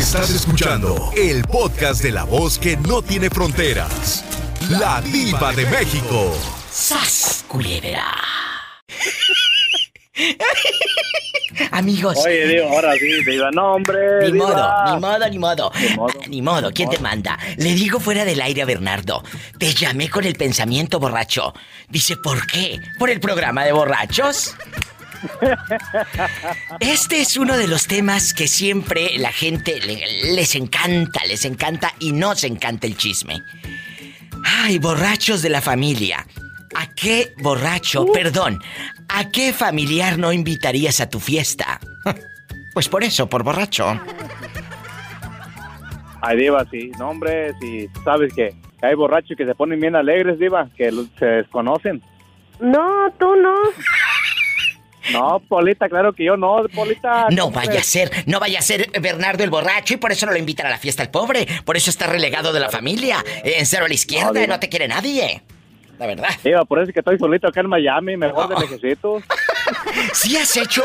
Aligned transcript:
Estás 0.00 0.30
escuchando 0.30 1.12
el 1.14 1.42
podcast 1.42 2.02
de 2.02 2.10
la 2.10 2.24
voz 2.24 2.58
que 2.58 2.78
no 2.78 3.02
tiene 3.02 3.28
fronteras. 3.28 4.24
La 4.70 5.02
diva 5.02 5.52
de 5.52 5.66
México. 5.66 6.34
¡Sas, 6.70 7.44
Amigos. 11.72 12.16
Oye, 12.24 12.46
digo, 12.46 12.68
ahora 12.70 12.94
sí, 12.94 13.22
diva, 13.24 13.50
no, 13.50 13.74
hombre. 13.74 14.30
Ni 14.30 14.38
modo, 14.38 14.66
ni 14.86 15.00
modo, 15.00 15.28
ni 15.28 15.38
modo. 15.38 15.70
Ni 15.78 15.94
modo. 15.94 16.20
Ni 16.28 16.42
modo. 16.42 16.70
¿Quién 16.72 16.88
te 16.88 16.98
manda? 16.98 17.38
Le 17.58 17.74
digo 17.74 18.00
fuera 18.00 18.24
del 18.24 18.40
aire 18.40 18.62
a 18.62 18.64
Bernardo. 18.64 19.22
Te 19.58 19.74
llamé 19.74 20.08
con 20.08 20.24
el 20.24 20.34
pensamiento 20.34 20.98
borracho. 20.98 21.52
Dice, 21.90 22.16
¿por 22.16 22.46
qué? 22.46 22.80
¿Por 22.98 23.10
el 23.10 23.20
programa 23.20 23.66
de 23.66 23.72
borrachos? 23.72 24.56
Este 26.80 27.20
es 27.20 27.36
uno 27.36 27.56
de 27.56 27.68
los 27.68 27.86
temas 27.86 28.32
que 28.32 28.48
siempre 28.48 29.18
la 29.18 29.32
gente 29.32 29.80
les 29.80 30.54
encanta, 30.54 31.20
les 31.26 31.44
encanta 31.44 31.92
y 31.98 32.12
nos 32.12 32.44
encanta 32.44 32.86
el 32.86 32.96
chisme. 32.96 33.42
Ay, 34.44 34.78
borrachos 34.78 35.42
de 35.42 35.50
la 35.50 35.60
familia. 35.60 36.26
¿A 36.74 36.86
qué 36.94 37.34
borracho, 37.38 38.06
perdón, 38.06 38.60
a 39.08 39.30
qué 39.30 39.52
familiar 39.52 40.18
no 40.18 40.32
invitarías 40.32 41.00
a 41.00 41.08
tu 41.08 41.20
fiesta? 41.20 41.80
Pues 42.72 42.88
por 42.88 43.02
eso, 43.02 43.28
por 43.28 43.42
borracho. 43.42 44.00
Ay, 46.22 46.36
Diva, 46.36 46.64
sí. 46.70 46.92
No, 47.00 47.10
hombre, 47.10 47.52
si 47.60 47.88
sabes 48.04 48.32
que 48.32 48.54
hay 48.80 48.94
borrachos 48.94 49.36
que 49.36 49.44
se 49.44 49.56
ponen 49.56 49.80
bien 49.80 49.96
alegres, 49.96 50.38
Diva, 50.38 50.68
que 50.76 50.92
se 51.18 51.26
desconocen. 51.26 52.00
No, 52.60 53.10
tú 53.18 53.34
no. 53.36 53.54
No, 55.12 55.40
Polita, 55.40 55.88
claro 55.88 56.12
que 56.12 56.24
yo 56.24 56.36
no, 56.36 56.66
Polita. 56.74 57.28
No 57.30 57.50
vaya 57.50 57.80
a 57.80 57.82
ser, 57.82 58.10
no 58.26 58.38
vaya 58.38 58.58
a 58.58 58.62
ser 58.62 58.90
Bernardo 59.00 59.42
el 59.44 59.50
borracho 59.50 59.94
y 59.94 59.96
por 59.96 60.12
eso 60.12 60.26
no 60.26 60.32
lo 60.32 60.38
invitan 60.38 60.66
a 60.66 60.70
la 60.70 60.78
fiesta 60.78 61.02
al 61.02 61.10
pobre. 61.10 61.46
Por 61.64 61.76
eso 61.76 61.90
está 61.90 62.06
relegado 62.06 62.52
de 62.52 62.60
la 62.60 62.70
familia. 62.70 63.24
En 63.44 63.66
cero 63.66 63.86
a 63.86 63.88
la 63.88 63.94
izquierda, 63.94 64.46
no, 64.46 64.60
te 64.60 64.68
quiere 64.68 64.88
nadie. 64.88 65.42
La 65.98 66.06
verdad. 66.06 66.30
Sí, 66.42 66.50
por 66.66 66.78
eso 66.78 66.88
es 66.88 66.94
que 66.94 67.00
estoy 67.00 67.18
solito 67.18 67.48
acá 67.48 67.60
en 67.60 67.68
Miami, 67.68 68.16
mejor 68.16 68.48
de 68.48 68.60
lejecitos. 68.60 69.22
¿Sí 70.14 70.36
has 70.36 70.56
hecho 70.56 70.82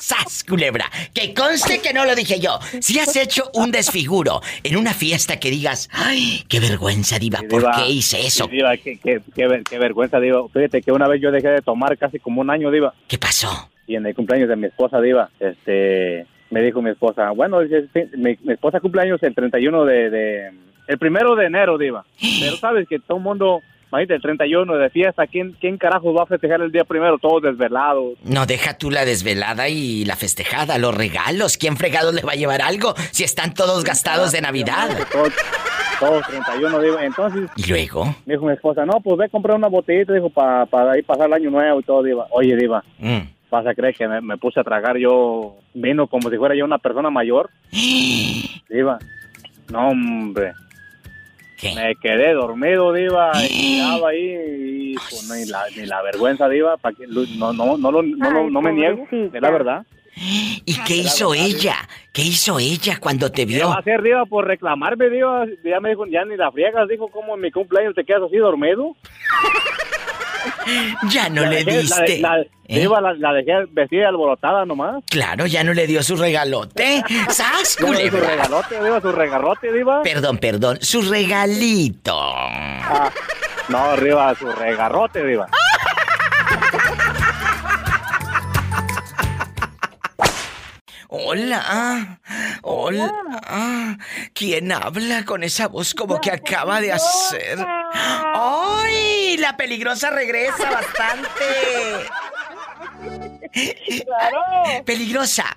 ¡Sas, 0.00 0.44
culebra! 0.44 0.86
Que 1.12 1.34
conste 1.34 1.80
que 1.82 1.92
no 1.92 2.06
lo 2.06 2.14
dije 2.14 2.40
yo. 2.40 2.58
Si 2.80 2.98
has 2.98 3.14
hecho 3.16 3.50
un 3.52 3.70
desfiguro 3.70 4.40
en 4.62 4.76
una 4.76 4.94
fiesta 4.94 5.38
que 5.38 5.50
digas, 5.50 5.90
¡ay, 5.92 6.42
qué 6.48 6.58
vergüenza, 6.58 7.18
Diva! 7.18 7.40
¿Por 7.48 7.70
qué 7.72 7.90
hice 7.90 8.18
eso? 8.26 8.46
diva, 8.46 8.76
qué, 8.78 8.98
qué, 8.98 9.20
qué, 9.34 9.78
vergüenza, 9.78 10.18
Diva. 10.18 10.48
Fíjate 10.48 10.80
que 10.80 10.90
una 10.90 11.06
vez 11.06 11.20
yo 11.20 11.30
dejé 11.30 11.48
de 11.48 11.60
tomar 11.60 11.98
casi 11.98 12.18
como 12.18 12.40
un 12.40 12.48
año, 12.48 12.70
Diva. 12.70 12.94
¿Qué 13.06 13.18
pasó? 13.18 13.70
Y 13.86 13.96
en 13.96 14.06
el 14.06 14.14
cumpleaños 14.14 14.48
de 14.48 14.56
mi 14.56 14.68
esposa, 14.68 15.02
Diva, 15.02 15.28
este, 15.38 16.26
me 16.48 16.62
dijo 16.62 16.80
mi 16.80 16.90
esposa, 16.90 17.30
bueno, 17.32 17.60
mi, 17.60 18.38
mi 18.42 18.52
esposa 18.54 18.80
cumpleaños 18.80 19.22
el 19.22 19.34
31 19.34 19.84
de, 19.84 20.10
de, 20.10 20.50
el 20.86 20.98
primero 20.98 21.36
de 21.36 21.44
enero, 21.44 21.76
Diva. 21.76 22.06
Pero 22.40 22.56
sabes 22.56 22.88
que 22.88 23.00
todo 23.00 23.18
el 23.18 23.24
mundo 23.24 23.60
Imagínate, 23.92 24.14
el 24.14 24.22
31 24.22 24.76
de 24.76 24.90
fiesta, 24.90 25.26
¿quién, 25.26 25.56
¿quién 25.60 25.76
carajo 25.76 26.14
va 26.14 26.22
a 26.22 26.26
festejar 26.26 26.60
el 26.60 26.70
día 26.70 26.84
primero? 26.84 27.18
Todos 27.18 27.42
desvelados. 27.42 28.14
No, 28.22 28.46
deja 28.46 28.78
tú 28.78 28.90
la 28.90 29.04
desvelada 29.04 29.68
y 29.68 30.04
la 30.04 30.14
festejada, 30.14 30.78
los 30.78 30.94
regalos. 30.94 31.56
¿Quién 31.56 31.76
fregado 31.76 32.12
le 32.12 32.22
va 32.22 32.32
a 32.32 32.36
llevar 32.36 32.62
algo 32.62 32.94
si 33.10 33.24
están 33.24 33.52
todos 33.52 33.82
gastados 33.82 34.30
de 34.30 34.42
Navidad? 34.42 34.90
Todos, 35.98 36.26
31, 36.28 36.80
digo. 36.80 36.98
Entonces. 37.00 37.50
¿Y 37.56 37.68
luego? 37.68 38.04
Me 38.26 38.34
dijo 38.34 38.46
mi 38.46 38.52
esposa, 38.52 38.86
no, 38.86 39.00
pues 39.00 39.18
ve 39.18 39.24
a 39.24 39.28
comprar 39.28 39.56
una 39.56 39.68
botellita, 39.68 40.12
dijo, 40.12 40.30
para 40.30 40.66
para 40.66 40.96
ir 40.96 41.04
pasar 41.04 41.26
el 41.26 41.34
año 41.34 41.50
nuevo 41.50 41.80
y 41.80 41.82
todo, 41.82 42.02
Diva. 42.02 42.26
Oye, 42.30 42.56
Diva. 42.56 42.84
Mm. 42.98 43.18
¿Vas 43.50 43.66
a 43.66 43.74
creer 43.74 43.94
que 43.96 44.06
me, 44.06 44.38
puse 44.38 44.60
a 44.60 44.64
tragar 44.64 44.96
yo 44.96 45.56
vino 45.74 46.06
como 46.06 46.30
si 46.30 46.36
fuera 46.36 46.54
yo 46.54 46.64
una 46.64 46.78
persona 46.78 47.10
mayor? 47.10 47.50
Diva. 48.68 48.98
No, 49.70 49.88
hombre. 49.88 50.52
Me 51.62 51.94
quedé 51.96 52.32
dormido, 52.32 52.92
Diva, 52.92 53.32
y 53.48 53.80
estaba 53.80 54.10
ahí 54.10 54.92
y 54.92 54.94
pues, 54.94 55.30
ni, 55.30 55.46
la, 55.50 55.62
ni 55.76 55.86
la 55.86 56.02
vergüenza, 56.02 56.48
Diva, 56.48 56.76
para 56.76 56.96
que 56.96 57.06
no, 57.06 57.52
no, 57.52 57.76
no, 57.76 57.76
no, 57.76 58.02
no, 58.02 58.50
no 58.50 58.62
me 58.62 58.72
niego, 58.72 59.06
es 59.10 59.40
la 59.40 59.50
verdad. 59.50 59.86
¿Y 60.16 60.74
qué 60.86 60.96
hizo 60.96 61.34
ella? 61.34 61.76
¿Qué 62.12 62.22
hizo 62.22 62.58
ella 62.58 62.98
cuando 63.00 63.30
te 63.30 63.44
vio? 63.46 63.58
¿Qué 63.58 63.64
va 63.64 63.74
a 63.74 63.78
hacer, 63.78 64.02
Diva, 64.02 64.26
por 64.26 64.46
reclamarme, 64.46 65.08
Diva? 65.08 65.46
Ya 65.64 65.80
me 65.80 65.90
dijo, 65.90 66.06
ya 66.06 66.24
ni 66.24 66.36
la 66.36 66.50
friegas, 66.50 66.88
dijo, 66.88 67.08
¿cómo 67.08 67.34
en 67.34 67.40
mi 67.40 67.50
cumpleaños 67.50 67.94
te 67.94 68.04
quedas 68.04 68.22
así 68.26 68.36
dormido? 68.36 68.96
Ya 71.10 71.28
no 71.28 71.44
le 71.46 71.64
diste. 71.64 72.18
La, 72.20 72.40
¿Eh? 72.66 72.88
la, 73.18 73.32
dejé 73.32 73.66
vestida 73.72 74.08
alborotada 74.08 74.64
nomás. 74.64 75.02
Claro, 75.08 75.46
ya 75.46 75.64
no 75.64 75.72
le 75.72 75.86
dio 75.86 76.02
su 76.02 76.16
regalote. 76.16 77.02
¡Sas, 77.28 77.76
Su 77.78 77.92
regalote, 77.92 78.82
Diva, 78.82 79.00
su 79.00 79.12
regalote, 79.12 79.72
Diva. 79.72 80.02
Perdón, 80.02 80.38
perdón, 80.38 80.78
su 80.80 81.02
regalito. 81.02 82.16
Ah, 82.16 83.10
no, 83.68 83.78
arriba, 83.78 84.34
su 84.34 84.50
regarrote, 84.50 85.24
Diva. 85.24 85.48
Hola, 91.12 92.20
hola. 92.62 93.98
¿Quién 94.32 94.70
habla 94.70 95.24
con 95.24 95.42
esa 95.42 95.66
voz 95.66 95.92
como 95.92 96.20
que 96.20 96.30
acaba 96.30 96.80
de 96.80 96.92
hacer? 96.92 97.58
¡Ay! 97.92 98.99
La 99.38 99.56
peligrosa 99.56 100.10
regresa 100.10 100.70
bastante. 100.70 101.28
Claro. 104.04 104.84
Peligrosa. 104.84 105.56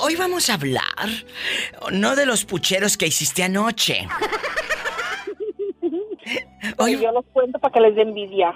Hoy 0.00 0.16
vamos 0.16 0.50
a 0.50 0.54
hablar 0.54 1.08
no 1.92 2.16
de 2.16 2.26
los 2.26 2.44
pucheros 2.44 2.96
que 2.96 3.06
hiciste 3.06 3.42
anoche. 3.42 4.06
Hoy 6.78 6.98
yo 7.00 7.12
los 7.12 7.24
cuento 7.32 7.58
para 7.58 7.72
que 7.72 7.80
les 7.80 7.94
dé 7.94 8.02
envidia. 8.02 8.54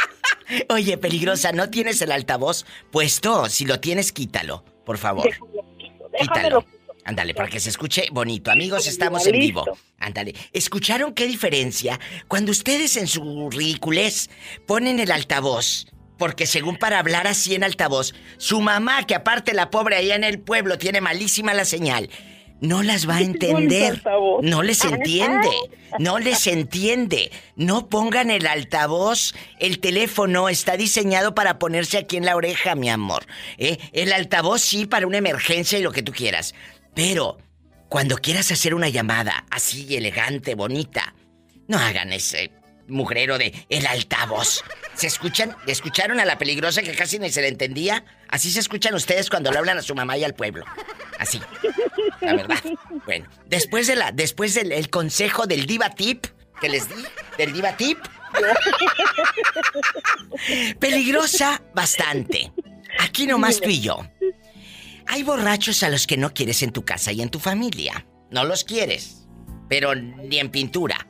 Oye, 0.68 0.98
peligrosa, 0.98 1.52
¿no 1.52 1.70
tienes 1.70 2.00
el 2.02 2.12
altavoz 2.12 2.66
puesto? 2.90 3.48
Si 3.48 3.64
lo 3.64 3.80
tienes, 3.80 4.12
quítalo, 4.12 4.64
por 4.84 4.98
favor. 4.98 5.28
Quítalo. 6.18 6.64
Ándale, 7.04 7.34
para 7.34 7.48
que 7.48 7.60
se 7.60 7.70
escuche 7.70 8.08
bonito. 8.12 8.50
Amigos, 8.50 8.86
estamos 8.86 9.26
en 9.26 9.38
vivo. 9.38 9.64
Ándale. 9.98 10.34
¿Escucharon 10.52 11.14
qué 11.14 11.26
diferencia? 11.26 11.98
Cuando 12.28 12.52
ustedes 12.52 12.96
en 12.96 13.06
su 13.06 13.50
ridiculez 13.50 14.30
ponen 14.66 15.00
el 15.00 15.10
altavoz, 15.10 15.86
porque 16.18 16.46
según 16.46 16.76
para 16.76 16.98
hablar 16.98 17.26
así 17.26 17.54
en 17.54 17.64
altavoz, 17.64 18.14
su 18.36 18.60
mamá, 18.60 19.06
que 19.06 19.14
aparte 19.14 19.54
la 19.54 19.70
pobre 19.70 19.96
allá 19.96 20.14
en 20.14 20.24
el 20.24 20.40
pueblo 20.40 20.78
tiene 20.78 21.00
malísima 21.00 21.54
la 21.54 21.64
señal, 21.64 22.10
no 22.60 22.82
las 22.82 23.08
va 23.08 23.16
a 23.16 23.20
entender. 23.22 24.02
No 24.42 24.62
les 24.62 24.84
entiende. 24.84 25.48
No 25.98 26.18
les 26.18 26.46
entiende. 26.46 27.32
No 27.56 27.88
pongan 27.88 28.30
el 28.30 28.46
altavoz. 28.46 29.34
El 29.58 29.80
teléfono 29.80 30.48
está 30.50 30.76
diseñado 30.76 31.34
para 31.34 31.58
ponerse 31.58 31.96
aquí 31.96 32.18
en 32.18 32.26
la 32.26 32.36
oreja, 32.36 32.74
mi 32.74 32.90
amor. 32.90 33.24
¿Eh? 33.56 33.78
El 33.92 34.12
altavoz 34.12 34.60
sí 34.60 34.84
para 34.84 35.06
una 35.06 35.18
emergencia 35.18 35.78
y 35.78 35.82
lo 35.82 35.92
que 35.92 36.02
tú 36.02 36.12
quieras. 36.12 36.54
Pero 36.94 37.38
cuando 37.88 38.16
quieras 38.16 38.50
hacer 38.52 38.74
una 38.74 38.88
llamada 38.88 39.46
así 39.50 39.96
elegante, 39.96 40.54
bonita, 40.54 41.14
no 41.68 41.78
hagan 41.78 42.12
ese 42.12 42.52
mugrero 42.88 43.38
de 43.38 43.66
el 43.68 43.86
altavoz. 43.86 44.62
¿Se 44.94 45.06
escuchan? 45.06 45.56
¿Escucharon 45.66 46.20
a 46.20 46.24
la 46.24 46.38
peligrosa 46.38 46.82
que 46.82 46.94
casi 46.94 47.18
ni 47.18 47.30
se 47.30 47.40
le 47.40 47.48
entendía? 47.48 48.04
Así 48.28 48.50
se 48.50 48.60
escuchan 48.60 48.94
ustedes 48.94 49.30
cuando 49.30 49.50
le 49.50 49.58
hablan 49.58 49.78
a 49.78 49.82
su 49.82 49.94
mamá 49.94 50.18
y 50.18 50.24
al 50.24 50.34
pueblo. 50.34 50.64
Así. 51.18 51.40
La 52.20 52.34
verdad. 52.34 52.58
Bueno, 53.06 53.28
después 53.46 53.86
de 53.86 53.96
la 53.96 54.12
después 54.12 54.54
del 54.54 54.90
consejo 54.90 55.46
del 55.46 55.66
diva 55.66 55.90
tip 55.90 56.26
que 56.60 56.68
les 56.68 56.88
di, 56.88 57.02
del 57.38 57.52
diva 57.52 57.76
tip. 57.76 57.98
Peligrosa 60.78 61.62
bastante. 61.74 62.52
Aquí 62.98 63.26
nomás 63.26 63.60
tú 63.60 63.68
y 63.68 63.80
yo. 63.80 64.06
Hay 65.12 65.24
borrachos 65.24 65.82
a 65.82 65.88
los 65.88 66.06
que 66.06 66.16
no 66.16 66.32
quieres 66.32 66.62
en 66.62 66.70
tu 66.70 66.84
casa 66.84 67.10
y 67.10 67.20
en 67.20 67.30
tu 67.30 67.40
familia. 67.40 68.06
No 68.30 68.44
los 68.44 68.62
quieres, 68.62 69.26
pero 69.68 69.96
ni 69.96 70.38
en 70.38 70.50
pintura. 70.50 71.04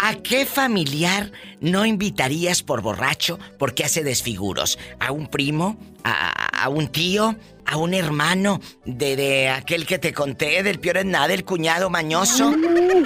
¿A 0.00 0.14
qué 0.14 0.46
familiar 0.46 1.32
no 1.60 1.84
invitarías 1.84 2.62
por 2.62 2.82
borracho 2.82 3.40
porque 3.58 3.82
hace 3.82 4.04
desfiguros? 4.04 4.78
¿A 5.00 5.10
un 5.10 5.26
primo? 5.26 5.76
¿A, 6.04 6.68
un 6.68 6.86
tío? 6.86 7.34
¿A 7.64 7.76
un 7.78 7.94
hermano 7.94 8.60
de, 8.84 9.16
de, 9.16 9.48
aquel 9.48 9.86
que 9.86 9.98
te 9.98 10.12
conté, 10.14 10.62
del 10.62 10.78
peor 10.78 10.98
en 10.98 11.10
nada, 11.10 11.34
el 11.34 11.44
cuñado 11.44 11.90
mañoso? 11.90 12.54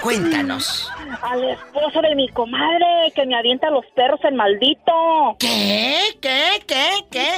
Cuéntanos. 0.02 0.90
Al 1.22 1.49
esposo 1.49 2.02
de 2.02 2.14
mi 2.14 2.28
comadre, 2.28 3.11
que 3.14 3.25
me 3.25 3.38
avienta 3.38 3.70
los 3.70 3.87
perros 3.96 4.20
el 4.25 4.34
maldito. 4.34 4.93
¿Qué? 5.38 5.96
¿Qué? 6.20 6.62
¿Qué? 6.67 6.88
¿Qué? 7.11 7.28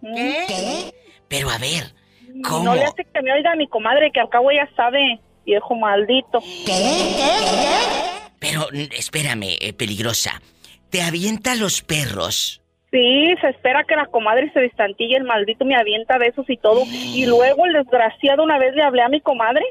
¿Qué? 0.00 0.44
¿Qué? 0.46 0.94
Pero 1.28 1.50
a 1.50 1.58
ver, 1.58 1.92
¿cómo? 2.42 2.64
No 2.64 2.74
le 2.74 2.84
hace 2.84 3.04
que 3.04 3.22
me 3.22 3.32
oiga 3.32 3.52
a 3.52 3.56
mi 3.56 3.66
comadre, 3.68 4.10
que 4.12 4.20
al 4.20 4.28
cabo 4.28 4.50
ya 4.50 4.68
sabe, 4.76 5.20
viejo 5.44 5.74
maldito. 5.74 6.40
¿Qué? 6.40 6.72
¿Qué? 7.16 7.30
¿Qué? 7.60 8.04
Pero 8.40 8.68
espérame, 8.96 9.56
eh, 9.60 9.72
peligrosa. 9.72 10.40
¿Te 10.90 11.02
avienta 11.02 11.54
los 11.54 11.82
perros? 11.82 12.60
Sí, 12.90 13.34
se 13.40 13.48
espera 13.48 13.82
que 13.82 13.96
la 13.96 14.06
comadre 14.06 14.52
se 14.52 14.60
distantille, 14.60 15.16
el 15.16 15.24
maldito 15.24 15.64
me 15.64 15.74
avienta 15.74 16.18
besos 16.18 16.48
y 16.48 16.56
todo. 16.56 16.84
Y 16.86 17.26
luego 17.26 17.66
el 17.66 17.72
desgraciado 17.72 18.44
una 18.44 18.58
vez 18.58 18.74
le 18.74 18.84
hablé 18.84 19.02
a 19.02 19.08
mi 19.08 19.20
comadre 19.20 19.64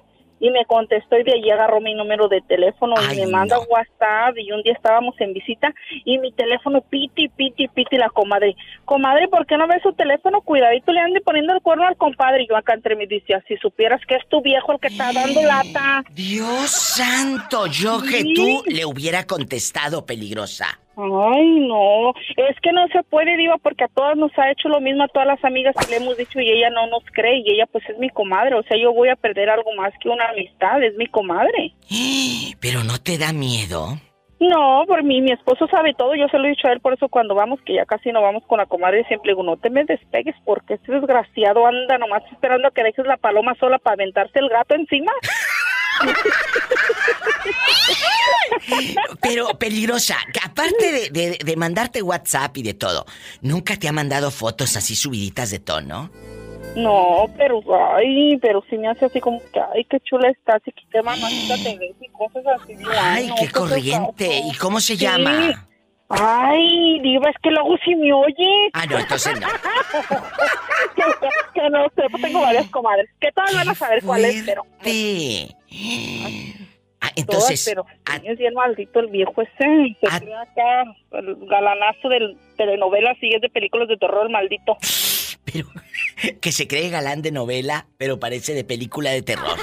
y 0.44 0.52
me 0.52 0.66
contestó 0.66 1.18
y 1.18 1.24
de 1.24 1.32
allí 1.32 1.50
agarró 1.50 1.80
mi 1.80 1.94
número 1.94 2.28
de 2.28 2.42
teléfono 2.42 2.96
y 3.14 3.16
me 3.16 3.28
manda 3.28 3.58
WhatsApp 3.60 4.38
y 4.38 4.52
un 4.52 4.62
día 4.62 4.74
estábamos 4.74 5.16
en 5.22 5.32
visita 5.32 5.74
y 6.04 6.18
mi 6.18 6.34
teléfono 6.34 6.82
piti, 6.82 7.30
piti, 7.30 7.70
piti 7.70 7.96
la 7.96 8.10
comadre. 8.10 8.54
Comadre, 8.84 9.30
¿por 9.30 9.46
qué 9.46 9.56
no 9.56 9.70
ves 9.70 9.82
su 9.82 9.94
teléfono? 9.94 10.42
Cuidadito, 10.42 10.92
le 10.92 11.00
ande 11.00 11.22
poniendo 11.22 11.54
el 11.54 11.62
cuerno 11.62 11.88
al 11.88 11.96
compadre. 11.96 12.44
Y 12.44 12.48
yo 12.50 12.58
acá 12.58 12.74
entre 12.74 12.98
mí 12.98 13.06
decía, 13.06 13.42
si 13.48 13.56
supieras 13.56 14.02
que 14.06 14.16
es 14.16 14.28
tu 14.28 14.42
viejo 14.42 14.74
el 14.74 14.82
que 14.82 14.88
está 14.88 15.14
dando 15.14 15.42
lata. 15.44 16.04
Dios 16.12 16.70
santo, 16.70 17.68
yo 17.68 18.02
que 18.02 18.26
tú 18.36 18.64
le 18.66 18.84
hubiera 18.84 19.24
contestado 19.24 20.06
peligrosa. 20.06 20.83
Ay, 20.96 21.60
no, 21.68 22.12
es 22.38 22.60
que 22.62 22.72
no 22.72 22.88
se 22.90 23.02
puede, 23.04 23.36
Diva, 23.36 23.58
porque 23.58 23.86
a 23.86 23.88
todas 23.88 24.16
nos 24.16 24.32
ha 24.38 24.52
hecho 24.52 24.70
lo 24.70 24.80
mismo, 24.80 25.04
a 25.04 25.08
todas 25.08 25.28
las 25.28 25.44
amigas 25.44 25.76
que 25.76 25.90
le 25.90 25.98
hemos 25.98 26.16
dicho 26.18 26.40
y 26.40 26.52
ella 26.52 26.70
no 26.70 26.86
nos 26.88 27.04
cree 27.12 27.40
y 27.40 27.52
ella 27.52 27.66
pues 27.66 27.84
es 27.90 27.98
mi 27.98 28.10
comadre, 28.10 28.56
o 28.56 28.64
sea, 28.64 28.78
yo 28.78 28.94
voy 28.94 29.10
a 29.10 29.16
perder 29.16 29.50
algo 29.50 29.74
más 29.76 29.92
que 30.00 30.10
una 30.10 30.30
amistad, 30.30 30.84
es 30.84 30.96
mi 30.96 31.08
comadre. 31.08 31.74
Pero 32.62 32.84
no 32.84 32.98
te 33.00 33.18
da 33.18 33.34
miedo. 33.34 33.98
No, 34.40 34.84
por 34.88 35.04
mí, 35.04 35.22
mi 35.22 35.32
esposo 35.32 35.68
sabe 35.68 35.94
todo, 35.94 36.16
yo 36.16 36.28
se 36.28 36.38
lo 36.38 36.46
he 36.46 36.50
dicho 36.50 36.68
a 36.68 36.74
él, 36.74 36.82
por 36.82 36.94
eso 36.94 37.08
cuando 37.08 37.34
vamos, 37.34 37.62
que 37.66 37.76
ya 37.76 37.86
casi 37.86 38.12
no 38.12 38.22
vamos 38.22 38.44
con 38.46 38.58
la 38.58 38.66
comadre, 38.66 39.06
siempre 39.06 39.32
digo, 39.32 39.42
no 39.42 39.56
te 39.58 39.70
me 39.70 39.86
despegues 39.86 40.36
porque 40.44 40.74
este 40.74 40.92
desgraciado 40.92 41.66
anda 41.66 41.98
nomás 41.98 42.24
esperando 42.32 42.68
a 42.68 42.72
que 42.72 42.84
dejes 42.84 43.06
la 43.06 43.18
paloma 43.18 43.56
sola 43.56 43.80
para 43.80 43.94
aventarse 43.94 44.40
el 44.40 44.50
gato 44.50 44.76
encima. 44.76 45.14
Pero 49.22 49.48
peligrosa, 49.60 50.18
aparte 50.44 51.12
de, 51.12 51.56
mandarte 51.56 52.02
WhatsApp 52.02 52.58
y 52.58 52.64
de 52.64 52.74
todo, 52.74 53.06
¿nunca 53.42 53.78
te 53.78 53.88
ha 53.88 53.92
mandado 53.92 54.32
fotos 54.32 54.76
así 54.76 54.96
subiditas 54.96 55.52
de 55.52 55.60
tono? 55.60 56.10
No, 56.76 57.30
pero 57.38 57.62
ay, 57.96 58.38
pero 58.42 58.64
sí 58.70 58.78
me 58.78 58.90
hace 58.90 59.06
así 59.06 59.20
como 59.20 59.40
que 59.52 59.60
ay, 59.60 59.86
qué 59.86 60.00
chula 60.00 60.30
estás 60.30 60.62
y 60.66 60.72
qué 60.72 61.02
mamacita 61.04 61.56
te 61.58 61.78
ves 61.78 61.96
y 62.02 62.08
cosas 62.10 62.44
así. 62.60 62.74
Ay, 63.00 63.30
qué 63.40 63.50
corriente. 63.50 64.42
¿Y 64.52 64.56
cómo 64.56 64.80
se 64.80 64.98
llama? 64.98 65.68
Ay, 66.10 67.00
diva, 67.02 67.30
es 67.30 67.36
que 67.42 67.50
luego 67.50 67.76
sí 67.84 67.96
me 67.96 68.14
oye. 68.14 68.70
Ah, 68.74 68.86
no, 68.86 69.00
entonces 69.00 69.40
no. 69.40 69.48
que, 71.54 71.70
no 71.70 71.86
sé, 71.96 72.04
pues 72.12 72.22
tengo 72.22 72.42
varias 72.42 72.68
comadres. 72.70 73.10
Que 73.20 73.32
todas 73.32 73.56
van 73.56 73.70
a 73.70 73.76
saber 73.76 74.04
cuál 74.04 74.26
es, 74.26 74.44
pero... 74.44 74.64
Ah, 77.02 77.12
entonces... 77.16 77.66
pero 77.66 77.86
es 78.24 78.38
bien 78.38 78.54
maldito 78.54 79.00
el 79.00 79.08
viejo 79.08 79.42
ese. 79.42 79.98
Se 80.00 80.08
ah, 80.08 80.16
acá 80.42 80.84
el 81.12 81.36
galanazo 81.48 82.10
de 82.10 82.38
telenovela, 82.56 83.16
sí, 83.20 83.30
es 83.34 83.42
de 83.42 83.50
películas 83.50 83.88
de 83.88 83.98
terror, 83.98 84.26
el 84.26 84.32
maldito. 84.32 84.78
Pero 85.46 85.68
que 86.40 86.52
se 86.54 86.70
cree 86.70 86.90
galán 86.90 87.22
de 87.22 87.32
novela, 87.32 87.88
pero 87.98 88.18
parece 88.18 88.54
de 88.54 88.64
película 88.64 89.12
de 89.12 89.24
terror. 89.24 89.60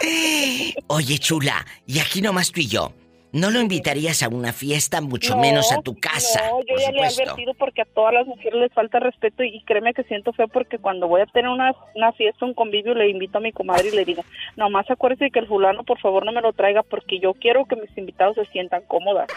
Oye, 0.86 1.18
chula, 1.18 1.66
y 1.86 1.98
aquí 1.98 2.22
nomás 2.22 2.50
tú 2.50 2.60
y 2.60 2.66
yo. 2.66 2.94
No 3.38 3.50
lo 3.52 3.60
invitarías 3.60 4.24
a 4.24 4.28
una 4.28 4.52
fiesta, 4.52 5.00
mucho 5.00 5.36
menos 5.36 5.70
a 5.70 5.80
tu 5.80 5.94
casa. 5.94 6.40
No, 6.50 6.60
yo 6.62 6.74
ya 6.76 6.90
le 6.90 6.98
he 6.98 7.06
advertido 7.06 7.54
porque 7.54 7.82
a 7.82 7.84
todas 7.84 8.12
las 8.12 8.26
mujeres 8.26 8.54
les 8.54 8.72
falta 8.72 8.98
respeto 8.98 9.44
y, 9.44 9.62
créeme 9.62 9.94
que 9.94 10.02
siento 10.04 10.32
feo 10.32 10.48
porque 10.48 10.78
cuando 10.78 11.06
voy 11.06 11.20
a 11.20 11.26
tener 11.26 11.48
una, 11.48 11.72
una, 11.94 12.10
fiesta, 12.12 12.44
un 12.44 12.54
convivio, 12.54 12.94
le 12.94 13.08
invito 13.08 13.38
a 13.38 13.40
mi 13.40 13.52
comadre 13.52 13.90
y 13.92 13.96
le 13.96 14.04
digo, 14.04 14.24
nomás 14.56 14.90
acuérdese 14.90 15.26
de 15.26 15.30
que 15.30 15.38
el 15.38 15.46
fulano 15.46 15.84
por 15.84 16.00
favor 16.00 16.26
no 16.26 16.32
me 16.32 16.40
lo 16.40 16.52
traiga 16.52 16.82
porque 16.82 17.20
yo 17.20 17.32
quiero 17.34 17.64
que 17.66 17.76
mis 17.76 17.96
invitados 17.96 18.34
se 18.34 18.44
sientan 18.46 18.82
cómodas. 18.88 19.28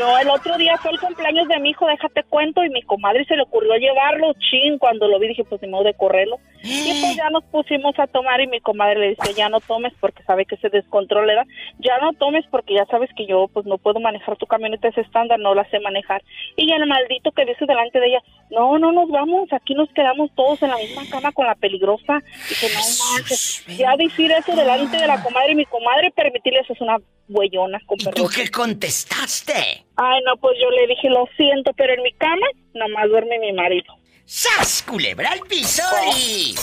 No, 0.00 0.18
el 0.18 0.30
otro 0.30 0.56
día 0.56 0.78
fue 0.78 0.92
el 0.92 0.98
cumpleaños 0.98 1.46
de 1.46 1.60
mi 1.60 1.70
hijo, 1.70 1.86
déjate 1.86 2.22
cuento, 2.22 2.64
y 2.64 2.70
mi 2.70 2.80
comadre 2.80 3.22
se 3.26 3.36
le 3.36 3.42
ocurrió 3.42 3.74
llevarlo, 3.76 4.32
chin, 4.38 4.78
cuando 4.78 5.06
lo 5.06 5.18
vi 5.18 5.28
dije, 5.28 5.44
pues 5.44 5.60
ni 5.60 5.68
modo 5.68 5.84
de 5.84 5.92
correrlo. 5.92 6.38
Y 6.62 7.02
pues 7.02 7.16
ya 7.16 7.28
nos 7.28 7.44
pusimos 7.44 7.98
a 7.98 8.06
tomar 8.06 8.40
y 8.40 8.46
mi 8.46 8.60
comadre 8.60 8.98
le 8.98 9.08
dice, 9.10 9.34
ya 9.34 9.50
no 9.50 9.60
tomes 9.60 9.92
porque 10.00 10.22
sabe 10.22 10.46
que 10.46 10.56
se 10.56 10.70
descontrola, 10.70 11.44
ya 11.80 11.98
no 11.98 12.14
tomes 12.14 12.46
porque 12.50 12.72
ya 12.72 12.86
sabes 12.86 13.10
que 13.14 13.26
yo 13.26 13.48
pues 13.52 13.66
no 13.66 13.76
puedo 13.76 14.00
manejar 14.00 14.38
tu 14.38 14.46
camioneta 14.46 14.88
ese 14.88 15.02
estándar, 15.02 15.38
no 15.38 15.54
la 15.54 15.68
sé 15.68 15.78
manejar. 15.80 16.22
Y 16.56 16.72
el 16.72 16.86
maldito 16.86 17.30
que 17.32 17.44
dice 17.44 17.66
delante 17.66 18.00
de 18.00 18.06
ella, 18.06 18.22
no, 18.50 18.78
no 18.78 18.92
nos 18.92 19.10
vamos, 19.10 19.52
aquí 19.52 19.74
nos 19.74 19.92
quedamos 19.92 20.30
todos 20.34 20.62
en 20.62 20.70
la 20.70 20.78
misma 20.78 21.02
cama 21.10 21.30
con 21.32 21.46
la 21.46 21.56
peligrosa. 21.56 22.22
Y 22.50 22.54
que 22.54 22.72
no 22.72 22.80
manches, 23.12 23.66
ya 23.76 23.94
decir 23.98 24.32
eso 24.32 24.56
delante 24.56 24.96
de 24.96 25.06
la 25.06 25.22
comadre 25.22 25.52
y 25.52 25.56
mi 25.56 25.66
comadre, 25.66 26.10
permitirle 26.10 26.60
eso 26.60 26.72
es 26.72 26.80
una 26.80 26.96
huellona 27.30 27.80
con 27.86 28.00
¿Y 28.00 28.04
tú 28.10 28.28
qué 28.28 28.50
contestaste? 28.50 29.84
Ay, 29.96 30.20
no, 30.26 30.36
pues 30.36 30.56
yo 30.60 30.70
le 30.70 30.86
dije, 30.86 31.08
lo 31.08 31.26
siento, 31.36 31.72
pero 31.76 31.94
en 31.94 32.02
mi 32.02 32.12
cama 32.12 32.46
nomás 32.74 33.08
duerme 33.08 33.38
mi 33.38 33.52
marido. 33.52 33.94
¡Sas, 34.24 34.84
culebra 34.86 35.30
al 35.30 35.40
piso 35.40 35.82
y... 36.16 36.54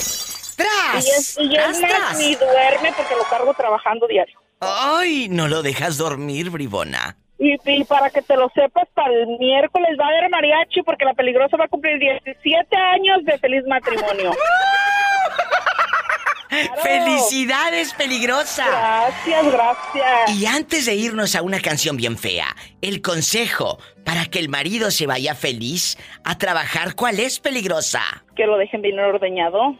¡Tras! 0.55 1.37
Y 1.39 1.55
es, 1.55 1.81
más, 1.81 2.17
ni 2.17 2.35
duerme 2.35 2.91
porque 2.95 3.15
lo 3.15 3.23
cargo 3.29 3.53
trabajando 3.53 4.07
diario. 4.07 4.39
¡Ay! 4.59 5.27
No 5.29 5.47
lo 5.47 5.61
dejas 5.61 5.97
dormir, 5.97 6.49
bribona. 6.49 7.17
Y, 7.39 7.83
para 7.83 8.09
que 8.09 8.23
te 8.23 8.35
lo 8.35 8.49
sepas, 8.49 8.87
para 8.95 9.13
el 9.13 9.27
miércoles 9.37 9.91
va 9.99 10.05
a 10.05 10.07
haber 10.07 10.29
mariachi 10.31 10.81
porque 10.81 11.05
la 11.05 11.13
peligrosa 11.13 11.55
va 11.55 11.65
a 11.65 11.67
cumplir 11.67 11.99
17 11.99 12.75
años 12.75 13.23
de 13.25 13.37
feliz 13.37 13.63
matrimonio. 13.67 14.31
¡Felicidades, 16.81 17.93
peligrosa! 17.93 18.65
Gracias, 18.65 19.51
gracias. 19.51 20.35
Y 20.35 20.45
antes 20.45 20.85
de 20.85 20.95
irnos 20.95 21.35
a 21.35 21.41
una 21.41 21.59
canción 21.59 21.97
bien 21.97 22.17
fea, 22.17 22.55
el 22.81 23.01
consejo 23.01 23.79
para 24.05 24.25
que 24.25 24.39
el 24.39 24.47
marido 24.49 24.91
se 24.91 25.07
vaya 25.07 25.35
feliz 25.35 25.97
a 26.23 26.37
trabajar, 26.37 26.95
¿cuál 26.95 27.19
es, 27.19 27.39
peligrosa? 27.39 28.23
Que 28.35 28.45
lo 28.45 28.57
dejen 28.57 28.81
bien 28.81 28.99
ordeñado. 28.99 29.77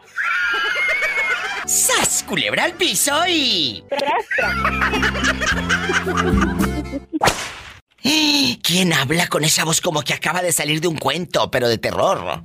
¡Sas, 1.66 2.24
culebra 2.26 2.64
al 2.64 2.72
piso 2.74 3.26
y... 3.26 3.84
¿Quién 8.62 8.92
habla 8.92 9.28
con 9.28 9.44
esa 9.44 9.64
voz 9.64 9.80
como 9.80 10.02
que 10.02 10.12
acaba 10.12 10.42
de 10.42 10.52
salir 10.52 10.82
de 10.82 10.88
un 10.88 10.98
cuento, 10.98 11.50
pero 11.50 11.68
de 11.68 11.78
terror? 11.78 12.42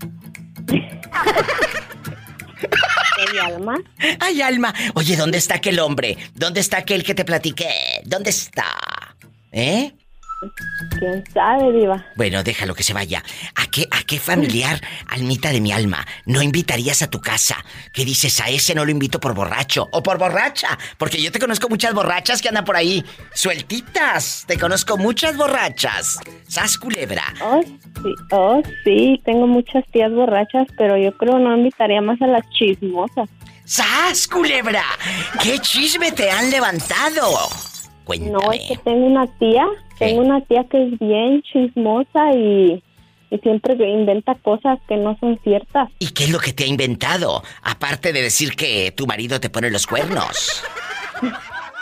¿Hay 3.17 3.37
alma? 3.37 3.75
¡Ay, 4.19 4.41
alma! 4.41 4.73
Oye, 4.95 5.15
¿dónde 5.15 5.37
está 5.37 5.55
aquel 5.55 5.79
hombre? 5.79 6.17
¿Dónde 6.33 6.59
está 6.59 6.77
aquel 6.77 7.03
que 7.03 7.13
te 7.13 7.25
platiqué? 7.25 8.01
¿Dónde 8.05 8.29
está? 8.29 8.65
¿Eh? 9.51 9.93
¿Quién 10.99 11.23
sabe, 11.33 11.71
Diva? 11.71 12.05
Bueno, 12.15 12.43
déjalo 12.43 12.75
que 12.75 12.83
se 12.83 12.93
vaya. 12.93 13.23
¿A 13.55 13.67
qué, 13.67 13.87
a 13.91 14.03
qué 14.03 14.19
familiar, 14.19 14.81
almita 15.07 15.51
de 15.51 15.61
mi 15.61 15.71
alma, 15.71 16.05
no 16.25 16.41
invitarías 16.41 17.01
a 17.01 17.09
tu 17.09 17.19
casa? 17.21 17.63
¿Qué 17.91 18.05
dices? 18.05 18.39
A 18.41 18.49
ese 18.49 18.75
no 18.75 18.85
lo 18.85 18.91
invito 18.91 19.19
por 19.19 19.33
borracho 19.33 19.87
o 19.91 20.03
por 20.03 20.17
borracha. 20.17 20.77
Porque 20.97 21.21
yo 21.21 21.31
te 21.31 21.39
conozco 21.39 21.69
muchas 21.69 21.93
borrachas 21.93 22.41
que 22.41 22.49
andan 22.49 22.65
por 22.65 22.75
ahí. 22.75 23.03
Sueltitas. 23.33 24.45
Te 24.47 24.57
conozco 24.57 24.97
muchas 24.97 25.37
borrachas. 25.37 26.19
¿Sas 26.47 26.77
culebra? 26.77 27.23
Oh, 27.41 27.61
sí. 27.63 28.13
Oh, 28.31 28.61
sí. 28.83 29.21
Tengo 29.25 29.47
muchas 29.47 29.83
tías 29.91 30.11
borrachas, 30.11 30.67
pero 30.77 30.97
yo 30.97 31.15
creo 31.17 31.39
no 31.39 31.55
invitaría 31.55 32.01
más 32.01 32.21
a 32.21 32.27
las 32.27 32.49
chismosas. 32.51 33.29
¡Sas, 33.65 34.27
culebra! 34.27 34.83
¿Qué 35.41 35.57
chisme 35.59 36.11
te 36.11 36.29
han 36.29 36.51
levantado? 36.51 37.49
No, 38.07 38.51
es 38.51 38.61
que 38.67 38.77
tengo 38.77 39.05
una 39.05 39.27
tía, 39.37 39.65
tengo 39.97 40.21
una 40.21 40.41
tía 40.41 40.65
que 40.65 40.83
es 40.83 40.99
bien 40.99 41.41
chismosa 41.41 42.33
y, 42.33 42.83
y 43.29 43.37
siempre 43.39 43.73
inventa 43.89 44.35
cosas 44.35 44.79
que 44.87 44.97
no 44.97 45.17
son 45.19 45.39
ciertas. 45.43 45.89
¿Y 45.99 46.11
qué 46.11 46.25
es 46.25 46.29
lo 46.31 46.39
que 46.39 46.53
te 46.53 46.65
ha 46.65 46.67
inventado? 46.67 47.43
Aparte 47.63 48.13
de 48.13 48.21
decir 48.21 48.55
que 48.55 48.91
tu 48.91 49.07
marido 49.07 49.39
te 49.39 49.49
pone 49.49 49.71
los 49.71 49.87
cuernos. 49.87 50.63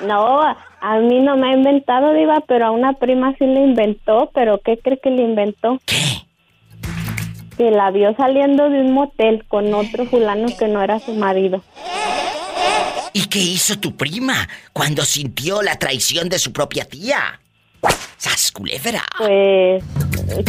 No, 0.06 0.42
a 0.42 0.98
mí 0.98 1.20
no 1.20 1.38
me 1.38 1.50
ha 1.50 1.54
inventado, 1.54 2.14
Diva, 2.14 2.44
pero 2.48 2.66
a 2.66 2.72
una 2.72 2.94
prima 2.94 3.36
sí 3.38 3.46
le 3.46 3.62
inventó, 3.62 4.32
pero 4.34 4.60
¿qué 4.60 4.78
cree 4.78 5.00
que 5.00 5.12
le 5.12 5.24
inventó? 5.24 5.80
¿Qué? 5.86 5.98
Que 7.58 7.70
la 7.70 7.92
vio 7.92 8.16
saliendo 8.16 8.70
de 8.70 8.82
un 8.82 8.94
motel 8.94 9.46
con 9.48 9.74
otro 9.74 10.06
fulano 10.06 10.48
que 10.58 10.68
no 10.68 10.82
era 10.82 11.00
su 11.00 11.14
marido. 11.14 11.62
¿Y 13.14 13.26
qué 13.26 13.40
hizo 13.40 13.80
tu 13.80 13.96
prima 13.96 14.48
cuando 14.74 15.04
sintió 15.04 15.62
la 15.62 15.78
traición 15.78 16.30
de 16.30 16.40
su 16.40 16.54
propia 16.54 16.86
tía? 16.86 17.40
¡Sas 18.18 18.52
culebra! 18.52 19.04
Pues, 19.18 19.84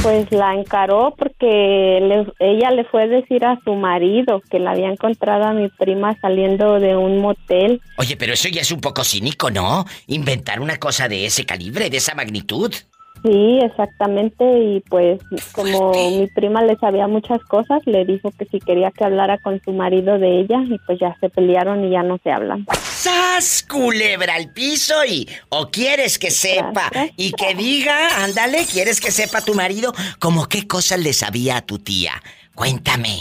pues 0.03 0.31
la 0.31 0.55
encaró 0.55 1.15
porque 1.17 1.99
ella 2.39 2.71
le 2.71 2.85
fue 2.85 3.05
a 3.05 3.07
decir 3.07 3.45
a 3.45 3.59
su 3.65 3.75
marido 3.75 4.43
que 4.51 4.59
la 4.59 4.73
había 4.73 4.91
encontrado 4.91 5.45
a 5.45 5.53
mi 5.55 5.69
prima 5.71 6.17
saliendo 6.21 6.79
de 6.79 6.97
un 6.97 7.19
motel. 7.19 7.81
Oye, 7.97 8.17
pero 8.17 8.35
eso 8.35 8.49
ya 8.49 8.61
es 8.61 8.71
un 8.71 8.81
poco 8.81 9.05
cínico, 9.05 9.51
¿no? 9.51 9.87
Inventar 10.07 10.61
una 10.61 10.77
cosa 10.77 11.09
de 11.09 11.25
ese 11.25 11.47
calibre, 11.47 11.89
de 11.89 11.97
esa 11.97 12.15
magnitud. 12.15 12.75
Sí, 13.23 13.61
exactamente. 13.63 14.45
Y 14.45 14.81
pues 14.81 15.21
como 15.53 15.93
mi 15.93 16.27
prima 16.29 16.63
le 16.63 16.77
sabía 16.77 17.07
muchas 17.07 17.41
cosas, 17.45 17.81
le 17.87 18.05
dijo 18.05 18.33
que 18.37 18.47
si 18.47 18.59
quería 18.59 18.91
que 18.91 19.05
hablara 19.05 19.39
con 19.39 19.61
su 19.65 19.73
marido 19.73 20.19
de 20.19 20.41
ella 20.41 20.61
y 20.69 20.77
pues 20.87 20.99
ya 20.99 21.17
se 21.21 21.29
pelearon 21.29 21.85
y 21.85 21.91
ya 21.91 22.03
no 22.03 22.19
se 22.23 22.33
hablan. 22.33 22.67
¡Sas! 22.73 23.65
Culebra 23.69 24.35
al 24.35 24.53
piso 24.53 25.05
y. 25.05 25.29
¿O 25.51 25.71
quieres 25.71 26.19
que 26.19 26.31
sepa? 26.31 26.91
Y 27.17 27.33
que 27.33 27.55
diga, 27.55 28.25
ándale, 28.25 28.67
¿quieres 28.71 29.01
que 29.01 29.13
sepa 29.13 29.41
tu 29.41 29.55
marido? 29.55 29.93
¿Cómo 30.19 30.47
qué 30.47 30.67
cosas 30.67 30.99
le 31.01 31.13
sabía 31.13 31.59
a 31.59 31.63
tu 31.63 31.79
tía? 31.79 32.13
Cuéntame. 32.55 33.21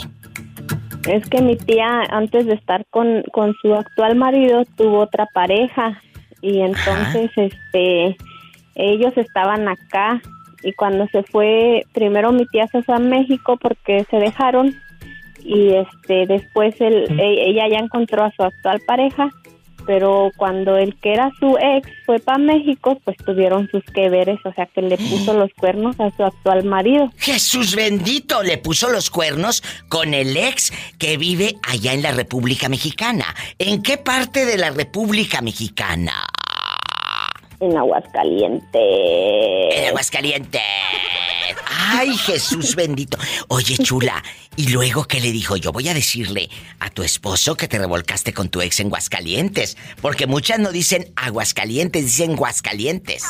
Es 1.08 1.28
que 1.28 1.40
mi 1.40 1.56
tía, 1.56 2.02
antes 2.10 2.46
de 2.46 2.54
estar 2.54 2.84
con, 2.90 3.22
con 3.32 3.54
su 3.62 3.74
actual 3.74 4.16
marido, 4.16 4.64
tuvo 4.76 5.00
otra 5.00 5.26
pareja. 5.32 6.00
Y 6.40 6.60
entonces, 6.60 7.30
este. 7.36 8.16
Ellos 8.74 9.12
estaban 9.16 9.68
acá. 9.68 10.20
Y 10.62 10.72
cuando 10.74 11.08
se 11.08 11.22
fue, 11.24 11.84
primero 11.92 12.30
mi 12.32 12.46
tía 12.46 12.66
se 12.68 12.82
fue 12.82 12.94
a 12.94 13.00
México 13.00 13.56
porque 13.56 14.06
se 14.10 14.16
dejaron 14.18 14.74
y 15.44 15.74
este 15.74 16.26
después 16.26 16.80
él, 16.80 17.18
e, 17.18 17.50
ella 17.50 17.66
ya 17.68 17.78
encontró 17.78 18.22
a 18.22 18.30
su 18.30 18.44
actual 18.44 18.80
pareja 18.86 19.28
pero 19.86 20.30
cuando 20.36 20.76
el 20.76 20.96
que 20.96 21.12
era 21.12 21.30
su 21.38 21.56
ex 21.58 21.88
fue 22.06 22.18
para 22.18 22.38
México, 22.38 23.00
pues 23.04 23.16
tuvieron 23.24 23.68
sus 23.70 23.82
que 23.94 24.08
veres, 24.08 24.38
o 24.44 24.52
sea 24.52 24.66
que 24.66 24.82
le 24.82 24.96
puso 24.96 25.34
los 25.34 25.50
cuernos 25.54 25.98
a 26.00 26.10
su 26.16 26.24
actual 26.24 26.64
marido. 26.64 27.10
Jesús 27.16 27.74
bendito, 27.74 28.42
le 28.42 28.58
puso 28.58 28.90
los 28.90 29.10
cuernos 29.10 29.62
con 29.88 30.14
el 30.14 30.36
ex 30.36 30.72
que 30.98 31.16
vive 31.16 31.56
allá 31.62 31.92
en 31.92 32.02
la 32.02 32.12
República 32.12 32.68
Mexicana. 32.68 33.26
¿En 33.58 33.82
qué 33.82 33.98
parte 33.98 34.44
de 34.46 34.58
la 34.58 34.70
República 34.70 35.40
Mexicana? 35.40 36.26
En 37.62 37.76
Aguascalientes. 37.76 38.82
En 39.70 39.84
Aguascalientes. 39.86 40.60
Ay, 41.68 42.16
Jesús 42.16 42.74
bendito. 42.74 43.16
Oye, 43.46 43.78
chula, 43.78 44.20
¿y 44.56 44.70
luego 44.70 45.04
qué 45.04 45.20
le 45.20 45.30
dijo? 45.30 45.56
Yo 45.56 45.70
voy 45.70 45.88
a 45.88 45.94
decirle 45.94 46.50
a 46.80 46.90
tu 46.90 47.04
esposo 47.04 47.54
que 47.54 47.68
te 47.68 47.78
revolcaste 47.78 48.34
con 48.34 48.48
tu 48.48 48.60
ex 48.62 48.80
en 48.80 48.88
Guascalientes. 48.88 49.76
Porque 50.00 50.26
muchas 50.26 50.58
no 50.58 50.72
dicen 50.72 51.12
Aguascalientes, 51.14 52.04
dicen 52.04 52.34
Guascalientes. 52.34 53.26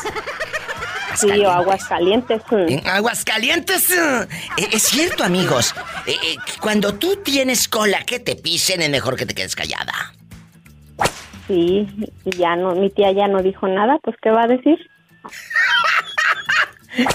Sí, 1.14 1.28
o 1.28 1.50
Aguascalientes. 1.50 2.40
En 2.50 2.86
Aguascalientes. 2.88 3.90
Eh, 3.90 4.26
es 4.72 4.82
cierto, 4.82 5.24
amigos. 5.24 5.74
Eh, 6.06 6.12
eh, 6.12 6.36
cuando 6.58 6.94
tú 6.94 7.16
tienes 7.16 7.68
cola 7.68 8.02
que 8.04 8.18
te 8.18 8.34
pisen, 8.34 8.80
es 8.80 8.88
mejor 8.88 9.16
que 9.16 9.26
te 9.26 9.34
quedes 9.34 9.54
callada. 9.54 10.14
Sí, 11.52 11.86
ya 12.38 12.56
no, 12.56 12.74
mi 12.74 12.88
tía 12.88 13.12
ya 13.12 13.28
no 13.28 13.42
dijo 13.42 13.68
nada, 13.68 13.98
pues 14.02 14.16
¿qué 14.22 14.30
va 14.30 14.44
a 14.44 14.46
decir? 14.46 14.78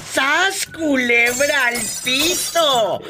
¡Sas, 0.04 0.68
culebra 0.68 1.66
al 1.66 1.78
piso! 2.04 3.02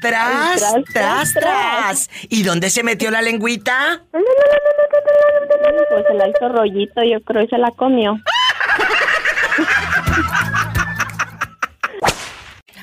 ¡Tras, 0.00 0.60
tras, 0.92 1.34
tras, 1.34 2.10
¿Y 2.28 2.42
dónde 2.42 2.68
se 2.68 2.82
metió 2.82 3.12
la 3.12 3.22
lengüita? 3.22 4.02
Pues 4.10 4.24
se 6.08 6.14
la 6.14 6.28
hizo 6.28 6.48
rollito, 6.48 7.00
yo 7.04 7.20
creo, 7.22 7.44
y 7.44 7.48
se 7.48 7.58
la 7.58 7.70
comió. 7.70 8.18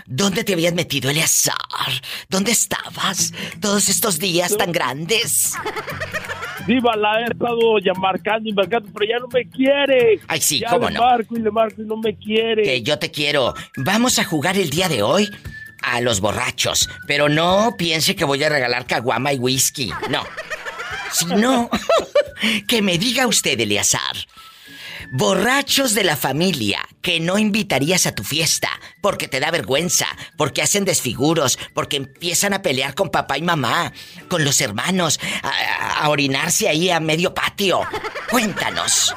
¿Dónde 0.06 0.46
te 0.46 0.54
habías 0.54 0.74
metido, 0.74 1.10
Eleazar? 1.10 1.58
¿Dónde 2.30 2.52
estabas 2.52 3.34
todos 3.60 3.90
estos 3.90 4.20
días 4.20 4.56
tan 4.56 4.72
grandes? 4.72 5.58
Diva, 6.70 6.96
la 6.96 7.22
he 7.22 7.24
estado 7.24 7.80
ya 7.80 7.94
marcando 7.94 8.48
y 8.48 8.54
marcando, 8.54 8.92
pero 8.94 9.10
ya 9.10 9.18
no 9.18 9.28
me 9.28 9.44
quiere. 9.50 10.20
Ay, 10.28 10.40
sí, 10.40 10.60
ya 10.60 10.70
cómo 10.70 10.88
le 10.88 11.00
marco 11.00 11.36
y 11.36 11.42
le 11.42 11.50
marco 11.50 11.82
y 11.82 11.86
no 11.86 11.98
me 11.98 12.16
quiere. 12.16 12.62
Que 12.62 12.84
yo 12.84 13.00
te 13.00 13.10
quiero. 13.10 13.56
Vamos 13.76 14.20
a 14.20 14.24
jugar 14.24 14.56
el 14.56 14.70
día 14.70 14.88
de 14.88 15.02
hoy 15.02 15.28
a 15.82 16.00
los 16.00 16.22
borrachos, 16.22 16.88
pero 17.08 17.28
no 17.28 17.74
piense 17.76 18.16
que 18.16 18.24
voy 18.24 18.44
a 18.44 18.50
regalar 18.50 18.86
caguama 18.86 19.34
y 19.34 19.40
whisky. 19.40 19.92
No. 20.12 20.24
Si 21.12 21.26
no, 21.26 21.72
que 22.68 22.84
me 22.84 23.00
diga 23.00 23.26
usted, 23.26 23.60
Eleazar. 23.60 24.16
Borrachos 25.12 25.96
de 25.96 26.04
la 26.04 26.16
familia 26.16 26.80
que 27.02 27.20
no 27.20 27.40
invitarías 27.40 28.06
a 28.06 28.14
tu 28.14 28.24
fiesta 28.24 28.70
porque 29.02 29.28
te 29.28 29.40
da 29.40 29.50
vergüenza, 29.50 30.06
porque 30.38 30.62
hacen 30.62 30.86
desfiguros, 30.86 31.58
porque 31.74 31.98
empiezan 31.98 32.54
a 32.54 32.62
pelear 32.62 32.94
con 32.94 33.10
papá 33.10 33.38
y 33.38 33.42
mamá, 33.42 33.92
con 34.28 34.44
los 34.46 34.62
hermanos, 34.62 35.20
a, 35.42 36.08
orinarse 36.10 36.70
ahí 36.70 36.92
a 36.92 37.00
medio 37.00 37.34
patio. 37.34 37.82
Cuéntanos. 38.30 39.16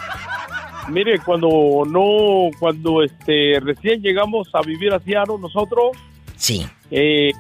Mire, 0.88 1.18
cuando 1.18 1.82
no, 1.86 2.48
cuando 2.58 3.02
este 3.02 3.60
recién 3.60 4.00
llegamos 4.00 4.48
a 4.54 4.62
vivir 4.62 4.94
a 4.94 5.00
Seattle 5.00 5.36
nosotros. 5.38 5.90
Sí. 6.36 6.66
Eh, 6.90 7.32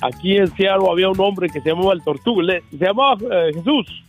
aquí 0.00 0.36
en 0.36 0.48
Seattle 0.56 0.88
había 0.90 1.08
un 1.08 1.20
hombre 1.20 1.48
que 1.48 1.60
se 1.60 1.68
llamaba 1.68 1.92
el 1.92 2.02
Tortuga, 2.02 2.60
se 2.70 2.84
llamaba 2.84 3.16
eh, 3.30 3.52
Jesús. 3.54 4.04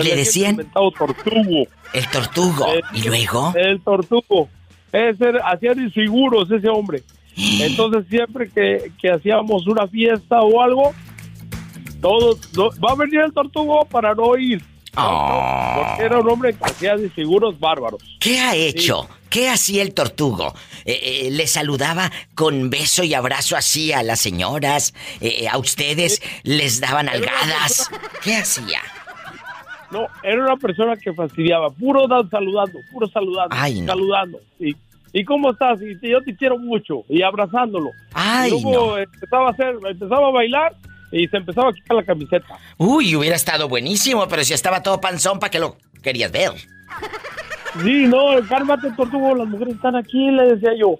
Y 0.00 0.02
le 0.02 0.16
decían. 0.16 0.56
Tortugo. 0.72 1.66
El 1.92 2.08
Tortugo. 2.10 2.66
¿Y 2.92 3.02
luego? 3.02 3.52
El 3.56 3.80
Tortugo. 3.80 4.48
Ese, 4.92 5.32
inseguros 5.76 6.50
ese 6.50 6.68
hombre. 6.68 7.02
Entonces 7.36 8.06
siempre 8.08 8.48
que, 8.50 8.92
que, 9.00 9.10
hacíamos 9.10 9.66
una 9.66 9.86
fiesta 9.88 10.40
o 10.42 10.60
algo, 10.62 10.92
todos, 12.00 12.40
va 12.56 12.92
a 12.92 12.94
venir 12.94 13.20
el 13.20 13.32
Tortugo 13.32 13.84
para 13.86 14.14
no 14.14 14.36
ir. 14.36 14.62
Ah. 14.98 15.90
porque 15.90 16.04
era 16.04 16.18
un 16.20 16.30
hombre 16.30 16.54
que 16.54 16.64
hacía 16.64 16.94
inseguros 16.94 17.60
bárbaros. 17.60 18.00
¿Qué 18.18 18.40
ha 18.40 18.54
hecho? 18.56 19.08
¿Qué 19.28 19.50
hacía 19.50 19.82
el 19.82 19.92
tortugo? 19.92 20.54
Eh, 20.86 21.26
eh, 21.26 21.30
¿Le 21.30 21.46
saludaba 21.46 22.10
con 22.34 22.70
beso 22.70 23.04
y 23.04 23.12
abrazo 23.12 23.56
así 23.56 23.92
a 23.92 24.02
las 24.02 24.20
señoras? 24.20 24.94
Eh, 25.20 25.48
¿A 25.48 25.58
ustedes 25.58 26.22
les 26.44 26.80
daban 26.80 27.08
algadas? 27.08 27.90
¿Qué 28.22 28.36
hacía? 28.36 28.80
No, 29.90 30.06
era 30.22 30.42
una 30.42 30.56
persona 30.56 30.96
que 30.96 31.12
fastidiaba, 31.12 31.70
puro 31.70 32.06
saludando, 32.30 32.78
puro 32.92 33.06
saludando, 33.08 33.54
saludando. 33.86 34.40
Y, 34.58 34.74
¿Y 35.12 35.24
cómo 35.24 35.50
estás? 35.50 35.80
Y 35.80 36.10
yo 36.10 36.20
te 36.22 36.36
quiero 36.36 36.58
mucho. 36.58 37.04
Y 37.08 37.22
abrazándolo. 37.22 37.90
Ay, 38.12 38.52
y 38.54 38.62
luego 38.62 38.98
empezaba 38.98 39.48
a 39.48 39.50
hacer, 39.50 39.74
empezaba 39.88 40.28
a 40.28 40.30
bailar 40.30 40.74
y 41.10 41.26
se 41.28 41.36
empezaba 41.36 41.70
a 41.70 41.72
quitar 41.72 41.96
la 41.96 42.04
camiseta. 42.04 42.58
Uy, 42.76 43.16
hubiera 43.16 43.36
estado 43.36 43.68
buenísimo, 43.68 44.26
pero 44.28 44.44
si 44.44 44.52
estaba 44.52 44.82
todo 44.82 45.00
panzón, 45.00 45.38
¿para 45.38 45.50
qué 45.50 45.58
lo 45.58 45.76
querías 46.02 46.30
ver? 46.32 46.50
Sí, 47.82 48.06
no, 48.06 48.26
cálmate, 48.48 48.90
tortugo, 48.96 49.34
las 49.34 49.48
mujeres 49.48 49.74
están 49.76 49.96
aquí, 49.96 50.30
le 50.30 50.54
decía 50.54 50.72
yo. 50.78 50.98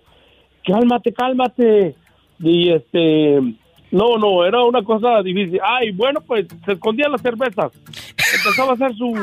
Cálmate, 0.64 1.12
cálmate. 1.12 1.94
Y 2.38 2.70
este, 2.70 3.40
no, 3.90 4.18
no, 4.18 4.44
era 4.44 4.62
una 4.64 4.82
cosa 4.82 5.22
difícil. 5.22 5.60
Ay, 5.62 5.92
bueno, 5.92 6.20
pues 6.20 6.46
se 6.64 6.72
escondían 6.72 7.12
las 7.12 7.22
cervezas. 7.22 7.72
Empezaba 8.34 8.72
a 8.72 8.74
hacer 8.74 8.94
su, 8.96 9.14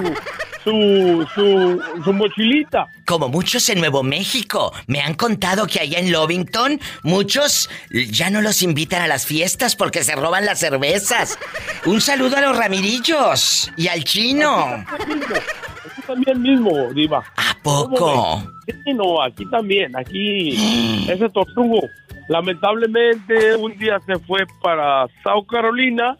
su, 0.63 1.27
su, 1.35 1.81
su 2.03 2.13
mochilita. 2.13 2.87
Como 3.05 3.27
muchos 3.27 3.67
en 3.69 3.79
Nuevo 3.79 4.03
México. 4.03 4.73
Me 4.87 5.01
han 5.01 5.15
contado 5.15 5.67
que 5.67 5.79
allá 5.81 5.99
en 5.99 6.11
Lovington 6.11 6.79
muchos 7.03 7.69
ya 7.91 8.29
no 8.29 8.41
los 8.41 8.61
invitan 8.61 9.01
a 9.01 9.07
las 9.07 9.25
fiestas 9.25 9.75
porque 9.75 10.03
se 10.03 10.15
roban 10.15 10.45
las 10.45 10.59
cervezas. 10.59 11.37
Un 11.85 11.99
saludo 11.99 12.37
a 12.37 12.41
los 12.41 12.57
Ramirillos 12.57 13.71
y 13.75 13.89
al 13.89 14.03
chino. 14.03 14.85
Aquí 14.87 16.01
también 16.07 16.41
mismo, 16.41 16.71
Diva. 16.93 17.23
¿A 17.35 17.57
poco? 17.61 18.43
Sí, 18.65 18.93
no, 18.93 19.21
aquí 19.21 19.45
también. 19.49 19.95
Aquí 19.95 21.05
ese 21.09 21.29
tortugo 21.29 21.81
Lamentablemente 22.27 23.55
un 23.55 23.77
día 23.77 23.99
se 24.05 24.17
fue 24.19 24.45
para 24.61 25.07
South 25.23 25.45
Carolina, 25.49 26.17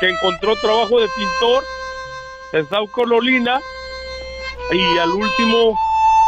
que 0.00 0.10
encontró 0.10 0.54
trabajo 0.56 1.00
de 1.00 1.08
pintor 1.16 1.64
en 2.52 2.68
South 2.68 2.90
Carolina 2.94 3.58
y 4.72 4.98
al 4.98 5.10
último, 5.10 5.78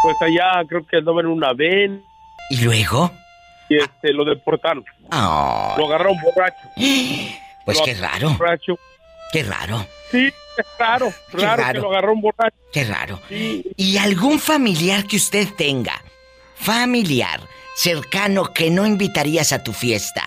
pues 0.02 0.16
allá 0.22 0.64
creo 0.68 0.86
que 0.86 0.96
andaba 0.98 1.20
en 1.20 1.26
una 1.26 1.52
ven. 1.52 2.02
¿Y 2.50 2.62
luego? 2.62 3.10
Y 3.68 3.76
este, 3.76 4.12
lo 4.12 4.24
deportaron. 4.24 4.84
Oh. 5.12 5.74
Lo 5.76 5.86
agarraron 5.86 6.16
borracho. 6.22 6.68
Pues 7.64 7.82
qué 7.84 7.92
raro. 7.92 8.30
Borracho. 8.30 8.78
Qué 9.30 9.42
raro. 9.42 9.84
Sí, 10.10 10.24
es 10.56 10.66
raro, 10.78 11.12
raro, 11.34 11.72
que 11.74 11.78
lo 11.80 11.90
agarraron 11.90 12.22
borracho. 12.22 12.56
Qué 12.72 12.84
raro. 12.84 13.20
¿Y 13.28 13.98
algún 13.98 14.38
familiar 14.38 15.04
que 15.04 15.16
usted 15.16 15.48
tenga? 15.54 15.92
Familiar 16.54 17.40
cercano 17.78 18.52
que 18.52 18.72
no 18.72 18.84
invitarías 18.84 19.52
a 19.52 19.62
tu 19.62 19.72
fiesta, 19.72 20.22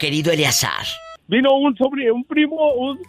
querido 0.00 0.32
Eleazar? 0.32 0.84
Vino 1.28 1.54
un 1.54 1.76
sobrino, 1.76 2.14
un 2.14 2.24
primo, 2.24 2.56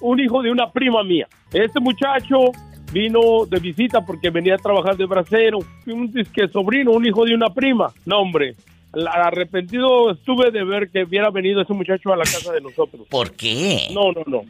un, 0.02 0.20
hijo 0.20 0.44
de 0.44 0.52
una 0.52 0.72
prima 0.72 1.04
mía. 1.04 1.28
Este 1.52 1.80
muchacho 1.80 2.52
vino 2.94 3.48
de 3.48 3.60
visita 3.60 4.06
porque 4.06 4.30
venía 4.30 4.54
a 4.54 4.58
trabajar 4.60 4.96
de 4.96 5.08
bracero. 5.08 5.58
Un 5.88 6.12
disque 6.12 6.48
sobrino, 6.50 6.92
un 6.92 7.08
hijo 7.08 7.26
de 7.26 7.34
una 7.34 7.48
prima. 7.48 7.92
No, 8.06 8.20
hombre. 8.20 8.56
Arrepentido 8.94 10.12
estuve 10.12 10.52
de 10.52 10.64
ver 10.64 10.92
que 10.92 11.04
hubiera 11.04 11.32
venido 11.32 11.62
ese 11.62 11.74
muchacho 11.74 12.14
a 12.14 12.18
la 12.18 12.26
casa 12.26 12.52
de 12.54 12.62
nosotros. 12.62 13.08
¿Por 13.10 13.32
qué? 13.32 13.88
No, 13.92 14.12
no, 14.12 14.22
no. 14.28 14.42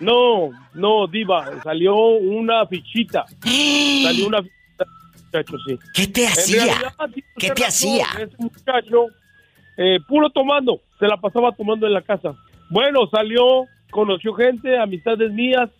No, 0.00 0.50
no, 0.74 1.06
Diva. 1.06 1.62
Salió 1.62 1.96
una 1.96 2.66
fichita. 2.66 3.24
Salió 4.02 4.26
una 4.26 4.42
¿Qué 5.94 6.06
te 6.06 6.26
hacía? 6.26 6.94
¿Qué 7.36 7.50
te 7.50 7.64
hacía? 7.64 8.06
Ese 8.18 8.36
muchacho, 8.38 9.06
eh, 9.76 9.98
puro 10.06 10.30
tomando, 10.30 10.80
se 10.98 11.06
la 11.06 11.16
pasaba 11.16 11.52
tomando 11.52 11.86
en 11.86 11.94
la 11.94 12.02
casa. 12.02 12.34
Bueno, 12.70 13.06
salió, 13.10 13.66
conoció 13.90 14.34
gente, 14.34 14.78
amistades 14.78 15.32
mías, 15.32 15.70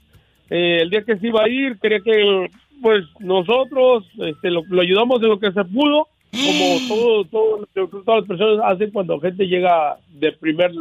eh, 0.50 0.78
el 0.82 0.90
día 0.90 1.02
que 1.02 1.16
se 1.18 1.26
iba 1.26 1.42
a 1.42 1.48
ir, 1.48 1.78
quería 1.78 2.00
que 2.00 2.50
pues 2.80 3.04
nosotros 3.18 4.04
este, 4.18 4.50
lo, 4.50 4.62
ayudamos 4.80 5.20
en 5.22 5.28
lo 5.28 5.38
que 5.38 5.52
se 5.52 5.64
pudo, 5.64 6.08
como 6.30 6.88
todo, 6.88 7.24
todo, 7.24 7.66
todas 8.04 8.20
las 8.20 8.28
personas 8.28 8.64
hacen 8.64 8.90
cuando 8.90 9.20
gente 9.20 9.46
llega 9.46 9.96
de 10.10 10.32
primer 10.32 10.72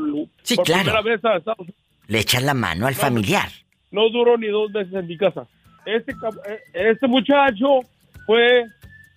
sí, 0.43 0.55
por 0.55 0.65
primera 0.65 1.01
vez 1.01 1.23
a 1.25 1.37
Estados 1.37 1.67
Le 2.07 2.19
echan 2.19 2.45
la 2.45 2.53
mano 2.53 2.87
al 2.87 2.95
familiar. 2.95 3.49
No 3.91 4.09
duró 4.09 4.37
ni 4.37 4.47
dos 4.47 4.71
meses 4.71 4.93
en 4.93 5.07
mi 5.07 5.17
casa. 5.17 5.47
Este, 5.85 6.11
eh, 6.11 6.59
este 6.73 7.07
muchacho 7.07 7.79
fue 8.27 8.65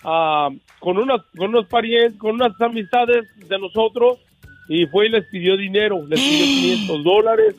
uh, 0.04 0.56
con, 0.78 0.96
unas, 0.96 1.20
con 1.36 1.48
unos 1.50 1.66
parientes, 1.66 2.18
con 2.18 2.36
unas 2.36 2.58
amistades 2.60 3.26
de 3.46 3.58
nosotros 3.58 4.18
y 4.68 4.86
fue 4.86 5.08
y 5.08 5.10
les 5.10 5.26
pidió 5.26 5.56
dinero, 5.56 6.06
les 6.08 6.18
pidió 6.18 6.44
500 6.86 7.04
dólares. 7.04 7.56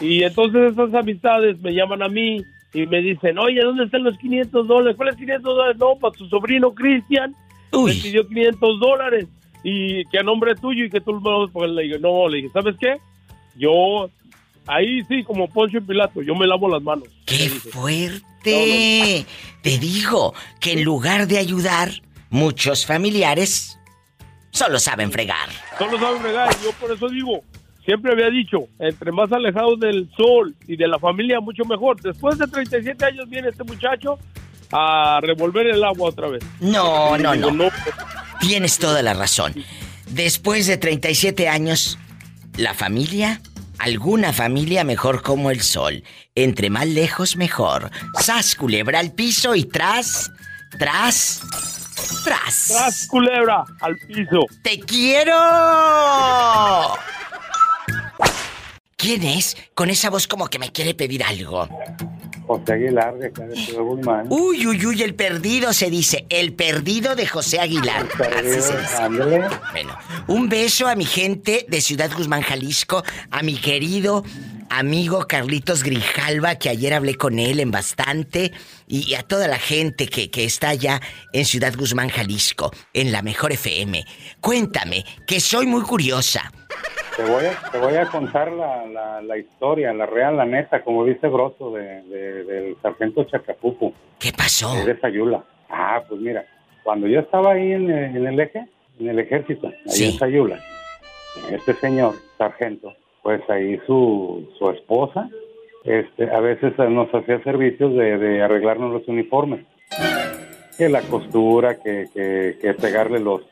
Y 0.00 0.22
entonces 0.22 0.72
esas 0.72 0.94
amistades 0.94 1.58
me 1.60 1.74
llaman 1.74 2.02
a 2.02 2.08
mí 2.08 2.42
y 2.74 2.86
me 2.86 3.00
dicen, 3.00 3.38
oye, 3.38 3.60
¿dónde 3.62 3.84
están 3.84 4.04
los 4.04 4.16
500 4.18 4.68
dólares? 4.68 4.96
¿Cuáles 4.96 5.16
500 5.16 5.42
dólares? 5.42 5.76
No, 5.78 5.96
para 5.96 6.12
tu 6.12 6.28
sobrino 6.28 6.74
Cristian, 6.74 7.34
me 7.72 7.92
pidió 7.92 8.28
500 8.28 8.80
dólares 8.80 9.28
y 9.64 10.04
que 10.06 10.18
a 10.18 10.22
nombre 10.22 10.54
tuyo 10.54 10.84
y 10.84 10.90
que 10.90 11.00
tú 11.00 11.12
lo 11.14 11.48
pues 11.48 11.70
le 11.70 11.82
digo, 11.82 11.98
no, 11.98 12.28
le 12.28 12.38
dije, 12.38 12.50
¿sabes 12.52 12.76
qué? 12.78 12.96
Yo, 13.56 14.10
ahí 14.66 15.02
sí, 15.08 15.22
como 15.24 15.48
Poncho 15.48 15.78
y 15.78 15.80
Pilato, 15.80 16.22
yo 16.22 16.34
me 16.34 16.46
lavo 16.46 16.68
las 16.68 16.82
manos. 16.82 17.08
¡Qué 17.26 17.48
fuerte! 17.48 19.26
Te 19.62 19.78
digo 19.78 20.34
que 20.60 20.72
en 20.72 20.84
lugar 20.84 21.26
de 21.26 21.38
ayudar, 21.38 21.90
muchos 22.30 22.86
familiares 22.86 23.78
Solo 24.52 24.78
saben 24.78 25.10
fregar. 25.10 25.48
Solo 25.78 25.98
saben 25.98 26.20
fregar. 26.20 26.54
Yo 26.62 26.72
por 26.72 26.92
eso 26.92 27.08
digo, 27.08 27.42
siempre 27.86 28.12
había 28.12 28.28
dicho, 28.28 28.68
entre 28.78 29.10
más 29.10 29.32
alejados 29.32 29.80
del 29.80 30.10
sol 30.14 30.54
y 30.68 30.76
de 30.76 30.86
la 30.86 30.98
familia, 30.98 31.40
mucho 31.40 31.64
mejor. 31.64 32.00
Después 32.00 32.38
de 32.38 32.46
37 32.46 33.04
años 33.04 33.28
viene 33.30 33.48
este 33.48 33.64
muchacho 33.64 34.18
a 34.70 35.20
revolver 35.22 35.68
el 35.68 35.82
agua 35.82 36.10
otra 36.10 36.28
vez. 36.28 36.44
No, 36.60 37.16
no, 37.16 37.34
no. 37.34 37.70
Tienes 38.40 38.78
toda 38.78 39.02
la 39.02 39.14
razón. 39.14 39.54
Después 40.10 40.66
de 40.66 40.76
37 40.76 41.48
años, 41.48 41.98
la 42.58 42.74
familia, 42.74 43.40
alguna 43.82 44.32
familia 44.32 44.84
mejor 44.84 45.22
como 45.22 45.50
el 45.50 45.60
sol. 45.60 46.04
Entre 46.36 46.70
más 46.70 46.86
lejos, 46.86 47.36
mejor. 47.36 47.90
Sas, 48.20 48.54
culebra 48.54 49.00
al 49.00 49.12
piso 49.12 49.56
y 49.56 49.64
tras, 49.64 50.30
tras, 50.78 51.42
¡Tras! 52.24 52.68
¡Tras, 52.68 53.06
culebra! 53.08 53.64
¡Al 53.80 53.96
piso! 54.06 54.46
¡Te 54.62 54.78
quiero! 54.80 55.34
¿Quién 58.96 59.24
es? 59.24 59.56
Con 59.74 59.90
esa 59.90 60.10
voz 60.10 60.26
como 60.26 60.48
que 60.48 60.58
me 60.58 60.70
quiere 60.70 60.94
pedir 60.94 61.24
algo. 61.24 61.68
José 62.58 62.72
Aguilar 62.74 63.14
de 63.18 63.30
Guzmán. 63.78 64.26
Uy, 64.28 64.66
uy, 64.66 64.86
uy, 64.86 65.02
el 65.02 65.14
perdido 65.14 65.72
se 65.72 65.90
dice. 65.90 66.26
El 66.28 66.52
perdido 66.52 67.16
de 67.16 67.26
José 67.26 67.60
Aguilar. 67.60 68.06
Así 68.36 68.60
se 68.60 68.76
dice. 68.76 69.08
Bueno, 69.72 69.96
un 70.26 70.48
beso 70.48 70.86
a 70.86 70.94
mi 70.94 71.04
gente 71.04 71.64
de 71.68 71.80
Ciudad 71.80 72.10
Guzmán, 72.14 72.42
Jalisco, 72.42 73.02
a 73.30 73.42
mi 73.42 73.56
querido 73.56 74.22
amigo 74.68 75.26
Carlitos 75.26 75.82
Grijalva, 75.82 76.54
que 76.54 76.70
ayer 76.70 76.94
hablé 76.94 77.16
con 77.16 77.38
él 77.38 77.60
en 77.60 77.70
bastante, 77.70 78.52
y 78.88 79.14
a 79.14 79.22
toda 79.22 79.46
la 79.46 79.58
gente 79.58 80.06
que, 80.06 80.30
que 80.30 80.44
está 80.44 80.70
allá 80.70 81.00
en 81.32 81.44
Ciudad 81.44 81.74
Guzmán, 81.76 82.08
Jalisco, 82.08 82.72
en 82.94 83.12
la 83.12 83.20
Mejor 83.22 83.52
FM. 83.52 84.04
Cuéntame, 84.40 85.04
que 85.26 85.40
soy 85.40 85.66
muy 85.66 85.82
curiosa. 85.82 86.50
Te 87.16 87.24
voy 87.24 87.44
a, 87.44 87.70
te 87.70 87.78
voy 87.78 87.94
a 87.96 88.06
contar 88.06 88.50
la, 88.52 89.20
la, 89.20 89.38
historia, 89.38 89.92
la 89.92 90.06
real, 90.06 90.36
la 90.36 90.46
neta, 90.46 90.82
como 90.82 91.04
dice 91.04 91.28
Grosso 91.28 91.70
de, 91.72 92.02
del 92.02 92.76
sargento 92.80 93.24
Chacapupu. 93.24 93.92
¿Qué 94.18 94.32
pasó? 94.32 94.72
De 94.84 94.98
Sayula. 94.98 95.44
Ah, 95.68 96.02
pues 96.08 96.20
mira, 96.20 96.44
cuando 96.82 97.06
yo 97.06 97.20
estaba 97.20 97.52
ahí 97.52 97.72
en, 97.72 97.90
el 97.90 98.40
eje, 98.40 98.66
en 98.98 99.08
el 99.08 99.18
ejército, 99.18 99.68
ahí 99.68 100.04
en 100.04 100.18
Sayula, 100.18 100.60
este 101.50 101.74
señor, 101.74 102.14
sargento, 102.38 102.94
pues 103.22 103.40
ahí 103.48 103.78
su, 103.86 104.48
su 104.58 104.70
esposa, 104.70 105.28
este, 105.84 106.30
a 106.30 106.40
veces 106.40 106.72
nos 106.78 107.12
hacía 107.14 107.42
servicios 107.42 107.94
de, 107.94 108.42
arreglarnos 108.42 108.92
los 108.92 109.08
uniformes. 109.08 109.64
Que 110.78 110.88
la 110.88 111.02
costura, 111.02 111.76
que, 111.80 112.06
que, 112.14 112.74
pegarle 112.74 113.20
los, 113.20 113.42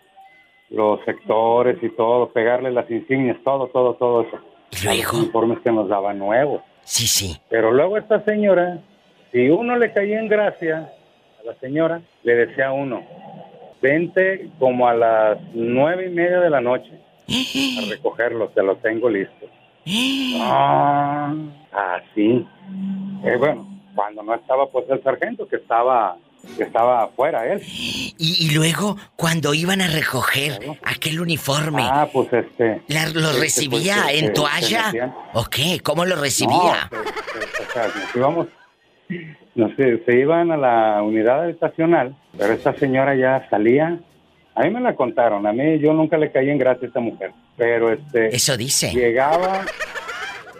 los 0.70 1.04
sectores 1.04 1.76
y 1.82 1.90
todo, 1.90 2.30
pegarle 2.30 2.70
las 2.70 2.90
insignias, 2.90 3.36
todo, 3.44 3.66
todo, 3.68 3.94
todo 3.94 4.22
eso. 4.22 4.38
Los 4.84 5.12
uniformes 5.12 5.58
que 5.60 5.72
nos 5.72 5.88
daban 5.88 6.18
nuevos. 6.18 6.62
Sí, 6.82 7.06
sí. 7.06 7.36
Pero 7.48 7.72
luego 7.72 7.96
esta 7.96 8.24
señora, 8.24 8.78
si 9.32 9.48
uno 9.48 9.76
le 9.76 9.92
caía 9.92 10.20
en 10.20 10.28
gracia 10.28 10.92
a 11.40 11.46
la 11.46 11.54
señora, 11.56 12.00
le 12.22 12.34
decía 12.34 12.68
a 12.68 12.72
uno, 12.72 13.02
vente 13.82 14.48
como 14.58 14.86
a 14.88 14.94
las 14.94 15.38
nueve 15.54 16.06
y 16.06 16.10
media 16.10 16.40
de 16.40 16.50
la 16.50 16.60
noche 16.60 16.92
a 17.28 17.90
recogerlos, 17.90 18.52
te 18.54 18.62
los 18.62 18.80
tengo 18.80 19.08
listos. 19.08 19.50
Ah, 20.42 21.34
así. 21.72 22.46
Eh, 23.24 23.36
bueno, 23.38 23.66
cuando 23.94 24.22
no 24.22 24.34
estaba 24.34 24.66
pues 24.66 24.88
el 24.88 25.02
sargento, 25.02 25.46
que 25.46 25.56
estaba 25.56 26.16
estaba 26.58 27.04
afuera 27.04 27.46
él. 27.46 27.62
Y, 27.64 28.50
luego, 28.54 28.96
cuando 29.16 29.54
iban 29.54 29.80
a 29.80 29.88
recoger 29.88 30.58
aquel 30.84 31.20
uniforme. 31.20 31.82
Ah, 31.82 32.08
pues 32.12 32.32
este. 32.32 32.82
¿Lo 32.88 33.30
este, 33.30 33.40
recibía 33.40 34.02
pues, 34.04 34.18
en 34.18 34.24
este, 34.26 34.34
toalla? 34.34 35.14
¿O 35.34 35.44
qué? 35.44 35.80
¿Cómo 35.82 36.04
lo 36.04 36.16
recibía? 36.16 36.88
No, 36.90 36.98
o 36.98 37.72
sea, 37.72 37.86
nos 37.86 38.16
íbamos. 38.16 38.46
No 39.54 39.74
sé, 39.74 40.02
se 40.04 40.18
iban 40.18 40.52
a 40.52 40.56
la 40.56 41.02
unidad 41.02 41.42
habitacional, 41.42 42.16
pero 42.38 42.52
esta 42.52 42.72
señora 42.74 43.16
ya 43.16 43.46
salía 43.50 43.98
a 44.54 44.64
mí 44.64 44.70
me 44.70 44.80
la 44.80 44.94
contaron, 44.94 45.46
a 45.46 45.52
mí 45.52 45.78
yo 45.78 45.92
nunca 45.92 46.18
le 46.18 46.30
caí 46.30 46.50
en 46.50 46.58
gracia 46.58 46.84
a 46.84 46.88
esta 46.88 47.00
mujer, 47.00 47.32
pero 47.56 47.92
este... 47.92 48.34
Eso 48.34 48.56
dice. 48.56 48.92
Llegaba... 48.92 49.64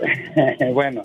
bueno, 0.72 1.02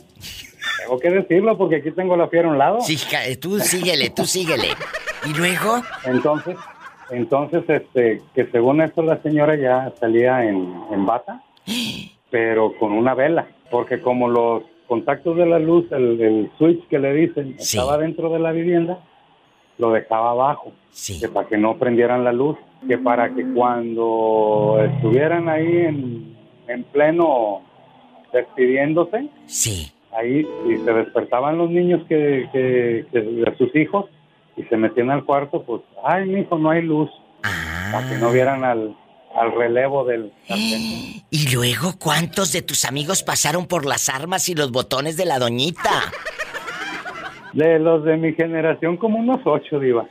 tengo 0.80 1.00
que 1.00 1.10
decirlo 1.10 1.58
porque 1.58 1.78
aquí 1.78 1.92
tengo 1.92 2.16
la 2.16 2.28
fiera 2.28 2.48
a 2.48 2.52
un 2.52 2.58
lado. 2.58 2.82
Sí, 2.82 2.98
tú 3.40 3.60
síguele, 3.60 4.10
tú 4.10 4.26
síguele. 4.26 4.70
¿Y 5.26 5.34
luego? 5.34 5.82
Entonces, 6.06 6.58
entonces, 7.10 7.64
este, 7.68 8.22
que 8.34 8.46
según 8.48 8.82
esto 8.82 9.02
la 9.02 9.22
señora 9.22 9.56
ya 9.56 9.94
salía 10.00 10.44
en, 10.44 11.06
bata, 11.06 11.44
pero 12.30 12.74
con 12.78 12.92
una 12.92 13.14
vela, 13.14 13.48
porque 13.70 14.02
como 14.02 14.28
los 14.28 14.64
contactos 14.88 15.38
de 15.38 15.46
la 15.46 15.60
luz, 15.60 15.92
el, 15.92 16.52
switch 16.58 16.88
que 16.88 17.00
le 17.00 17.14
dicen, 17.14 17.56
estaba 17.60 17.98
dentro 17.98 18.30
de 18.30 18.40
la 18.40 18.52
vivienda, 18.52 19.00
lo 19.78 19.92
dejaba 19.92 20.32
abajo, 20.32 20.72
que 21.20 21.28
para 21.28 21.48
que 21.48 21.58
no 21.58 21.78
prendieran 21.78 22.24
la 22.24 22.32
luz 22.32 22.58
que 22.88 22.98
para 22.98 23.34
que 23.34 23.46
cuando 23.54 24.80
estuvieran 24.84 25.50
ahí 25.50 25.78
en, 25.78 26.38
en 26.68 26.84
pleno 26.86 27.62
despidiéndose, 28.32 29.30
sí. 29.46 29.92
Ahí 30.18 30.48
y 30.68 30.78
se 30.78 30.94
despertaban 30.94 31.58
los 31.58 31.70
niños 31.70 32.02
que, 32.08 32.48
que, 32.52 33.06
de 33.12 33.56
sus 33.58 33.76
hijos 33.76 34.06
y 34.58 34.64
se 34.64 34.78
metían 34.78 35.12
al 35.12 35.26
cuarto, 35.26 35.64
pues, 35.64 35.82
ay, 36.04 36.26
mi 36.28 36.42
hijo, 36.42 36.58
no 36.58 36.70
hay 36.70 36.82
luz, 36.82 37.10
para 37.92 38.08
que 38.10 38.18
no 38.18 38.32
vieran 38.32 38.64
al, 38.64 38.96
al 39.36 39.52
relevo 39.54 40.06
del 40.06 40.32
Y 41.30 41.54
luego, 41.54 41.94
¿cuántos 42.00 42.52
de 42.54 42.62
tus 42.62 42.86
amigos 42.86 43.24
pasaron 43.24 43.68
por 43.68 43.86
las 43.86 44.10
armas 44.10 44.48
y 44.50 44.56
los 44.56 44.72
botones 44.72 45.18
de 45.18 45.26
la 45.26 45.40
doñita? 45.40 46.12
De 47.54 47.80
los 47.80 48.04
de 48.04 48.18
mi 48.18 48.34
generación, 48.34 48.98
como 48.98 49.20
unos 49.20 49.40
ocho, 49.46 49.80
Diva. 49.80 50.06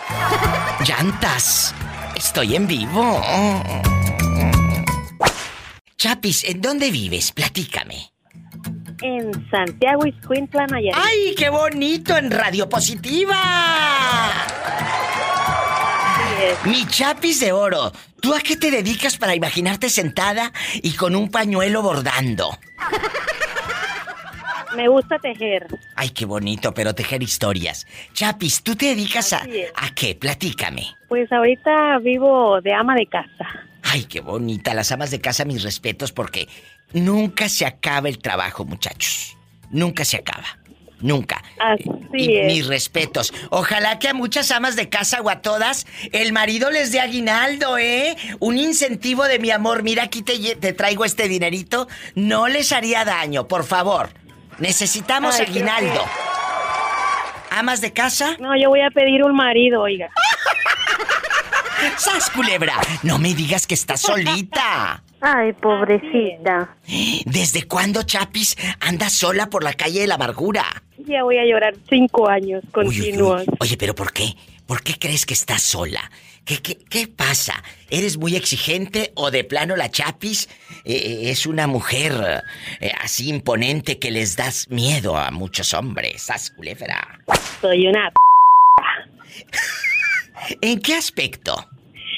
Llantas. 0.86 1.74
Estoy 2.16 2.56
en 2.56 2.66
vivo. 2.66 3.20
Chapis, 6.02 6.42
¿en 6.42 6.60
dónde 6.60 6.90
vives? 6.90 7.30
Platícame 7.30 8.10
en 9.02 9.50
Santiago 9.50 10.04
Iscuintla, 10.04 10.66
Nayarit. 10.66 10.96
¡Ay, 11.00 11.36
qué 11.36 11.48
bonito! 11.48 12.16
En 12.16 12.28
Radio 12.32 12.68
Positiva. 12.68 13.36
Mi 16.64 16.84
chapis 16.88 17.38
de 17.38 17.52
oro, 17.52 17.92
¿tú 18.20 18.34
a 18.34 18.40
qué 18.40 18.56
te 18.56 18.72
dedicas 18.72 19.16
para 19.16 19.36
imaginarte 19.36 19.88
sentada 19.90 20.52
y 20.82 20.90
con 20.96 21.14
un 21.14 21.30
pañuelo 21.30 21.82
bordando? 21.82 22.50
Me 24.76 24.88
gusta 24.88 25.20
tejer. 25.20 25.68
Ay, 25.94 26.10
qué 26.10 26.24
bonito, 26.24 26.74
pero 26.74 26.96
tejer 26.96 27.22
historias. 27.22 27.86
Chapis, 28.12 28.64
¿tú 28.64 28.74
te 28.74 28.86
dedicas 28.86 29.32
a, 29.34 29.44
a 29.76 29.94
qué? 29.94 30.16
Platícame. 30.16 30.82
Pues 31.08 31.30
ahorita 31.30 31.98
vivo 32.00 32.60
de 32.60 32.74
ama 32.74 32.96
de 32.96 33.06
casa. 33.06 33.68
Ay, 33.82 34.04
qué 34.04 34.20
bonita. 34.20 34.74
Las 34.74 34.92
amas 34.92 35.10
de 35.10 35.20
casa, 35.20 35.44
mis 35.44 35.62
respetos, 35.62 36.12
porque 36.12 36.48
Nunca 36.92 37.48
se 37.48 37.64
acaba 37.64 38.08
el 38.08 38.18
trabajo, 38.18 38.64
muchachos. 38.64 39.36
Nunca 39.70 40.04
se 40.04 40.18
acaba. 40.18 40.58
Nunca. 41.00 41.42
Así 41.58 41.90
Mis 42.12 42.66
respetos. 42.66 43.32
Ojalá 43.50 43.98
que 43.98 44.08
a 44.08 44.14
muchas 44.14 44.52
amas 44.52 44.76
de 44.76 44.88
casa 44.88 45.20
o 45.20 45.30
a 45.30 45.40
todas 45.40 45.86
el 46.12 46.32
marido 46.32 46.70
les 46.70 46.92
dé 46.92 47.00
aguinaldo, 47.00 47.76
¿eh? 47.78 48.16
Un 48.38 48.58
incentivo 48.58 49.24
de 49.24 49.40
mi 49.40 49.50
amor. 49.50 49.82
Mira, 49.82 50.04
aquí 50.04 50.22
te, 50.22 50.54
te 50.54 50.72
traigo 50.72 51.04
este 51.04 51.26
dinerito. 51.26 51.88
No 52.14 52.46
les 52.46 52.70
haría 52.70 53.04
daño, 53.04 53.48
por 53.48 53.64
favor. 53.64 54.10
Necesitamos 54.58 55.40
aguinaldo. 55.40 56.04
¿Amas 57.50 57.80
de 57.80 57.92
casa? 57.92 58.36
No, 58.38 58.56
yo 58.56 58.68
voy 58.68 58.82
a 58.82 58.90
pedir 58.90 59.24
un 59.24 59.34
marido, 59.34 59.82
oiga. 59.82 60.08
¡Sas, 61.96 62.30
culebra! 62.30 62.74
No 63.02 63.18
me 63.18 63.34
digas 63.34 63.66
que 63.66 63.74
estás 63.74 64.00
solita. 64.00 65.02
Ay, 65.20 65.52
pobrecita. 65.52 66.76
¿Desde 67.24 67.64
cuándo, 67.68 68.02
Chapis, 68.02 68.56
andas 68.80 69.12
sola 69.12 69.48
por 69.48 69.62
la 69.62 69.72
calle 69.74 70.00
de 70.00 70.06
la 70.06 70.16
amargura? 70.16 70.82
Ya 71.06 71.22
voy 71.22 71.38
a 71.38 71.44
llorar 71.44 71.74
cinco 71.88 72.28
años 72.28 72.62
continuos. 72.72 73.44
Oye, 73.60 73.76
pero 73.76 73.94
¿por 73.94 74.12
qué? 74.12 74.34
¿Por 74.66 74.82
qué 74.82 74.94
crees 74.98 75.26
que 75.26 75.34
estás 75.34 75.62
sola? 75.62 76.10
¿Qué, 76.44 76.58
qué, 76.60 77.06
pasa? 77.06 77.62
¿Eres 77.88 78.16
muy 78.16 78.34
exigente 78.34 79.12
o 79.14 79.30
de 79.30 79.44
plano 79.44 79.76
la 79.76 79.90
Chapis 79.90 80.48
eh, 80.84 80.92
eh, 80.94 81.30
es 81.30 81.46
una 81.46 81.68
mujer 81.68 82.42
eh, 82.80 82.90
así 83.00 83.28
imponente 83.28 84.00
que 84.00 84.10
les 84.10 84.36
das 84.36 84.68
miedo 84.70 85.16
a 85.16 85.30
muchos 85.30 85.72
hombres? 85.72 86.22
¡Sas, 86.22 86.50
culebra! 86.50 87.20
Soy 87.60 87.86
una... 87.86 88.12
¿En 90.60 90.80
qué 90.80 90.94
aspecto? 90.94 91.68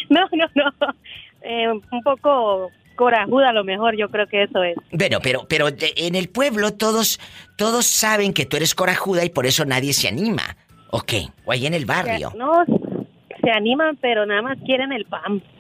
No, 0.11 0.29
no, 0.33 0.47
no. 0.55 1.73
un 1.73 2.03
poco 2.03 2.71
corajuda 2.97 3.51
a 3.51 3.53
lo 3.53 3.65
mejor, 3.65 3.97
yo 3.97 4.09
creo 4.09 4.27
que 4.27 4.45
eso 4.45 4.63
es. 4.63 4.77
Bueno, 4.93 5.19
pero, 5.23 5.47
pero 5.49 5.69
en 5.69 6.15
el 6.15 6.29
pueblo 6.29 6.73
todos, 6.73 7.19
todos 7.57 7.87
saben 7.87 8.33
que 8.33 8.47
tú 8.47 8.57
eres 8.57 8.75
corajuda 8.75 9.25
y 9.25 9.31
por 9.31 9.47
eso 9.47 9.65
nadie 9.65 9.93
se 9.93 10.09
anima. 10.09 10.57
¿O 10.91 11.01
qué? 11.01 11.27
O 11.45 11.53
ahí 11.53 11.67
en 11.67 11.75
el 11.75 11.87
barrio. 11.87 12.33
no, 12.37 12.65
se 13.43 13.51
animan, 13.51 13.97
pero 14.01 14.25
nada 14.27 14.43
más 14.43 14.59
quieren 14.65 14.93
el 14.93 15.05
pan. 15.07 15.43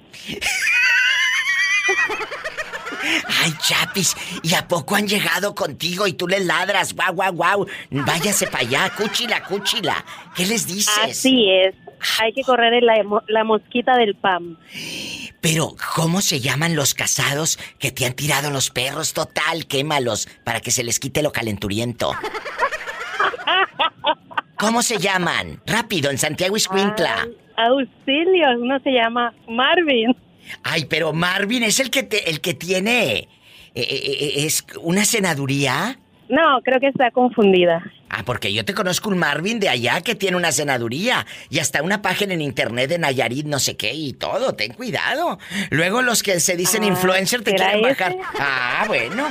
Ay, 3.42 3.52
Chapis, 3.58 4.16
¿y 4.42 4.54
a 4.54 4.66
poco 4.66 4.94
han 4.94 5.06
llegado 5.06 5.54
contigo 5.54 6.06
y 6.06 6.14
tú 6.14 6.26
les 6.26 6.44
ladras? 6.44 6.94
Guau, 6.94 7.14
guau, 7.14 7.32
guau. 7.32 7.66
Váyase 7.90 8.46
para 8.46 8.60
allá, 8.60 8.90
cuchila, 8.96 9.42
cuchila. 9.44 10.02
¿Qué 10.34 10.46
les 10.46 10.66
dices? 10.66 10.98
Así 11.02 11.50
es. 11.50 11.74
Hay 12.20 12.32
que 12.32 12.42
correr 12.42 12.82
la, 12.82 12.94
la 13.28 13.44
mosquita 13.44 13.96
del 13.96 14.14
pan. 14.14 14.58
Pero, 15.40 15.74
¿cómo 15.94 16.20
se 16.20 16.40
llaman 16.40 16.74
los 16.74 16.94
casados 16.94 17.58
que 17.78 17.90
te 17.90 18.06
han 18.06 18.14
tirado 18.14 18.50
los 18.50 18.70
perros? 18.70 19.12
Total, 19.12 19.66
quémalos 19.66 20.26
para 20.42 20.60
que 20.60 20.70
se 20.70 20.82
les 20.82 20.98
quite 20.98 21.22
lo 21.22 21.32
calenturiento. 21.32 22.12
¿Cómo 24.58 24.82
se 24.82 24.98
llaman? 24.98 25.60
Rápido, 25.66 26.10
en 26.10 26.18
Santiago 26.18 26.56
Iscuintla. 26.56 27.28
auxilio, 27.56 28.46
uno 28.58 28.78
se 28.80 28.92
llama 28.92 29.34
Marvin. 29.48 30.16
Ay, 30.62 30.86
pero 30.86 31.12
Marvin 31.12 31.62
es 31.62 31.80
el 31.80 31.90
que 31.90 32.08
el 32.26 32.40
que 32.40 32.54
tiene 32.54 33.16
eh, 33.16 33.28
eh, 33.74 33.82
eh, 33.84 34.32
es 34.46 34.64
una 34.80 35.04
senaduría. 35.04 35.98
No, 36.28 36.60
creo 36.62 36.80
que 36.80 36.88
está 36.88 37.10
confundida. 37.10 37.82
Ah, 38.16 38.22
porque 38.24 38.52
yo 38.52 38.64
te 38.64 38.74
conozco 38.74 39.08
un 39.08 39.18
Marvin 39.18 39.58
de 39.58 39.68
allá 39.68 40.00
que 40.00 40.14
tiene 40.14 40.36
una 40.36 40.52
senaduría 40.52 41.26
y 41.50 41.58
hasta 41.58 41.82
una 41.82 42.00
página 42.00 42.34
en 42.34 42.42
internet 42.42 42.88
de 42.88 42.98
Nayarit, 42.98 43.44
no 43.44 43.58
sé 43.58 43.76
qué 43.76 43.92
y 43.92 44.12
todo. 44.12 44.54
Ten 44.54 44.72
cuidado. 44.72 45.40
Luego 45.70 46.00
los 46.00 46.22
que 46.22 46.38
se 46.38 46.56
dicen 46.56 46.84
ah, 46.84 46.86
influencer 46.86 47.42
te 47.42 47.54
quieren 47.54 47.82
bajar. 47.82 48.16
Ah, 48.38 48.84
bueno. 48.86 49.26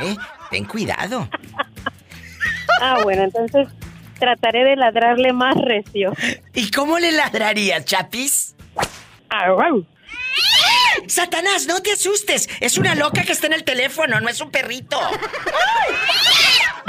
Eh, 0.00 0.16
ten 0.52 0.64
cuidado. 0.66 1.28
Ah, 2.80 3.00
bueno, 3.02 3.24
entonces 3.24 3.66
trataré 4.20 4.62
de 4.64 4.76
ladrarle 4.76 5.32
más 5.32 5.56
recio. 5.56 6.12
¿Y 6.54 6.70
cómo 6.70 7.00
le 7.00 7.10
ladrarías, 7.10 7.84
Chapis? 7.84 8.54
Ah, 9.30 9.50
wow. 9.50 9.84
Satanás, 11.06 11.66
no 11.66 11.80
te 11.82 11.92
asustes. 11.92 12.48
Es 12.60 12.78
una 12.78 12.94
loca 12.94 13.22
que 13.22 13.32
está 13.32 13.46
en 13.46 13.54
el 13.54 13.64
teléfono, 13.64 14.20
no 14.20 14.28
es 14.28 14.40
un 14.40 14.50
perrito. 14.50 15.00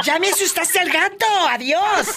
Ya 0.04 0.20
me 0.20 0.30
asustaste 0.30 0.80
al 0.80 0.89
gato. 0.89 1.26
Adiós. 1.50 2.08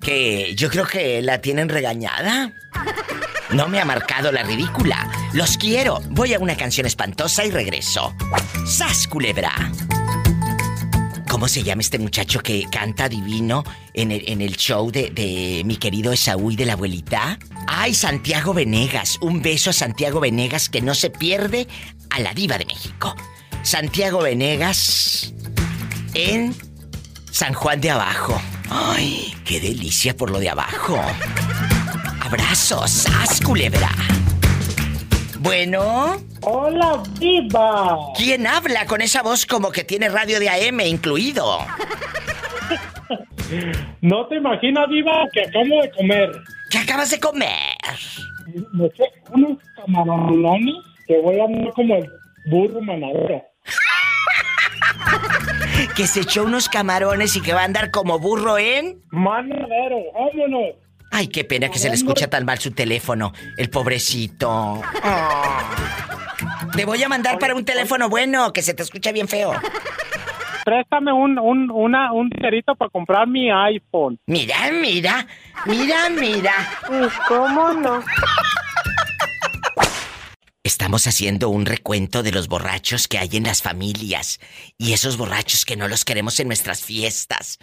Que 0.00 0.54
yo 0.54 0.70
creo 0.70 0.86
que 0.86 1.20
la 1.20 1.40
tienen 1.40 1.68
regañada. 1.68 2.52
No 3.50 3.68
me 3.68 3.80
ha 3.80 3.84
marcado 3.84 4.30
la 4.30 4.44
ridícula. 4.44 5.10
Los 5.32 5.56
quiero. 5.56 6.00
Voy 6.10 6.32
a 6.32 6.38
una 6.38 6.56
canción 6.56 6.86
espantosa 6.86 7.44
y 7.44 7.50
regreso. 7.50 8.14
¡Sas, 8.64 9.08
culebra! 9.08 9.52
¿Cómo 11.28 11.48
se 11.48 11.64
llama 11.64 11.82
este 11.82 11.98
muchacho 11.98 12.40
que 12.40 12.66
canta 12.70 13.08
divino 13.08 13.64
en 13.94 14.12
el, 14.12 14.28
en 14.28 14.42
el 14.42 14.56
show 14.56 14.92
de, 14.92 15.10
de, 15.10 15.62
mi 15.64 15.76
querido 15.76 16.12
Esaú 16.12 16.52
y 16.52 16.56
de 16.56 16.66
la 16.66 16.74
abuelita? 16.74 17.36
Ay, 17.66 17.94
Santiago 17.94 18.54
Venegas. 18.54 19.18
Un 19.20 19.42
beso 19.42 19.70
a 19.70 19.72
Santiago 19.72 20.20
Venegas 20.20 20.68
que 20.68 20.82
no 20.82 20.94
se 20.94 21.10
pierde 21.10 21.66
a 22.10 22.20
la 22.20 22.32
diva 22.32 22.58
de 22.58 22.66
México. 22.66 23.16
Santiago 23.62 24.22
Venegas 24.22 25.32
en 26.14 26.54
San 27.30 27.52
Juan 27.52 27.80
de 27.80 27.90
Abajo. 27.90 28.40
Ay, 28.70 29.34
qué 29.44 29.60
delicia 29.60 30.16
por 30.16 30.30
lo 30.30 30.38
de 30.38 30.48
abajo. 30.48 30.98
Abrazos, 32.22 33.06
haz 33.06 33.40
culebra. 33.40 33.90
Bueno. 35.40 36.16
Hola, 36.42 37.02
viva. 37.18 37.98
¿Quién 38.16 38.46
habla 38.46 38.86
con 38.86 39.00
esa 39.00 39.22
voz 39.22 39.44
como 39.44 39.70
que 39.70 39.84
tiene 39.84 40.08
radio 40.08 40.38
de 40.38 40.48
AM 40.48 40.80
incluido? 40.80 41.58
no 44.00 44.26
te 44.26 44.36
imaginas, 44.36 44.88
viva, 44.88 45.26
que 45.32 45.42
acabo 45.42 45.82
de 45.82 45.90
comer. 45.90 46.30
¿Qué 46.70 46.78
acabas 46.78 47.10
de 47.10 47.20
comer? 47.20 47.76
Me 48.72 48.88
sé 48.90 49.04
unos 49.32 49.58
camarones 49.76 50.74
que 51.06 51.18
voy 51.20 51.40
a 51.40 51.44
andar 51.44 51.72
como 51.74 51.96
el 51.96 52.08
burro 52.46 52.80
manadero. 52.80 53.49
que 55.96 56.06
se 56.06 56.20
echó 56.20 56.44
unos 56.44 56.68
camarones 56.68 57.36
y 57.36 57.42
que 57.42 57.52
va 57.52 57.62
a 57.62 57.64
andar 57.64 57.90
como 57.90 58.18
burro 58.18 58.58
en... 58.58 59.02
Manadero, 59.10 59.96
vámonos. 60.14 60.76
Ay, 61.12 61.26
qué 61.26 61.44
pena 61.44 61.68
que 61.70 61.78
se 61.78 61.88
le 61.88 61.96
escucha 61.96 62.30
tan 62.30 62.44
mal 62.44 62.58
su 62.58 62.70
teléfono, 62.70 63.32
el 63.56 63.68
pobrecito. 63.68 64.80
Te 66.76 66.84
voy 66.84 67.02
a 67.02 67.08
mandar 67.08 67.38
para 67.38 67.54
un 67.54 67.64
teléfono 67.64 68.08
bueno, 68.08 68.52
que 68.52 68.62
se 68.62 68.74
te 68.74 68.82
escucha 68.82 69.10
bien 69.10 69.26
feo. 69.26 69.52
Préstame 70.64 71.12
un, 71.12 71.38
un, 71.38 71.70
una, 71.70 72.12
un 72.12 72.28
dinerito 72.28 72.76
para 72.76 72.90
comprar 72.90 73.26
mi 73.26 73.50
iPhone. 73.50 74.18
Mira, 74.26 74.56
mira, 74.72 75.26
mira, 75.66 76.08
mira. 76.10 76.52
¿Cómo 77.26 77.72
no? 77.72 78.04
Estamos 80.62 81.06
haciendo 81.06 81.48
un 81.48 81.64
recuento 81.64 82.22
de 82.22 82.32
los 82.32 82.46
borrachos 82.46 83.08
que 83.08 83.16
hay 83.16 83.30
en 83.32 83.44
las 83.44 83.62
familias 83.62 84.40
y 84.76 84.92
esos 84.92 85.16
borrachos 85.16 85.64
que 85.64 85.74
no 85.74 85.88
los 85.88 86.04
queremos 86.04 86.38
en 86.38 86.48
nuestras 86.48 86.82
fiestas. 86.82 87.58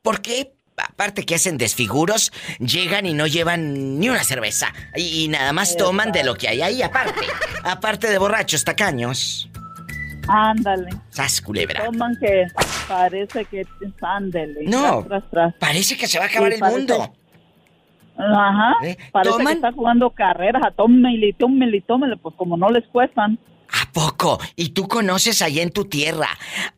¿Por 0.00 0.22
qué? 0.22 0.54
aparte 0.78 1.26
que 1.26 1.34
hacen 1.34 1.58
desfiguros, 1.58 2.32
llegan 2.60 3.04
y 3.04 3.12
no 3.12 3.26
llevan 3.26 3.98
ni 3.98 4.08
una 4.08 4.22
cerveza. 4.22 4.72
Y, 4.94 5.26
nada 5.26 5.52
más 5.52 5.76
toman 5.76 6.12
de 6.12 6.22
lo 6.22 6.36
que 6.36 6.48
hay 6.48 6.62
ahí 6.62 6.82
aparte. 6.82 7.26
Aparte 7.64 8.08
de 8.08 8.16
borrachos 8.16 8.62
tacaños. 8.62 9.50
Ándale. 10.28 10.88
Sas 11.10 11.40
culebra. 11.40 11.84
Toman 11.84 12.16
que 12.20 12.46
parece 12.86 13.44
que 13.46 13.66
ándale. 14.00 14.60
No. 14.62 15.04
Parece 15.58 15.96
que 15.96 16.06
se 16.06 16.18
va 16.18 16.26
a 16.26 16.28
acabar 16.28 16.52
el 16.52 16.60
mundo. 16.60 17.12
Ajá. 18.18 18.74
¿Eh? 18.82 18.96
Parece 19.12 19.44
que 19.44 19.52
está 19.52 19.72
jugando 19.72 20.10
carreras 20.10 20.62
a 20.64 20.70
tómele, 20.72 21.32
tómele, 21.34 21.80
tómele, 21.82 22.16
pues 22.16 22.34
como 22.36 22.56
no 22.56 22.68
les 22.70 22.86
cuestan. 22.88 23.38
¿A 23.70 23.92
poco? 23.92 24.40
¿Y 24.56 24.70
tú 24.70 24.88
conoces 24.88 25.42
allá 25.42 25.62
en 25.62 25.70
tu 25.70 25.84
tierra 25.84 26.28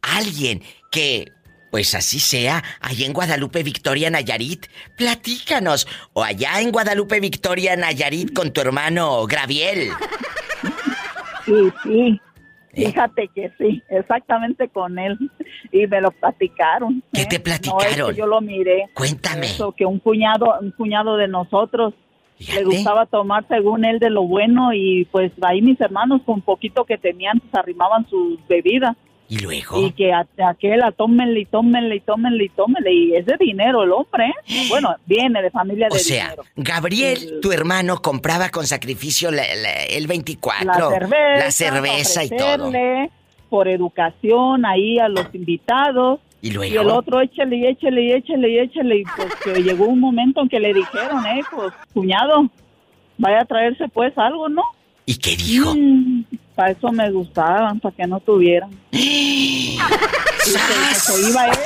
alguien 0.03 0.63
que 0.91 1.33
pues 1.71 1.95
así 1.95 2.19
sea, 2.19 2.65
allá 2.81 3.07
en 3.07 3.13
Guadalupe 3.13 3.63
Victoria 3.63 4.11
Nayarit, 4.11 4.67
platícanos. 4.97 5.87
O 6.13 6.25
allá 6.25 6.61
en 6.61 6.73
Guadalupe 6.73 7.21
Victoria 7.21 7.77
Nayarit 7.77 8.35
con 8.35 8.53
tu 8.53 8.61
hermano 8.61 9.25
Graviel. 9.27 9.91
Sí, 11.47 11.73
sí. 11.85 12.21
¿Eh? 12.73 12.87
Fíjate 12.87 13.29
que 13.35 13.51
sí, 13.59 13.83
exactamente 13.89 14.69
con 14.69 14.99
él. 14.99 15.19
Y 15.73 15.87
me 15.87 16.01
lo 16.01 16.11
platicaron. 16.11 17.03
¿Qué 17.13 17.27
te 17.27 17.37
¿eh? 17.37 17.41
platicaron? 17.41 18.15
yo 18.15 18.27
lo 18.27 18.41
miré. 18.41 18.87
Cuéntame. 18.95 19.47
Eso, 19.47 19.73
que 19.73 19.87
un 19.87 19.99
cuñado, 19.99 20.59
un 20.61 20.71
cuñado 20.73 21.17
de 21.17 21.29
nosotros 21.29 21.95
le 22.55 22.65
gustaba 22.65 23.05
tomar 23.07 23.47
según 23.49 23.85
él 23.85 23.99
de 23.99 24.09
lo 24.09 24.23
bueno 24.23 24.73
y 24.73 25.05
pues 25.13 25.31
ahí 25.43 25.61
mis 25.61 25.79
hermanos 25.81 26.23
con 26.25 26.41
poquito 26.41 26.85
que 26.87 26.97
tenían 26.97 27.39
pues 27.39 27.55
arrimaban 27.55 28.09
sus 28.09 28.39
bebidas. 28.49 28.97
¿Y 29.31 29.39
luego? 29.39 29.87
Y 29.87 29.93
que 29.93 30.13
a, 30.13 30.27
aquel 30.45 30.83
a 30.83 30.91
tómenle 30.91 31.39
y 31.39 31.45
tómenle 31.45 31.95
y 31.95 32.01
tómenle 32.01 32.45
y 32.47 32.49
tómenle. 32.49 32.93
Y 32.93 33.15
es 33.15 33.25
de 33.27 33.37
dinero 33.39 33.85
el 33.85 33.93
hombre. 33.93 34.27
¿eh? 34.49 34.67
Bueno, 34.69 34.97
viene 35.07 35.41
de 35.41 35.51
familia 35.53 35.87
de 35.89 35.95
O 35.95 35.99
sea, 36.01 36.35
Gabriel, 36.57 37.39
tu 37.41 37.53
hermano, 37.53 38.03
compraba 38.03 38.49
con 38.49 38.67
sacrificio 38.67 39.31
el 39.31 40.07
24. 40.09 40.67
La 40.67 40.99
cerveza. 40.99 41.45
La 41.45 41.51
cerveza 41.53 42.25
y 42.25 42.31
todo. 42.31 42.73
Por 43.49 43.69
educación 43.69 44.67
ahí 44.67 44.99
a 44.99 45.09
los 45.09 45.33
invitados. 45.33 46.19
¿Y 46.43 46.51
luego? 46.51 46.75
Y 46.75 46.77
el 46.77 46.89
otro, 46.89 47.21
échale 47.21 47.57
y 47.57 47.67
échale 47.67 48.03
y 48.03 48.13
échale 48.13 48.49
y 48.49 48.59
échale. 48.59 48.99
Y 48.99 49.05
pues 49.05 49.35
que 49.45 49.63
llegó 49.63 49.85
un 49.85 50.01
momento 50.01 50.41
en 50.41 50.49
que 50.49 50.59
le 50.59 50.75
dijeron, 50.75 51.25
eh, 51.27 51.43
pues, 51.55 51.73
cuñado, 51.95 52.51
vaya 53.17 53.43
a 53.43 53.45
traerse 53.45 53.87
pues 53.89 54.17
algo, 54.19 54.49
¿no? 54.49 54.63
¿Y 55.07 55.17
qué 55.17 55.37
dijo? 55.37 55.75
Mm, 55.75 56.25
para 56.61 56.73
eso 56.73 56.93
me 56.93 57.11
gustaban, 57.11 57.81
para 57.81 57.97
que 57.97 58.07
no 58.07 58.21
tuvieran. 58.21 58.69
y 58.91 59.79
se, 60.45 61.31
iba 61.31 61.47
él 61.47 61.59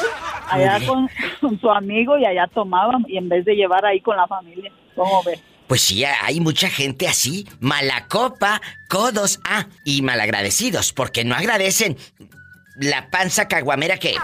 allá 0.49 0.87
con, 0.87 1.11
su 1.59 1.69
amigo 1.69 2.17
y 2.17 2.25
allá 2.25 2.47
tomaban 2.47 3.05
y 3.09 3.19
en 3.19 3.29
vez 3.29 3.45
de 3.45 3.57
llevar 3.57 3.85
ahí 3.85 4.01
con 4.01 4.17
la 4.17 4.29
familia. 4.29 4.71
¿Cómo 4.95 5.21
ves? 5.25 5.41
Pues 5.67 5.81
sí, 5.81 6.05
hay 6.05 6.39
mucha 6.39 6.71
gente 6.71 7.09
así, 7.09 7.45
mala 7.59 8.07
copa, 8.07 8.63
codos, 8.89 9.41
ah, 9.45 9.67
y 9.85 10.03
malagradecidos, 10.03 10.93
porque 10.93 11.25
no 11.25 11.35
agradecen 11.35 11.97
la 12.77 13.11
panza 13.11 13.49
caguamera 13.49 13.97
que 13.99 14.15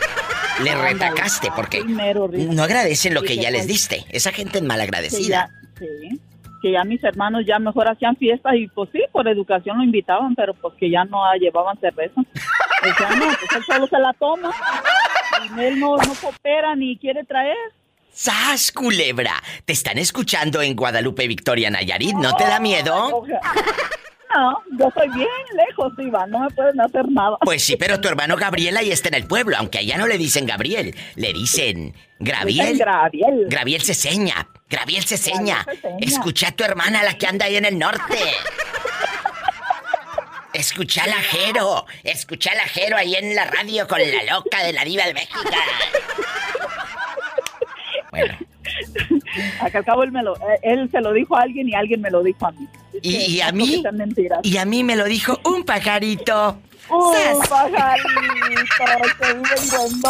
le 0.62 0.74
retacaste, 0.74 1.48
porque 1.56 1.82
no 1.82 2.62
agradecen 2.62 3.14
lo 3.14 3.22
que 3.22 3.36
ya 3.38 3.50
les 3.50 3.66
diste. 3.66 4.04
Esa 4.10 4.32
gente 4.32 4.58
es 4.58 4.64
malagradecida. 4.64 5.48
Sí, 5.78 6.20
que 6.60 6.72
ya 6.72 6.84
mis 6.84 7.02
hermanos 7.02 7.44
ya 7.46 7.58
mejor 7.58 7.88
hacían 7.88 8.16
fiestas 8.16 8.54
y 8.54 8.68
pues 8.68 8.90
sí, 8.92 9.02
por 9.12 9.28
educación 9.28 9.78
lo 9.78 9.84
invitaban, 9.84 10.34
pero 10.34 10.54
pues 10.54 10.74
que 10.74 10.90
ya 10.90 11.04
no 11.04 11.20
llevaban 11.34 11.78
cerveza. 11.80 12.20
O 12.20 12.94
sea, 12.96 13.10
no, 13.10 13.26
pues 13.26 13.56
él 13.56 13.64
solo 13.66 13.86
se 13.86 13.98
la 13.98 14.12
toma. 14.14 14.50
Y 15.56 15.60
él 15.60 15.80
no, 15.80 15.96
no 15.96 16.14
coopera 16.20 16.74
ni 16.74 16.96
quiere 16.96 17.24
traer. 17.24 17.56
¡Sas, 18.12 18.72
culebra! 18.72 19.34
Te 19.64 19.72
están 19.72 19.98
escuchando 19.98 20.60
en 20.60 20.74
Guadalupe, 20.74 21.26
Victoria, 21.26 21.70
Nayarit. 21.70 22.14
¿No 22.14 22.34
te 22.36 22.44
da 22.44 22.58
miedo? 22.60 23.24
No, 24.34 24.62
yo 24.78 24.90
soy 24.94 25.08
bien 25.08 25.28
lejos, 25.56 25.92
Iván, 25.98 26.30
no 26.30 26.40
me 26.40 26.50
pueden 26.50 26.80
hacer 26.80 27.08
nada. 27.10 27.36
Pues 27.40 27.64
sí, 27.64 27.76
pero 27.76 28.00
tu 28.00 28.08
hermano 28.08 28.36
Gabriel 28.36 28.76
ahí 28.76 28.92
está 28.92 29.08
en 29.08 29.14
el 29.14 29.26
pueblo, 29.26 29.56
aunque 29.58 29.78
allá 29.78 29.98
no 29.98 30.06
le 30.06 30.18
dicen 30.18 30.46
Gabriel, 30.46 30.94
le 31.16 31.32
dicen 31.32 31.94
Graviel. 32.20 32.78
Graviel. 32.78 33.46
Graviel 33.48 33.82
se 33.82 33.94
seña, 33.94 34.48
Graviel 34.68 35.04
se 35.04 35.16
seña. 35.16 35.66
Escucha 36.00 36.48
a 36.48 36.52
tu 36.52 36.62
hermana, 36.62 37.02
la 37.02 37.18
que 37.18 37.26
anda 37.26 37.46
ahí 37.46 37.56
en 37.56 37.64
el 37.64 37.78
norte. 37.78 38.18
Escucha 40.52 41.04
al 41.04 41.12
ajero, 41.12 41.86
escucha 42.04 42.52
al 42.52 42.60
ajero 42.60 42.96
ahí 42.96 43.14
en 43.14 43.34
la 43.34 43.46
radio 43.46 43.88
con 43.88 43.98
la 43.98 44.34
loca 44.34 44.62
de 44.62 44.72
la 44.72 44.84
diva 44.84 45.06
de 45.06 45.14
México. 45.14 45.40
Bueno. 48.10 48.49
Al 49.60 49.84
cabo 49.84 50.02
él, 50.02 50.12
me 50.12 50.22
lo, 50.22 50.36
eh, 50.36 50.58
él 50.62 50.90
se 50.90 51.00
lo 51.00 51.12
dijo 51.12 51.36
a 51.36 51.42
alguien 51.42 51.68
y 51.68 51.74
alguien 51.74 52.00
me 52.00 52.10
lo 52.10 52.22
dijo 52.22 52.46
a 52.46 52.52
mí. 52.52 52.68
¿Y, 53.02 53.40
a 53.40 53.52
mí? 53.52 53.82
Y 54.42 54.56
a 54.56 54.64
mí 54.64 54.84
me 54.84 54.96
lo 54.96 55.04
dijo 55.04 55.38
un 55.44 55.64
pajarito. 55.64 56.58
Un 56.88 57.40
pajarito 57.48 58.08
que 59.18 59.34
vive 59.34 59.44
en 59.76 60.00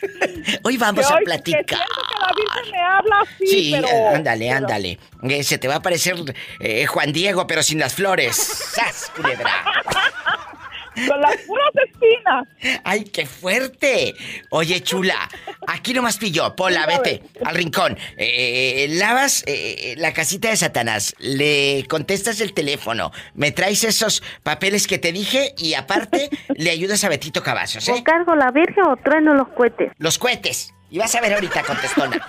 hoy 0.63 0.77
vamos 0.77 1.11
a 1.11 1.17
platicar. 1.17 1.65
Que 1.65 1.75
que 1.75 1.75
la 1.75 2.31
Virgen 2.37 2.71
me 2.71 2.81
habla 2.81 3.15
así, 3.21 3.47
sí, 3.47 3.71
pero, 3.73 4.15
ándale, 4.15 4.49
ándale. 4.49 4.99
Eh, 5.23 5.43
se 5.43 5.57
te 5.57 5.67
va 5.67 5.75
a 5.75 5.81
parecer 5.81 6.15
eh, 6.61 6.85
Juan 6.85 7.11
Diego, 7.11 7.45
pero 7.45 7.63
sin 7.63 7.79
las 7.79 7.95
flores. 7.95 8.37
¡Sas, 8.75 9.11
culebra! 9.13 9.51
Con 11.05 11.21
las 11.21 11.37
puras 11.41 11.71
espinas. 11.85 12.81
¡Ay, 12.83 13.03
qué 13.03 13.25
fuerte! 13.25 14.15
Oye, 14.49 14.81
chula, 14.81 15.29
aquí 15.67 15.93
nomás 15.93 16.17
pilló. 16.17 16.55
Pola, 16.55 16.85
vete 16.87 17.21
al 17.45 17.55
rincón. 17.55 17.97
Eh, 18.17 18.87
lavas 18.91 19.43
eh, 19.45 19.93
la 19.97 20.13
casita 20.13 20.49
de 20.49 20.57
Satanás. 20.57 21.13
Le 21.19 21.85
contestas 21.87 22.41
el 22.41 22.53
teléfono. 22.53 23.11
Me 23.35 23.51
traes 23.51 23.83
esos 23.83 24.23
papeles 24.41 24.87
que 24.87 24.97
te 24.97 25.11
dije 25.11 25.53
y 25.57 25.75
aparte 25.75 26.29
le 26.55 26.71
ayudas 26.71 27.03
a 27.03 27.09
Betito 27.09 27.43
Cavazos, 27.43 27.87
¿eh? 27.89 27.93
¿O 27.93 28.03
cargo 28.03 28.35
la 28.35 28.49
virgen 28.51 28.83
o 28.87 28.97
trueno 28.97 29.35
los 29.35 29.49
cohetes? 29.49 29.91
Los 29.97 30.17
cohetes. 30.17 30.73
Y 30.89 30.97
vas 30.97 31.13
a 31.15 31.21
ver 31.21 31.33
ahorita, 31.33 31.63
contestona. 31.63 32.25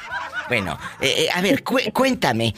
bueno, 0.49 0.79
eh, 1.01 1.29
a 1.33 1.41
ver, 1.41 1.63
cuéntame, 1.63 2.55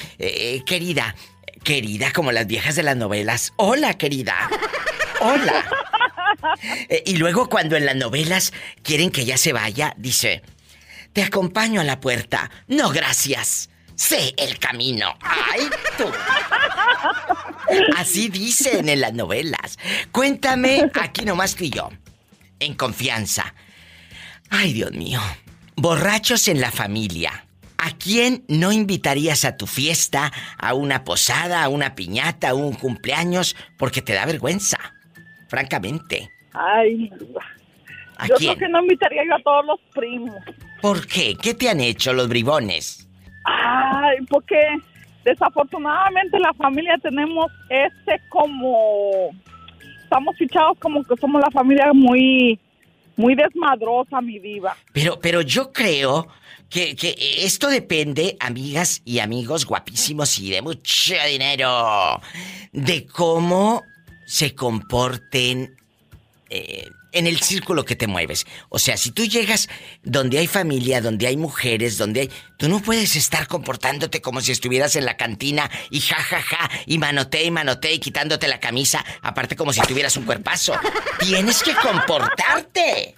querida. 0.67 1.15
Querida, 1.63 2.11
como 2.15 2.33
las 2.33 2.47
viejas 2.47 2.75
de 2.75 2.83
las 2.83 2.97
novelas. 2.97 3.53
Hola, 3.57 3.93
querida. 3.99 4.35
Hola. 5.21 5.63
Eh, 6.89 7.03
y 7.07 7.17
luego 7.17 7.49
cuando 7.49 7.77
en 7.77 7.87
las 7.87 7.97
novelas 7.97 8.53
quieren 8.83 9.11
que 9.11 9.25
ya 9.25 9.37
se 9.37 9.53
vaya, 9.53 9.95
dice, 9.97 10.43
te 11.13 11.23
acompaño 11.23 11.81
a 11.81 11.85
la 11.85 12.01
puerta. 12.01 12.51
No, 12.67 12.91
gracias. 12.91 13.71
Sé 13.95 14.35
el 14.39 14.59
camino. 14.59 15.15
¡Ay, 15.21 15.69
tú! 15.99 16.11
Así 17.97 18.29
dicen 18.29 18.89
en 18.89 19.01
las 19.01 19.13
novelas. 19.13 19.79
Cuéntame, 20.11 20.91
aquí 21.01 21.25
nomás 21.25 21.55
tú 21.55 21.65
y 21.65 21.71
yo. 21.71 21.91
En 22.59 22.75
confianza. 22.75 23.55
Ay, 24.49 24.73
Dios 24.73 24.93
mío. 24.93 25.21
Borrachos 25.77 26.49
en 26.49 26.61
la 26.61 26.71
familia. 26.71 27.47
¿A 27.77 27.93
quién 27.93 28.45
no 28.49 28.73
invitarías 28.73 29.45
a 29.45 29.57
tu 29.57 29.67
fiesta, 29.67 30.33
a 30.59 30.75
una 30.75 31.05
posada, 31.05 31.63
a 31.63 31.69
una 31.69 31.95
piñata, 31.95 32.51
a 32.51 32.55
un 32.55 32.75
cumpleaños, 32.75 33.57
porque 33.79 34.03
te 34.03 34.13
da 34.13 34.27
vergüenza? 34.27 34.79
Francamente. 35.51 36.31
Ay, 36.53 37.11
yo 38.29 38.37
creo 38.37 38.57
que 38.57 38.69
no 38.69 38.83
invitaría 38.83 39.25
yo 39.25 39.35
a 39.35 39.43
todos 39.43 39.67
los 39.67 39.81
primos. 39.93 40.37
¿Por 40.81 41.05
qué? 41.09 41.35
¿Qué 41.43 41.55
te 41.55 41.69
han 41.69 41.81
hecho 41.81 42.13
los 42.13 42.29
bribones? 42.29 43.09
Ay, 43.45 44.19
porque 44.29 44.57
desafortunadamente 45.25 46.39
la 46.39 46.55
familia 46.55 46.97
tenemos 47.03 47.51
ese 47.69 48.23
como 48.29 49.31
estamos 50.05 50.37
fichados 50.37 50.79
como 50.79 51.03
que 51.03 51.17
somos 51.17 51.41
la 51.41 51.51
familia 51.51 51.93
muy 51.93 52.59
muy 53.17 53.35
desmadrosa, 53.35 54.21
mi 54.21 54.39
diva. 54.39 54.77
Pero 54.93 55.19
pero 55.21 55.43
yo 55.43 55.73
creo 55.73 56.29
que, 56.69 56.95
que 56.95 57.17
esto 57.39 57.69
depende, 57.69 58.37
amigas 58.39 59.03
y 59.05 59.19
amigos 59.19 59.67
guapísimos 59.67 60.39
y 60.39 60.53
de 60.53 60.63
mucho 60.63 61.15
dinero, 61.29 62.21
de 62.73 63.05
cómo 63.07 63.83
se 64.31 64.55
comporten 64.55 65.77
eh, 66.51 66.89
en 67.11 67.27
el 67.27 67.41
círculo 67.41 67.85
que 67.85 67.97
te 67.97 68.07
mueves. 68.07 68.47
O 68.69 68.79
sea, 68.79 68.97
si 68.97 69.11
tú 69.11 69.25
llegas 69.25 69.69
donde 70.05 70.39
hay 70.39 70.47
familia, 70.47 71.01
donde 71.01 71.27
hay 71.27 71.37
mujeres, 71.37 71.99
donde 71.99 72.21
hay... 72.21 72.31
Tú 72.57 72.69
no 72.69 72.81
puedes 72.81 73.17
estar 73.17 73.49
comportándote 73.49 74.21
como 74.21 74.41
si 74.41 74.53
estuvieras 74.53 74.95
en 74.95 75.05
la 75.05 75.17
cantina 75.17 75.69
y 75.91 75.99
jajaja, 75.99 76.43
ja, 76.43 76.69
ja, 76.69 76.71
y 76.87 76.99
manote 76.99 77.43
y 77.43 77.51
manote 77.51 77.93
y 77.93 77.99
quitándote 77.99 78.47
la 78.47 78.61
camisa, 78.61 79.05
aparte 79.21 79.57
como 79.57 79.73
si 79.73 79.81
tuvieras 79.81 80.17
un 80.17 80.25
cuerpazo. 80.25 80.75
Tienes 81.19 81.65
que 81.65 81.75
comportarte. 81.75 83.17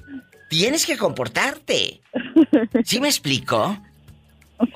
Tienes 0.49 0.87
que 0.87 0.97
comportarte. 0.97 2.01
¿Sí 2.87 3.01
me 3.01 3.09
explico? 3.09 3.79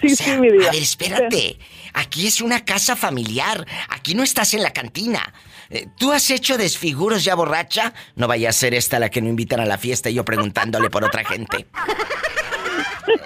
Sí, 0.03 0.15
sí, 0.17 0.33
mi 0.33 0.51
vida. 0.51 0.69
A 0.69 0.73
ver, 0.73 0.83
espérate. 0.83 1.59
Aquí 1.95 2.27
es 2.27 2.43
una 2.43 2.63
casa 2.67 2.95
familiar. 2.95 3.67
Aquí 3.89 4.15
no 4.15 4.23
estás 4.23 4.53
en 4.53 4.63
la 4.63 4.75
cantina. 4.75 5.33
Eh, 5.71 5.89
¿Tú 5.99 6.13
has 6.13 6.31
hecho 6.31 6.57
desfiguros 6.57 7.25
ya 7.25 7.35
borracha? 7.35 7.93
No 8.15 8.29
vaya 8.29 8.51
a 8.51 8.53
ser 8.53 8.75
esta 8.75 8.99
la 8.99 9.11
que 9.11 9.21
no 9.21 9.29
invitan 9.29 9.61
a 9.61 9.67
la 9.67 9.79
fiesta 9.79 10.11
y 10.11 10.15
yo 10.15 10.25
preguntándole 10.25 10.91
por 10.91 11.05
otra 11.05 11.25
gente. 11.25 11.67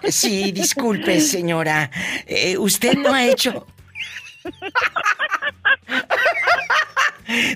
Sí, 0.09 0.53
disculpe, 0.53 1.21
señora. 1.21 1.91
Eh, 2.27 2.57
¿Usted 2.59 2.95
no 2.95 3.13
ha 3.15 3.25
hecho... 3.25 3.67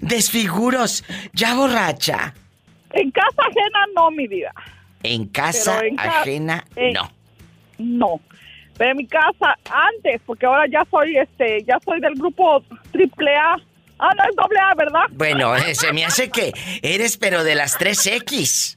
Desfiguros, 0.03 1.05
ya 1.33 1.55
borracha. 1.55 2.35
En 2.90 3.11
casa 3.11 3.42
ajena 3.42 3.87
no, 3.94 4.11
mi 4.11 4.29
vida. 4.29 4.53
En 5.03 5.27
casa 5.27 5.81
ajena 5.97 6.64
no. 6.77 7.11
No. 7.79 8.20
Pero 8.77 8.90
en 8.90 8.97
mi 8.99 9.07
casa 9.07 9.57
antes, 9.70 10.20
porque 10.27 10.47
ahora 10.47 10.66
ya 10.70 10.85
soy 10.90 11.16
este, 11.16 11.64
ya 11.64 11.79
soy 11.85 12.01
del 12.01 12.14
grupo 12.14 12.62
triple 12.92 13.35
A 13.35 13.57
Ah, 14.05 14.12
no 14.19 14.25
es 14.29 14.37
doble 14.37 14.59
A, 14.59 14.75
¿verdad? 14.75 15.05
Bueno, 15.12 15.57
eh, 15.57 15.75
se 15.81 15.93
me 15.95 16.05
hace 16.05 16.31
que 16.31 16.53
eres 16.83 17.17
pero 17.17 17.43
de 17.43 17.55
las 17.55 17.79
3X. 17.79 18.77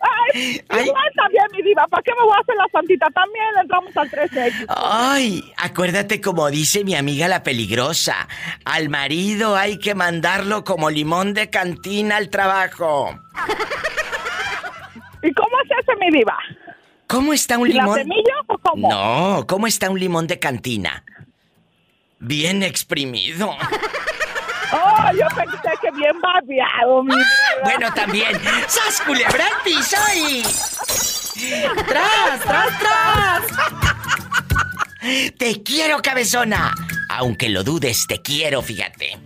Ay, 0.00 0.60
Ay. 0.68 0.90
también, 1.16 1.44
mi 1.52 1.62
diva. 1.62 1.86
¿Para 1.86 2.02
qué 2.02 2.12
me 2.18 2.24
voy 2.24 2.34
a 2.36 2.40
hacer 2.40 2.54
la 2.56 2.66
santita? 2.72 3.06
También 3.10 3.46
entramos 3.60 3.96
al 3.96 4.10
3X. 4.10 4.66
Ay, 4.68 5.52
acuérdate 5.56 6.20
como 6.20 6.50
dice 6.50 6.84
mi 6.84 6.96
amiga 6.96 7.28
la 7.28 7.44
peligrosa. 7.44 8.28
Al 8.64 8.88
marido 8.88 9.56
hay 9.56 9.78
que 9.78 9.94
mandarlo 9.94 10.64
como 10.64 10.90
limón 10.90 11.32
de 11.32 11.48
cantina 11.48 12.16
al 12.16 12.28
trabajo. 12.28 13.10
¿Y 15.22 15.32
cómo 15.32 15.56
se 15.66 15.74
hace, 15.74 15.96
mi 16.00 16.18
diva? 16.18 16.36
¿Cómo 17.06 17.32
está 17.32 17.56
un 17.56 17.68
limón? 17.68 17.96
¿La 17.96 18.02
semilla 18.02 18.34
o 18.48 18.58
cómo? 18.58 18.88
No, 18.88 19.46
¿cómo 19.46 19.66
está 19.66 19.90
un 19.90 19.98
limón 19.98 20.26
de 20.26 20.38
cantina? 20.38 21.04
Bien 22.20 22.62
exprimido. 22.62 23.56
Oh, 24.72 25.10
yo 25.12 25.26
pensé 25.34 25.70
que 25.80 25.90
bien 25.92 26.20
babeado, 26.20 27.02
mi 27.02 27.14
Bueno, 27.64 27.92
también. 27.94 28.38
¡Sas 28.66 29.00
culebra 29.06 29.46
soy! 29.64 30.42
¡Tras, 31.86 32.40
tras, 32.40 32.78
tras! 32.78 33.42
¡Te 35.38 35.62
quiero, 35.62 36.02
cabezona! 36.02 36.74
Aunque 37.08 37.48
lo 37.48 37.64
dudes, 37.64 38.06
te 38.06 38.20
quiero, 38.20 38.60
fíjate. 38.60 39.18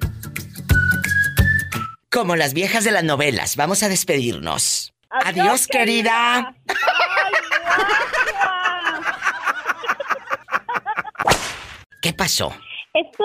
Como 2.11 2.37
las 2.37 2.55
viejas 2.55 2.85
de 2.85 2.93
las 2.93 3.03
novelas, 3.03 3.57
vamos 3.57 3.83
a 3.83 3.89
despedirnos. 3.89 4.93
Adiós, 5.11 5.67
querida. 5.67 6.55
¿Qué 12.01 12.13
pasó? 12.13 12.55
Esto 12.95 13.25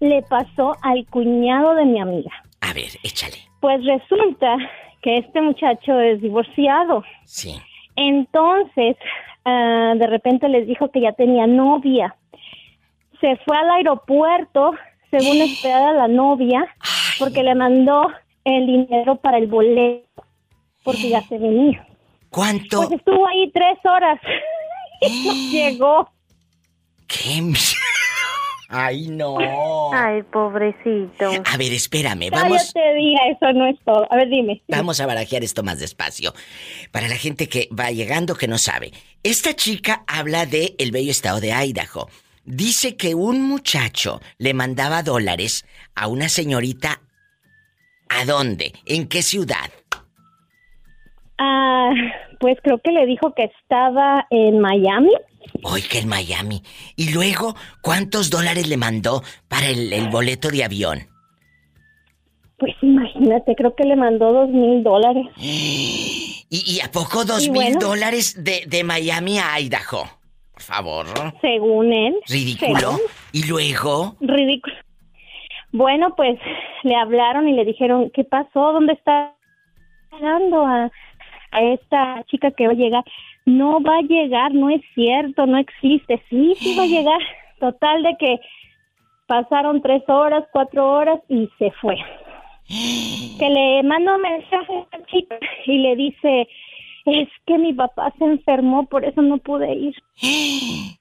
le 0.00 0.22
pasó 0.22 0.76
al 0.82 1.06
cuñado 1.06 1.74
de 1.74 1.84
mi 1.86 2.00
amiga. 2.00 2.30
A 2.60 2.72
ver, 2.72 2.90
échale. 3.02 3.36
Pues 3.60 3.84
resulta 3.84 4.56
que 5.02 5.18
este 5.18 5.40
muchacho 5.40 5.98
es 6.00 6.20
divorciado. 6.20 7.02
Sí. 7.24 7.56
Entonces, 7.96 8.96
ah, 9.44 9.94
de 9.96 10.06
repente 10.06 10.48
les 10.48 10.66
dijo 10.66 10.90
que 10.90 11.00
ya 11.00 11.12
tenía 11.12 11.46
novia. 11.46 12.14
Se 13.20 13.36
fue 13.38 13.56
al 13.56 13.70
aeropuerto, 13.70 14.72
según 15.10 15.40
esperaba 15.40 15.92
la 15.92 16.08
novia, 16.08 16.66
porque 17.18 17.42
le 17.42 17.54
mandó 17.54 18.08
el 18.44 18.66
dinero 18.66 19.16
para 19.16 19.38
el 19.38 19.46
boleto, 19.46 20.24
porque 20.84 21.08
ya 21.08 21.22
se 21.22 21.38
venía. 21.38 21.86
¿Cuánto? 22.28 22.78
Pues 22.78 22.92
estuvo 22.92 23.26
ahí 23.26 23.50
tres 23.50 23.78
horas 23.84 24.20
y 25.00 25.26
no 25.26 25.32
llegó. 25.50 26.10
¿Qué? 27.06 27.40
Ay, 28.68 29.08
no. 29.08 29.38
Ay, 29.92 30.22
pobrecito. 30.24 31.30
A 31.44 31.56
ver, 31.56 31.72
espérame, 31.72 32.30
vamos. 32.30 32.72
te 32.72 32.94
diga, 32.94 33.20
eso 33.30 33.52
no 33.52 33.66
es 33.66 33.76
todo. 33.84 34.06
A 34.10 34.16
ver, 34.16 34.28
dime. 34.28 34.62
Vamos 34.68 35.00
a 35.00 35.06
barajear 35.06 35.44
esto 35.44 35.62
más 35.62 35.78
despacio. 35.78 36.32
Para 36.90 37.08
la 37.08 37.16
gente 37.16 37.48
que 37.48 37.68
va 37.78 37.90
llegando 37.90 38.34
que 38.34 38.48
no 38.48 38.58
sabe. 38.58 38.92
Esta 39.22 39.54
chica 39.54 40.04
habla 40.06 40.46
de 40.46 40.74
el 40.78 40.90
bello 40.90 41.10
estado 41.10 41.40
de 41.40 41.52
Idaho. 41.52 42.08
Dice 42.44 42.96
que 42.96 43.14
un 43.14 43.42
muchacho 43.42 44.20
le 44.38 44.54
mandaba 44.54 45.02
dólares 45.02 45.66
a 45.94 46.06
una 46.06 46.28
señorita. 46.28 47.00
¿A 48.08 48.24
dónde? 48.24 48.72
¿En 48.84 49.08
qué 49.08 49.22
ciudad? 49.22 49.70
Ah, 51.38 51.90
pues 52.38 52.56
creo 52.62 52.78
que 52.78 52.92
le 52.92 53.06
dijo 53.06 53.34
que 53.34 53.50
estaba 53.62 54.26
en 54.30 54.60
Miami. 54.60 55.10
Oiga, 55.62 55.98
en 56.00 56.08
Miami. 56.08 56.62
Y 56.96 57.12
luego, 57.12 57.54
¿cuántos 57.82 58.30
dólares 58.30 58.68
le 58.68 58.76
mandó 58.76 59.22
para 59.48 59.68
el, 59.68 60.08
boleto 60.08 60.50
de 60.50 60.64
avión? 60.64 61.00
Pues 62.58 62.74
imagínate, 62.82 63.54
creo 63.54 63.74
que 63.74 63.84
le 63.84 63.96
mandó 63.96 64.32
dos 64.32 64.48
mil 64.48 64.82
dólares. 64.82 65.26
¿Y, 66.48 66.80
a 66.80 66.90
poco 66.92 67.24
dos 67.24 67.48
mil 67.48 67.74
dólares 67.74 68.42
de, 68.42 68.64
de, 68.66 68.84
Miami 68.84 69.38
a 69.38 69.58
Idaho? 69.58 70.04
Por 70.52 70.62
favor. 70.62 71.06
Según 71.40 71.92
él. 71.92 72.14
Ridículo. 72.28 72.98
¿Y 73.32 73.46
luego? 73.46 74.16
Ridículo. 74.20 74.76
Bueno, 75.72 76.14
pues 76.16 76.38
le 76.84 76.94
hablaron 76.94 77.48
y 77.48 77.52
le 77.52 77.64
dijeron, 77.64 78.10
¿qué 78.14 78.24
pasó? 78.24 78.72
¿Dónde 78.72 78.94
está 78.94 79.34
esperando 80.04 80.64
a, 80.64 80.90
a 81.50 81.62
esta 81.62 82.24
chica 82.30 82.50
que 82.52 82.66
va 82.66 82.72
a 82.72 82.76
llegar? 82.76 83.04
No 83.46 83.80
va 83.80 83.98
a 83.98 84.02
llegar, 84.02 84.52
no 84.52 84.70
es 84.70 84.82
cierto, 84.94 85.46
no 85.46 85.56
existe. 85.58 86.22
Sí, 86.28 86.54
sí 86.58 86.76
va 86.76 86.82
a 86.82 86.86
llegar. 86.86 87.20
Total 87.60 88.02
de 88.02 88.16
que 88.18 88.40
pasaron 89.26 89.80
tres 89.80 90.02
horas, 90.08 90.44
cuatro 90.52 90.90
horas 90.90 91.20
y 91.28 91.48
se 91.58 91.70
fue. 91.80 91.96
Que 93.38 93.50
le 93.50 93.82
mando 93.82 94.14
un 94.14 94.22
mensaje 94.22 94.72
a 94.72 94.80
esta 94.80 95.06
chica 95.06 95.38
y 95.66 95.78
le 95.78 95.94
dice, 95.94 96.48
es 97.04 97.28
que 97.46 97.58
mi 97.58 97.74
papá 97.74 98.12
se 98.18 98.24
enfermó, 98.24 98.86
por 98.86 99.04
eso 99.04 99.20
no 99.20 99.38
pude 99.38 99.72
ir. 99.74 99.94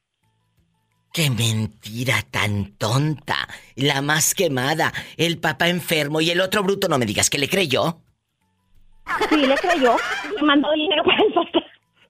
¡Qué 1.13 1.29
mentira 1.29 2.15
tan 2.29 2.77
tonta! 2.77 3.47
La 3.75 4.01
más 4.01 4.35
quemada, 4.35 4.91
el 5.15 5.39
papá 5.39 5.69
enfermo 5.69 6.19
y 6.19 6.29
el 6.29 6.41
otro 6.41 6.61
bruto, 6.61 6.89
no 6.89 6.99
me 6.99 7.05
digas 7.05 7.29
que 7.29 7.37
le 7.37 7.47
creyó. 7.47 8.01
Sí, 9.29 9.37
le 9.37 9.55
creyó. 9.55 9.95
Le 10.35 10.43
mandó 10.43 10.71
dinero. 10.73 11.03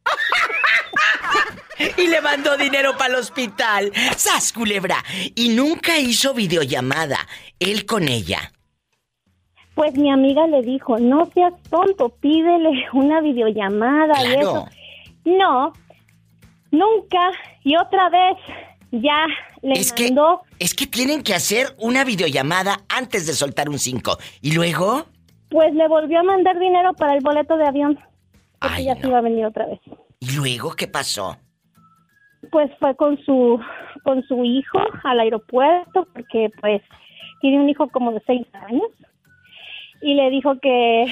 y 1.98 2.08
le 2.08 2.22
mandó 2.22 2.58
dinero 2.58 2.98
para 2.98 3.14
el 3.14 3.20
hospital. 3.20 3.92
¡Sas, 4.16 4.54
culebra! 4.54 5.04
Y 5.36 5.50
nunca 5.50 6.00
hizo 6.00 6.34
videollamada, 6.34 7.20
él 7.60 7.86
con 7.86 8.08
ella. 8.08 8.52
Pues 9.76 9.98
mi 9.98 10.10
amiga 10.10 10.48
le 10.48 10.62
dijo, 10.62 10.98
no 11.00 11.26
seas 11.34 11.54
tonto, 11.70 12.10
pídele 12.10 12.70
una 12.94 13.20
videollamada 13.20 14.26
y 14.26 14.36
eso. 14.36 14.68
No, 15.26 15.74
nunca. 16.72 17.32
Y 17.64 17.76
otra 17.76 18.10
vez 18.10 18.38
ya 18.92 19.26
le 19.62 19.74
es 19.74 19.94
mandó... 20.00 20.44
Que, 20.58 20.66
es 20.66 20.74
que 20.74 20.88
tienen 20.88 21.24
que 21.24 21.34
hacer 21.34 21.76
una 21.78 22.06
videollamada 22.06 22.84
antes 22.88 23.28
de 23.28 23.34
soltar 23.34 23.68
un 23.68 23.80
5. 23.80 24.18
¿Y 24.42 24.54
luego? 24.54 25.06
Pues 25.50 25.74
le 25.74 25.88
volvió 25.90 26.22
a 26.22 26.24
mandar 26.24 26.58
dinero 26.58 26.94
para 26.94 27.14
el 27.14 27.22
boleto 27.22 27.58
de 27.58 27.68
avión. 27.68 28.00
Porque 28.68 28.84
ya 28.84 28.96
se 28.96 29.08
iba 29.08 29.18
a 29.18 29.22
venir 29.22 29.46
otra 29.46 29.66
vez. 29.68 29.80
¿Y 30.20 30.36
luego 30.36 30.74
qué 30.76 30.88
pasó? 30.88 31.38
Pues 32.52 32.72
fue 32.80 32.96
con 32.96 33.18
su 33.24 33.60
con 34.04 34.24
su 34.24 34.44
hijo 34.44 34.80
al 35.04 35.20
aeropuerto 35.20 36.08
porque 36.14 36.52
pues 36.62 36.82
tiene 37.42 37.60
un 37.60 37.70
hijo 37.70 37.90
como 37.90 38.12
de 38.12 38.22
seis 38.26 38.46
años 38.54 38.88
y 40.02 40.14
le 40.14 40.30
dijo 40.30 40.60
que 40.60 41.06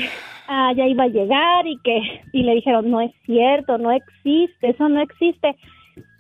ah, 0.48 0.74
ya 0.76 0.86
iba 0.86 1.06
a 1.06 1.08
llegar 1.08 1.66
y 1.66 1.78
que 1.84 2.22
y 2.34 2.44
le 2.44 2.54
dijeron 2.54 2.92
no 2.92 3.02
es 3.02 3.12
cierto 3.26 3.80
no 3.80 3.92
existe 3.92 4.70
eso 4.70 4.88
no 4.90 5.02
existe 5.02 5.58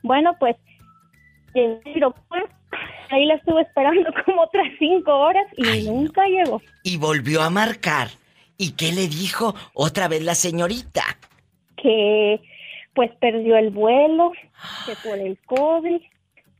bueno 0.02 0.36
pues 0.40 0.56
ahí 3.10 3.26
la 3.26 3.36
estuve 3.36 3.62
esperando 3.62 4.10
como 4.26 4.42
otras 4.44 4.68
cinco 4.80 5.12
horas 5.12 5.46
y 5.58 5.88
nunca 5.88 6.26
llegó. 6.28 6.62
Y 6.84 6.98
volvió 6.98 7.42
a 7.42 7.50
marcar 7.50 8.10
y 8.58 8.72
qué 8.72 8.92
le 8.92 9.08
dijo 9.08 9.56
otra 9.74 10.08
vez 10.08 10.24
la 10.24 10.36
señorita 10.36 11.04
que 11.78 12.40
pues 12.94 13.12
perdió 13.20 13.58
el 13.58 13.72
vuelo 13.72 14.32
que 14.86 14.94
por 15.04 15.18
el 15.18 15.38
COVID 15.46 16.02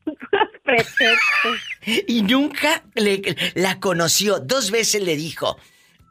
y 2.08 2.22
nunca 2.24 2.84
le, 2.96 3.22
la 3.56 3.80
conoció. 3.80 4.40
Dos 4.40 4.72
veces 4.72 5.04
le 5.04 5.16
dijo, 5.16 5.58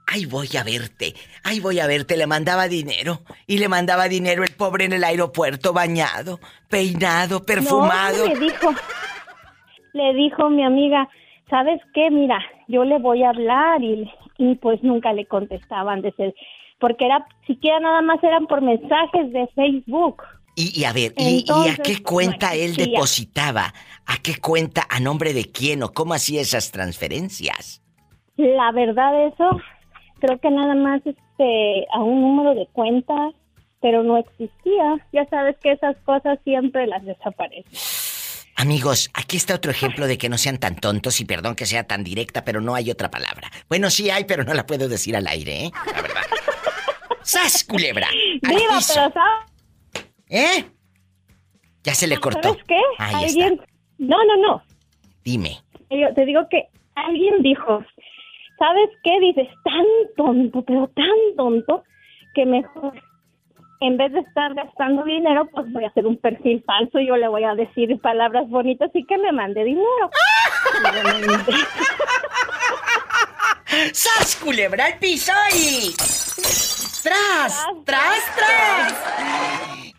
ay 0.06 0.26
voy 0.26 0.48
a 0.58 0.64
verte, 0.64 1.14
ay 1.44 1.60
voy 1.60 1.78
a 1.80 1.86
verte, 1.86 2.16
le 2.16 2.26
mandaba 2.26 2.68
dinero 2.68 3.20
y 3.46 3.58
le 3.58 3.68
mandaba 3.68 4.08
dinero 4.08 4.42
el 4.44 4.54
pobre 4.54 4.86
en 4.86 4.92
el 4.92 5.04
aeropuerto 5.04 5.72
bañado, 5.72 6.40
peinado, 6.68 7.44
perfumado. 7.44 8.26
le 8.26 8.38
dijo, 8.38 8.74
le 9.92 10.14
dijo 10.14 10.50
mi 10.50 10.64
amiga, 10.64 11.08
¿sabes 11.50 11.80
qué? 11.94 12.10
Mira, 12.10 12.38
yo 12.68 12.84
le 12.84 12.98
voy 12.98 13.24
a 13.24 13.30
hablar 13.30 13.82
y, 13.82 14.10
y 14.38 14.54
pues 14.56 14.82
nunca 14.82 15.12
le 15.12 15.26
contestaban 15.26 16.02
desde 16.02 16.34
porque 16.78 17.06
era 17.06 17.24
siquiera 17.46 17.78
nada 17.78 18.02
más 18.02 18.22
eran 18.24 18.46
por 18.46 18.60
mensajes 18.60 19.32
de 19.32 19.46
Facebook. 19.54 20.22
Y, 20.54 20.84
a 20.84 20.92
ver, 20.92 21.14
y, 21.16 21.44
a 21.48 21.76
qué 21.82 22.02
cuenta 22.02 22.54
él 22.54 22.76
depositaba? 22.76 23.72
¿A 24.04 24.16
qué 24.22 24.34
cuenta? 24.38 24.82
¿A 24.90 25.00
nombre 25.00 25.32
de 25.32 25.44
quién 25.44 25.82
o 25.82 25.92
cómo 25.92 26.12
hacía 26.12 26.42
esas 26.42 26.72
transferencias? 26.72 27.82
La 28.36 28.72
verdad 28.72 29.28
eso 29.28 29.60
creo 30.18 30.38
que 30.38 30.50
nada 30.50 30.74
más 30.74 31.00
este 31.04 31.86
a 31.92 32.00
un 32.00 32.20
número 32.20 32.54
de 32.54 32.66
cuenta, 32.72 33.30
pero 33.80 34.02
no 34.02 34.16
existía. 34.16 35.06
Ya 35.12 35.26
sabes 35.26 35.56
que 35.58 35.72
esas 35.72 35.96
cosas 36.04 36.38
siempre 36.44 36.86
las 36.86 37.04
desaparecen. 37.04 38.01
Amigos, 38.62 39.10
aquí 39.12 39.38
está 39.38 39.56
otro 39.56 39.72
ejemplo 39.72 40.06
de 40.06 40.16
que 40.16 40.28
no 40.28 40.38
sean 40.38 40.56
tan 40.56 40.76
tontos 40.76 41.20
y 41.20 41.24
perdón 41.24 41.56
que 41.56 41.66
sea 41.66 41.82
tan 41.82 42.04
directa, 42.04 42.44
pero 42.44 42.60
no 42.60 42.76
hay 42.76 42.92
otra 42.92 43.10
palabra. 43.10 43.50
Bueno, 43.68 43.90
sí 43.90 44.08
hay, 44.08 44.22
pero 44.22 44.44
no 44.44 44.54
la 44.54 44.66
puedo 44.66 44.88
decir 44.88 45.16
al 45.16 45.26
aire, 45.26 45.64
¿eh? 45.64 45.70
La 45.92 46.00
verdad. 46.00 46.22
¡Sas, 47.22 47.64
culebra! 47.64 48.06
Viva, 48.40 48.78
pero 48.86 49.12
¿Eh? 50.28 50.64
Ya 51.82 51.92
se 51.92 52.06
le 52.06 52.18
cortó. 52.18 52.50
¿Sabes 52.50 52.62
qué? 52.68 52.80
alguien. 52.98 53.60
No, 53.98 54.18
no, 54.24 54.36
no. 54.36 54.62
Dime. 55.24 55.60
Yo 55.90 56.14
te 56.14 56.24
digo 56.24 56.42
que 56.48 56.68
alguien 56.94 57.42
dijo, 57.42 57.84
¿sabes 58.60 58.90
qué? 59.02 59.18
Dices, 59.22 59.48
tan 59.64 59.84
tonto, 60.16 60.62
pero 60.62 60.86
tan 60.94 61.36
tonto, 61.36 61.82
que 62.36 62.46
mejor, 62.46 62.92
en 63.82 63.96
vez 63.96 64.12
de 64.12 64.20
estar 64.20 64.54
gastando 64.54 65.02
dinero, 65.04 65.48
pues 65.52 65.70
voy 65.72 65.84
a 65.84 65.88
hacer 65.88 66.06
un 66.06 66.16
perfil 66.16 66.62
falso 66.64 67.00
y 67.00 67.08
yo 67.08 67.16
le 67.16 67.26
voy 67.26 67.42
a 67.42 67.54
decir 67.54 68.00
palabras 68.00 68.48
bonitas 68.48 68.90
y 68.94 69.04
que 69.04 69.18
me 69.18 69.32
mande 69.32 69.64
dinero. 69.64 69.86
¡Sas, 73.92 74.36
culebra 74.36 74.86
al 74.86 74.98
piso 74.98 75.32
y... 75.56 75.92
¡Tras! 77.02 77.66
¡Tras, 77.84 78.36
tras! 78.36 78.94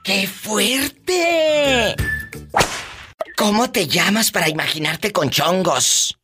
¡Qué 0.06 0.28
fuerte! 0.28 1.96
¿Cómo 3.36 3.70
te 3.70 3.88
llamas 3.88 4.32
para 4.32 4.48
imaginarte 4.48 5.12
con 5.12 5.30
chongos? 5.30 6.18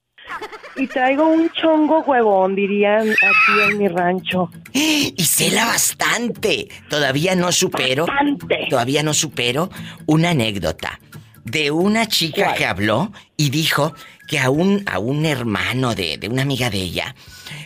Y 0.75 0.87
traigo 0.87 1.27
un 1.27 1.49
chongo 1.51 2.01
huevón, 2.01 2.55
dirían 2.55 3.09
aquí 3.09 3.71
en 3.71 3.77
mi 3.77 3.87
rancho. 3.87 4.49
Y 4.73 5.23
cela 5.23 5.65
bastante. 5.65 6.67
Todavía 6.89 7.35
no 7.35 7.51
supero. 7.51 8.05
Bastante. 8.05 8.67
Todavía 8.69 9.03
no 9.03 9.13
supero 9.13 9.69
una 10.05 10.29
anécdota 10.29 10.99
de 11.43 11.71
una 11.71 12.07
chica 12.07 12.53
que 12.53 12.65
habló 12.65 13.11
y 13.35 13.49
dijo 13.49 13.93
que 14.27 14.39
a 14.39 14.49
un, 14.49 14.83
a 14.85 14.99
un 14.99 15.25
hermano 15.25 15.95
de, 15.95 16.17
de 16.17 16.29
una 16.29 16.43
amiga 16.43 16.69
de 16.69 16.77
ella, 16.77 17.15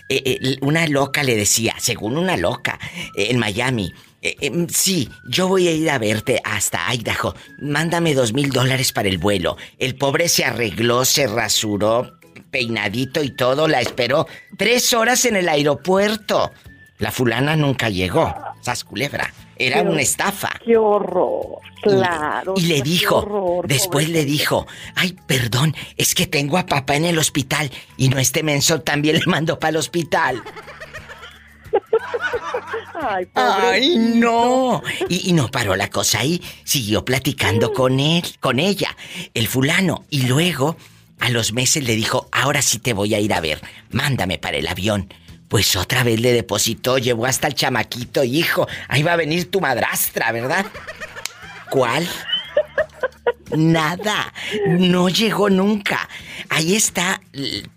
eh, 0.10 0.24
eh, 0.26 0.58
una 0.62 0.88
loca 0.88 1.24
le 1.24 1.36
decía, 1.36 1.76
según 1.78 2.18
una 2.18 2.38
loca, 2.38 2.80
eh, 3.16 3.28
en 3.30 3.40
Miami, 3.40 3.92
em, 4.22 4.68
sí, 4.70 5.10
yo 5.28 5.48
voy 5.50 5.68
a 5.68 5.72
ir 5.72 5.90
a 5.90 5.98
verte 5.98 6.40
hasta 6.44 6.94
Idaho. 6.94 7.36
Mándame 7.60 8.14
dos 8.14 8.34
mil 8.34 8.50
dólares 8.50 8.94
para 8.94 9.10
el 9.10 9.18
vuelo. 9.18 9.58
El 9.78 9.96
pobre 9.96 10.30
se 10.30 10.46
arregló, 10.46 11.04
se 11.04 11.28
rasuró, 11.28 12.14
peinadito 12.54 13.24
y 13.24 13.32
todo, 13.32 13.68
la 13.68 13.82
esperó 13.82 14.28
tres 14.56 14.94
horas 14.94 15.26
en 15.26 15.36
el 15.36 15.50
aeropuerto. 15.50 16.52
La 17.00 17.12
fulana 17.12 17.58
nunca 17.58 17.90
llegó. 17.90 18.34
Sas 18.62 18.84
culebra. 18.84 19.34
Era 19.58 19.82
una 19.82 20.02
estafa. 20.02 20.52
Qué 20.64 20.78
horror. 20.78 21.60
Claro. 21.82 22.54
Y, 22.56 22.68
le 22.68 22.82
dijo, 22.82 23.62
después 23.66 24.08
le 24.08 24.24
dijo, 24.24 24.68
ay, 24.96 25.18
perdón, 25.28 25.76
es 25.98 26.16
que 26.16 26.28
tengo 26.28 26.58
a 26.58 26.66
papá 26.66 26.96
en 26.96 27.06
el 27.06 27.18
hospital 27.18 27.70
y 27.98 28.08
no 28.08 28.20
este 28.20 28.42
menso 28.42 28.82
también 28.82 29.18
le 29.18 29.26
mandó 29.26 29.60
para 29.60 29.72
el 29.72 29.78
hospital. 29.78 30.42
Ay, 32.94 33.28
Ay, 33.34 33.98
no. 33.98 34.82
Y, 35.10 35.30
y, 35.30 35.34
no 35.34 35.50
paró 35.50 35.76
la 35.76 35.90
cosa 35.90 36.20
ahí. 36.20 36.42
Siguió 36.64 37.04
platicando 37.04 37.74
con 37.74 38.00
él, 38.00 38.24
con 38.40 38.60
ella, 38.60 38.96
el 39.34 39.48
fulano. 39.48 40.06
Y 40.10 40.28
luego, 40.28 40.78
a 41.24 41.30
los 41.30 41.54
meses 41.54 41.86
le 41.86 41.96
dijo, 41.96 42.28
ahora 42.34 42.62
sí 42.62 42.80
te 42.80 42.92
voy 42.92 43.16
a 43.16 43.20
ir 43.22 43.34
a 43.34 43.40
ver. 43.40 43.62
Mándame 43.92 44.38
para 44.40 44.58
el 44.58 44.68
avión. 44.68 45.08
Pues 45.48 45.78
otra 45.78 46.04
vez 46.04 46.20
le 46.20 46.34
depositó, 46.34 46.98
llevó 46.98 47.28
hasta 47.28 47.48
el 47.48 47.56
chamaquito, 47.56 48.26
hijo. 48.26 48.68
Ahí 48.90 49.04
va 49.04 49.14
a 49.14 49.16
venir 49.16 49.50
tu 49.50 49.62
madrastra, 49.62 50.34
¿verdad? 50.34 50.66
¿Cuál? 51.70 52.10
Nada, 53.56 54.34
no 54.68 55.08
llegó 55.08 55.50
nunca. 55.50 56.10
Ahí 56.50 56.76
está, 56.76 57.22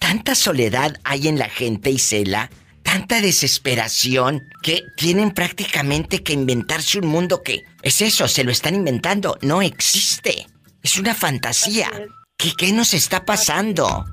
tanta 0.01 0.35
soledad 0.35 0.99
hay 1.05 1.29
en 1.29 1.39
la 1.39 1.49
gente, 1.49 1.91
Isela, 1.91 2.51
tanta 2.83 3.21
desesperación, 3.21 4.43
que 4.61 4.83
tienen 4.97 5.31
prácticamente 5.31 6.25
que 6.25 6.33
inventarse 6.33 6.99
un 6.99 7.07
mundo 7.07 7.45
que 7.45 7.63
es 7.83 8.01
eso, 8.01 8.27
se 8.27 8.43
lo 8.43 8.51
están 8.51 8.75
inventando, 8.75 9.39
no 9.41 9.63
existe. 9.63 10.49
Es 10.83 10.99
una 10.99 11.15
fantasía. 11.15 11.93
¿Qué, 12.37 12.51
qué 12.57 12.73
nos 12.73 12.95
está 12.95 13.25
pasando? 13.25 14.05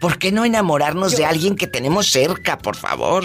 ¿Por 0.00 0.18
qué 0.18 0.32
no 0.32 0.44
enamorarnos 0.44 1.16
de 1.16 1.24
alguien 1.24 1.56
que 1.56 1.66
tenemos 1.66 2.06
cerca, 2.06 2.58
por 2.58 2.74
favor? 2.74 3.22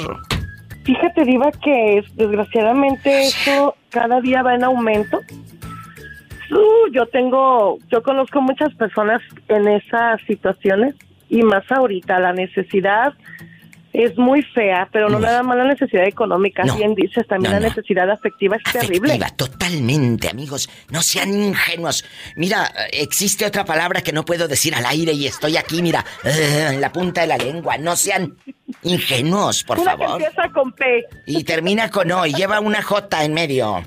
Fíjate, 0.84 1.24
Diva, 1.24 1.52
que 1.64 2.04
desgraciadamente 2.14 3.24
eso 3.24 3.76
cada 3.90 4.22
día 4.22 4.44
va 4.44 4.54
en 4.54 4.64
aumento. 4.64 5.20
Uh, 6.52 6.92
yo 6.94 7.08
tengo, 7.08 7.80
yo 7.92 8.04
conozco 8.04 8.40
muchas 8.42 8.74
personas 8.76 9.22
en 9.48 9.68
esas 9.68 10.22
situaciones 10.28 10.94
y 11.28 11.42
más 11.42 11.64
ahorita 11.72 12.20
la 12.20 12.34
necesidad 12.34 13.14
es 14.04 14.18
muy 14.18 14.42
fea, 14.42 14.90
pero 14.92 15.10
no 15.10 15.20
nada 15.20 15.42
más 15.42 15.58
la 15.58 15.66
necesidad 15.66 16.06
económica, 16.06 16.64
bien 16.76 16.96
dices, 16.96 17.26
también 17.28 17.54
la 17.54 17.60
necesidad 17.62 18.10
afectiva 18.10 18.58
es 18.58 18.64
terrible. 18.72 19.20
Totalmente, 19.38 20.30
amigos, 20.30 20.70
no 20.90 21.02
sean 21.02 21.34
ingenuos. 21.34 22.04
Mira, 22.36 22.72
existe 22.92 23.46
otra 23.46 23.64
palabra 23.64 24.02
que 24.02 24.12
no 24.12 24.26
puedo 24.26 24.48
decir 24.48 24.76
al 24.76 24.86
aire 24.86 25.14
y 25.14 25.28
estoy 25.28 25.58
aquí, 25.58 25.82
mira, 25.82 26.06
eh, 26.24 26.72
en 26.74 26.82
la 26.82 26.92
punta 26.92 27.22
de 27.22 27.28
la 27.28 27.38
lengua. 27.38 27.78
No 27.78 27.96
sean 27.96 28.36
ingenuos, 28.84 29.64
por 29.64 29.82
favor. 29.82 30.22
empieza 30.22 30.50
con 30.52 30.74
P. 30.74 31.06
Y 31.26 31.44
termina 31.44 31.90
con 31.90 32.12
O 32.12 32.26
y 32.26 32.34
lleva 32.34 32.60
una 32.60 32.82
J 32.82 33.24
en 33.24 33.34
medio. 33.34 33.82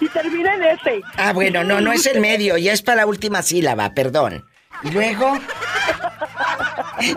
Y 0.00 0.08
termina 0.08 0.54
en 0.54 0.62
S. 0.64 1.00
Ah, 1.16 1.32
bueno, 1.34 1.62
no, 1.62 1.80
no 1.80 1.92
es 1.92 2.06
el 2.06 2.20
medio, 2.20 2.56
ya 2.56 2.72
es 2.72 2.80
para 2.80 2.98
la 2.98 3.06
última 3.06 3.42
sílaba, 3.42 3.92
perdón. 3.92 4.44
Luego... 4.82 5.38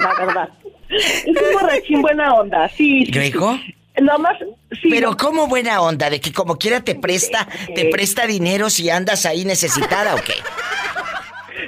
la 0.01 0.25
verdad. 0.25 0.49
Es 0.89 1.25
un 1.27 1.53
borrachín 1.53 2.01
buena 2.01 2.33
onda, 2.33 2.67
sí. 2.69 3.03
¿Y 3.03 3.11
luego? 3.13 3.57
Nada 4.01 4.17
más, 4.17 4.37
sí. 4.81 4.89
Pero 4.89 5.15
¿cómo 5.15 5.47
buena 5.47 5.81
onda? 5.81 6.09
¿De 6.09 6.19
que 6.19 6.33
como 6.33 6.57
quiera 6.57 6.81
te 6.81 6.95
presta, 6.95 7.47
te 7.73 7.89
presta 7.89 8.27
dinero 8.27 8.69
si 8.69 8.89
andas 8.89 9.25
ahí 9.25 9.45
necesitada 9.45 10.15
o 10.15 10.17
qué? 10.17 10.33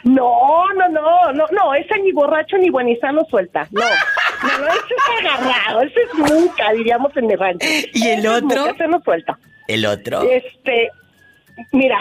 No, 0.03 0.65
no, 0.75 0.87
no, 0.87 1.33
no, 1.33 1.45
no, 1.51 1.73
ese 1.73 1.99
ni 1.99 2.11
borracho 2.13 2.57
ni 2.57 2.69
buenizano 2.69 3.25
suelta, 3.29 3.67
no. 3.71 3.81
No, 4.41 4.59
no, 4.59 4.67
ese 4.67 4.93
es 4.95 5.25
agarrado, 5.25 5.81
ese 5.81 6.01
es 6.01 6.31
nunca, 6.31 6.71
diríamos 6.71 7.15
en 7.17 7.37
rancho. 7.37 7.67
¿Y 7.93 8.07
el 8.07 8.27
otro? 8.27 8.67
ese 8.67 8.87
no 8.87 9.01
suelta. 9.01 9.37
¿El 9.67 9.85
otro? 9.85 10.21
Este, 10.23 10.89
mira, 11.71 11.97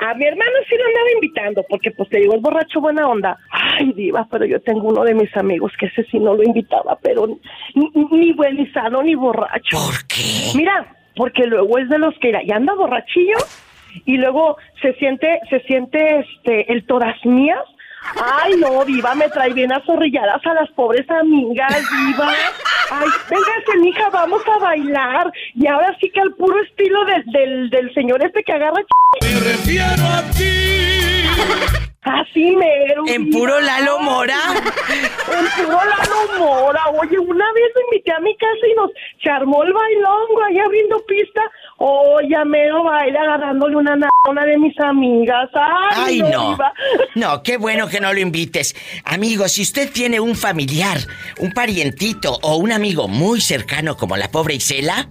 a 0.00 0.14
mi 0.14 0.24
hermano 0.24 0.50
sí 0.68 0.76
lo 0.76 0.86
andaba 0.86 1.10
invitando, 1.14 1.64
porque 1.68 1.90
pues 1.90 2.08
te 2.08 2.18
digo, 2.18 2.34
es 2.34 2.40
borracho 2.40 2.80
buena 2.80 3.06
onda. 3.06 3.38
Ay, 3.50 3.92
diva, 3.92 4.26
pero 4.30 4.46
yo 4.46 4.60
tengo 4.60 4.88
uno 4.88 5.04
de 5.04 5.14
mis 5.14 5.34
amigos 5.36 5.72
que 5.78 5.86
ese 5.86 6.04
sí 6.04 6.18
no 6.18 6.34
lo 6.34 6.42
invitaba, 6.42 6.98
pero 7.02 7.26
ni, 7.74 7.90
ni 8.10 8.32
buenizano 8.32 9.02
ni 9.02 9.14
borracho. 9.14 9.76
¿Por 9.76 10.06
qué? 10.06 10.56
Mira, 10.56 10.96
porque 11.16 11.46
luego 11.46 11.78
es 11.78 11.88
de 11.90 11.98
los 11.98 12.14
que 12.18 12.32
ya 12.32 12.56
anda 12.56 12.72
borrachillo 12.74 13.36
y 14.06 14.16
luego 14.16 14.56
se 14.80 14.94
siente, 14.94 15.38
se 15.50 15.60
siente 15.60 16.20
este, 16.20 16.72
el 16.72 16.86
todas 16.86 17.16
mías. 17.26 17.64
Ay, 18.22 18.54
no, 18.58 18.84
Diva, 18.84 19.14
me 19.14 19.28
trae 19.28 19.52
bien 19.52 19.72
azorrilladas 19.72 20.44
a 20.44 20.54
las 20.54 20.70
pobres 20.70 21.08
amigas, 21.10 21.76
Diva. 22.06 22.32
Ay, 22.90 23.08
véngase, 23.28 23.78
mija, 23.80 24.08
vamos 24.10 24.42
a 24.48 24.58
bailar. 24.58 25.32
Y 25.54 25.66
ahora 25.66 25.96
sí 26.00 26.10
que 26.10 26.20
al 26.20 26.34
puro 26.34 26.60
estilo 26.62 27.04
del, 27.04 27.24
del, 27.26 27.70
del 27.70 27.94
señor 27.94 28.22
este 28.24 28.42
que 28.42 28.52
agarra... 28.52 28.80
Me 29.22 29.40
refiero 29.40 30.02
a 30.06 30.22
ti. 30.36 30.80
Así 32.02 32.56
mero. 32.56 33.04
¿En 33.06 33.30
puro 33.30 33.60
Lalo 33.60 33.98
Mora? 34.00 34.38
en 34.56 35.64
puro 35.64 35.78
Lalo 35.84 36.38
Mora. 36.38 36.80
Oye, 36.98 37.18
una 37.18 37.52
vez 37.52 37.64
me 37.76 37.82
invité 37.96 38.12
a 38.12 38.20
mi 38.20 38.34
casa 38.36 38.66
y 38.70 38.74
nos 38.74 38.90
se 39.22 39.30
armó 39.30 39.62
el 39.62 39.72
bailongo 39.72 40.42
ahí 40.48 40.58
abriendo 40.58 41.04
pista. 41.06 41.42
Oye, 41.82 42.36
mero 42.44 42.84
baile 42.84 43.18
agarrándole 43.18 43.74
una 43.74 43.94
a 43.94 44.30
una 44.30 44.44
de 44.44 44.58
mis 44.58 44.78
amigas. 44.80 45.48
Ay, 45.90 46.20
no. 46.20 46.58
No, 47.14 47.42
qué 47.42 47.56
bueno 47.56 47.88
que 47.88 48.00
no 48.00 48.12
lo 48.12 48.20
invites. 48.20 48.76
Amigo, 49.02 49.48
si 49.48 49.62
usted 49.62 49.90
tiene 49.90 50.20
un 50.20 50.36
familiar, 50.36 50.98
un 51.38 51.52
parientito 51.52 52.38
o 52.42 52.56
un 52.56 52.72
amigo 52.72 53.08
muy 53.08 53.40
cercano 53.40 53.96
como 53.96 54.18
la 54.18 54.30
pobre 54.30 54.56
Isela, 54.56 55.08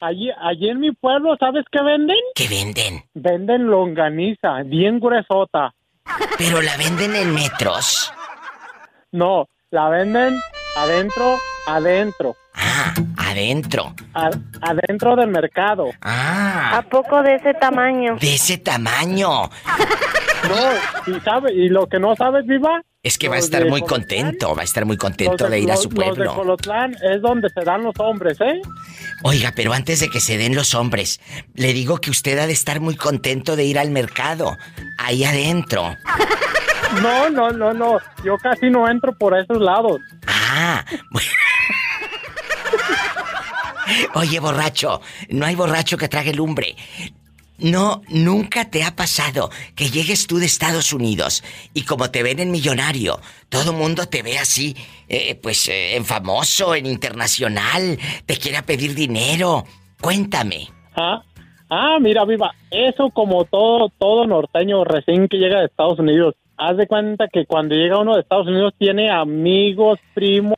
Allí, 0.00 0.30
allí 0.40 0.70
en 0.70 0.80
mi 0.80 0.92
pueblo, 0.92 1.36
¿sabes 1.38 1.64
qué 1.70 1.82
venden? 1.82 2.16
¿Qué 2.34 2.48
venden? 2.48 3.04
Venden 3.12 3.66
longaniza, 3.66 4.62
bien 4.64 4.98
gruesota. 4.98 5.74
¿Pero 6.38 6.62
la 6.62 6.74
venden 6.78 7.14
en 7.14 7.34
metros? 7.34 8.10
No, 9.12 9.46
la 9.70 9.90
venden 9.90 10.40
adentro, 10.78 11.36
adentro. 11.66 12.34
Ah, 12.54 12.94
adentro. 13.18 13.94
adentro 14.62 15.16
del 15.16 15.28
mercado. 15.28 15.90
Ah. 16.00 16.78
¿A 16.78 16.82
poco 16.82 17.22
de 17.22 17.34
ese 17.34 17.52
tamaño? 17.52 18.16
De 18.16 18.34
ese 18.34 18.56
tamaño. 18.56 19.50
No, 20.48 21.14
y 21.14 21.20
sabe, 21.20 21.52
y 21.52 21.68
lo 21.68 21.86
que 21.86 21.98
no 21.98 22.16
sabes, 22.16 22.46
Viva. 22.46 22.80
Es 23.02 23.16
que 23.16 23.28
va 23.28 23.36
a 23.36 23.38
estar 23.38 23.66
muy 23.66 23.80
contento, 23.80 24.54
va 24.54 24.60
a 24.60 24.64
estar 24.64 24.84
muy 24.84 24.98
contento 24.98 25.48
de, 25.48 25.58
ir 25.58 25.72
a 25.72 25.76
su 25.78 25.88
pueblo. 25.88 26.24
Los 26.24 26.34
de 26.34 26.40
Colotlán 26.40 26.96
es 27.02 27.22
donde 27.22 27.48
se 27.48 27.62
dan 27.64 27.82
los 27.82 27.94
hombres, 27.98 28.38
¿eh? 28.42 28.60
Oiga, 29.22 29.52
pero 29.56 29.72
antes 29.72 30.00
de 30.00 30.10
que 30.10 30.20
se 30.20 30.36
den 30.36 30.54
los 30.54 30.74
hombres, 30.74 31.18
le 31.54 31.72
digo 31.72 31.96
que 31.98 32.10
usted 32.10 32.38
ha 32.38 32.46
de 32.46 32.52
estar 32.52 32.78
muy 32.78 32.96
contento 32.96 33.56
de 33.56 33.64
ir 33.64 33.78
al 33.78 33.90
mercado, 33.90 34.56
ahí 34.98 35.24
adentro. 35.24 35.96
No, 37.00 37.30
no, 37.30 37.52
no, 37.52 37.72
no. 37.72 38.00
Yo 38.24 38.36
casi 38.38 38.68
no 38.68 38.88
entro 38.88 39.16
por 39.16 39.38
esos 39.38 39.58
lados. 39.60 40.00
Ah, 40.26 40.84
bueno. 41.12 41.30
Oye, 44.14 44.40
borracho, 44.40 45.00
no 45.28 45.46
hay 45.46 45.54
borracho 45.54 45.96
que 45.96 46.08
trague 46.08 46.34
lumbre. 46.34 46.74
No, 47.60 48.02
nunca 48.08 48.70
te 48.70 48.84
ha 48.84 48.96
pasado 48.96 49.50
que 49.74 49.90
llegues 49.90 50.26
tú 50.26 50.38
de 50.38 50.46
Estados 50.46 50.92
Unidos 50.92 51.44
y 51.74 51.82
como 51.82 52.10
te 52.10 52.22
ven 52.22 52.38
en 52.40 52.50
millonario, 52.50 53.20
todo 53.48 53.72
mundo 53.72 54.06
te 54.06 54.22
ve 54.22 54.38
así, 54.38 54.76
eh, 55.08 55.38
pues 55.40 55.68
eh, 55.68 55.96
en 55.96 56.04
famoso, 56.04 56.74
en 56.74 56.86
internacional, 56.86 57.98
te 58.26 58.36
quiera 58.36 58.62
pedir 58.62 58.94
dinero. 58.94 59.64
Cuéntame. 60.00 60.68
Ah, 60.96 61.22
ah, 61.68 61.98
mira, 62.00 62.24
viva, 62.24 62.52
eso 62.70 63.10
como 63.10 63.44
todo, 63.44 63.90
todo 63.98 64.26
norteño 64.26 64.84
recién 64.84 65.28
que 65.28 65.38
llega 65.38 65.60
de 65.60 65.66
Estados 65.66 65.98
Unidos. 65.98 66.34
Haz 66.56 66.76
de 66.76 66.86
cuenta 66.86 67.28
que 67.28 67.46
cuando 67.46 67.74
llega 67.74 68.00
uno 68.00 68.14
de 68.14 68.20
Estados 68.20 68.46
Unidos 68.46 68.74
tiene 68.78 69.10
amigos, 69.10 69.98
primos, 70.14 70.54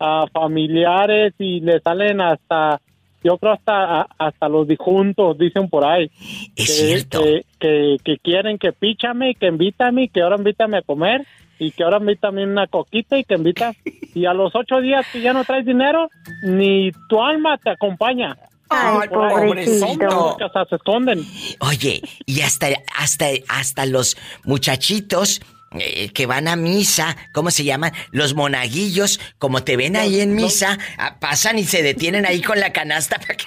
ah, 0.00 0.26
familiares 0.32 1.34
y 1.38 1.60
le 1.60 1.80
salen 1.80 2.20
hasta 2.20 2.80
yo 3.22 3.38
creo 3.38 3.52
hasta 3.52 4.02
hasta 4.18 4.48
los 4.48 4.68
disjuntos 4.68 5.38
dicen 5.38 5.68
por 5.68 5.84
ahí. 5.84 6.10
Es 6.54 6.66
que, 6.66 6.72
cierto. 6.72 7.22
que, 7.58 7.96
que, 8.04 8.18
quieren 8.18 8.58
que 8.58 8.72
píchame 8.72 9.34
que 9.34 9.46
invítame 9.46 10.08
que 10.08 10.22
ahora 10.22 10.36
invítame 10.36 10.78
a 10.78 10.82
comer 10.82 11.26
y 11.58 11.70
que 11.70 11.84
ahora 11.84 11.98
invítame 11.98 12.44
una 12.44 12.66
coquita 12.66 13.18
y 13.18 13.24
que 13.24 13.34
invita. 13.34 13.74
Y 14.14 14.26
a 14.26 14.34
los 14.34 14.54
ocho 14.54 14.80
días 14.80 15.06
que 15.12 15.20
ya 15.20 15.32
no 15.32 15.44
traes 15.44 15.64
dinero 15.64 16.08
ni 16.42 16.90
tu 17.08 17.22
alma 17.22 17.58
te 17.58 17.70
acompaña. 17.70 18.36
Ay, 18.68 19.08
pobrecito. 19.08 20.36
se 20.68 20.74
esconden. 20.74 21.20
Oye, 21.60 22.02
y 22.26 22.40
hasta, 22.40 22.68
hasta, 22.98 23.26
hasta 23.48 23.86
los 23.86 24.16
muchachitos 24.44 25.40
eh, 25.72 26.10
que 26.10 26.26
van 26.26 26.48
a 26.48 26.56
misa, 26.56 27.16
¿cómo 27.32 27.50
se 27.50 27.64
llaman? 27.64 27.92
Los 28.12 28.34
monaguillos, 28.34 29.20
como 29.38 29.62
te 29.64 29.76
ven 29.76 29.96
ahí 29.96 30.20
en 30.20 30.34
misa, 30.34 30.78
ah, 30.98 31.16
pasan 31.20 31.58
y 31.58 31.64
se 31.64 31.82
detienen 31.82 32.24
ahí 32.24 32.40
con 32.40 32.60
la 32.60 32.72
canasta 32.72 33.18
para 33.18 33.34
que... 33.34 33.44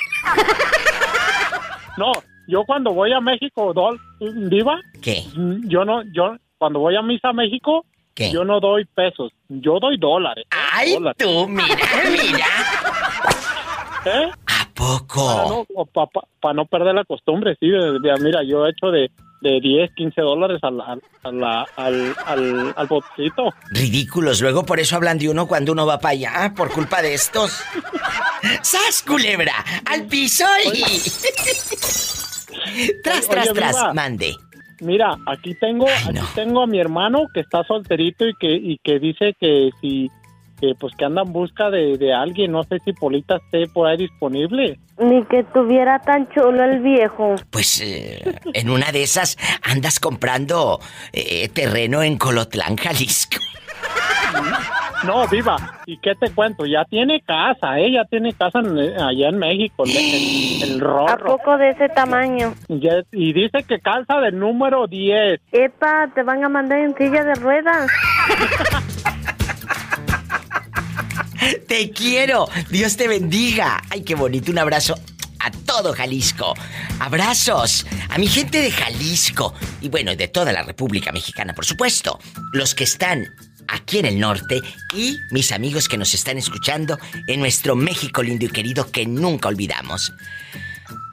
No, 1.98 2.12
yo 2.48 2.64
cuando 2.66 2.94
voy 2.94 3.14
a 3.14 3.20
México, 3.20 3.74
¿viva? 4.20 4.80
¿Qué? 5.02 5.24
Yo 5.66 5.86
no, 5.86 6.04
yo 6.14 6.36
cuando 6.58 6.80
voy 6.80 6.96
a 6.96 7.02
misa 7.02 7.30
a 7.30 7.34
México, 7.34 7.86
¿Qué? 8.14 8.32
yo 8.32 8.44
no 8.44 8.60
doy 8.60 8.86
pesos, 8.86 9.32
yo 9.48 9.80
doy 9.80 9.98
dólares. 9.98 10.46
¡Ay, 10.50 10.98
tú! 11.18 11.48
Mira, 11.48 11.76
mira. 12.10 12.46
¿Eh? 14.06 14.32
¿A 14.48 14.70
poco? 14.74 15.28
Para 15.28 15.50
no, 15.50 15.66
pa, 16.40 16.54
no 16.54 16.66
perder 16.66 16.96
la 16.96 17.04
costumbre, 17.04 17.56
sí. 17.60 17.68
mira, 18.22 18.44
yo 18.44 18.66
he 18.66 18.72
hecho 18.72 18.92
de 18.92 19.12
de 19.42 19.60
10, 19.62 19.92
15 19.96 20.22
dólares 20.22 20.60
al, 20.64 20.82
al, 20.82 21.02
al, 21.24 22.16
al, 22.26 22.74
al 22.76 22.88
botecito. 22.88 23.54
Ridículos, 23.72 24.42
luego 24.42 24.66
por 24.66 24.80
eso 24.80 24.96
hablan 24.96 25.18
de 25.18 25.30
uno 25.30 25.48
cuando 25.48 25.72
uno 25.72 25.86
va 25.86 26.00
para 26.00 26.12
allá, 26.12 26.54
por 26.56 26.72
culpa 26.72 27.02
de 27.02 27.14
estos. 27.14 27.62
¡Sas, 28.62 29.04
culebra! 29.06 29.54
¡Al 29.86 30.06
piso 30.08 30.46
y... 30.74 30.82
tras, 33.04 33.28
tras, 33.28 33.54
tras, 33.54 33.94
mande. 33.94 34.36
Mira, 34.82 35.18
aquí 35.26 35.56
tengo, 35.56 35.88
aquí 35.88 36.20
tengo 36.36 36.64
a 36.64 36.68
mi 36.68 36.80
hermano 36.80 37.28
que 37.34 37.42
está 37.42 37.64
solterito 37.66 38.28
y 38.28 38.34
que, 38.40 38.52
y 38.52 38.78
que 38.82 39.00
dice 39.00 39.36
que 39.40 39.72
si 39.82 40.10
que 40.60 40.74
pues 40.80 40.94
que 40.96 41.06
anda 41.06 41.22
en 41.22 41.32
busca 41.32 41.70
de, 41.70 42.14
alguien. 42.14 42.52
No 42.52 42.64
sé 42.64 42.80
si 42.86 42.94
Polita 42.94 43.38
esté 43.38 43.68
por 43.68 43.88
ahí 43.88 43.98
disponible. 43.98 44.80
Ni 44.98 45.24
que 45.26 45.44
tuviera 45.44 46.00
tan 46.00 46.30
chulo 46.30 46.64
el 46.64 46.80
viejo. 46.80 47.36
Pues 47.50 47.82
eh, 47.82 48.40
en 48.54 48.70
una 48.70 48.92
de 48.92 49.04
esas 49.04 49.38
andas 49.64 50.00
comprando 50.00 50.80
eh, 51.14 51.50
terreno 51.50 52.04
en 52.04 52.18
Colotlán, 52.18 52.76
Jalisco. 52.76 53.38
No, 55.06 55.28
viva. 55.28 55.56
¿Y 55.86 55.98
qué 56.00 56.14
te 56.16 56.30
cuento? 56.32 56.66
Ya 56.66 56.84
tiene 56.86 57.22
casa, 57.22 57.80
¿eh? 57.80 57.92
Ya 57.94 58.04
tiene 58.06 58.34
casa 58.34 58.60
allá 58.60 59.30
en 59.30 59.38
México, 59.38 59.84
el, 59.86 60.64
el 60.64 60.84
¿A 60.84 61.18
poco 61.18 61.58
de 61.58 61.70
ese 61.70 61.88
tamaño? 61.90 62.54
y 62.68 63.34
dice 63.34 63.64
que 63.64 63.80
calza 63.80 64.20
del 64.20 64.38
número 64.38 64.88
10. 64.88 65.40
Epa, 65.52 66.10
te 66.14 66.24
van 66.24 66.44
a 66.44 66.50
mandar 66.50 66.80
en 66.80 66.96
silla 66.96 67.24
de 67.24 67.36
ruedas. 67.36 67.90
Te 71.68 71.92
quiero. 71.92 72.50
Dios 72.70 72.98
te 72.98 73.08
bendiga. 73.08 73.82
Ay, 73.90 74.04
qué 74.04 74.16
bonito. 74.16 74.52
Un 74.52 74.60
abrazo 74.60 74.96
a 75.40 75.52
todo 75.52 75.94
Jalisco. 75.94 76.54
Abrazos 77.00 77.86
a 78.10 78.18
mi 78.18 78.28
gente 78.28 78.62
de 78.62 78.72
Jalisco 78.72 79.54
y 79.82 79.90
bueno, 79.90 80.16
de 80.16 80.28
toda 80.28 80.52
la 80.52 80.64
República 80.64 81.12
Mexicana, 81.12 81.54
por 81.54 81.66
supuesto. 81.66 82.20
Los 82.54 82.76
que 82.76 82.84
están 82.84 83.26
aquí 83.68 84.00
en 84.00 84.06
el 84.06 84.20
norte 84.20 84.62
y 84.94 85.18
mis 85.32 85.52
amigos 85.52 85.88
que 85.88 85.98
nos 85.98 86.14
están 86.14 86.38
escuchando 86.38 87.00
en 87.28 87.40
nuestro 87.40 87.76
México 87.76 88.24
lindo 88.24 88.46
y 88.46 88.50
querido 88.50 88.92
que 88.92 89.06
nunca 89.06 89.48
olvidamos. 89.48 90.12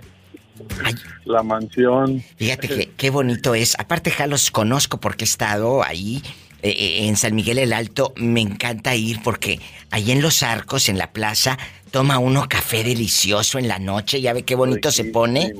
La 1.25 1.43
mansión. 1.43 2.23
Fíjate 2.37 2.67
que 2.67 2.89
qué 2.97 3.09
bonito 3.09 3.55
es. 3.55 3.75
Aparte, 3.79 4.11
Jalos 4.11 4.51
conozco 4.51 4.99
porque 4.99 5.23
he 5.23 5.27
estado 5.27 5.83
ahí. 5.83 6.21
Eh, 6.63 6.71
eh, 6.71 7.07
en 7.07 7.15
San 7.17 7.35
Miguel 7.35 7.59
el 7.59 7.71
Alto 7.71 8.13
me 8.15 8.41
encanta 8.41 8.95
ir 8.95 9.21
porque 9.21 9.59
ahí 9.91 10.11
en 10.11 10.23
los 10.23 10.41
arcos, 10.41 10.89
en 10.89 10.97
la 10.97 11.11
plaza, 11.11 11.55
toma 11.91 12.17
uno 12.17 12.49
café 12.49 12.83
delicioso 12.83 13.59
en 13.59 13.67
la 13.67 13.77
noche, 13.77 14.21
ya 14.21 14.33
ve 14.33 14.43
qué 14.43 14.55
bonito 14.55 14.91
se 14.91 15.05
pone. 15.05 15.53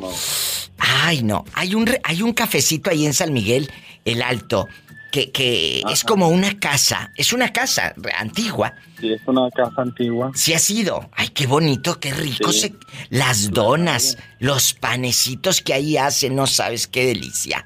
Ay, 0.79 1.21
no, 1.21 1.45
hay 1.53 1.75
un, 1.75 1.87
hay 2.03 2.23
un 2.23 2.33
cafecito 2.33 2.89
ahí 2.89 3.05
en 3.05 3.13
San 3.13 3.31
Miguel 3.31 3.71
el 4.07 4.21
Alto, 4.21 4.67
que, 5.11 5.31
que 5.31 5.83
es 5.91 6.03
como 6.03 6.29
una 6.29 6.57
casa, 6.59 7.11
es 7.15 7.33
una 7.33 7.51
casa 7.51 7.93
antigua. 8.17 8.73
Sí, 8.99 9.11
es 9.11 9.21
una 9.27 9.49
casa 9.51 9.81
antigua. 9.81 10.31
Sí 10.33 10.53
ha 10.53 10.59
sido. 10.59 11.09
Ay, 11.13 11.29
qué 11.29 11.45
bonito, 11.45 11.99
qué 11.99 12.13
rico 12.13 12.51
se... 12.51 12.73
Las 13.09 13.51
donas, 13.51 14.17
los 14.39 14.73
panecitos 14.73 15.61
que 15.61 15.73
ahí 15.73 15.97
hacen, 15.97 16.35
no 16.35 16.47
sabes 16.47 16.87
qué 16.87 17.05
delicia. 17.05 17.65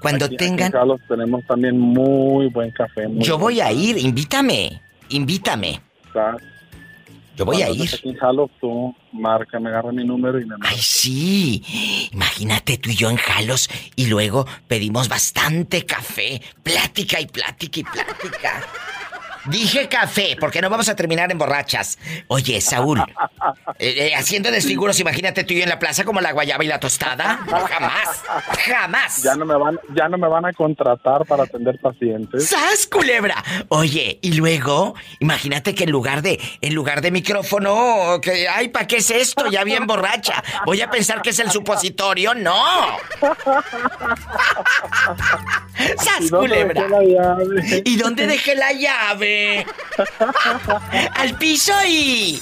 Cuando 0.00 0.28
tengan... 0.28 0.74
Aquí 0.74 0.90
en 0.90 1.08
tenemos 1.08 1.46
también 1.46 1.78
muy 1.78 2.48
buen 2.48 2.70
café. 2.72 3.06
Yo 3.14 3.38
voy 3.38 3.60
a 3.60 3.72
ir, 3.72 3.98
invítame, 3.98 4.82
invítame. 5.08 5.80
Yo 7.36 7.44
voy 7.44 7.62
a 7.62 7.70
ir. 7.70 7.82
Aquí 7.82 8.08
en 8.08 8.16
Jalos, 8.16 8.50
tú 8.60 8.94
marca, 9.12 9.60
me 9.60 9.68
agarra 9.68 9.92
mi 9.92 10.04
número 10.04 10.40
y 10.40 10.46
me 10.46 10.56
Ay, 10.62 10.78
sí. 10.78 11.62
Imagínate 12.12 12.78
tú 12.78 12.90
y 12.90 12.94
yo 12.94 13.10
en 13.10 13.16
Jalos 13.16 13.68
y 13.94 14.06
luego 14.06 14.46
pedimos 14.68 15.08
bastante 15.08 15.84
café. 15.84 16.40
Plática 16.62 17.20
y 17.20 17.26
plática 17.26 17.80
y 17.80 17.84
plática. 17.84 18.62
Dije 19.48 19.88
café, 19.88 20.36
porque 20.38 20.60
no 20.60 20.68
vamos 20.68 20.88
a 20.88 20.96
terminar 20.96 21.30
en 21.30 21.38
borrachas. 21.38 21.98
Oye, 22.28 22.60
Saúl, 22.60 23.00
eh, 23.78 24.08
eh, 24.08 24.14
haciendo 24.16 24.50
desfiguros, 24.50 24.98
imagínate 24.98 25.44
tú 25.44 25.54
y 25.54 25.58
yo 25.58 25.62
en 25.62 25.68
la 25.68 25.78
plaza 25.78 26.04
como 26.04 26.20
la 26.20 26.32
guayaba 26.32 26.64
y 26.64 26.66
la 26.66 26.80
tostada. 26.80 27.40
No, 27.46 27.60
jamás, 27.60 28.24
jamás. 28.64 29.22
Ya 29.22 29.36
no 29.36 29.44
me 29.44 29.56
van, 29.56 29.78
ya 29.94 30.08
no 30.08 30.18
me 30.18 30.28
van 30.28 30.46
a 30.46 30.52
contratar 30.52 31.24
para 31.26 31.44
atender 31.44 31.78
pacientes. 31.80 32.48
¡Sas, 32.48 32.86
culebra! 32.86 33.44
Oye, 33.68 34.18
y 34.22 34.32
luego, 34.32 34.94
imagínate 35.20 35.74
que 35.74 35.84
en 35.84 35.90
lugar 35.90 36.22
de, 36.22 36.40
en 36.60 36.74
lugar 36.74 37.00
de 37.00 37.10
micrófono, 37.10 38.20
que, 38.20 38.48
ay, 38.48 38.68
¿para 38.68 38.86
qué 38.86 38.96
es 38.96 39.10
esto? 39.10 39.46
Ya 39.48 39.62
bien 39.64 39.86
borracha. 39.86 40.42
Voy 40.64 40.80
a 40.80 40.90
pensar 40.90 41.22
que 41.22 41.30
es 41.30 41.38
el 41.38 41.50
supositorio, 41.50 42.34
no. 42.34 42.56
¡Sas, 45.98 46.30
culebra! 46.30 46.86
¿Y 47.84 47.96
dónde 47.96 48.26
dejé 48.26 48.54
la 48.54 48.72
llave? 48.72 49.35
Al 51.14 51.38
piso 51.38 51.72
y... 51.86 52.40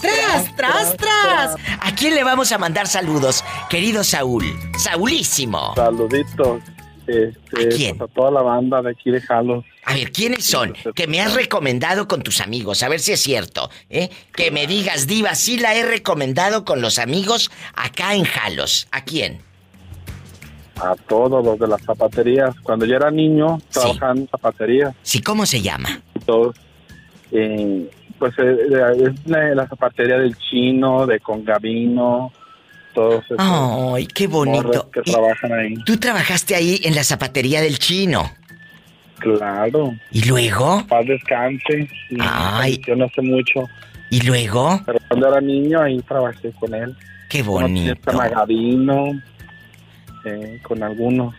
¡Tras, 0.00 0.56
tras, 0.56 0.96
tras! 0.96 1.56
¿A 1.80 1.94
quién 1.94 2.14
le 2.14 2.24
vamos 2.24 2.50
a 2.52 2.58
mandar 2.58 2.86
saludos, 2.86 3.44
querido 3.68 4.02
Saúl? 4.04 4.44
Saulísimo. 4.78 5.74
Saluditos. 5.74 6.62
Este, 7.06 7.66
¿A 7.66 7.68
quién? 7.68 7.98
Pues, 7.98 8.10
a 8.10 8.14
toda 8.14 8.30
la 8.30 8.42
banda 8.42 8.82
de 8.82 8.90
aquí 8.90 9.10
de 9.10 9.20
Jalos. 9.20 9.64
A 9.84 9.94
ver, 9.94 10.12
¿quiénes 10.12 10.44
son? 10.44 10.74
Que 10.94 11.06
me 11.06 11.20
has 11.20 11.34
recomendado 11.34 12.06
con 12.06 12.22
tus 12.22 12.40
amigos, 12.40 12.82
a 12.82 12.88
ver 12.88 13.00
si 13.00 13.12
es 13.12 13.20
cierto, 13.20 13.70
¿eh? 13.88 14.10
Que 14.32 14.50
me 14.50 14.66
digas, 14.66 15.06
Diva, 15.06 15.34
sí 15.34 15.58
la 15.58 15.74
he 15.74 15.84
recomendado 15.84 16.64
con 16.64 16.80
los 16.80 16.98
amigos 16.98 17.50
acá 17.74 18.14
en 18.14 18.24
Jalos. 18.24 18.86
¿A 18.92 19.04
quién? 19.04 19.42
A 20.76 20.94
todos 21.08 21.44
los 21.44 21.58
de 21.58 21.66
las 21.66 21.82
zapaterías. 21.82 22.54
Cuando 22.62 22.86
yo 22.86 22.96
era 22.96 23.10
niño, 23.10 23.58
trabajaba 23.70 24.12
en 24.12 24.28
zapaterías. 24.28 24.94
Sí, 25.02 25.20
¿cómo 25.20 25.46
se 25.46 25.60
llama? 25.60 26.00
Todos. 26.30 26.56
Eh, 27.32 27.90
pues 28.18 28.34
eh, 28.38 28.56
es 29.02 29.26
la, 29.26 29.66
zapatería 29.66 30.18
del 30.18 30.36
chino, 30.36 31.06
de 31.06 31.18
Congavino, 31.18 32.30
todos 32.94 33.24
esos. 33.24 33.36
¡Ay, 33.38 34.06
qué 34.06 34.28
bonito! 34.28 34.88
Que 34.90 35.00
trabajan 35.02 35.52
ahí. 35.52 35.74
¿Tú 35.84 35.96
trabajaste 35.96 36.54
ahí 36.54 36.80
en 36.84 36.94
la 36.94 37.02
zapatería 37.02 37.60
del 37.60 37.78
chino? 37.78 38.30
Claro. 39.18 39.94
¿Y 40.12 40.24
luego? 40.28 40.86
Paz 40.88 41.06
descanse. 41.06 41.88
Ay. 42.20 42.80
Yo 42.86 42.94
no 42.94 43.08
sé 43.08 43.22
mucho. 43.22 43.68
¿Y 44.10 44.20
luego? 44.20 44.80
Pero 44.86 44.98
cuando 45.08 45.28
era 45.28 45.40
niño 45.40 45.80
ahí 45.82 46.00
trabajé 46.02 46.52
con 46.52 46.74
él. 46.74 46.94
Qué 47.28 47.42
bonito. 47.42 48.12
Con 48.12 49.22
eh, 50.24 50.60
con 50.62 50.82
algunos. 50.82 51.34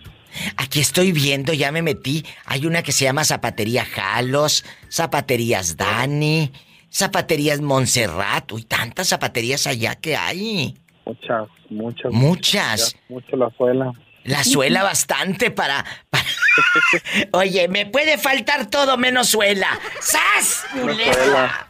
Aquí 0.58 0.80
estoy 0.80 1.12
viendo, 1.12 1.54
ya 1.54 1.72
me 1.72 1.82
metí. 1.82 2.26
Hay 2.46 2.66
una 2.66 2.84
que 2.84 2.92
se 2.92 3.06
llama 3.06 3.24
Zapatería 3.24 3.86
Jalos, 3.86 4.66
Zapaterías 4.90 5.78
Dani, 5.78 6.52
Zapaterías 6.92 7.62
Montserrat. 7.62 8.52
Uy, 8.52 8.64
tantas 8.64 9.10
zapaterías 9.10 9.68
allá 9.68 9.96
que 9.96 10.16
hay. 10.16 10.78
Muchas, 11.06 11.48
muchas. 11.70 12.12
Muchas. 12.12 12.96
Mucho 13.10 13.36
la 13.36 13.50
suela. 13.58 13.92
La 14.24 14.44
suela 14.44 14.84
bastante 14.92 15.52
para... 15.52 15.86
Oye, 17.32 17.68
me 17.68 17.86
puede 17.86 18.18
faltar 18.18 18.70
todo 18.70 18.98
menos 18.98 19.30
suela. 19.30 19.80
¡Sas! 20.00 20.66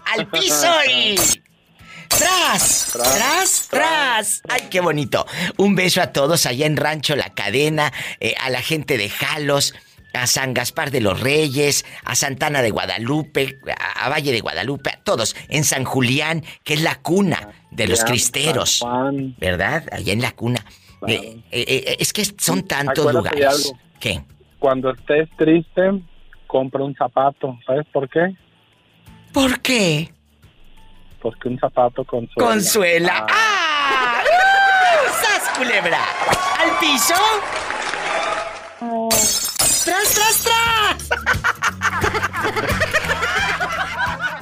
¡Al 0.06 0.28
piso 0.28 0.72
y... 0.90 1.16
¡Tras! 2.18 2.92
¡Tras! 2.94 3.68
¡Tras! 3.70 4.42
¡Ay, 4.50 4.68
qué 4.70 4.80
bonito! 4.82 5.26
Un 5.58 5.76
beso 5.76 6.02
a 6.02 6.08
todos 6.08 6.46
allá 6.46 6.66
en 6.66 6.78
Rancho 6.78 7.16
La 7.16 7.34
Cadena, 7.34 7.92
eh, 8.20 8.36
a 8.40 8.50
la 8.50 8.62
gente 8.62 8.98
de 8.98 9.10
Jalos, 9.10 9.74
a 10.14 10.28
San 10.28 10.54
Gaspar 10.54 10.92
de 10.92 11.02
los 11.02 11.20
Reyes, 11.20 11.86
a 12.04 12.16
Santana 12.16 12.62
de 12.62 12.72
Guadalupe, 12.72 13.60
a, 13.96 14.10
Valle 14.10 14.32
de 14.32 14.42
Guadalupe, 14.42 14.90
a 14.90 14.98
todos, 14.98 15.36
en 15.50 15.64
San 15.64 15.86
Julián, 15.86 16.44
que 16.64 16.74
es 16.74 16.82
la 16.82 16.96
cuna 16.96 17.50
de 17.72 17.88
los 17.88 18.04
cristeros. 18.04 18.86
¿Verdad? 19.38 19.86
Allá 19.92 20.14
en 20.14 20.22
la 20.22 20.32
cuna. 20.32 20.66
Eh, 21.08 21.42
eh, 21.52 21.96
es 22.00 22.14
que 22.14 22.26
son 22.26 22.64
tantos 22.64 23.14
lugares. 23.14 23.74
¿Qué? 24.00 24.22
Cuando 24.60 24.92
estés 24.92 25.30
triste, 25.38 25.82
compra 26.46 26.84
un 26.84 26.94
zapato. 26.96 27.58
¿Sabes 27.66 27.88
por 27.92 28.08
qué? 28.10 28.36
¿Por 29.32 29.62
qué? 29.62 30.12
Porque 31.22 31.48
un 31.50 31.60
zapato 31.60 32.04
con 32.06 32.28
suela. 32.30 32.48
Con 32.50 32.64
suela. 32.64 33.26
¡Ah! 33.30 34.24
¡Sas, 35.22 35.58
culebra! 35.58 36.04
¿Al 36.60 36.80
piso? 36.80 37.16
¡Tras, 39.86 40.14
tras, 40.14 40.44
tras! 40.44 41.10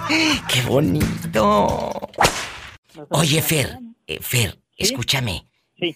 ¡Qué 0.48 0.62
bonito! 0.62 1.92
Oye, 3.10 3.42
Fer, 3.42 3.78
eh, 4.08 4.20
Fer, 4.22 4.58
escúchame. 4.78 5.46
Sí. 5.78 5.96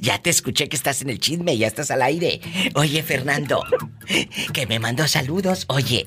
Ya 0.00 0.18
te 0.18 0.30
escuché 0.30 0.68
que 0.68 0.76
estás 0.76 1.02
en 1.02 1.10
el 1.10 1.18
chisme, 1.18 1.56
ya 1.56 1.66
estás 1.66 1.90
al 1.90 2.02
aire. 2.02 2.40
Oye, 2.74 3.02
Fernando, 3.02 3.62
que 4.52 4.66
me 4.66 4.78
mandó 4.78 5.06
saludos. 5.08 5.64
Oye, 5.68 6.06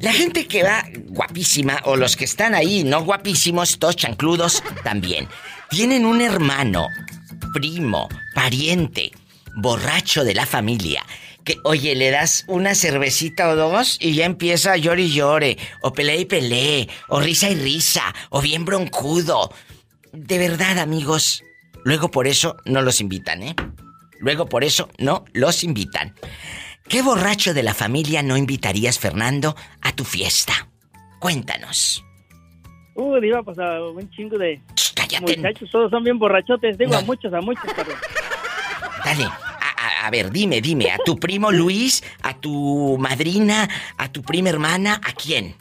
la 0.00 0.12
gente 0.12 0.46
que 0.46 0.62
va 0.62 0.84
guapísima, 1.08 1.80
o 1.84 1.96
los 1.96 2.16
que 2.16 2.24
están 2.24 2.54
ahí, 2.54 2.84
no 2.84 3.04
guapísimos, 3.04 3.78
todos 3.78 3.96
chancludos, 3.96 4.62
también, 4.84 5.28
tienen 5.70 6.04
un 6.04 6.20
hermano, 6.20 6.88
primo, 7.52 8.08
pariente, 8.34 9.12
borracho 9.56 10.24
de 10.24 10.34
la 10.34 10.46
familia. 10.46 11.04
Que, 11.44 11.56
oye, 11.64 11.96
le 11.96 12.10
das 12.10 12.44
una 12.46 12.74
cervecita 12.74 13.48
o 13.48 13.56
dos 13.56 13.98
y 14.00 14.14
ya 14.14 14.26
empieza 14.26 14.72
a 14.72 14.76
llore 14.76 15.02
y 15.02 15.12
llore, 15.12 15.58
o 15.82 15.92
pelea 15.92 16.16
y 16.16 16.24
pelee, 16.24 16.88
o 17.08 17.20
risa 17.20 17.50
y 17.50 17.56
risa, 17.56 18.14
o 18.30 18.40
bien 18.40 18.64
broncudo. 18.64 19.52
De 20.12 20.38
verdad, 20.38 20.78
amigos, 20.78 21.42
Luego 21.84 22.10
por 22.10 22.26
eso 22.26 22.56
no 22.64 22.82
los 22.82 23.00
invitan, 23.00 23.42
¿eh? 23.42 23.56
Luego 24.20 24.46
por 24.48 24.62
eso 24.64 24.88
no 24.98 25.24
los 25.32 25.64
invitan. 25.64 26.14
¿Qué 26.92 27.00
borracho 27.00 27.54
de 27.54 27.62
la 27.62 27.72
familia 27.72 28.22
no 28.22 28.36
invitarías, 28.36 28.98
Fernando, 28.98 29.56
a 29.80 29.92
tu 29.92 30.04
fiesta? 30.04 30.52
Cuéntanos. 31.20 32.04
Uh, 32.94 33.16
iba 33.16 33.42
pues 33.42 33.58
a 33.58 33.82
un 33.82 34.10
chingo 34.10 34.36
de 34.36 34.60
Cállate. 34.94 35.38
muchachos, 35.38 35.70
todos 35.70 35.90
son 35.90 36.04
bien 36.04 36.18
borrachotes, 36.18 36.76
digo 36.76 36.94
a 36.94 37.00
muchos, 37.00 37.32
a 37.32 37.40
muchos, 37.40 37.64
pero... 37.74 37.92
Dale, 39.06 39.24
a, 40.02 40.10
ver, 40.10 40.30
dime, 40.30 40.60
dime, 40.60 40.90
a 40.90 40.98
tu 40.98 41.16
primo 41.16 41.50
Luis, 41.50 42.04
a 42.22 42.34
tu 42.34 42.98
madrina, 43.00 43.66
a 43.96 44.12
tu 44.12 44.20
prima 44.20 44.50
hermana, 44.50 45.00
¿a 45.02 45.14
quién? 45.14 45.54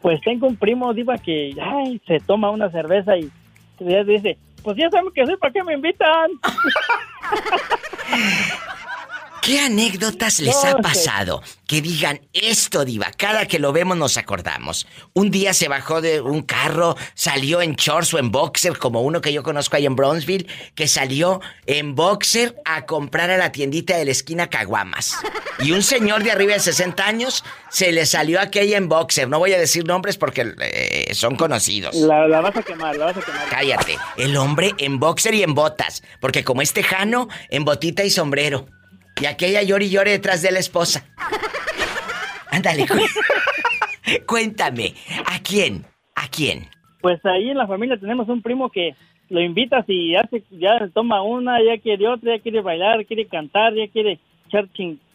Pues 0.00 0.18
tengo 0.22 0.46
un 0.46 0.56
primo, 0.56 0.94
Diva, 0.94 1.18
que 1.18 1.54
ay, 1.60 2.00
se 2.06 2.20
toma 2.20 2.48
una 2.48 2.70
cerveza 2.70 3.18
y 3.18 3.30
dice, 3.80 4.38
pues 4.62 4.78
ya 4.78 4.88
saben 4.88 5.12
que 5.14 5.26
soy, 5.26 5.36
¿para 5.36 5.52
qué 5.52 5.62
me 5.62 5.74
invitan? 5.74 6.30
¿Qué 9.42 9.58
anécdotas 9.60 10.40
les 10.40 10.64
ha 10.64 10.76
pasado? 10.76 11.42
Que 11.66 11.80
digan 11.80 12.20
esto, 12.32 12.84
Diva. 12.84 13.10
Cada 13.16 13.46
que 13.46 13.58
lo 13.58 13.72
vemos 13.72 13.96
nos 13.96 14.16
acordamos. 14.16 14.86
Un 15.14 15.30
día 15.30 15.54
se 15.54 15.68
bajó 15.68 16.00
de 16.00 16.20
un 16.20 16.42
carro, 16.42 16.96
salió 17.14 17.62
en 17.62 17.74
shorts 17.74 18.12
o 18.14 18.18
en 18.18 18.30
boxer, 18.30 18.76
como 18.76 19.00
uno 19.02 19.20
que 19.20 19.32
yo 19.32 19.42
conozco 19.42 19.76
ahí 19.76 19.86
en 19.86 19.96
Brownsville, 19.96 20.46
que 20.74 20.88
salió 20.88 21.40
en 21.66 21.94
boxer 21.94 22.60
a 22.64 22.84
comprar 22.86 23.30
a 23.30 23.38
la 23.38 23.50
tiendita 23.52 23.96
de 23.96 24.04
la 24.04 24.10
esquina 24.10 24.48
Caguamas. 24.50 25.16
Y 25.60 25.72
un 25.72 25.82
señor 25.82 26.22
de 26.22 26.32
arriba 26.32 26.54
de 26.54 26.60
60 26.60 27.06
años 27.06 27.44
se 27.70 27.92
le 27.92 28.04
salió 28.06 28.40
aquella 28.40 28.76
en 28.76 28.88
boxer. 28.88 29.28
No 29.28 29.38
voy 29.38 29.52
a 29.52 29.58
decir 29.58 29.86
nombres 29.86 30.18
porque 30.18 30.54
eh, 30.60 31.14
son 31.14 31.36
conocidos. 31.36 31.94
La, 31.94 32.28
la, 32.28 32.40
vas 32.40 32.56
a 32.56 32.62
quemar, 32.62 32.96
la 32.96 33.06
vas 33.06 33.16
a 33.16 33.20
quemar. 33.20 33.48
Cállate. 33.48 33.96
El 34.16 34.36
hombre 34.36 34.74
en 34.78 34.98
boxer 34.98 35.34
y 35.34 35.42
en 35.42 35.54
botas. 35.54 36.02
Porque 36.20 36.44
como 36.44 36.62
es 36.62 36.72
tejano, 36.72 37.28
en 37.48 37.64
botita 37.64 38.04
y 38.04 38.10
sombrero. 38.10 38.66
Y 39.20 39.26
aquella 39.26 39.62
llore 39.62 39.84
y 39.84 39.90
llore 39.90 40.12
detrás 40.12 40.42
de 40.42 40.50
la 40.50 40.58
esposa. 40.58 41.04
Ándale, 42.50 42.86
cuéntame, 44.26 44.94
¿a 45.26 45.40
quién? 45.40 45.84
¿A 46.14 46.28
quién? 46.28 46.68
Pues 47.00 47.24
ahí 47.24 47.50
en 47.50 47.58
la 47.58 47.66
familia 47.66 47.98
tenemos 47.98 48.28
un 48.28 48.42
primo 48.42 48.70
que 48.70 48.94
lo 49.28 49.40
invitas 49.40 49.84
y 49.88 50.16
hace, 50.16 50.42
ya 50.50 50.88
toma 50.92 51.22
una, 51.22 51.62
ya 51.62 51.80
quiere 51.80 52.08
otra, 52.08 52.36
ya 52.36 52.42
quiere 52.42 52.60
bailar, 52.60 53.06
quiere 53.06 53.26
cantar, 53.26 53.74
ya 53.74 53.86
quiere 53.88 54.18
echar, 54.48 54.68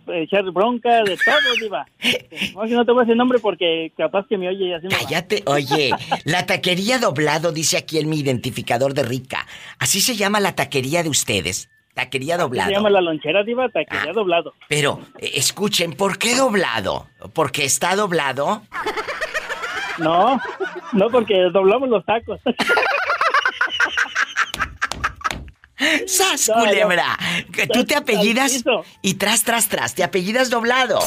echar 0.07 0.43
bronca, 0.51 1.03
de 1.03 1.17
todo, 1.17 1.55
diva. 1.61 1.85
No, 2.55 2.65
no 2.65 2.85
te 2.85 2.91
voy 2.91 3.01
a 3.01 3.05
decir 3.05 3.17
nombre 3.17 3.39
porque 3.39 3.91
capaz 3.97 4.25
que 4.27 4.37
me 4.37 4.47
oye 4.47 4.67
y 4.67 4.73
así 4.73 4.87
Cállate, 4.87 5.43
oye, 5.45 5.91
la 6.23 6.45
taquería 6.45 6.99
doblado 6.99 7.51
dice 7.51 7.77
aquí 7.77 7.99
en 7.99 8.09
mi 8.09 8.19
identificador 8.19 8.93
de 8.93 9.03
rica. 9.03 9.45
Así 9.77 9.99
se 9.99 10.15
llama 10.15 10.39
la 10.39 10.55
taquería 10.55 11.03
de 11.03 11.09
ustedes. 11.09 11.69
Taquería 11.95 12.37
doblado. 12.37 12.69
Se 12.69 12.75
llama 12.75 12.89
la 12.89 12.99
lonchera 12.99 13.43
diva, 13.43 13.69
taquería 13.69 14.11
ah, 14.11 14.13
doblado. 14.13 14.53
Pero, 14.67 14.99
eh, 15.17 15.31
escuchen, 15.35 15.93
¿por 15.93 16.17
qué 16.17 16.35
doblado? 16.35 17.07
¿Porque 17.33 17.63
está 17.63 17.95
doblado? 17.95 18.61
No, 19.97 20.37
no 20.91 21.09
porque 21.09 21.35
doblamos 21.53 21.87
los 21.87 22.03
tacos. 22.05 22.41
¡Sas, 26.05 26.51
culebra! 26.53 27.17
Tú 27.71 27.85
te 27.85 27.95
apellidas 27.95 28.65
y 29.01 29.13
tras, 29.13 29.45
tras, 29.45 29.69
tras, 29.69 29.95
te 29.95 30.03
apellidas 30.03 30.49
doblado. 30.49 30.99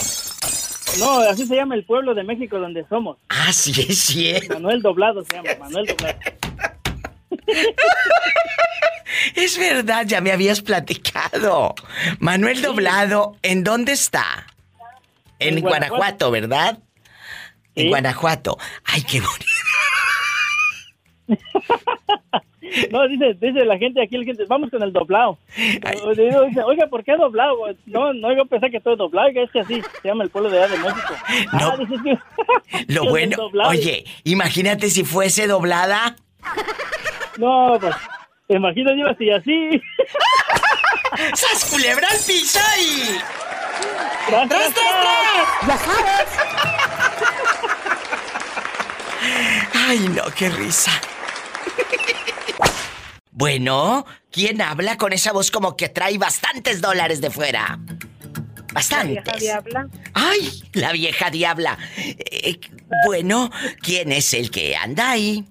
No, 0.98 1.18
así 1.20 1.46
se 1.46 1.54
llama 1.54 1.74
el 1.74 1.84
pueblo 1.84 2.14
de 2.14 2.24
México 2.24 2.58
donde 2.58 2.86
somos. 2.88 3.18
Ah, 3.28 3.52
sí, 3.52 3.74
sí. 3.74 4.32
Manuel 4.48 4.80
Doblado 4.80 5.22
se 5.22 5.36
llama, 5.36 5.50
Manuel 5.60 5.86
Doblado. 5.86 6.18
Es 9.34 9.58
verdad, 9.58 10.04
ya 10.06 10.20
me 10.20 10.32
habías 10.32 10.60
platicado. 10.60 11.74
Manuel 12.18 12.62
Doblado, 12.62 13.36
¿en 13.42 13.64
dónde 13.64 13.92
está? 13.92 14.46
En, 15.38 15.60
Guanajuato. 15.60 16.30
¿verdad? 16.30 16.78
En 17.74 17.88
Guanajuato. 17.88 18.58
Ay, 18.84 19.02
qué 19.02 19.20
bonito. 19.20 19.44
No, 22.90 23.08
dice, 23.08 23.34
dice 23.40 23.64
la 23.64 23.78
gente 23.78 24.02
aquí, 24.02 24.16
la 24.18 24.24
gente, 24.24 24.44
vamos 24.46 24.70
con 24.70 24.82
el 24.82 24.92
doblado. 24.92 25.38
oiga, 26.66 26.86
¿por 26.88 27.04
qué 27.04 27.16
doblado? 27.16 27.56
No, 27.86 28.12
no, 28.12 28.36
yo 28.36 28.46
pensé 28.46 28.70
que 28.70 28.80
todo 28.80 28.94
es 28.94 28.98
doblado, 28.98 29.28
es 29.28 29.50
que 29.50 29.60
así 29.60 29.82
se 30.02 30.08
llama 30.08 30.24
el 30.24 30.30
pueblo 30.30 30.50
de 30.50 30.62
allá 30.62 30.76
de 30.76 30.78
México. 30.78 31.14
No. 31.52 31.72
Ah, 31.72 32.22
Lo 32.88 33.04
bueno, 33.08 33.36
oye, 33.68 34.04
imagínate 34.24 34.90
si 34.90 35.04
fuese 35.04 35.46
doblada. 35.46 36.16
No, 37.38 37.76
pues, 37.80 37.94
imagino 38.48 38.90
yo 38.96 39.08
así, 39.08 39.30
así. 39.30 39.80
¡Sas 41.34 41.64
culebra 41.70 42.06
al 42.10 42.18
piso 42.18 42.60
y... 42.80 43.18
¡Tras, 44.28 44.48
tras, 44.48 44.74
tras! 44.74 45.66
¡Ya 45.66 45.78
sabes! 45.78 46.28
Ay, 49.88 50.08
no, 50.08 50.24
qué 50.36 50.48
risa. 50.50 50.92
Bueno, 53.30 54.04
¿quién 54.32 54.60
habla 54.60 54.96
con 54.96 55.12
esa 55.12 55.32
voz 55.32 55.50
como 55.50 55.76
que 55.76 55.88
trae 55.88 56.18
bastantes 56.18 56.80
dólares 56.80 57.20
de 57.20 57.30
fuera? 57.30 57.78
Bastantes. 58.78 59.24
La 59.24 59.32
vieja 59.34 59.38
diabla. 59.38 59.88
¡Ay! 60.14 60.62
La 60.72 60.92
vieja 60.92 61.30
diabla. 61.30 61.78
Eh, 61.96 62.60
bueno, 63.06 63.50
¿quién 63.82 64.12
es 64.12 64.34
el 64.34 64.50
que 64.50 64.76
anda 64.76 65.10
ahí? 65.10 65.44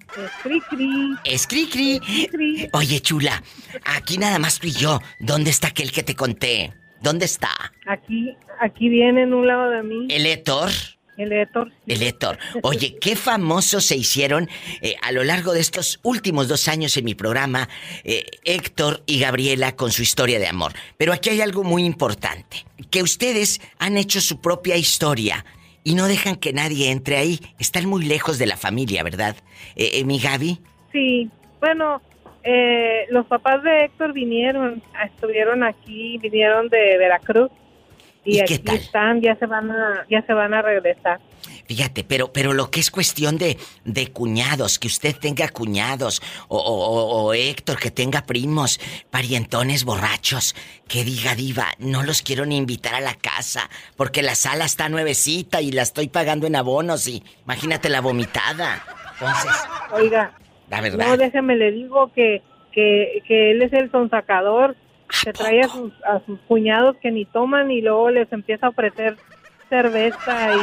Es 1.24 1.46
Cricri. 1.46 2.00
Es 2.00 2.68
Oye, 2.72 3.00
chula, 3.00 3.42
aquí 3.84 4.18
nada 4.18 4.38
más 4.38 4.58
tú 4.58 4.66
y 4.66 4.72
yo. 4.72 5.00
¿Dónde 5.20 5.50
está 5.50 5.68
aquel 5.68 5.92
que 5.92 6.02
te 6.02 6.14
conté? 6.14 6.72
¿Dónde 7.00 7.26
está? 7.26 7.50
Aquí, 7.86 8.36
aquí 8.60 8.88
viene 8.88 9.22
en 9.22 9.34
un 9.34 9.46
lado 9.46 9.70
de 9.70 9.82
mí. 9.82 10.08
¿El 10.10 10.26
Héctor? 10.26 10.70
El 11.18 11.32
Héctor. 11.32 11.72
El 11.88 12.02
Héctor. 12.04 12.38
Oye, 12.62 12.96
qué 13.00 13.16
famosos 13.16 13.84
se 13.84 13.96
hicieron 13.96 14.48
eh, 14.80 14.94
a 15.02 15.10
lo 15.10 15.24
largo 15.24 15.52
de 15.52 15.58
estos 15.58 15.98
últimos 16.04 16.46
dos 16.46 16.68
años 16.68 16.96
en 16.96 17.04
mi 17.04 17.16
programa, 17.16 17.68
eh, 18.04 18.24
Héctor 18.44 19.02
y 19.04 19.18
Gabriela 19.18 19.74
con 19.74 19.90
su 19.90 20.02
historia 20.02 20.38
de 20.38 20.46
amor. 20.46 20.74
Pero 20.96 21.12
aquí 21.12 21.30
hay 21.30 21.40
algo 21.40 21.64
muy 21.64 21.84
importante, 21.84 22.58
que 22.92 23.02
ustedes 23.02 23.60
han 23.80 23.96
hecho 23.96 24.20
su 24.20 24.40
propia 24.40 24.76
historia 24.76 25.44
y 25.82 25.96
no 25.96 26.06
dejan 26.06 26.36
que 26.36 26.52
nadie 26.52 26.92
entre 26.92 27.16
ahí. 27.16 27.40
Están 27.58 27.86
muy 27.86 28.04
lejos 28.04 28.38
de 28.38 28.46
la 28.46 28.56
familia, 28.56 29.02
¿verdad? 29.02 29.34
Eh, 29.74 30.04
mi 30.04 30.20
Gaby. 30.20 30.60
Sí, 30.92 31.28
bueno, 31.60 32.00
los 33.10 33.26
papás 33.26 33.64
de 33.64 33.86
Héctor 33.86 34.12
vinieron, 34.12 34.82
estuvieron 35.04 35.64
aquí, 35.64 36.16
vinieron 36.18 36.68
de 36.68 36.96
Veracruz 36.96 37.50
y, 38.24 38.40
aquí 38.40 38.60
están, 38.66 39.20
ya 39.20 39.36
se 39.36 39.46
van 39.46 39.70
a, 39.70 40.06
ya 40.10 40.22
se 40.22 40.32
van 40.32 40.52
a 40.54 40.62
regresar. 40.62 41.20
Fíjate, 41.66 42.02
pero, 42.02 42.32
pero 42.32 42.52
lo 42.52 42.70
que 42.70 42.80
es 42.80 42.90
cuestión 42.90 43.36
de, 43.36 43.58
de 43.84 44.10
cuñados, 44.10 44.78
que 44.78 44.86
usted 44.86 45.14
tenga 45.16 45.48
cuñados, 45.48 46.22
o, 46.48 46.58
o, 46.58 47.34
Héctor 47.34 47.78
que 47.78 47.90
tenga 47.90 48.22
primos, 48.22 48.80
parientones 49.10 49.84
borrachos, 49.84 50.54
que 50.88 51.04
diga 51.04 51.34
diva, 51.34 51.66
no 51.78 52.02
los 52.02 52.22
quiero 52.22 52.46
ni 52.46 52.56
invitar 52.56 52.94
a 52.94 53.00
la 53.00 53.14
casa, 53.14 53.68
porque 53.96 54.22
la 54.22 54.34
sala 54.34 54.64
está 54.64 54.88
nuevecita 54.88 55.60
y 55.60 55.72
la 55.72 55.82
estoy 55.82 56.08
pagando 56.08 56.46
en 56.46 56.56
abonos 56.56 57.06
y 57.06 57.22
imagínate 57.44 57.88
la 57.88 58.00
vomitada. 58.00 58.82
Entonces. 59.12 59.52
Oiga. 59.92 60.32
La 60.70 60.80
verdad. 60.80 61.06
No, 61.06 61.16
déjeme 61.16 61.56
le 61.56 61.72
digo 61.72 62.12
que, 62.14 62.42
que, 62.72 63.22
que 63.26 63.52
él 63.52 63.62
es 63.62 63.72
el 63.72 63.90
sonsacador 63.90 64.76
se 65.10 65.32
trae 65.32 65.60
a 65.60 65.68
sus, 65.68 65.92
a 66.04 66.20
sus 66.26 66.38
cuñados 66.40 66.96
que 67.00 67.10
ni 67.10 67.24
toman 67.24 67.70
y 67.70 67.80
luego 67.80 68.10
les 68.10 68.32
empieza 68.32 68.66
a 68.66 68.70
ofrecer 68.70 69.16
cerveza 69.68 70.54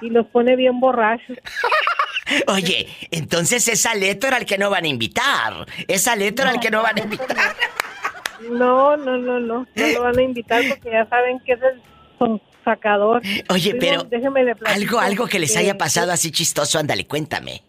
y, 0.00 0.06
y 0.06 0.10
los 0.10 0.26
pone 0.26 0.56
bien 0.56 0.80
borrachos. 0.80 1.38
Oye, 2.46 2.88
entonces 3.10 3.68
es 3.68 3.86
al 3.86 4.02
al 4.02 4.44
que 4.44 4.58
no 4.58 4.70
van 4.70 4.84
a 4.84 4.88
invitar. 4.88 5.66
Es 5.86 6.06
al 6.08 6.22
al 6.22 6.60
que 6.60 6.70
no 6.70 6.82
van 6.82 6.98
a 6.98 7.02
invitar. 7.02 7.36
No, 8.52 8.96
no, 8.96 9.18
no, 9.18 9.40
no. 9.40 9.66
No 9.74 9.86
lo 9.94 10.02
van 10.02 10.16
a 10.16 10.22
invitar 10.22 10.62
porque 10.68 10.92
ya 10.92 11.04
saben 11.06 11.40
que 11.40 11.54
es 11.54 11.60
el 11.60 12.40
sacador. 12.64 13.20
Oye, 13.48 13.74
pero 13.74 14.06
algo, 14.66 15.00
algo 15.00 15.26
que 15.26 15.40
les 15.40 15.56
haya 15.56 15.76
pasado 15.76 16.12
así 16.12 16.30
chistoso, 16.30 16.78
ándale, 16.78 17.04
cuéntame. 17.04 17.62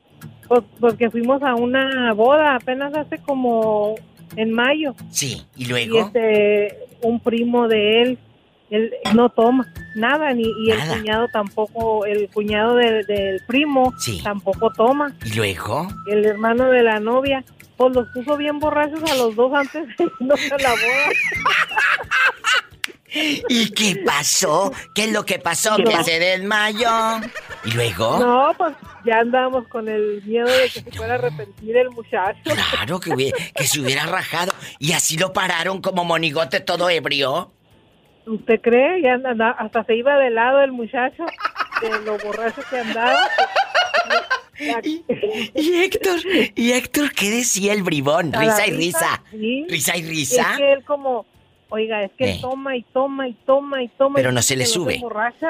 Pues, 0.47 0.61
porque 0.79 1.09
fuimos 1.09 1.41
a 1.41 1.55
una 1.55 2.13
boda 2.13 2.55
apenas 2.55 2.93
hace 2.93 3.17
como 3.17 3.95
en 4.35 4.51
mayo. 4.51 4.95
Sí, 5.11 5.43
y 5.55 5.65
luego. 5.65 5.95
Y 5.95 5.99
este, 5.99 6.77
un 7.01 7.19
primo 7.19 7.67
de 7.67 8.01
él, 8.01 8.19
él 8.69 8.93
no 9.15 9.29
toma 9.29 9.71
nada, 9.95 10.33
ni 10.33 10.43
y 10.43 10.71
el 10.71 10.79
cuñado 10.87 11.27
tampoco, 11.31 12.05
el 12.05 12.29
cuñado 12.29 12.75
del, 12.75 13.41
primo 13.47 13.93
tampoco 14.23 14.71
toma. 14.71 15.15
¿Y 15.25 15.35
luego? 15.35 15.87
El 16.07 16.25
hermano 16.25 16.69
de 16.69 16.83
la 16.83 16.99
novia, 16.99 17.43
pues 17.77 17.95
los 17.95 18.07
puso 18.09 18.37
bien 18.37 18.59
borrachos 18.59 19.03
a 19.11 19.15
los 19.15 19.35
dos 19.35 19.53
antes 19.53 19.87
de 19.97 20.03
irnos 20.03 20.51
a 20.51 20.57
la 20.57 20.69
boda. 20.69 21.09
¿Y 23.11 23.71
qué 23.71 24.01
pasó? 24.05 24.71
¿Qué 24.93 25.05
es 25.05 25.11
lo 25.11 25.25
que 25.25 25.39
pasó? 25.39 25.77
que 25.77 26.03
se 26.03 26.19
desmayó. 26.19 27.19
¿Y 27.65 27.71
luego? 27.71 28.19
No, 28.19 28.53
pues 28.57 28.75
ya 29.05 29.19
andamos 29.19 29.67
con 29.67 29.87
el 29.87 30.21
miedo 30.23 30.47
de 30.47 30.69
que 30.69 30.81
se 30.81 30.91
fuera 30.91 31.13
a 31.13 31.17
arrepentir 31.17 31.77
el 31.77 31.89
muchacho. 31.89 32.39
Claro, 32.43 32.99
que, 32.99 33.31
que 33.55 33.63
se 33.67 33.79
hubiera 33.79 34.05
rajado. 34.05 34.51
¿Y 34.77 34.93
así 34.93 35.17
lo 35.17 35.33
pararon 35.33 35.81
como 35.81 36.03
monigote 36.05 36.59
todo 36.59 36.89
ebrio? 36.89 37.51
¿Usted 38.25 38.61
cree? 38.61 39.01
Ya 39.01 39.13
anda, 39.13 39.51
hasta 39.51 39.83
se 39.85 39.95
iba 39.95 40.17
de 40.17 40.29
lado 40.29 40.61
el 40.61 40.71
muchacho, 40.71 41.25
de 41.81 41.89
lo 42.05 42.17
borracho 42.19 42.61
que 42.69 42.79
andaba. 42.79 43.17
¿Y, 44.83 45.03
Héctor, 45.83 46.19
¿y 46.55 46.73
Héctor 46.73 47.11
qué 47.13 47.29
decía 47.29 47.73
el 47.73 47.81
bribón? 47.81 48.33
Risa 48.33 48.67
y 48.67 48.71
risa. 48.71 49.23
Risa 49.31 49.97
y 49.97 50.03
risa. 50.03 50.51
Es 50.51 50.57
que 50.57 50.73
él 50.73 50.83
como 50.83 51.25
Oiga, 51.71 52.03
es 52.03 52.11
que 52.17 52.31
eh. 52.31 52.39
toma 52.41 52.75
y 52.75 52.81
toma 52.81 53.27
y 53.27 53.33
toma 53.45 53.83
y 53.83 53.87
toma. 53.89 54.15
Pero 54.15 54.31
no 54.31 54.41
se 54.41 54.55
le 54.55 54.65
sube. 54.65 54.99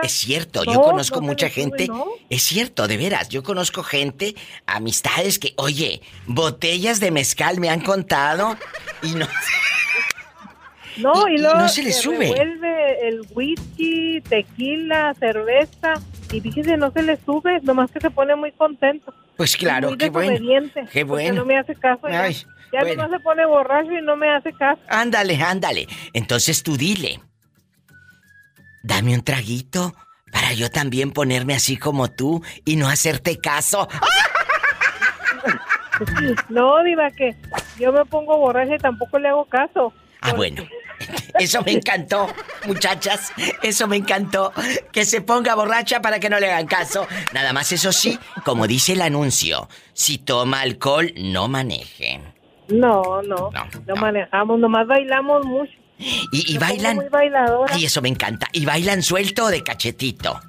Es 0.03 0.11
cierto, 0.11 0.63
yo 0.65 0.81
conozco 0.81 1.21
mucha 1.21 1.49
gente. 1.49 1.87
Es 2.29 2.43
cierto, 2.43 2.87
de 2.87 2.97
veras, 2.97 3.29
yo 3.29 3.41
conozco 3.41 3.83
gente, 3.83 4.35
amistades 4.65 5.39
que, 5.39 5.53
oye, 5.55 6.01
botellas 6.27 6.99
de 6.99 7.11
mezcal 7.11 7.59
me 7.59 7.69
han 7.69 7.81
contado 7.81 8.55
y 9.01 9.13
no. 9.13 9.27
No, 10.97 11.29
y, 11.29 11.37
luego 11.37 11.59
no 11.59 11.69
se 11.69 11.81
le 11.81 11.93
sube. 11.93 12.27
Vuelve 12.27 13.07
el 13.07 13.21
whisky, 13.33 14.19
tequila, 14.19 15.13
cerveza 15.17 15.93
y 16.33 16.41
fíjese, 16.41 16.75
no 16.75 16.91
se 16.91 17.03
le 17.03 17.17
sube, 17.25 17.61
nomás 17.61 17.89
que 17.89 18.01
se 18.01 18.09
pone 18.09 18.35
muy 18.35 18.51
contento. 18.51 19.13
Pues 19.37 19.55
claro, 19.55 19.97
qué 19.97 20.09
bueno. 20.09 20.37
Qué 20.91 21.05
bueno. 21.05 21.35
No 21.35 21.45
me 21.45 21.57
hace 21.57 21.73
caso. 21.73 22.07
Ay. 22.07 22.33
Ya 22.33 22.58
no 22.95 23.09
se 23.09 23.19
pone 23.19 23.45
borracho 23.45 23.91
y 23.91 24.01
no 24.01 24.15
me 24.15 24.29
hace 24.29 24.53
caso. 24.53 24.81
Ándale, 24.87 25.41
ándale. 25.41 25.87
Entonces 26.13 26.63
tú 26.63 26.77
dile. 26.77 27.19
Dame 28.83 29.13
un 29.13 29.23
traguito 29.23 29.95
para 30.31 30.53
yo 30.53 30.69
también 30.69 31.11
ponerme 31.11 31.55
así 31.55 31.77
como 31.77 32.09
tú 32.11 32.43
y 32.65 32.75
no 32.75 32.87
hacerte 32.87 33.39
caso. 33.39 33.87
No, 36.47 36.81
diva, 36.83 37.11
que 37.11 37.35
yo 37.77 37.91
me 37.91 38.05
pongo 38.05 38.37
borracha 38.37 38.75
y 38.75 38.77
tampoco 38.77 39.19
le 39.19 39.27
hago 39.27 39.43
caso. 39.43 39.93
Ah, 40.21 40.33
bueno. 40.33 40.63
Eso 41.39 41.61
me 41.63 41.71
encantó, 41.71 42.27
muchachas. 42.65 43.31
Eso 43.61 43.87
me 43.87 43.97
encantó. 43.97 44.53
Que 44.91 45.05
se 45.05 45.21
ponga 45.21 45.55
borracha 45.55 46.01
para 46.01 46.19
que 46.19 46.29
no 46.29 46.39
le 46.39 46.51
hagan 46.51 46.67
caso. 46.67 47.07
Nada 47.33 47.53
más 47.53 47.71
eso 47.71 47.91
sí, 47.91 48.19
como 48.43 48.67
dice 48.67 48.93
el 48.93 49.01
anuncio, 49.01 49.69
si 49.93 50.17
toma 50.17 50.61
alcohol, 50.61 51.13
no 51.17 51.47
maneje. 51.47 52.21
No, 52.69 53.21
no, 53.23 53.49
no, 53.87 53.95
manejamos, 53.95 54.59
nomás 54.59 54.87
bailamos 54.87 55.45
mucho. 55.45 55.71
¿Y, 55.97 56.57
bailan? 56.57 56.95
Muy 56.95 57.07
Y 57.77 57.85
eso 57.85 58.01
me 58.01 58.09
encanta. 58.09 58.47
¿Y 58.53 58.65
bailan 58.65 59.03
suelto 59.03 59.45
o 59.45 59.49
de 59.49 59.63
cachetito? 59.63 60.39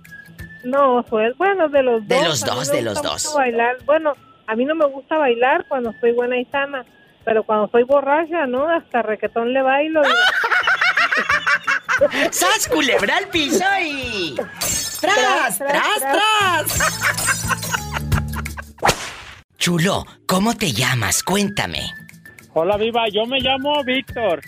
No, 0.65 1.05
pues, 1.09 1.37
bueno, 1.37 1.69
de 1.69 1.83
los 1.83 2.07
dos. 2.07 2.09
De 2.09 2.25
los 2.25 2.45
dos, 2.45 2.71
de 2.71 2.83
los 2.83 3.03
dos. 3.03 3.35
Bailar. 3.35 3.79
Bueno, 3.85 4.13
a 4.47 4.55
mí 4.55 4.65
no 4.65 4.75
me 4.75 4.87
gusta 4.87 5.17
bailar 5.19 5.65
cuando 5.69 5.91
estoy 5.91 6.13
buena 6.13 6.39
y 6.39 6.45
sana, 6.47 6.85
pero 7.25 7.43
cuando 7.43 7.67
estoy 7.67 7.83
borracha, 7.85 8.47
¿no? 8.47 8.69
Hasta 8.69 9.03
requetón 9.03 9.53
le 9.53 9.63
bailo. 9.63 10.03
¡Sas 12.31 12.69
culebra 12.69 13.17
al 13.17 13.29
piso 13.29 13.65
y... 13.83 14.35
¡Tras, 15.01 15.59
tras, 15.59 15.99
tras! 15.99 16.79
Chulo, 19.59 20.07
¿cómo 20.27 20.55
te 20.55 20.73
llamas? 20.73 21.23
Cuéntame. 21.23 21.93
Hola, 22.63 22.77
Viva, 22.77 23.09
yo 23.11 23.25
me 23.25 23.41
llamo 23.41 23.83
Víctor. 23.85 24.43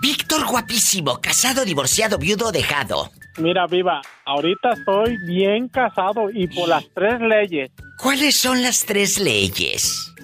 Víctor 0.00 0.46
guapísimo, 0.46 1.20
casado, 1.20 1.64
divorciado, 1.64 2.16
viudo, 2.16 2.52
dejado. 2.52 3.10
Mira, 3.38 3.66
viva, 3.66 4.00
ahorita 4.24 4.74
estoy 4.74 5.16
bien 5.26 5.66
casado 5.66 6.30
y 6.32 6.46
por 6.46 6.68
las 6.68 6.88
tres 6.94 7.20
leyes. 7.20 7.72
¿Cuáles 8.00 8.36
son 8.36 8.62
las 8.62 8.86
tres 8.86 9.18
leyes? 9.18 10.14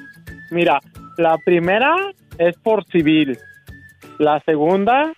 Mira, 0.53 0.79
la 1.17 1.37
primera 1.39 1.97
es 2.39 2.57
por 2.59 2.85
civil. 2.85 3.37
La 4.21 4.41
segunda 4.47 5.13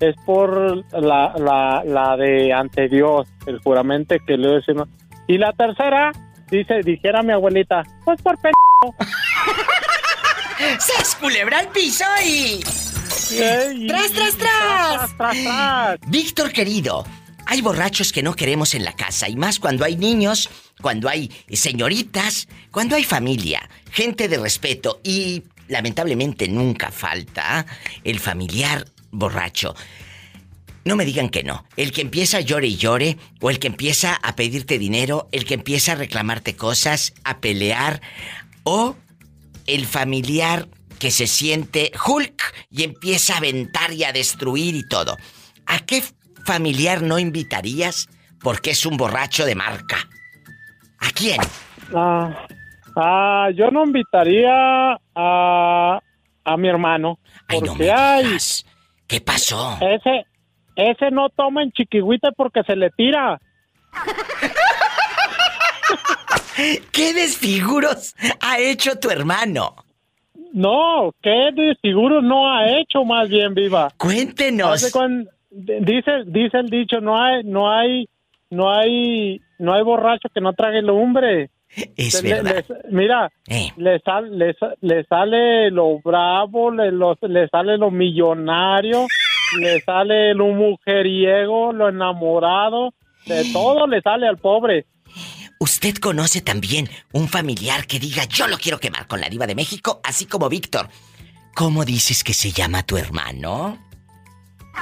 es 0.00 0.16
por 0.24 0.84
la, 0.92 1.34
la, 1.38 1.84
la 1.84 2.16
de 2.16 2.52
ante 2.52 2.88
Dios, 2.88 3.28
el 3.46 3.60
juramento 3.60 4.16
que 4.26 4.36
le 4.36 4.56
decimos. 4.56 4.88
Y 5.28 5.38
la 5.38 5.52
tercera, 5.52 6.10
dice, 6.50 6.80
dijera 6.82 7.22
mi 7.22 7.32
abuelita, 7.32 7.84
pues 8.04 8.20
por 8.22 8.36
p***. 8.40 8.50
¡Se 10.58 11.18
culebra 11.18 11.60
el 11.60 11.68
piso 11.68 12.04
y... 12.24 12.60
¡Tras, 13.86 14.12
tras, 14.12 14.36
tras! 14.36 15.16
tras, 15.16 15.34
tras 15.34 15.98
Víctor 16.08 16.52
querido, 16.52 17.04
hay 17.46 17.60
borrachos 17.60 18.12
que 18.12 18.22
no 18.22 18.34
queremos 18.34 18.74
en 18.74 18.84
la 18.84 18.92
casa, 18.92 19.28
y 19.28 19.36
más 19.36 19.58
cuando 19.58 19.84
hay 19.84 19.96
niños, 19.96 20.48
cuando 20.80 21.08
hay 21.08 21.30
señoritas, 21.52 22.48
cuando 22.70 22.96
hay 22.96 23.04
familia, 23.04 23.68
gente 23.90 24.28
de 24.28 24.38
respeto, 24.38 25.00
y 25.04 25.44
lamentablemente 25.68 26.48
nunca 26.48 26.90
falta 26.90 27.66
el 28.02 28.18
familiar 28.18 28.86
borracho. 29.10 29.74
No 30.84 30.96
me 30.96 31.04
digan 31.04 31.30
que 31.30 31.42
no. 31.42 31.64
El 31.76 31.90
que 31.92 32.00
empieza 32.02 32.38
a 32.38 32.42
llore 32.42 32.68
y 32.68 32.76
llore, 32.76 33.16
o 33.40 33.50
el 33.50 33.58
que 33.58 33.66
empieza 33.66 34.14
a 34.14 34.36
pedirte 34.36 34.78
dinero, 34.78 35.28
el 35.32 35.44
que 35.44 35.54
empieza 35.54 35.92
a 35.92 35.96
reclamarte 35.96 36.56
cosas, 36.56 37.12
a 37.24 37.40
pelear, 37.40 38.00
o 38.62 38.96
el 39.66 39.86
familiar 39.86 40.66
que 40.98 41.10
se 41.10 41.26
siente 41.26 41.92
Hulk 42.06 42.42
y 42.70 42.84
empieza 42.84 43.34
a 43.34 43.38
aventar 43.38 43.92
y 43.92 44.04
a 44.04 44.12
destruir 44.12 44.74
y 44.74 44.88
todo. 44.88 45.16
¿A 45.66 45.80
qué 45.80 46.02
familiar 46.44 47.02
no 47.02 47.18
invitarías 47.18 48.08
porque 48.40 48.70
es 48.70 48.86
un 48.86 48.96
borracho 48.96 49.44
de 49.44 49.54
marca? 49.54 49.96
¿A 51.00 51.10
quién? 51.10 51.40
Ah, 51.94 52.46
ah 52.96 53.48
yo 53.54 53.70
no 53.70 53.84
invitaría 53.84 54.96
a, 55.14 56.00
a 56.44 56.56
mi 56.56 56.68
hermano. 56.68 57.18
Ay, 57.48 57.60
no 57.60 57.74
me 57.74 57.90
¿Qué 59.06 59.20
pasó? 59.20 59.78
Ese, 59.80 60.26
ese 60.74 61.10
no 61.12 61.28
toma 61.28 61.62
en 61.62 61.70
chiquihuite 61.72 62.30
porque 62.36 62.62
se 62.64 62.74
le 62.74 62.90
tira. 62.90 63.40
¿Qué 66.56 67.12
desfiguros 67.12 68.14
ha 68.40 68.58
hecho 68.58 68.98
tu 68.98 69.10
hermano? 69.10 69.74
No, 70.52 71.12
¿qué 71.22 71.50
desfiguros 71.52 72.24
no 72.24 72.50
ha 72.50 72.78
hecho 72.78 73.04
más 73.04 73.28
bien, 73.28 73.54
viva? 73.54 73.92
Cuéntenos. 73.98 74.90
dice, 75.50 76.24
dice 76.26 76.58
el 76.58 76.70
dicho, 76.70 77.00
no 77.02 77.22
hay, 77.22 77.44
no 77.44 77.70
hay, 77.70 78.08
no 78.48 78.72
hay, 78.72 79.40
no 79.58 79.74
hay 79.74 79.82
borracho 79.82 80.30
que 80.32 80.40
no 80.40 80.54
trague 80.54 80.80
lumbre. 80.80 81.50
Es 81.96 82.22
verdad. 82.22 82.64
mira, 82.90 83.30
eh. 83.48 83.68
le, 83.76 84.00
le, 84.80 85.04
sale 85.04 85.70
lo 85.70 85.98
bravo, 85.98 86.70
le, 86.70 86.90
le 86.90 87.48
sale 87.48 87.76
lo 87.76 87.90
millonario, 87.90 89.06
le 89.60 89.80
sale 89.80 90.32
lo 90.32 90.46
mujeriego, 90.46 91.74
lo 91.74 91.90
enamorado, 91.90 92.94
de 93.26 93.44
todo 93.52 93.86
le 93.86 94.00
sale 94.00 94.26
al 94.26 94.38
pobre. 94.38 94.86
¿Usted 95.58 95.96
conoce 95.96 96.42
también 96.42 96.88
un 97.12 97.28
familiar 97.28 97.86
que 97.86 97.98
diga 97.98 98.24
yo 98.24 98.46
lo 98.46 98.58
quiero 98.58 98.78
quemar 98.78 99.06
con 99.06 99.20
la 99.20 99.28
diva 99.28 99.46
de 99.46 99.54
México, 99.54 100.00
así 100.04 100.26
como 100.26 100.48
Víctor? 100.48 100.88
¿Cómo 101.54 101.84
dices 101.86 102.22
que 102.22 102.34
se 102.34 102.52
llama 102.52 102.82
tu 102.82 102.98
hermano? 102.98 103.78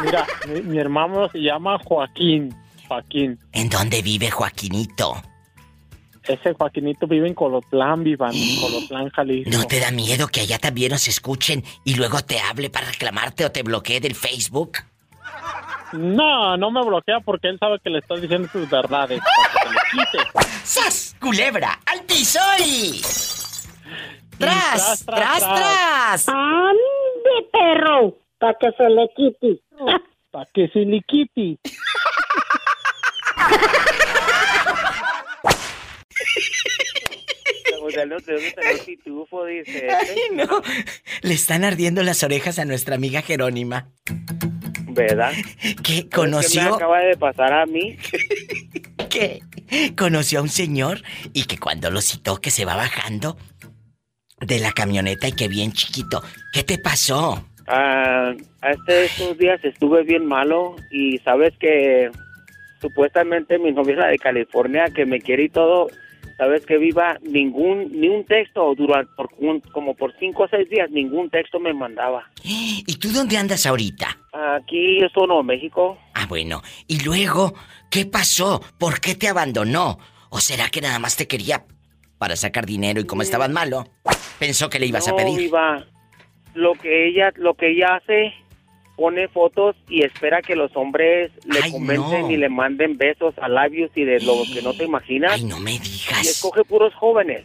Mira, 0.02 0.26
mi, 0.64 0.78
hermano 0.78 1.28
se 1.30 1.38
llama 1.38 1.78
Joaquín. 1.84 2.52
Joaquín. 2.88 3.38
¿En 3.52 3.68
dónde 3.68 4.02
vive 4.02 4.30
Joaquinito? 4.30 5.22
Ese 6.24 6.54
Joaquinito 6.54 7.06
vive 7.06 7.28
en 7.28 7.34
Colotlán, 7.34 8.02
viva 8.02 8.30
en 8.32 8.60
Colotlán, 8.60 9.10
Jalisco. 9.10 9.50
¿No 9.50 9.64
te 9.66 9.78
da 9.78 9.92
miedo 9.92 10.26
que 10.26 10.40
allá 10.40 10.58
también 10.58 10.90
nos 10.90 11.06
escuchen 11.06 11.62
y 11.84 11.94
luego 11.94 12.22
te 12.22 12.40
hable 12.40 12.70
para 12.70 12.88
reclamarte 12.88 13.44
o 13.44 13.52
te 13.52 13.62
bloquee 13.62 14.00
del 14.00 14.16
Facebook? 14.16 14.78
No, 15.92 16.56
no 16.56 16.70
me 16.70 16.84
bloquea 16.84 17.20
porque 17.20 17.48
él 17.48 17.58
sabe 17.58 17.78
que 17.82 17.90
le 17.90 18.00
estás 18.00 18.20
diciendo 18.20 18.48
sus 18.50 18.68
verdades. 18.68 19.20
Para 19.20 19.48
que 19.62 19.68
le 19.70 19.76
quite. 19.92 20.18
¡Sas! 20.64 21.16
¡Culebra! 21.20 21.78
¡Al 21.86 22.02
piso 22.04 22.40
y... 22.58 23.00
¡Tras, 24.38 25.04
tras, 25.06 25.38
tras! 25.38 26.28
¡Ande, 26.28 27.48
perro! 27.52 28.18
Para 28.38 28.54
que 28.58 28.72
se 28.76 28.88
le 28.90 29.08
quite. 29.14 29.62
Para 30.30 30.48
que 30.52 30.68
se 30.68 30.80
le 30.80 31.00
quite. 31.06 31.58
Ay, 40.00 40.20
no. 40.32 40.62
Le 41.22 41.34
están 41.34 41.64
ardiendo 41.64 42.02
las 42.02 42.22
orejas 42.22 42.58
a 42.58 42.64
nuestra 42.64 42.96
amiga 42.96 43.22
Jerónima. 43.22 43.88
¿Verdad? 44.94 45.32
¿Qué 45.82 46.08
conoció? 46.08 46.62
¿Qué 46.62 46.68
me 46.70 46.76
acaba 46.76 46.98
de 47.00 47.16
pasar 47.16 47.52
a 47.52 47.66
mí? 47.66 47.96
¿Qué? 49.10 49.42
Conoció 49.96 50.38
a 50.38 50.42
un 50.42 50.48
señor 50.48 51.02
y 51.32 51.44
que 51.44 51.58
cuando 51.58 51.90
lo 51.90 52.00
citó 52.00 52.40
que 52.40 52.50
se 52.50 52.64
va 52.64 52.76
bajando 52.76 53.36
de 54.40 54.58
la 54.58 54.72
camioneta 54.72 55.28
y 55.28 55.32
que 55.32 55.48
bien 55.48 55.72
chiquito. 55.72 56.22
¿Qué 56.52 56.62
te 56.62 56.78
pasó? 56.78 57.44
Ah, 57.66 58.34
este, 58.62 59.06
estos 59.06 59.38
días 59.38 59.64
estuve 59.64 60.02
bien 60.02 60.26
malo 60.26 60.76
y 60.90 61.18
sabes 61.18 61.54
que 61.58 62.10
supuestamente 62.80 63.58
mi 63.58 63.72
novia 63.72 64.06
de 64.06 64.18
California 64.18 64.84
que 64.94 65.06
me 65.06 65.20
quiere 65.20 65.44
y 65.44 65.48
todo 65.48 65.88
sabes 66.36 66.66
que 66.66 66.78
viva 66.78 67.18
ningún 67.22 68.00
ni 68.00 68.08
un 68.08 68.24
texto 68.24 68.74
durante 68.74 69.10
por, 69.16 69.30
como 69.72 69.94
por 69.94 70.12
cinco 70.18 70.44
o 70.44 70.48
seis 70.48 70.68
días 70.68 70.90
ningún 70.90 71.30
texto 71.30 71.58
me 71.60 71.72
mandaba. 71.72 72.30
Y 72.86 72.96
tú 72.98 73.08
dónde 73.12 73.38
andas 73.38 73.66
ahorita 73.66 74.18
aquí 74.34 75.02
estoy 75.02 75.28
en 75.30 75.46
México. 75.46 75.98
Ah 76.14 76.26
bueno. 76.26 76.62
Y 76.86 77.02
luego 77.04 77.54
qué 77.90 78.06
pasó 78.06 78.60
por 78.78 79.00
qué 79.00 79.14
te 79.14 79.28
abandonó 79.28 79.98
o 80.30 80.38
será 80.40 80.68
que 80.68 80.80
nada 80.80 80.98
más 80.98 81.16
te 81.16 81.26
quería 81.26 81.64
para 82.18 82.36
sacar 82.36 82.66
dinero 82.66 83.00
y 83.00 83.06
como 83.06 83.20
mm. 83.20 83.24
estabas 83.24 83.50
malo 83.50 83.86
pensó 84.38 84.68
que 84.68 84.78
le 84.78 84.86
ibas 84.86 85.08
a 85.08 85.16
pedir 85.16 85.38
viva. 85.38 85.84
Lo 86.54 86.74
que 86.74 87.08
ella 87.08 87.32
lo 87.36 87.54
que 87.54 87.70
ella 87.70 87.96
hace 87.96 88.32
pone 88.96 89.28
fotos 89.28 89.76
y 89.88 90.04
espera 90.04 90.40
que 90.42 90.56
los 90.56 90.74
hombres 90.76 91.32
le 91.44 91.70
comenten 91.70 92.30
y 92.30 92.36
le 92.36 92.48
manden 92.48 92.96
besos 92.96 93.34
a 93.38 93.48
labios 93.48 93.90
y 93.94 94.04
de 94.04 94.20
lo 94.20 94.34
que 94.52 94.62
no 94.62 94.74
te 94.74 94.84
imaginas. 94.84 95.32
Ay, 95.32 95.44
no 95.44 95.58
me 95.60 95.72
digas. 95.72 96.24
Y 96.24 96.28
escoge 96.28 96.64
puros 96.64 96.94
jóvenes. 96.94 97.44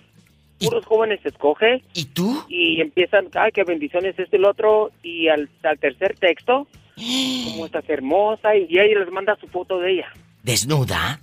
Puros 0.60 0.86
jóvenes 0.86 1.20
escoge. 1.26 1.82
¿Y 1.93 2.06
tú? 2.06 2.43
Y 2.50 2.82
empiezan, 2.82 3.30
ay, 3.34 3.52
qué 3.52 3.64
bendiciones 3.64 4.18
este 4.20 4.38
y 4.38 4.39
el 4.39 4.45
otro. 4.45 4.91
Y 5.02 5.28
al, 5.30 5.50
tercer 5.80 6.16
texto, 6.18 6.68
como 6.95 7.66
estás 7.66 7.89
hermosa, 7.89 8.56
y 8.56 8.68
ella 8.78 9.00
les 9.00 9.12
manda 9.12 9.36
su 9.38 9.47
foto 9.47 9.80
de 9.80 9.93
ella. 9.93 10.08
¿Desnuda? 10.43 11.22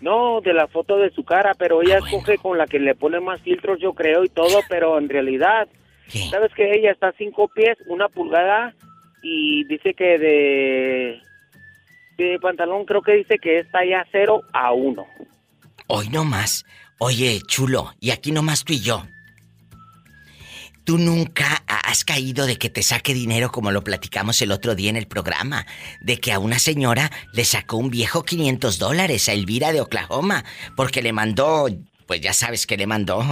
No, 0.00 0.40
de 0.42 0.52
la 0.52 0.68
foto 0.68 0.98
de 0.98 1.10
su 1.10 1.24
cara, 1.24 1.54
pero 1.54 1.82
ella 1.82 1.96
ah, 1.96 2.04
escoge 2.04 2.38
con 2.38 2.58
la 2.58 2.66
que 2.66 2.78
le 2.78 2.94
pone 2.94 3.18
más 3.18 3.40
filtros, 3.40 3.80
yo 3.80 3.94
creo, 3.94 4.24
y 4.24 4.28
todo, 4.28 4.60
pero 4.68 4.98
en 4.98 5.08
realidad 5.08 5.68
¿Sabes 6.08 6.52
que 6.54 6.70
ella 6.72 6.92
está 6.92 7.08
a 7.08 7.12
cinco 7.12 7.48
pies, 7.48 7.76
una 7.88 8.08
pulgada 8.08 8.74
y 9.22 9.64
dice 9.64 9.94
que 9.94 10.18
de, 10.18 11.20
de 12.16 12.38
pantalón 12.40 12.84
creo 12.84 13.02
que 13.02 13.12
dice 13.12 13.38
que 13.38 13.58
está 13.58 13.84
ya 13.84 14.06
cero 14.10 14.42
a 14.52 14.72
uno. 14.72 15.06
Hoy 15.88 16.08
no 16.08 16.24
más. 16.24 16.64
Oye, 16.98 17.40
chulo, 17.46 17.92
y 18.00 18.10
aquí 18.10 18.32
nomás 18.32 18.64
tú 18.64 18.72
y 18.72 18.80
yo. 18.80 19.04
¿Tú 20.84 20.98
nunca 20.98 21.64
has 21.66 22.04
caído 22.04 22.46
de 22.46 22.56
que 22.56 22.70
te 22.70 22.82
saque 22.82 23.12
dinero 23.12 23.50
como 23.50 23.72
lo 23.72 23.82
platicamos 23.82 24.40
el 24.40 24.52
otro 24.52 24.76
día 24.76 24.88
en 24.88 24.96
el 24.96 25.08
programa? 25.08 25.66
De 26.00 26.18
que 26.18 26.32
a 26.32 26.38
una 26.38 26.60
señora 26.60 27.10
le 27.32 27.44
sacó 27.44 27.76
un 27.76 27.90
viejo 27.90 28.22
500 28.22 28.78
dólares 28.78 29.28
a 29.28 29.32
Elvira 29.32 29.72
de 29.72 29.80
Oklahoma 29.80 30.44
porque 30.76 31.02
le 31.02 31.12
mandó 31.12 31.66
pues 32.06 32.20
ya 32.20 32.32
sabes 32.32 32.66
que 32.66 32.76
le 32.76 32.86
mandó 32.86 33.22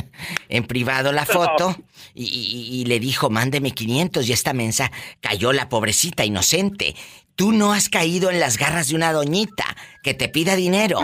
en 0.48 0.64
privado 0.64 1.12
la 1.12 1.26
foto 1.26 1.76
y, 2.14 2.84
le 2.86 2.98
dijo, 2.98 3.30
mándeme 3.30 3.72
500 3.72 4.28
y 4.28 4.32
esta 4.32 4.52
mensa 4.52 4.90
cayó 5.20 5.52
la 5.52 5.68
pobrecita 5.68 6.24
inocente. 6.24 6.94
Tú 7.36 7.52
no 7.52 7.72
has 7.72 7.88
caído 7.88 8.30
en 8.30 8.40
las 8.40 8.58
garras 8.58 8.88
de 8.88 8.96
una 8.96 9.12
doñita 9.12 9.64
que 10.02 10.14
te 10.14 10.28
pida 10.28 10.56
dinero. 10.56 11.00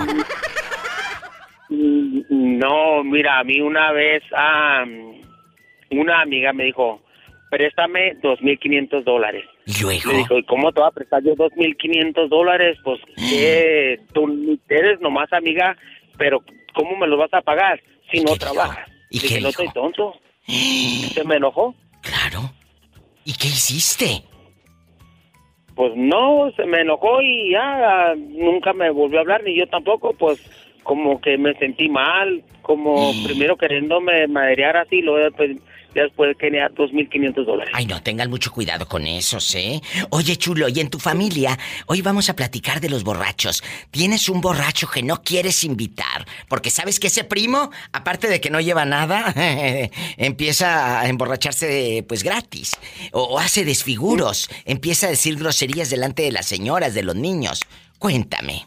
Mm, 1.70 2.58
no, 2.58 3.04
mira, 3.04 3.38
a 3.38 3.44
mí 3.44 3.60
una 3.60 3.92
vez 3.92 4.22
una 5.90 6.20
amiga 6.20 6.52
me 6.52 6.64
dijo, 6.64 7.02
préstame 7.50 8.16
2.500 8.20 9.04
dólares. 9.04 9.44
¿Y 9.66 9.82
luego? 9.82 10.12
Le 10.12 10.18
dijo, 10.18 10.38
¿y 10.38 10.44
cómo 10.44 10.72
te 10.72 10.80
va 10.80 10.88
a 10.88 10.92
prestar 10.92 11.22
yo 11.22 11.34
2.500 11.34 12.28
dólares? 12.28 12.78
Pues, 12.84 13.00
que 13.16 14.00
tú 14.12 14.58
eres 14.68 15.00
nomás 15.00 15.32
amiga, 15.32 15.76
pero 16.16 16.42
¿cómo 16.78 16.96
me 16.96 17.08
lo 17.08 17.16
vas 17.16 17.34
a 17.34 17.40
pagar 17.40 17.82
si 18.08 18.20
no 18.20 18.36
trabajas? 18.36 18.88
¿Y 19.10 19.18
qué 19.18 19.40
no 19.40 19.48
estoy 19.48 19.68
tonto. 19.72 20.14
Se 20.46 21.24
me 21.24 21.34
enojó. 21.34 21.74
Claro. 22.02 22.52
¿Y 23.24 23.32
qué 23.34 23.48
hiciste? 23.48 24.22
pues 25.74 25.92
no, 25.94 26.50
se 26.56 26.66
me 26.66 26.80
enojó 26.80 27.22
y 27.22 27.52
ya 27.52 28.12
nunca 28.16 28.72
me 28.72 28.90
volvió 28.90 29.18
a 29.18 29.20
hablar, 29.20 29.44
ni 29.44 29.56
yo 29.56 29.64
tampoco, 29.68 30.12
pues 30.12 30.40
como 30.82 31.20
que 31.20 31.38
me 31.38 31.54
sentí 31.54 31.88
mal, 31.88 32.42
como 32.62 33.12
primero 33.24 33.56
queriéndome 33.56 34.26
maderear 34.26 34.76
así, 34.76 35.00
luego 35.02 35.26
después 35.26 35.56
ya 35.94 36.02
después 36.02 36.36
tenía 36.36 36.68
2.500 36.68 37.44
dólares. 37.44 37.72
Ay, 37.74 37.86
no, 37.86 38.02
tengan 38.02 38.28
mucho 38.30 38.52
cuidado 38.52 38.86
con 38.86 39.06
eso, 39.06 39.38
¿eh? 39.56 39.80
Oye, 40.10 40.36
chulo, 40.36 40.68
y 40.68 40.80
en 40.80 40.90
tu 40.90 40.98
familia, 40.98 41.58
hoy 41.86 42.02
vamos 42.02 42.28
a 42.28 42.36
platicar 42.36 42.80
de 42.80 42.90
los 42.90 43.04
borrachos. 43.04 43.62
¿Tienes 43.90 44.28
un 44.28 44.40
borracho 44.40 44.88
que 44.88 45.02
no 45.02 45.22
quieres 45.22 45.64
invitar? 45.64 46.26
Porque 46.48 46.70
sabes 46.70 47.00
que 47.00 47.06
ese 47.06 47.24
primo, 47.24 47.70
aparte 47.92 48.28
de 48.28 48.40
que 48.40 48.50
no 48.50 48.60
lleva 48.60 48.84
nada, 48.84 49.32
empieza 50.16 51.00
a 51.00 51.08
emborracharse, 51.08 52.04
pues, 52.06 52.22
gratis. 52.22 52.76
O, 53.12 53.38
hace 53.38 53.64
desfiguros, 53.64 54.50
empieza 54.66 55.06
a 55.06 55.10
decir 55.10 55.36
groserías 55.36 55.90
delante 55.90 56.22
de 56.22 56.32
las 56.32 56.46
señoras, 56.46 56.94
de 56.94 57.02
los 57.02 57.16
niños. 57.16 57.62
Cuéntame. 57.98 58.64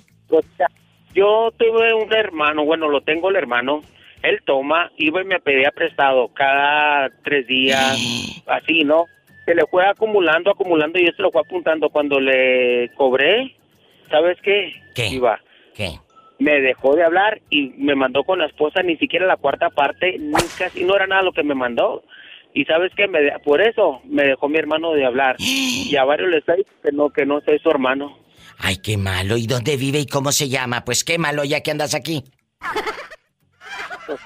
yo 1.14 1.52
tuve 1.58 1.94
un 1.94 2.12
hermano, 2.14 2.66
bueno, 2.66 2.90
lo 2.90 3.02
tengo 3.02 3.30
el 3.30 3.36
hermano, 3.36 3.82
él 4.24 4.40
toma, 4.46 4.92
iba 4.98 5.22
y 5.22 5.26
me 5.26 5.40
pedía 5.40 5.72
prestado 5.72 6.30
cada 6.34 7.10
tres 7.24 7.48
días, 7.48 8.44
así, 8.48 8.84
¿no? 8.84 9.06
Se 9.46 9.56
le 9.56 9.66
fue 9.66 9.86
acumulando, 9.88 10.52
acumulando 10.52 11.00
y 11.00 11.06
yo 11.06 11.12
se 11.14 11.22
lo 11.22 11.32
fue 11.32 11.42
apuntando. 11.42 11.90
Cuando 11.90 12.20
le 12.20 12.92
cobré, 12.96 13.56
¿sabes 14.10 14.38
qué? 14.44 14.74
¿Qué? 14.94 15.08
Iba. 15.08 15.40
¿Qué? 15.74 16.00
Me 16.38 16.62
dejó 16.62 16.96
de 16.96 17.04
hablar 17.04 17.42
y 17.50 17.70
me 17.78 17.96
mandó 17.96 18.24
con 18.24 18.40
la 18.40 18.46
esposa, 18.46 18.84
ni 18.84 18.98
siquiera 18.98 19.26
la 19.26 19.38
cuarta 19.38 19.70
parte, 19.70 20.18
ni 20.20 20.34
casi 20.58 20.84
no 20.84 20.96
era 20.96 21.08
nada 21.08 21.24
lo 21.24 21.34
que 21.34 21.44
me 21.44 21.56
mandó. 21.56 22.04
Y 22.54 22.66
sabes 22.66 22.92
qué, 22.96 23.08
me, 23.08 23.20
por 23.44 23.62
eso 23.62 24.02
me 24.06 24.24
dejó 24.24 24.50
mi 24.50 24.58
hermano 24.58 24.92
de 24.92 25.06
hablar. 25.06 25.36
Y 25.40 25.96
a 25.96 26.04
varios 26.04 26.30
les 26.30 26.46
dice 26.46 26.70
que 26.84 26.92
no, 26.92 27.10
que 27.10 27.26
no 27.26 27.42
soy 27.42 27.60
su 27.60 27.70
hermano. 27.70 28.18
Ay, 28.60 28.78
qué 28.78 28.98
malo. 28.98 29.38
¿Y 29.38 29.48
dónde 29.48 29.78
vive 29.78 30.00
y 30.00 30.06
cómo 30.06 30.32
se 30.32 30.50
llama? 30.50 30.84
Pues 30.84 31.04
qué 31.04 31.18
malo 31.18 31.44
ya 31.44 31.62
que 31.62 31.72
andas 31.72 31.96
aquí. 31.96 32.24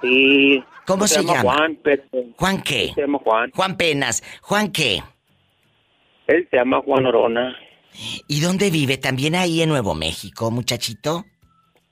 Sí. 0.02 0.64
¿Cómo 0.86 1.08
se, 1.08 1.24
llama? 1.24 1.42
Juan, 1.42 1.80
pero... 1.84 2.04
¿Juan 2.38 2.62
qué? 2.62 2.92
Se 2.94 3.02
llama 3.02 3.20
Juan. 3.20 3.52
Juan 3.52 3.78
Penas. 3.78 4.24
¿Juan 4.42 4.72
qué? 4.72 5.02
Él 6.28 6.48
se 6.50 6.58
llama 6.58 6.82
Juan 6.82 7.06
Orona. 7.06 7.56
¿Y 8.28 8.42
dónde 8.42 8.70
vive? 8.70 8.98
¿También 8.98 9.36
ahí 9.36 9.62
en 9.62 9.70
Nuevo 9.70 9.96
México, 9.96 10.52
muchachito? 10.52 11.26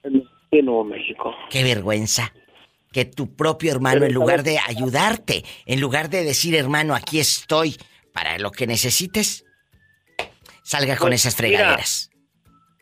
En 0.03 0.65
Nuevo 0.65 0.83
México. 0.83 1.33
Qué 1.49 1.63
vergüenza. 1.63 2.33
Que 2.91 3.05
tu 3.05 3.35
propio 3.35 3.71
hermano, 3.71 4.05
en 4.05 4.13
lugar 4.13 4.43
de 4.43 4.59
ayudarte, 4.59 5.43
en 5.65 5.81
lugar 5.81 6.09
de 6.09 6.23
decir, 6.23 6.55
hermano, 6.55 6.93
aquí 6.93 7.19
estoy 7.19 7.75
para 8.13 8.37
lo 8.37 8.51
que 8.51 8.67
necesites, 8.67 9.45
salga 10.61 10.95
con 10.97 11.09
pues, 11.09 11.21
esas 11.21 11.35
fregaderas. 11.35 12.11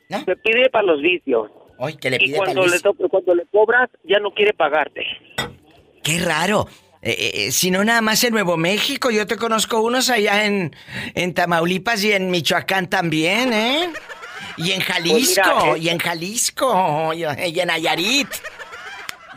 ¿No? 0.09 0.19
Se 0.25 0.35
pide 0.35 0.69
para 0.69 0.87
los 0.87 1.01
vicios 1.01 1.49
y 1.89 2.33
cuando 2.33 2.67
le, 2.67 2.79
cuando 3.09 3.35
le 3.35 3.45
cobras, 3.47 3.89
ya 4.03 4.19
no 4.19 4.31
quiere 4.31 4.53
pagarte. 4.53 5.05
Qué 6.03 6.19
raro. 6.19 6.67
Eh, 7.01 7.15
eh, 7.17 7.31
eh, 7.33 7.51
si 7.51 7.71
no 7.71 7.83
nada 7.83 8.01
más 8.01 8.23
en 8.23 8.33
Nuevo 8.33 8.57
México, 8.57 9.09
yo 9.09 9.25
te 9.25 9.35
conozco 9.35 9.81
unos 9.81 10.11
allá 10.11 10.45
en, 10.45 10.75
en 11.15 11.33
Tamaulipas 11.33 12.03
y 12.03 12.11
en 12.11 12.29
Michoacán 12.29 12.89
también, 12.89 13.53
¿eh? 13.53 13.89
Y 14.57 14.71
en 14.71 14.77
pues 14.77 14.85
Jalisco, 14.85 15.77
y 15.77 15.89
en 15.89 15.97
Jalisco, 15.97 17.13
y 17.15 17.59
en 17.59 17.67
Nayarit. 17.67 18.27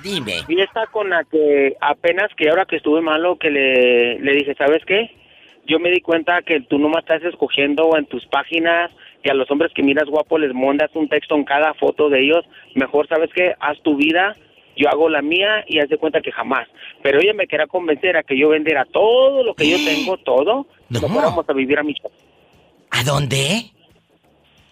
Dime. 0.02 0.44
Y 0.48 0.60
esta 0.60 0.86
con 0.88 1.08
la 1.08 1.24
que 1.24 1.76
apenas 1.80 2.28
que 2.36 2.50
ahora 2.50 2.66
que 2.66 2.76
estuve 2.76 3.00
malo, 3.00 3.38
que 3.38 3.48
le, 3.48 4.18
le 4.18 4.32
dije, 4.32 4.54
¿sabes 4.56 4.82
qué? 4.86 5.10
Yo 5.66 5.78
me 5.78 5.90
di 5.90 6.02
cuenta 6.02 6.42
que 6.42 6.60
tú 6.60 6.78
no 6.78 6.90
me 6.90 6.98
estás 6.98 7.22
escogiendo 7.22 7.96
en 7.96 8.04
tus 8.04 8.26
páginas 8.26 8.90
que 9.24 9.30
a 9.30 9.34
los 9.34 9.50
hombres 9.50 9.72
que 9.74 9.82
miras 9.82 10.04
guapo 10.06 10.38
les 10.38 10.54
mandas 10.54 10.90
un 10.94 11.08
texto 11.08 11.34
en 11.34 11.44
cada 11.44 11.72
foto 11.74 12.10
de 12.10 12.20
ellos, 12.20 12.44
mejor 12.74 13.08
sabes 13.08 13.30
que 13.34 13.54
haz 13.58 13.80
tu 13.82 13.96
vida, 13.96 14.36
yo 14.76 14.88
hago 14.90 15.08
la 15.08 15.22
mía 15.22 15.64
y 15.66 15.78
haz 15.78 15.88
de 15.88 15.96
cuenta 15.96 16.20
que 16.20 16.30
jamás. 16.30 16.68
Pero 17.02 17.20
ella 17.20 17.32
me 17.32 17.46
quería 17.46 17.66
convencer 17.66 18.18
a 18.18 18.22
que 18.22 18.38
yo 18.38 18.50
vendiera 18.50 18.84
todo 18.84 19.42
lo 19.42 19.54
que 19.54 19.68
yo 19.68 19.78
tengo, 19.78 20.18
todo, 20.18 20.66
no. 20.90 21.00
lo 21.00 21.08
fuéramos 21.08 21.48
a 21.48 21.52
vivir 21.54 21.78
a 21.78 21.82
Michoacán. 21.82 22.20
¿A 22.90 23.02
dónde? 23.02 23.70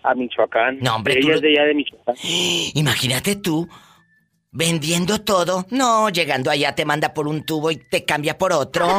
A 0.03 0.14
Michoacán. 0.14 0.80
No, 0.80 0.96
hombre, 0.96 1.18
ella 1.18 1.34
es 1.34 1.40
de 1.40 1.48
allá 1.48 1.64
de 1.64 1.74
Michoacán. 1.74 2.14
Imagínate 2.74 3.36
tú 3.36 3.66
vendiendo 4.50 5.22
todo. 5.22 5.64
No, 5.70 6.11
llegando 6.11 6.50
allá 6.50 6.74
te 6.74 6.84
manda 6.84 7.14
por 7.14 7.26
un 7.26 7.46
tubo 7.46 7.70
y 7.70 7.76
te 7.76 8.05
cambia 8.05 8.36
por 8.36 8.53
otro. 8.53 8.86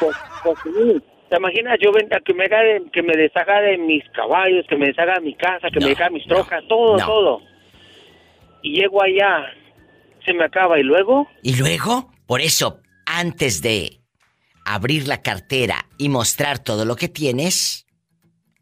Pues, 0.00 0.16
pues 0.44 0.56
sí. 0.62 1.02
¿Te 1.28 1.36
imaginas 1.36 1.78
yo 1.80 1.92
venda 1.92 2.20
que 2.20 2.32
me, 2.32 2.48
que 2.90 3.02
me 3.02 3.14
deshaga 3.14 3.60
de 3.60 3.76
mis 3.76 4.02
caballos, 4.10 4.64
que 4.66 4.76
me 4.76 4.86
deshaga 4.86 5.14
de 5.14 5.20
mi 5.20 5.34
casa, 5.34 5.68
que 5.70 5.78
me 5.78 5.90
deshaga 5.90 6.10
mis 6.10 6.26
trocas, 6.26 6.64
todo, 6.68 6.96
todo? 6.96 7.42
Y 8.62 8.80
llego 8.80 9.02
allá, 9.02 9.44
se 10.24 10.32
me 10.32 10.44
acaba 10.44 10.78
y 10.78 10.82
luego. 10.82 11.28
¿Y 11.42 11.56
luego? 11.56 12.10
Por 12.26 12.40
eso, 12.40 12.80
antes 13.04 13.60
de 13.60 14.00
abrir 14.64 15.06
la 15.06 15.22
cartera 15.22 15.86
y 15.98 16.08
mostrar 16.08 16.58
todo 16.58 16.86
lo 16.86 16.96
que 16.96 17.08
tienes, 17.08 17.86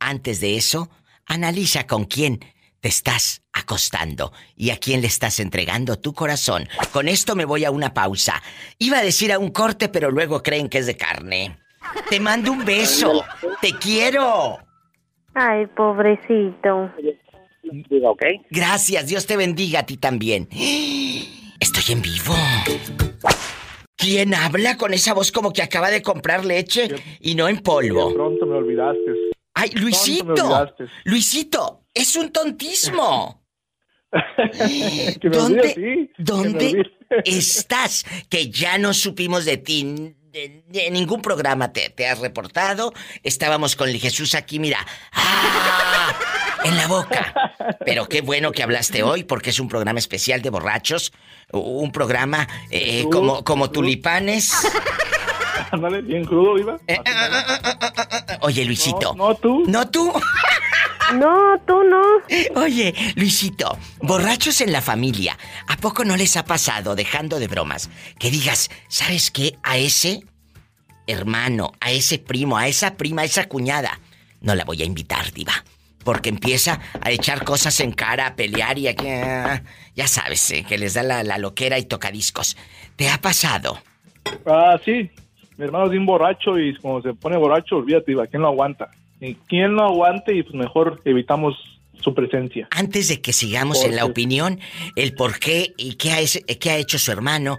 antes 0.01 0.41
de 0.41 0.57
eso, 0.57 0.91
analiza 1.25 1.87
con 1.87 2.05
quién 2.05 2.41
te 2.81 2.89
estás 2.89 3.43
acostando 3.53 4.33
y 4.57 4.71
a 4.71 4.79
quién 4.79 5.01
le 5.01 5.07
estás 5.07 5.39
entregando 5.39 5.99
tu 5.99 6.13
corazón. 6.15 6.69
Con 6.93 7.09
esto 7.09 7.37
me 7.37 7.45
voy 7.45 7.65
a 7.65 7.71
una 7.71 7.95
pausa. 7.95 8.43
Iba 8.79 8.99
a 8.99 9.03
decir 9.03 9.33
a 9.33 9.39
un 9.39 9.51
corte, 9.51 9.89
pero 9.89 10.11
luego 10.11 10.43
creen 10.43 10.69
que 10.69 10.79
es 10.79 10.87
de 10.87 10.97
carne. 10.97 11.59
Te 12.09 12.21
mando 12.21 12.53
un 12.53 12.65
beso. 12.65 13.25
Te 13.61 13.73
quiero. 13.73 14.59
Ay, 15.35 15.67
pobrecito. 15.67 16.91
¿ok? 18.05 18.23
Gracias, 18.51 19.07
Dios 19.07 19.27
te 19.27 19.37
bendiga 19.37 19.81
a 19.81 19.87
ti 19.87 19.97
también. 19.97 20.49
Estoy 21.61 21.95
en 21.95 22.03
vivo. 22.03 22.35
¿Quién 23.97 24.35
habla 24.35 24.77
con 24.77 24.93
esa 24.95 25.15
voz 25.15 25.33
como 25.33 25.53
que 25.53 25.63
acaba 25.63 25.91
de 25.91 26.03
comprar 26.03 26.45
leche 26.45 26.89
y 27.21 27.35
no 27.35 27.49
en 27.49 27.59
polvo? 27.59 28.13
Pronto 28.15 28.47
me 28.47 28.57
olvidaste. 28.57 29.13
Ay, 29.55 29.71
Luisito. 29.71 30.69
Luisito, 31.05 31.87
es 31.95 32.15
un 32.17 32.31
tontismo. 32.31 33.43
¿Dónde, 35.23 36.11
¿dónde 36.19 36.91
estás? 37.25 38.05
Que 38.29 38.51
ya 38.51 38.79
no 38.79 38.93
supimos 38.93 39.45
de 39.45 39.57
ti 39.57 40.15
en 40.37 40.93
ningún 40.93 41.23
programa 41.23 41.73
te, 41.73 41.91
te, 41.91 42.07
has 42.09 42.19
reportado. 42.19 42.93
Estábamos 43.23 43.77
con 43.77 43.89
Jesús 43.89 44.35
aquí, 44.35 44.59
mira. 44.59 44.87
¡Ah! 45.13 46.15
En 46.65 46.77
la 46.77 46.87
boca. 46.89 47.55
Pero 47.85 48.09
qué 48.09 48.23
bueno 48.23 48.53
que 48.53 48.63
hablaste 48.63 49.03
hoy 49.03 49.25
porque 49.25 49.51
es 49.51 49.61
un 49.61 49.69
programa 49.69 49.99
especial 49.99 50.43
de 50.43 50.51
borrachos. 50.51 51.13
Un 51.53 51.93
programa 51.93 52.49
eh, 52.71 53.07
como, 53.11 53.45
como 53.45 53.71
tulipanes. 53.71 54.53
bien 56.05 56.25
crudo, 56.25 56.55
viva. 56.55 56.79
Eh, 56.87 56.99
oye, 58.41 58.65
Luisito. 58.65 59.15
No, 59.15 59.29
no 59.29 59.35
tú. 59.37 59.65
No 59.67 59.89
tú. 59.89 60.13
No, 61.15 61.59
tú 61.67 61.83
no. 61.85 62.61
Oye, 62.61 62.95
Luisito, 63.15 63.79
borrachos 64.01 64.61
en 64.61 64.73
la 64.73 64.83
familia, 64.83 65.39
¿a 65.69 65.77
poco 65.77 66.05
no 66.05 66.17
les 66.17 66.37
ha 66.37 66.45
pasado, 66.45 66.95
dejando 66.95 67.39
de 67.39 67.49
bromas, 67.49 67.91
que 68.19 68.31
digas, 68.31 68.71
¿sabes 68.89 69.31
qué? 69.31 69.57
A 69.63 69.79
ese 69.79 70.25
hermano, 71.07 71.73
a 71.81 71.93
ese 71.93 72.19
primo, 72.19 72.59
a 72.59 72.67
esa 72.69 72.97
prima, 72.97 73.23
a 73.23 73.25
esa 73.27 73.49
cuñada, 73.49 74.01
no 74.41 74.55
la 74.55 74.65
voy 74.65 74.83
a 74.83 74.87
invitar, 74.87 75.33
diva. 75.33 75.53
Porque 76.05 76.29
empieza 76.29 76.81
a 77.01 77.11
echar 77.11 77.43
cosas 77.45 77.81
en 77.81 77.91
cara, 77.91 78.29
a 78.29 78.37
pelear 78.37 78.79
y 78.79 78.87
a 78.87 78.95
que... 78.95 79.61
Ya 79.97 80.07
sabes, 80.07 80.49
eh, 80.53 80.65
que 80.69 80.79
les 80.79 80.95
da 80.95 81.03
la, 81.03 81.25
la 81.25 81.37
loquera 81.37 81.79
y 81.81 81.85
tocadiscos. 81.85 82.57
¿Te 82.95 83.11
ha 83.11 83.19
pasado? 83.19 83.79
Ah, 84.47 84.79
sí. 84.85 85.11
Mi 85.57 85.65
hermano 85.65 85.91
es 85.91 85.99
un 85.99 86.07
borracho 86.07 86.59
y 86.59 86.77
como 86.77 87.03
se 87.03 87.13
pone 87.15 87.37
borracho, 87.37 87.79
olvídate, 87.79 88.13
diva, 88.13 88.27
¿quién 88.29 88.43
lo 88.43 88.49
aguanta? 88.49 88.89
Quien 89.49 89.75
lo 89.75 89.85
aguante 89.85 90.35
y 90.35 90.43
pues 90.43 90.55
mejor 90.55 91.01
evitamos 91.05 91.55
su 92.01 92.15
presencia. 92.15 92.69
Antes 92.71 93.09
de 93.09 93.21
que 93.21 93.33
sigamos 93.33 93.85
en 93.85 93.97
la 93.97 94.05
opinión, 94.05 94.61
el 94.95 95.15
por 95.15 95.39
qué 95.39 95.75
y 95.77 95.95
qué 95.95 96.13
ha, 96.13 96.19
qué 96.61 96.71
ha 96.71 96.77
hecho 96.77 96.99
su 96.99 97.11
hermano, 97.11 97.59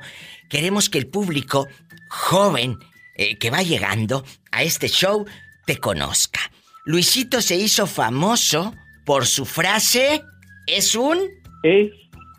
queremos 0.50 0.90
que 0.90 1.00
el 1.00 1.08
público 1.08 1.68
joven 2.10 2.78
eh, 3.16 3.38
que 3.38 3.50
va 3.50 3.64
llegando 3.64 4.24
a 4.52 4.64
este 4.64 4.88
show 4.88 5.26
te 5.66 5.78
conozca. 5.78 6.40
Luisito 6.86 7.42
se 7.42 7.56
hizo 7.56 7.88
famoso 7.88 8.74
por 9.06 9.26
su 9.26 9.46
frase, 9.46 10.22
es 10.68 10.96
un... 10.96 11.20
Es 11.64 11.92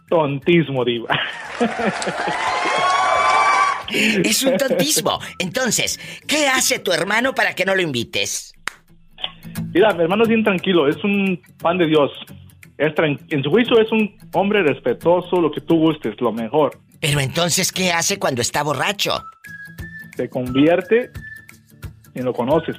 tontismo, 0.09 0.85
diva. 0.85 1.19
es 3.91 4.43
un 4.43 4.57
tontismo. 4.57 5.19
Entonces, 5.39 5.99
¿qué 6.27 6.47
hace 6.47 6.79
tu 6.79 6.93
hermano 6.93 7.35
para 7.35 7.55
que 7.55 7.65
no 7.65 7.75
lo 7.75 7.83
invites? 7.83 8.53
Mira, 9.79 9.95
mi 9.95 10.03
hermano 10.03 10.25
es 10.25 10.29
bien 10.29 10.43
tranquilo, 10.43 10.89
es 10.89 10.97
un 11.05 11.41
pan 11.63 11.79
de 11.79 11.87
Dios. 11.87 12.11
en 12.79 13.43
su 13.45 13.49
juicio 13.49 13.81
es 13.81 13.93
un 13.93 14.13
hombre 14.33 14.65
respetuoso, 14.65 15.41
lo 15.41 15.53
que 15.53 15.61
tú 15.61 15.77
gustes, 15.79 16.21
lo 16.21 16.33
mejor. 16.33 16.77
Pero 16.99 17.21
entonces, 17.21 17.71
¿qué 17.71 17.93
hace 17.93 18.19
cuando 18.19 18.43
está 18.43 18.65
borracho? 18.65 19.23
Se 20.17 20.29
convierte 20.29 21.11
y 22.13 22.23
lo 22.23 22.33
conoces. 22.33 22.75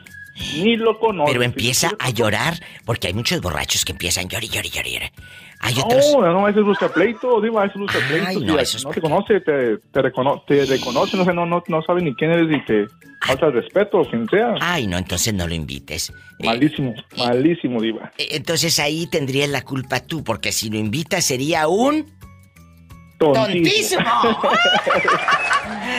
Ni 0.55 0.75
lo 0.75 0.99
conoce. 0.99 1.31
Pero 1.31 1.43
empieza 1.43 1.91
a 1.99 2.09
llorar, 2.09 2.55
porque 2.83 3.07
hay 3.07 3.13
muchos 3.13 3.39
borrachos 3.39 3.85
que 3.85 3.93
empiezan 3.93 4.25
a 4.25 4.27
llorar, 4.27 4.49
llorar, 4.49 4.85
llorar. 4.85 5.11
Hay 5.61 5.75
no, 5.75 5.85
otros. 5.85 6.05
no, 6.13 6.33
no, 6.33 6.47
ese 6.47 6.59
es 6.59 6.65
busca 6.65 6.87
pleito, 6.89 7.41
Diva, 7.41 7.65
ese 7.65 7.73
es 7.75 7.79
busca 7.81 7.99
pleito. 8.07 8.25
Ay, 8.27 8.35
Sí, 8.37 8.45
no, 8.45 8.53
no, 8.53 8.59
eso 8.59 8.77
es 8.77 8.95
te 8.95 9.01
conoce, 9.01 9.41
te, 9.41 9.77
te, 9.77 10.01
recono- 10.01 10.43
te 10.47 10.65
reconoce, 10.65 11.17
no 11.17 11.25
sé, 11.25 11.33
no, 11.33 11.45
no, 11.45 11.61
no 11.67 11.81
sabe 11.81 12.01
ni 12.01 12.15
quién 12.15 12.31
eres 12.31 12.47
y 12.49 12.65
te 12.65 12.85
falta 13.25 13.47
el 13.47 13.53
respeto, 13.53 14.01
quien 14.09 14.27
sea. 14.29 14.55
Ay, 14.61 14.87
no, 14.87 14.97
entonces 14.97 15.33
no 15.33 15.47
lo 15.47 15.53
invites. 15.53 16.13
Malísimo, 16.43 16.93
malísimo, 17.17 17.81
Diva. 17.81 18.11
Eh, 18.17 18.29
Entonces 18.31 18.79
ahí 18.79 19.07
tendrías 19.07 19.49
la 19.49 19.63
culpa 19.63 19.99
tú, 19.99 20.23
porque 20.23 20.51
si 20.53 20.69
lo 20.69 20.77
invitas 20.77 21.25
sería 21.25 21.67
un... 21.67 22.05
Tontísimo. 23.19 24.03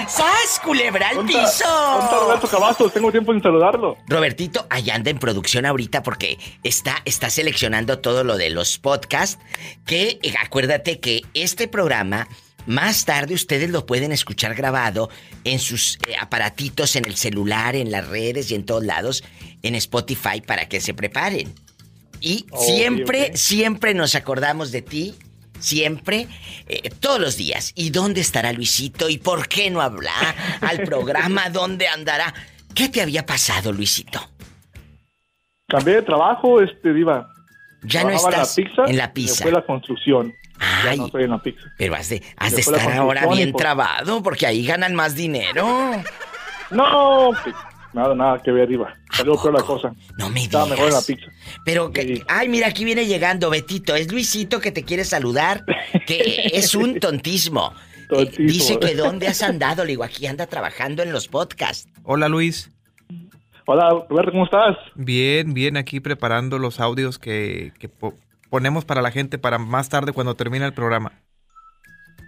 ¡Sas, 0.09 0.61
culebra 0.65 1.11
al 1.11 1.17
¿Dónde 1.17 1.35
piso! 1.35 1.65
dónde 1.69 2.17
Roberto 2.17 2.49
Cavazos? 2.49 2.93
Tengo 2.93 3.13
tiempo 3.13 3.33
sin 3.33 3.43
saludarlo. 3.43 3.97
Robertito, 4.09 4.67
allá 4.71 4.95
anda 4.95 5.11
en 5.11 5.19
producción 5.19 5.67
ahorita 5.67 6.03
porque 6.03 6.39
está, 6.63 7.03
está 7.05 7.29
seleccionando 7.31 7.99
todo 7.99 8.25
lo 8.25 8.37
de 8.37 8.51
los 8.51 8.79
podcasts. 8.79 9.39
Que 9.87 10.19
eh, 10.23 10.35
acuérdate 10.43 10.99
que 11.01 11.23
este 11.35 11.69
programa, 11.69 12.27
más 12.67 13.05
tarde 13.05 13.35
ustedes 13.35 13.71
lo 13.71 13.85
pueden 13.87 14.13
escuchar 14.13 14.55
grabado 14.55 15.11
en 15.45 15.59
sus 15.59 15.99
eh, 16.09 16.15
aparatitos, 16.19 16.97
en 16.97 17.05
el 17.05 17.17
celular, 17.17 17.77
en 17.77 17.91
las 17.91 18.09
redes 18.09 18.51
y 18.51 18.55
en 18.55 18.65
todos 18.65 18.85
lados, 18.85 19.23
en 19.63 19.75
Spotify 19.75 20.41
para 20.41 20.69
que 20.69 20.81
se 20.81 20.95
preparen. 20.95 21.55
Y 22.21 22.47
siempre, 22.55 23.37
siempre 23.37 23.95
nos 23.95 24.15
acordamos 24.15 24.73
de 24.73 24.83
ti. 24.83 25.15
Siempre, 25.61 26.27
eh, 26.67 26.91
todos 27.01 27.21
los 27.21 27.37
días. 27.37 27.73
¿Y 27.77 27.91
dónde 27.91 28.21
estará 28.21 28.53
Luisito? 28.53 29.09
¿Y 29.09 29.19
por 29.19 29.47
qué 29.49 29.71
no 29.71 29.81
habla 29.81 30.13
al 30.61 30.81
programa? 30.85 31.49
¿Dónde 31.51 31.87
andará? 31.89 32.35
¿Qué 32.75 32.89
te 32.89 33.01
había 33.03 33.25
pasado, 33.27 33.73
Luisito? 33.73 34.21
Cambié 35.69 35.95
de 35.97 36.03
trabajo, 36.03 36.61
este, 36.61 36.93
Diva. 36.93 37.29
Ya 37.83 38.03
no 38.05 38.11
estás 38.11 38.59
en 38.59 38.65
la 38.65 38.69
pizza. 38.69 38.85
en 38.91 38.97
la 38.97 39.13
pizza. 39.13 39.43
fue 39.45 39.53
la 39.53 39.65
construcción. 39.65 40.35
Ya 40.85 40.91
Ay. 40.91 40.99
no 40.99 41.07
estoy 41.07 41.25
en 41.25 41.31
la 41.31 41.39
pizza. 41.43 41.63
Pero 41.79 41.95
has 41.95 42.09
de, 42.11 42.23
has 42.37 42.55
de 42.55 42.61
estar 42.61 42.93
ahora 42.93 43.27
bien 43.29 43.53
por- 43.53 43.61
trabado, 43.63 44.23
porque 44.23 44.47
ahí 44.47 44.67
ganan 44.67 44.95
más 44.95 45.15
dinero. 45.15 46.03
No, 46.71 47.31
nada, 47.93 48.15
nada 48.15 48.43
que 48.43 48.51
ver, 48.53 48.69
Diva. 48.69 48.95
Salió 49.13 49.41
peor 49.41 49.55
la 49.55 49.63
cosa. 49.63 49.95
No 50.19 50.31
me 50.31 50.43
Estaba 50.45 50.67
mejor 50.67 50.89
en 50.89 50.95
la 50.95 51.03
pizza. 51.03 51.27
Pero 51.65 51.93
que, 51.93 52.23
ay, 52.29 52.49
mira, 52.49 52.69
aquí 52.69 52.85
viene 52.85 53.07
llegando 53.07 53.51
Betito. 53.51 53.95
Es 53.95 54.11
Luisito 54.11 54.61
que 54.61 54.73
te 54.73 54.85
quiere 54.85 55.05
saludar, 55.05 55.65
que 56.07 56.51
es 56.55 56.75
un 56.75 57.01
tontismo. 57.01 57.73
Eh, 58.11 58.31
dice 58.39 58.79
que 58.79 58.95
dónde 58.95 59.29
has 59.29 59.43
andado, 59.43 59.85
le 59.85 59.91
digo, 59.91 60.03
aquí 60.05 60.27
anda 60.27 60.47
trabajando 60.47 61.03
en 61.03 61.13
los 61.13 61.29
podcasts. 61.29 61.89
Hola 62.03 62.29
Luis. 62.29 62.71
Hola 63.67 63.89
Roberto, 64.09 64.33
¿cómo 64.33 64.45
estás? 64.47 64.77
Bien, 64.97 65.55
bien, 65.55 65.77
aquí 65.77 66.01
preparando 66.01 66.59
los 66.59 66.81
audios 66.81 67.21
que, 67.21 67.73
que 67.79 67.89
po- 67.89 68.15
ponemos 68.49 68.85
para 68.85 69.01
la 69.01 69.13
gente 69.13 69.39
para 69.39 69.59
más 69.59 69.89
tarde 69.89 70.13
cuando 70.13 70.35
termine 70.35 70.65
el 70.67 70.73
programa. 70.73 71.13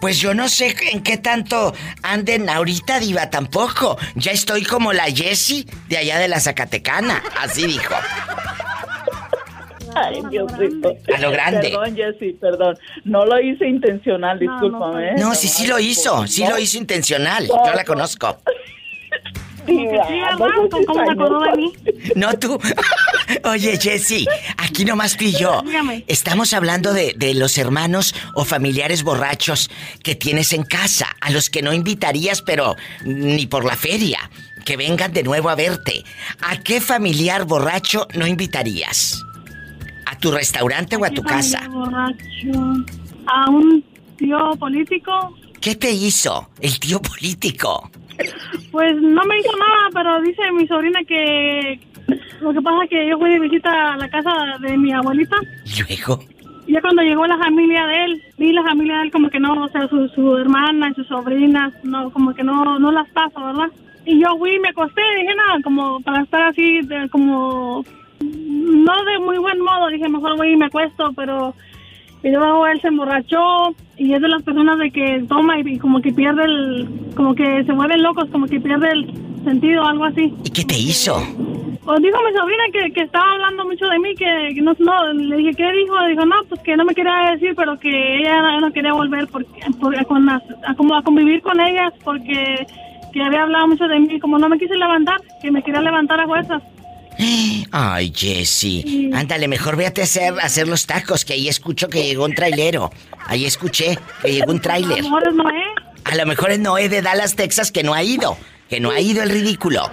pues 0.00 0.18
yo 0.20 0.32
no 0.34 0.48
sé 0.48 0.74
en 0.92 1.02
qué 1.02 1.16
tanto 1.16 1.74
anden 2.02 2.48
ahorita, 2.48 3.00
diva, 3.00 3.30
tampoco. 3.30 3.98
Ya 4.14 4.32
estoy 4.32 4.64
como 4.64 4.92
la 4.92 5.04
Jessie 5.04 5.66
de 5.88 5.98
allá 5.98 6.18
de 6.18 6.28
la 6.28 6.40
Zacatecana. 6.40 7.22
Así 7.40 7.66
dijo. 7.66 7.94
Ay, 9.94 10.22
Diosito. 10.30 10.96
A 11.14 11.20
lo 11.20 11.30
grande. 11.30 11.70
Perdón, 11.70 11.96
Jessy, 11.96 12.32
perdón. 12.32 12.78
No 13.04 13.26
lo 13.26 13.40
hice 13.40 13.66
intencional, 13.68 14.38
discúlpame. 14.38 15.10
¿eh? 15.10 15.14
No, 15.18 15.34
sí, 15.34 15.48
sí 15.48 15.66
lo 15.66 15.78
hizo. 15.78 16.26
Sí 16.26 16.44
lo 16.46 16.58
hizo 16.58 16.78
intencional. 16.78 17.46
Yo 17.46 17.72
la 17.74 17.84
conozco. 17.84 18.38
Sí, 19.66 19.86
seas 20.08 20.36
¿Cómo 20.36 21.04
se 21.04 21.12
acordó 21.12 21.40
de 21.40 21.56
mí? 21.56 21.72
No 22.16 22.32
tú. 22.38 22.58
Oye, 23.44 23.78
Jessie, 23.80 24.26
aquí 24.56 24.84
nomás 24.84 25.16
tú 25.16 25.24
y 25.24 25.32
yo. 25.32 25.62
Dígame. 25.64 26.04
Estamos 26.08 26.52
hablando 26.52 26.92
de, 26.92 27.14
de 27.16 27.34
los 27.34 27.58
hermanos 27.58 28.14
o 28.34 28.44
familiares 28.44 29.02
borrachos 29.02 29.70
que 30.02 30.14
tienes 30.14 30.52
en 30.52 30.64
casa, 30.64 31.08
a 31.20 31.30
los 31.30 31.50
que 31.50 31.62
no 31.62 31.72
invitarías, 31.72 32.42
pero 32.42 32.76
ni 33.04 33.46
por 33.46 33.64
la 33.64 33.76
feria, 33.76 34.18
que 34.64 34.76
vengan 34.76 35.12
de 35.12 35.22
nuevo 35.22 35.48
a 35.48 35.54
verte. 35.54 36.04
¿A 36.40 36.58
qué 36.58 36.80
familiar 36.80 37.44
borracho 37.44 38.08
no 38.14 38.26
invitarías? 38.26 39.22
¿A 40.06 40.18
tu 40.18 40.30
restaurante 40.30 40.96
o 40.96 41.04
a 41.04 41.10
tu 41.10 41.22
casa? 41.22 41.68
borracho. 41.68 42.84
A 43.26 43.48
un 43.48 43.84
tío 44.16 44.56
político, 44.58 45.34
¿Qué 45.62 45.76
te 45.76 45.92
hizo 45.92 46.50
el 46.60 46.80
tío 46.80 47.00
político? 47.00 47.88
Pues 48.70 48.96
no 49.00 49.24
me 49.24 49.38
hizo 49.38 49.56
nada, 49.56 49.88
pero 49.92 50.20
dice 50.20 50.42
mi 50.52 50.66
sobrina 50.66 51.00
que 51.06 51.80
lo 52.40 52.52
que 52.52 52.60
pasa 52.60 52.84
es 52.84 52.90
que 52.90 53.08
yo 53.08 53.18
fui 53.18 53.30
de 53.30 53.40
visita 53.40 53.92
a 53.92 53.96
la 53.96 54.08
casa 54.08 54.32
de 54.60 54.76
mi 54.76 54.92
abuelita 54.92 55.36
Y 55.64 55.82
luego, 55.82 56.20
ya 56.66 56.80
cuando 56.80 57.02
llegó 57.02 57.26
la 57.26 57.38
familia 57.38 57.86
de 57.86 58.04
él, 58.04 58.22
vi 58.38 58.52
la 58.52 58.62
familia 58.62 58.98
de 58.98 59.02
él 59.04 59.12
como 59.12 59.30
que 59.30 59.40
no, 59.40 59.64
o 59.64 59.68
sea, 59.68 59.88
su, 59.88 60.08
su 60.08 60.36
hermana 60.36 60.90
y 60.90 60.94
sus 60.94 61.06
sobrinas, 61.06 61.72
no, 61.84 62.10
como 62.10 62.34
que 62.34 62.42
no, 62.42 62.78
no 62.78 62.92
las 62.92 63.08
paso, 63.10 63.44
¿verdad? 63.44 63.70
Y 64.04 64.20
yo 64.20 64.36
fui 64.38 64.56
y 64.56 64.58
me 64.58 64.70
acosté, 64.70 65.02
dije 65.18 65.34
nada, 65.34 65.60
como 65.62 66.00
para 66.00 66.22
estar 66.22 66.42
así, 66.42 66.80
de, 66.82 67.08
como, 67.10 67.84
no 68.20 69.04
de 69.04 69.18
muy 69.20 69.38
buen 69.38 69.60
modo, 69.60 69.88
dije 69.88 70.08
mejor 70.08 70.36
voy 70.36 70.52
y 70.52 70.56
me 70.56 70.66
acuesto, 70.66 71.12
pero 71.14 71.54
y 72.22 72.30
luego 72.30 72.66
él 72.66 72.80
se 72.80 72.88
emborrachó 72.88 73.74
y 73.96 74.14
es 74.14 74.20
de 74.20 74.28
las 74.28 74.42
personas 74.42 74.78
de 74.78 74.90
que 74.90 75.24
toma 75.28 75.58
y, 75.58 75.74
y 75.74 75.78
como 75.78 76.00
que 76.00 76.12
pierde 76.12 76.44
el, 76.44 76.88
como 77.14 77.34
que 77.34 77.64
se 77.64 77.72
vuelven 77.72 78.02
locos, 78.02 78.28
como 78.30 78.46
que 78.46 78.60
pierde 78.60 78.90
el 78.90 79.12
sentido, 79.44 79.84
algo 79.84 80.04
así. 80.04 80.32
¿y 80.44 80.50
qué 80.50 80.64
te 80.64 80.78
hizo? 80.78 81.16
o 81.84 81.96
dijo 81.98 82.18
mi 82.24 82.32
sobrina 82.38 82.62
que, 82.72 82.92
que 82.92 83.02
estaba 83.02 83.32
hablando 83.32 83.64
mucho 83.64 83.86
de 83.86 83.98
mí, 83.98 84.14
que, 84.14 84.54
no, 84.62 84.72
no, 84.78 85.12
le 85.12 85.36
dije, 85.36 85.54
¿qué 85.54 85.72
dijo? 85.72 86.06
Dijo, 86.06 86.24
no, 86.24 86.36
pues 86.48 86.60
que 86.62 86.76
no 86.76 86.84
me 86.84 86.94
quería 86.94 87.32
decir, 87.32 87.54
pero 87.56 87.78
que 87.78 88.18
ella 88.18 88.60
no 88.60 88.72
quería 88.72 88.92
volver 88.92 89.26
porque, 89.26 90.04
con 90.06 90.28
a, 90.28 90.40
como 90.76 90.94
a 90.94 91.02
convivir 91.02 91.42
con 91.42 91.60
ellas 91.60 91.92
porque 92.04 92.66
que 93.12 93.22
había 93.22 93.42
hablado 93.42 93.68
mucho 93.68 93.86
de 93.88 93.98
mí, 93.98 94.18
como 94.20 94.38
no 94.38 94.48
me 94.48 94.58
quise 94.58 94.74
levantar, 94.74 95.20
que 95.42 95.50
me 95.50 95.62
quería 95.62 95.82
levantar 95.82 96.18
a 96.18 96.26
fuerzas. 96.26 96.62
Ay, 97.70 98.12
Jessy. 98.14 99.10
Ándale, 99.14 99.48
mejor 99.48 99.76
véate 99.76 100.00
a 100.00 100.04
hacer, 100.04 100.34
hacer 100.40 100.68
los 100.68 100.86
tacos, 100.86 101.24
que 101.24 101.34
ahí 101.34 101.48
escucho 101.48 101.88
que 101.88 102.02
llegó 102.04 102.24
un 102.24 102.34
trailero. 102.34 102.90
Ahí 103.26 103.44
escuché 103.44 103.98
que 104.22 104.32
llegó 104.32 104.52
un 104.52 104.60
trailer. 104.60 104.98
A 104.98 105.02
lo 105.02 105.02
mejor 105.04 105.28
es 105.28 105.34
Noé. 105.34 105.62
A 106.04 106.16
lo 106.16 106.26
mejor 106.26 106.50
es 106.50 106.58
Noé 106.58 106.88
de 106.88 107.02
Dallas, 107.02 107.36
Texas, 107.36 107.70
que 107.70 107.82
no 107.82 107.94
ha 107.94 108.02
ido. 108.02 108.36
Que 108.72 108.80
no 108.80 108.90
ha 108.90 109.00
ido 109.00 109.22
el 109.22 109.28
ridículo. 109.28 109.90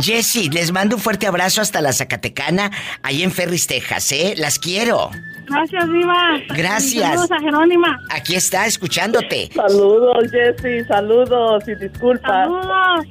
Jessy, 0.00 0.48
les 0.48 0.72
mando 0.72 0.96
un 0.96 1.02
fuerte 1.02 1.26
abrazo 1.26 1.60
hasta 1.60 1.82
la 1.82 1.92
Zacatecana, 1.92 2.70
ahí 3.02 3.22
en 3.22 3.30
Ferris, 3.30 3.66
Texas, 3.66 4.10
¿eh? 4.12 4.32
Las 4.38 4.58
quiero. 4.58 5.10
Gracias, 5.44 5.92
Diva. 5.92 6.40
Gracias. 6.48 7.10
Saludos 7.10 7.30
a 7.30 7.40
Jerónima. 7.40 8.00
Aquí 8.08 8.34
está, 8.34 8.64
escuchándote. 8.64 9.50
Saludos, 9.54 10.30
Jessy, 10.30 10.82
saludos 10.88 11.64
y 11.68 11.74
disculpas. 11.74 12.30
Saludos. 12.30 13.06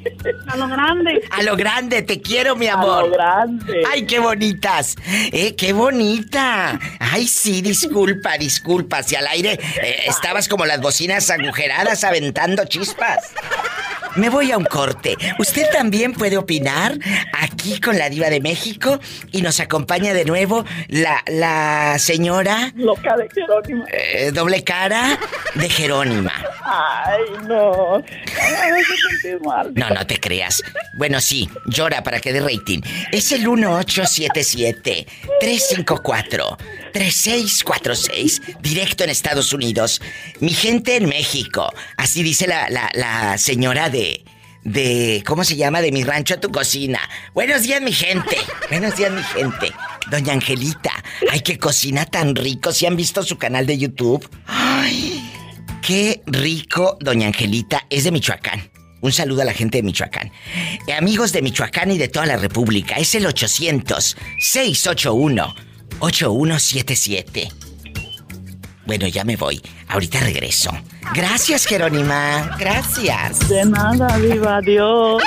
A 0.47 0.57
lo 0.57 0.67
grande. 0.67 1.21
A 1.29 1.43
lo 1.43 1.55
grande, 1.55 2.01
te 2.01 2.19
quiero, 2.19 2.55
mi 2.55 2.65
amor. 2.65 3.03
A 3.03 3.05
lo 3.05 3.11
grande. 3.11 3.83
Ay, 3.91 4.07
qué 4.07 4.17
bonitas. 4.17 4.95
Eh, 5.31 5.55
qué 5.55 5.71
bonita. 5.71 6.79
Ay, 6.99 7.27
sí, 7.27 7.61
disculpa, 7.61 8.39
disculpa. 8.39 9.03
Si 9.03 9.15
al 9.15 9.27
aire 9.27 9.59
eh, 9.83 9.97
estabas 10.07 10.47
como 10.47 10.65
las 10.65 10.81
bocinas 10.81 11.29
agujeradas 11.29 12.03
aventando 12.03 12.65
chispas. 12.65 13.19
Me 14.15 14.29
voy 14.29 14.51
a 14.51 14.57
un 14.57 14.65
corte. 14.65 15.15
Usted 15.39 15.69
también 15.71 16.13
puede 16.13 16.37
opinar 16.37 16.97
aquí 17.33 17.79
con 17.79 17.97
la 17.97 18.09
diva 18.09 18.29
de 18.29 18.41
México 18.41 18.99
y 19.31 19.41
nos 19.41 19.59
acompaña 19.59 20.13
de 20.13 20.25
nuevo 20.25 20.65
la, 20.89 21.23
la 21.27 21.97
señora... 21.97 22.71
Loca 22.75 23.15
de 23.15 23.29
Jerónima. 23.33 23.85
Eh, 23.91 24.31
doble 24.33 24.63
cara 24.63 25.17
de 25.55 25.69
Jerónima. 25.69 26.33
Ay, 26.63 27.21
no. 27.47 28.03
No, 29.73 29.89
no 29.89 30.07
te 30.07 30.19
creas. 30.19 30.61
Bueno, 30.93 31.21
sí, 31.21 31.49
llora 31.65 32.03
para 32.03 32.19
que 32.19 32.33
dé 32.33 32.41
rating. 32.41 32.81
Es 33.11 33.31
el 33.31 33.47
1877 33.47 35.07
354 35.39 36.57
3646, 36.91 38.41
directo 38.61 39.03
en 39.03 39.09
Estados 39.09 39.53
Unidos. 39.53 40.01
Mi 40.39 40.51
gente 40.51 40.95
en 40.95 41.07
México. 41.09 41.73
Así 41.97 42.23
dice 42.23 42.47
la, 42.47 42.69
la, 42.69 43.37
señora 43.37 43.89
de. 43.89 44.23
De. 44.63 45.23
¿Cómo 45.25 45.43
se 45.43 45.55
llama? 45.55 45.81
De 45.81 45.91
mi 45.91 46.03
rancho 46.03 46.35
a 46.35 46.39
tu 46.39 46.51
cocina. 46.51 46.99
Buenos 47.33 47.63
días, 47.63 47.81
mi 47.81 47.93
gente. 47.93 48.37
Buenos 48.69 48.95
días, 48.95 49.11
mi 49.11 49.23
gente. 49.23 49.73
Doña 50.09 50.33
Angelita. 50.33 50.91
Ay, 51.31 51.41
qué 51.41 51.57
cocina 51.57 52.05
tan 52.05 52.35
rico. 52.35 52.71
¿Si 52.71 52.85
han 52.85 52.95
visto 52.95 53.23
su 53.23 53.37
canal 53.37 53.65
de 53.65 53.77
YouTube? 53.77 54.29
Ay. 54.45 55.31
Qué 55.81 56.21
rico, 56.27 56.97
Doña 57.01 57.27
Angelita. 57.27 57.85
Es 57.89 58.03
de 58.03 58.11
Michoacán. 58.11 58.69
Un 59.01 59.11
saludo 59.11 59.41
a 59.41 59.45
la 59.45 59.53
gente 59.53 59.79
de 59.79 59.83
Michoacán. 59.83 60.31
Eh, 60.87 60.93
amigos 60.93 61.31
de 61.31 61.41
Michoacán 61.41 61.91
y 61.91 61.97
de 61.97 62.07
toda 62.07 62.27
la 62.27 62.37
República. 62.37 62.95
Es 62.95 63.15
el 63.15 63.25
800 63.25 64.15
681 64.39 65.70
8177. 66.01 67.49
Bueno, 68.85 69.07
ya 69.07 69.23
me 69.23 69.37
voy. 69.37 69.61
Ahorita 69.87 70.19
regreso. 70.19 70.71
Gracias, 71.13 71.65
Jerónima. 71.65 72.57
Gracias. 72.59 73.47
De 73.47 73.65
nada, 73.65 74.17
viva 74.17 74.59
Dios. 74.61 75.23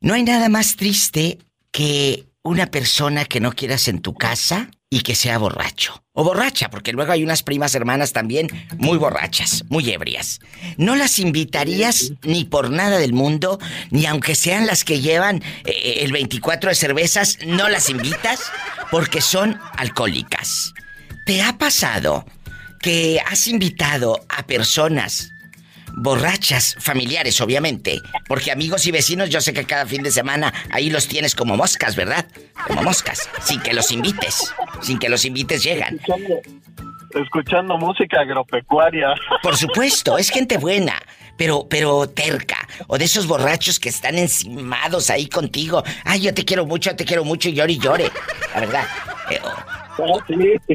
No 0.00 0.14
hay 0.14 0.22
nada 0.22 0.48
más 0.48 0.76
triste 0.76 1.38
que 1.70 2.26
una 2.42 2.66
persona 2.66 3.24
que 3.24 3.40
no 3.40 3.52
quieras 3.52 3.88
en 3.88 4.00
tu 4.00 4.14
casa 4.14 4.68
y 4.94 5.00
que 5.00 5.16
sea 5.16 5.38
borracho. 5.38 6.04
O 6.12 6.22
borracha, 6.22 6.70
porque 6.70 6.92
luego 6.92 7.10
hay 7.10 7.24
unas 7.24 7.42
primas 7.42 7.74
hermanas 7.74 8.12
también 8.12 8.46
muy 8.78 8.96
borrachas, 8.96 9.64
muy 9.68 9.90
ebrias. 9.90 10.38
No 10.76 10.94
las 10.94 11.18
invitarías 11.18 12.12
ni 12.22 12.44
por 12.44 12.70
nada 12.70 12.98
del 12.98 13.12
mundo, 13.12 13.58
ni 13.90 14.06
aunque 14.06 14.36
sean 14.36 14.68
las 14.68 14.84
que 14.84 15.00
llevan 15.00 15.42
eh, 15.64 16.02
el 16.02 16.12
24 16.12 16.70
de 16.70 16.76
cervezas, 16.76 17.38
no 17.44 17.68
las 17.68 17.90
invitas 17.90 18.52
porque 18.92 19.20
son 19.20 19.58
alcohólicas. 19.76 20.72
¿Te 21.26 21.42
ha 21.42 21.58
pasado 21.58 22.24
que 22.80 23.20
has 23.26 23.48
invitado 23.48 24.24
a 24.28 24.46
personas 24.46 25.33
borrachas, 25.96 26.76
familiares, 26.80 27.40
obviamente. 27.40 28.00
Porque 28.26 28.52
amigos 28.52 28.86
y 28.86 28.90
vecinos, 28.90 29.30
yo 29.30 29.40
sé 29.40 29.52
que 29.52 29.64
cada 29.64 29.86
fin 29.86 30.02
de 30.02 30.10
semana 30.10 30.52
ahí 30.70 30.90
los 30.90 31.08
tienes 31.08 31.34
como 31.34 31.56
moscas, 31.56 31.96
¿verdad? 31.96 32.26
Como 32.66 32.82
moscas, 32.82 33.28
sin 33.42 33.60
que 33.60 33.72
los 33.72 33.90
invites. 33.92 34.52
Sin 34.80 34.98
que 34.98 35.08
los 35.08 35.24
invites 35.24 35.62
llegan. 35.62 36.00
Escuchando, 37.14 37.78
música 37.78 38.20
agropecuaria. 38.20 39.14
Por 39.42 39.56
supuesto, 39.56 40.18
es 40.18 40.30
gente 40.30 40.58
buena. 40.58 41.00
Pero, 41.36 41.66
pero 41.68 42.08
terca. 42.08 42.68
O 42.86 42.96
de 42.96 43.06
esos 43.06 43.26
borrachos 43.26 43.80
que 43.80 43.88
están 43.88 44.18
encimados 44.18 45.10
ahí 45.10 45.28
contigo. 45.28 45.82
Ay, 46.04 46.20
yo 46.20 46.34
te 46.34 46.44
quiero 46.44 46.64
mucho, 46.64 46.94
te 46.94 47.04
quiero 47.04 47.24
mucho 47.24 47.48
y 47.48 47.54
llore 47.54 47.72
y 47.72 47.78
llore. 47.78 48.10
La 48.54 48.60
verdad. 48.60 48.84
Eh, 49.30 49.40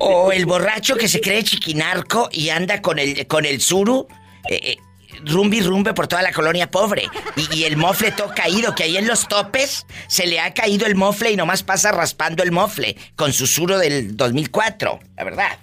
o, 0.02 0.32
el 0.32 0.46
borracho 0.46 0.96
que 0.96 1.08
se 1.08 1.22
cree 1.22 1.44
chiquinarco 1.44 2.30
y 2.32 2.50
anda 2.50 2.82
con 2.82 3.00
el, 3.00 3.26
con 3.28 3.46
el 3.46 3.62
suru. 3.62 4.08
Eh, 4.50 4.60
eh, 4.64 4.78
rumbi 5.26 5.62
rumbe 5.62 5.94
por 5.94 6.08
toda 6.08 6.22
la 6.22 6.32
colonia 6.32 6.70
pobre. 6.70 7.08
Y, 7.52 7.64
el 7.64 7.78
mofle 7.78 8.12
todo 8.12 8.34
caído, 8.34 8.76
que 8.76 8.84
ahí 8.84 8.98
en 8.98 9.08
los 9.08 9.28
topes 9.28 9.86
se 10.08 10.28
le 10.28 10.40
ha 10.40 10.54
caído 10.54 10.86
el 10.86 10.96
mofle 10.96 11.32
y 11.32 11.36
nomás 11.36 11.64
pasa 11.64 11.92
raspando 11.92 12.44
el 12.44 12.52
mofle 12.52 12.96
con 13.16 13.34
susurro 13.34 13.78
del 13.78 14.16
2004, 14.16 15.00
la 15.18 15.24
verdad. 15.24 15.60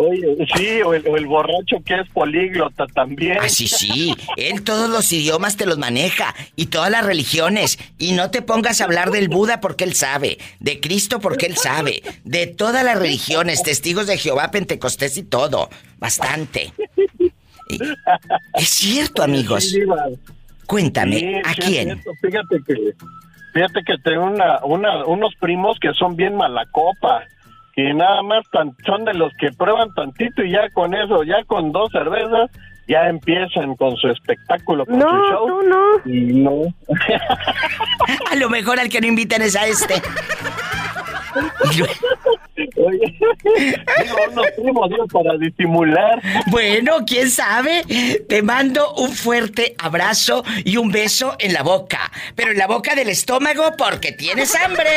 Oye, 0.00 0.36
sí, 0.54 0.80
o 0.82 0.94
el, 0.94 1.26
borracho 1.26 1.78
que 1.84 1.94
es 1.96 2.08
políglota 2.10 2.86
también. 2.86 3.38
Ah, 3.40 3.48
sí, 3.48 3.66
sí. 3.66 4.14
Él 4.36 4.62
todos 4.62 4.88
los 4.88 5.12
idiomas 5.12 5.56
te 5.56 5.66
los 5.66 5.76
maneja 5.76 6.36
y 6.54 6.66
todas 6.66 6.88
las 6.88 7.04
religiones. 7.04 7.80
Y 7.98 8.12
no 8.12 8.30
te 8.30 8.40
pongas 8.40 8.80
a 8.80 8.84
hablar 8.84 9.10
del 9.10 9.28
Buda 9.28 9.60
porque 9.60 9.82
él 9.82 9.94
sabe, 9.94 10.38
de 10.60 10.78
Cristo 10.78 11.18
porque 11.18 11.46
él 11.46 11.56
sabe, 11.56 12.04
de 12.22 12.46
todas 12.46 12.84
las 12.84 12.96
religiones, 12.96 13.64
testigos 13.64 14.06
de 14.06 14.18
Jehová, 14.18 14.52
Pentecostés 14.52 15.16
y 15.16 15.24
todo. 15.24 15.68
Bastante. 15.98 16.72
Es 18.54 18.68
cierto, 18.68 19.22
amigos. 19.22 19.74
Cuéntame, 20.66 21.40
¿a 21.44 21.54
quién? 21.54 22.02
Fíjate 22.20 22.58
que, 22.66 22.92
fíjate 23.54 23.82
que 23.86 23.96
tengo 24.04 24.26
una, 24.64 25.04
unos 25.06 25.34
primos 25.40 25.78
que 25.80 25.92
son 25.94 26.14
bien 26.14 26.36
malacopa, 26.36 27.22
que 27.74 27.94
nada 27.94 28.22
más 28.22 28.44
son 28.84 29.04
de 29.04 29.14
los 29.14 29.32
que 29.40 29.50
prueban 29.52 29.94
tantito 29.94 30.42
y 30.42 30.52
ya 30.52 30.68
con 30.74 30.94
eso, 30.94 31.22
ya 31.22 31.42
con 31.46 31.72
dos 31.72 31.90
cervezas, 31.90 32.50
ya 32.88 33.08
empiezan 33.08 33.76
con 33.76 33.96
su 33.96 34.08
espectáculo, 34.08 34.84
con 34.84 34.98
no, 34.98 35.06
su 35.08 35.32
show. 35.32 35.48
No, 35.48 35.62
no, 35.62 36.12
Y 36.12 36.20
no. 36.40 36.74
a 38.30 38.34
lo 38.36 38.48
mejor 38.48 38.80
al 38.80 38.88
que 38.88 39.00
no 39.00 39.06
invitan 39.06 39.42
es 39.42 39.56
a 39.56 39.66
este. 39.66 39.94
Oye, 41.64 43.18
unos 44.30 44.46
primos 44.56 44.90
para 45.12 45.36
disimular. 45.38 46.20
Bueno, 46.46 47.04
quién 47.06 47.30
sabe. 47.30 47.84
Te 48.28 48.42
mando 48.42 48.94
un 48.94 49.12
fuerte 49.12 49.74
abrazo 49.78 50.44
y 50.64 50.76
un 50.76 50.90
beso 50.90 51.36
en 51.38 51.52
la 51.52 51.62
boca. 51.62 52.10
Pero 52.34 52.52
en 52.52 52.58
la 52.58 52.66
boca 52.66 52.94
del 52.94 53.08
estómago 53.08 53.72
porque 53.76 54.12
tienes 54.12 54.54
hambre. 54.54 54.90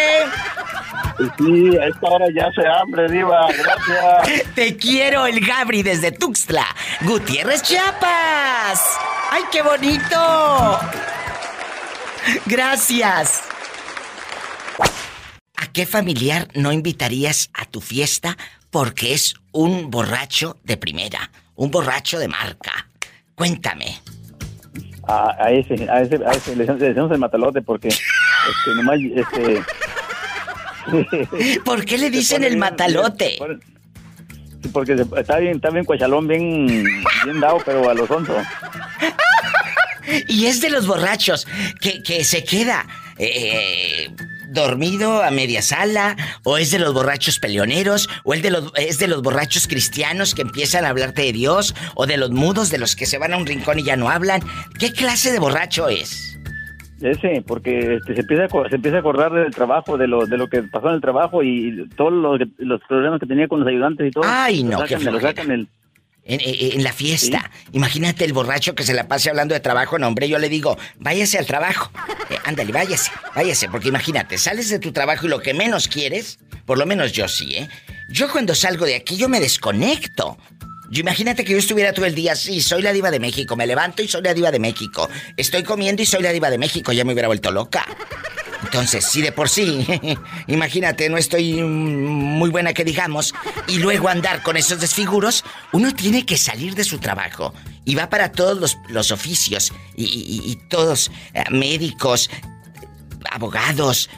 Sí, 1.38 1.78
a 1.78 1.88
esta 1.88 2.08
hora 2.08 2.26
ya 2.34 2.48
hace 2.48 2.68
hambre, 2.68 3.10
Diva. 3.10 3.48
Gracias. 3.48 4.44
Te 4.56 4.76
quiero, 4.78 5.26
el 5.26 5.46
Gabri 5.46 5.84
desde 5.84 6.12
Tuxtla. 6.12 6.66
Gutiérrez 7.02 7.62
Chiapas. 7.62 8.98
¡Ay, 9.32 9.44
qué 9.52 9.62
bonito! 9.62 10.80
Gracias. 12.46 13.44
¿A 15.72 15.74
qué 15.74 15.86
familiar 15.86 16.50
no 16.54 16.74
invitarías 16.74 17.50
a 17.54 17.64
tu 17.64 17.80
fiesta 17.80 18.38
porque 18.72 19.14
es 19.14 19.36
un 19.54 19.90
borracho 19.90 20.58
de 20.66 20.76
primera? 20.76 21.32
Un 21.56 21.72
borracho 21.72 22.20
de 22.20 22.28
marca. 22.28 22.90
Cuéntame. 23.36 24.02
A, 25.08 25.50
ese, 25.50 25.90
a 25.90 26.02
ese, 26.02 26.20
a 26.26 26.32
ese 26.32 26.58
le, 26.58 26.66
decimos 26.66 27.10
el 27.14 27.20
matalote 27.20 27.62
porque 27.62 27.88
este, 27.88 28.76
nomás, 28.76 29.00
este... 29.16 29.64
¿Por 31.64 31.86
qué 31.86 31.98
le 31.98 32.10
dicen 32.10 32.44
el 32.44 32.58
matalote? 32.58 33.38
porque 34.74 35.06
está 35.16 35.38
bien, 35.38 35.56
está 35.56 35.70
bien 35.70 35.86
cuachalón, 35.86 36.28
bien, 36.28 36.68
bien 37.24 37.40
dado, 37.40 37.60
pero 37.66 37.90
a 37.90 37.94
los 37.94 38.12
onzo. 38.12 38.36
y 40.28 40.48
es 40.48 40.60
de 40.60 40.70
los 40.70 40.86
borrachos 40.86 41.48
que, 41.80 42.04
que 42.04 42.26
se 42.26 42.44
queda 42.44 42.86
eh, 43.18 44.10
dormido 44.52 45.24
a 45.24 45.32
media 45.32 45.62
sala, 45.62 46.16
o 46.44 46.58
es 46.58 46.72
de 46.72 46.80
los 46.80 46.94
borrachos 46.94 47.40
peleoneros, 47.40 48.10
o 48.24 48.34
el 48.34 48.42
de 48.42 48.52
los, 48.52 48.72
es 48.76 49.00
de 49.00 49.08
los 49.08 49.22
borrachos 49.22 49.68
cristianos 49.68 50.36
que 50.36 50.42
empiezan 50.42 50.86
a 50.86 50.90
hablarte 50.90 51.24
de 51.24 51.34
Dios, 51.34 51.74
o 51.96 52.06
de 52.06 52.18
los 52.18 52.32
mudos 52.32 52.70
de 52.70 52.78
los 52.78 52.96
que 52.96 53.06
se 53.06 53.18
van 53.18 53.34
a 53.34 53.38
un 53.38 53.46
rincón 53.46 53.80
y 53.80 53.84
ya 53.84 53.96
no 53.96 54.10
hablan. 54.10 54.42
¿Qué 54.80 54.92
clase 54.92 55.32
de 55.32 55.40
borracho 55.40 55.88
es? 55.90 56.38
Ese, 57.02 57.44
porque 57.48 57.96
este, 57.96 58.14
se 58.14 58.22
empieza 58.22 58.46
a, 58.46 58.70
se 58.70 58.76
empieza 58.76 58.98
a 58.98 59.00
acordar 59.00 59.34
del 59.34 59.54
trabajo, 59.54 59.98
de 59.98 60.08
lo 60.08 60.28
de 60.28 60.38
lo 60.38 60.48
que 60.48 60.62
pasó 60.62 60.90
en 60.90 60.96
el 60.96 61.02
trabajo 61.02 61.42
y 61.42 61.90
todos 61.96 62.14
los, 62.14 62.40
los 62.60 62.80
problemas 62.88 63.20
que 63.20 63.26
tenía 63.26 63.48
con 63.48 63.62
los 63.62 63.68
ayudantes 63.68 64.08
y 64.08 64.12
todo. 64.12 64.24
Ay, 64.28 64.64
no, 64.64 64.80
lo 64.80 65.20
sacan 65.20 65.50
el, 65.50 65.68
en, 66.24 66.84
la 66.84 66.94
fiesta. 66.94 67.52
Imagínate 67.72 68.26
el 68.26 68.34
borracho 68.34 68.76
que 68.76 68.84
se 68.84 68.94
la 68.94 69.08
pase 69.08 69.30
hablando 69.30 69.54
de 69.54 69.60
trabajo. 69.60 69.98
No, 69.98 70.08
hombre, 70.08 70.30
yo 70.30 70.40
le 70.40 70.50
digo, 70.50 70.78
váyase 70.98 71.38
al 71.38 71.46
trabajo. 71.46 71.92
Eh, 72.30 72.38
ándale, 72.46 72.72
váyase, 72.72 73.12
váyase. 73.36 73.70
Porque 73.70 73.90
imagínate, 73.90 74.38
sales 74.38 74.70
de 74.70 74.80
tu 74.80 74.92
trabajo 74.92 75.26
y 75.26 75.30
lo 75.30 75.42
que 75.42 75.54
menos 75.54 75.88
quieres, 75.88 76.40
por 76.66 76.78
lo 76.78 76.86
menos 76.86 77.12
yo 77.12 77.28
sí, 77.28 77.56
¿eh? 77.56 77.70
Yo 78.10 78.32
cuando 78.32 78.56
salgo 78.56 78.86
de 78.86 78.96
aquí, 78.96 79.18
yo 79.18 79.30
me 79.30 79.40
desconecto. 79.40 80.38
Yo 80.90 81.00
imagínate 81.00 81.46
que 81.46 81.54
yo 81.54 81.58
estuviera 81.58 81.94
todo 81.94 82.06
el 82.06 82.16
día 82.16 82.34
así, 82.34 82.60
soy 82.62 82.82
la 82.82 82.92
diva 82.92 83.12
de 83.12 83.20
México, 83.22 83.56
me 83.56 83.66
levanto 83.66 84.04
y 84.04 84.10
soy 84.10 84.22
la 84.24 84.34
diva 84.34 84.52
de 84.52 84.60
México. 84.60 85.10
Estoy 85.38 85.64
comiendo 85.64 86.02
y 86.02 86.06
soy 86.06 86.22
la 86.22 86.34
diva 86.34 86.50
de 86.50 86.58
México, 86.58 86.92
ya 86.92 87.06
me 87.06 87.14
hubiera 87.14 87.30
vuelto 87.30 87.50
loca. 87.50 87.86
Entonces, 88.64 89.06
si 89.06 89.22
de 89.22 89.32
por 89.32 89.50
sí, 89.50 89.86
imagínate, 90.48 91.10
no 91.10 91.18
estoy 91.18 91.64
muy 91.64 92.50
buena 92.50 92.74
que 92.74 92.84
digamos, 92.84 93.34
y 93.68 93.80
luego 93.80 94.10
andar 94.10 94.44
con 94.44 94.58
esos 94.58 94.80
desfiguros, 94.80 95.44
uno 95.72 95.94
tiene 95.94 96.26
que 96.26 96.38
salir 96.38 96.76
de 96.76 96.84
su 96.84 97.00
trabajo. 97.00 97.54
Y 97.84 97.96
va 97.96 98.10
para 98.10 98.32
todos 98.32 98.78
los, 98.90 99.12
oficios, 99.12 99.74
y, 99.96 100.56
todos, 100.70 101.12
eh, 101.34 101.44
médicos, 101.50 102.30
abogados, 103.32 104.10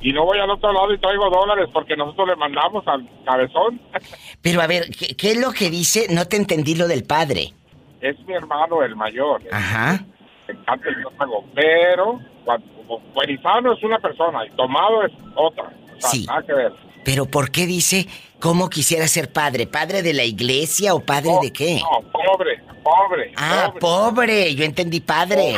y 0.00 0.12
no 0.12 0.24
voy 0.24 0.38
al 0.38 0.50
otro 0.50 0.72
lado 0.72 0.92
y 0.92 0.98
traigo 0.98 1.28
dólares 1.30 1.68
porque 1.72 1.96
nosotros 1.96 2.28
le 2.28 2.36
mandamos 2.36 2.86
al 2.86 3.08
cabezón. 3.24 3.80
Pero 4.42 4.60
a 4.60 4.66
ver, 4.66 4.84
¿qué, 4.90 5.30
es 5.30 5.40
lo 5.40 5.52
que 5.52 5.70
dice? 5.70 6.06
No 6.10 6.26
te 6.26 6.36
entendí 6.36 6.74
lo 6.74 6.86
del 6.86 7.04
padre. 7.04 7.52
Es 8.00 8.18
mi 8.26 8.34
hermano, 8.34 8.82
el 8.82 8.94
mayor. 8.94 9.42
Ajá. 9.50 10.04
Me 10.46 10.54
encanta 10.54 10.88
el 10.88 10.96
pero 11.54 12.20
buenizano 13.14 13.74
es 13.74 13.82
una 13.82 13.98
persona 13.98 14.46
y 14.46 14.50
tomado 14.56 15.04
es 15.04 15.12
otra. 15.34 15.72
sí. 15.98 16.24
Nada 16.26 16.42
que 16.42 16.54
ver. 16.54 16.72
Pero 17.04 17.26
¿por 17.26 17.50
qué 17.50 17.66
dice 17.66 18.06
cómo 18.38 18.68
quisiera 18.68 19.08
ser 19.08 19.32
padre? 19.32 19.66
¿Padre 19.66 20.02
de 20.02 20.12
la 20.12 20.24
iglesia 20.24 20.94
o 20.94 21.00
padre 21.00 21.32
de 21.42 21.52
qué? 21.52 21.80
No, 21.80 22.10
pobre, 22.10 22.62
pobre. 22.82 23.32
Ah, 23.36 23.72
pobre. 23.80 24.54
Yo 24.54 24.64
entendí 24.64 25.00
padre. 25.00 25.54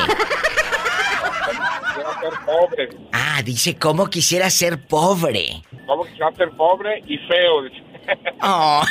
Ser 2.31 2.44
pobre. 2.44 2.89
Ah, 3.12 3.43
dice 3.44 3.77
cómo 3.77 4.09
quisiera 4.09 4.51
ser 4.51 4.86
pobre. 4.86 5.62
Cómo 5.86 6.05
quisiera 6.05 6.32
ser 6.36 6.51
pobre 6.51 7.02
y 7.07 7.19
feo. 7.19 7.62
Oh. 8.43 8.82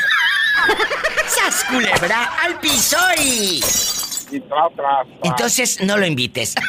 ¡Sas 1.28 1.66
culebra 1.66 2.24
al 2.44 2.60
piso 2.60 2.98
y... 3.22 3.60
Y 4.32 4.40
tras, 4.42 4.72
tras, 4.76 5.08
Entonces 5.24 5.82
no 5.82 5.98
lo 5.98 6.06
invites. 6.06 6.56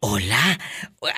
Hola, 0.00 0.58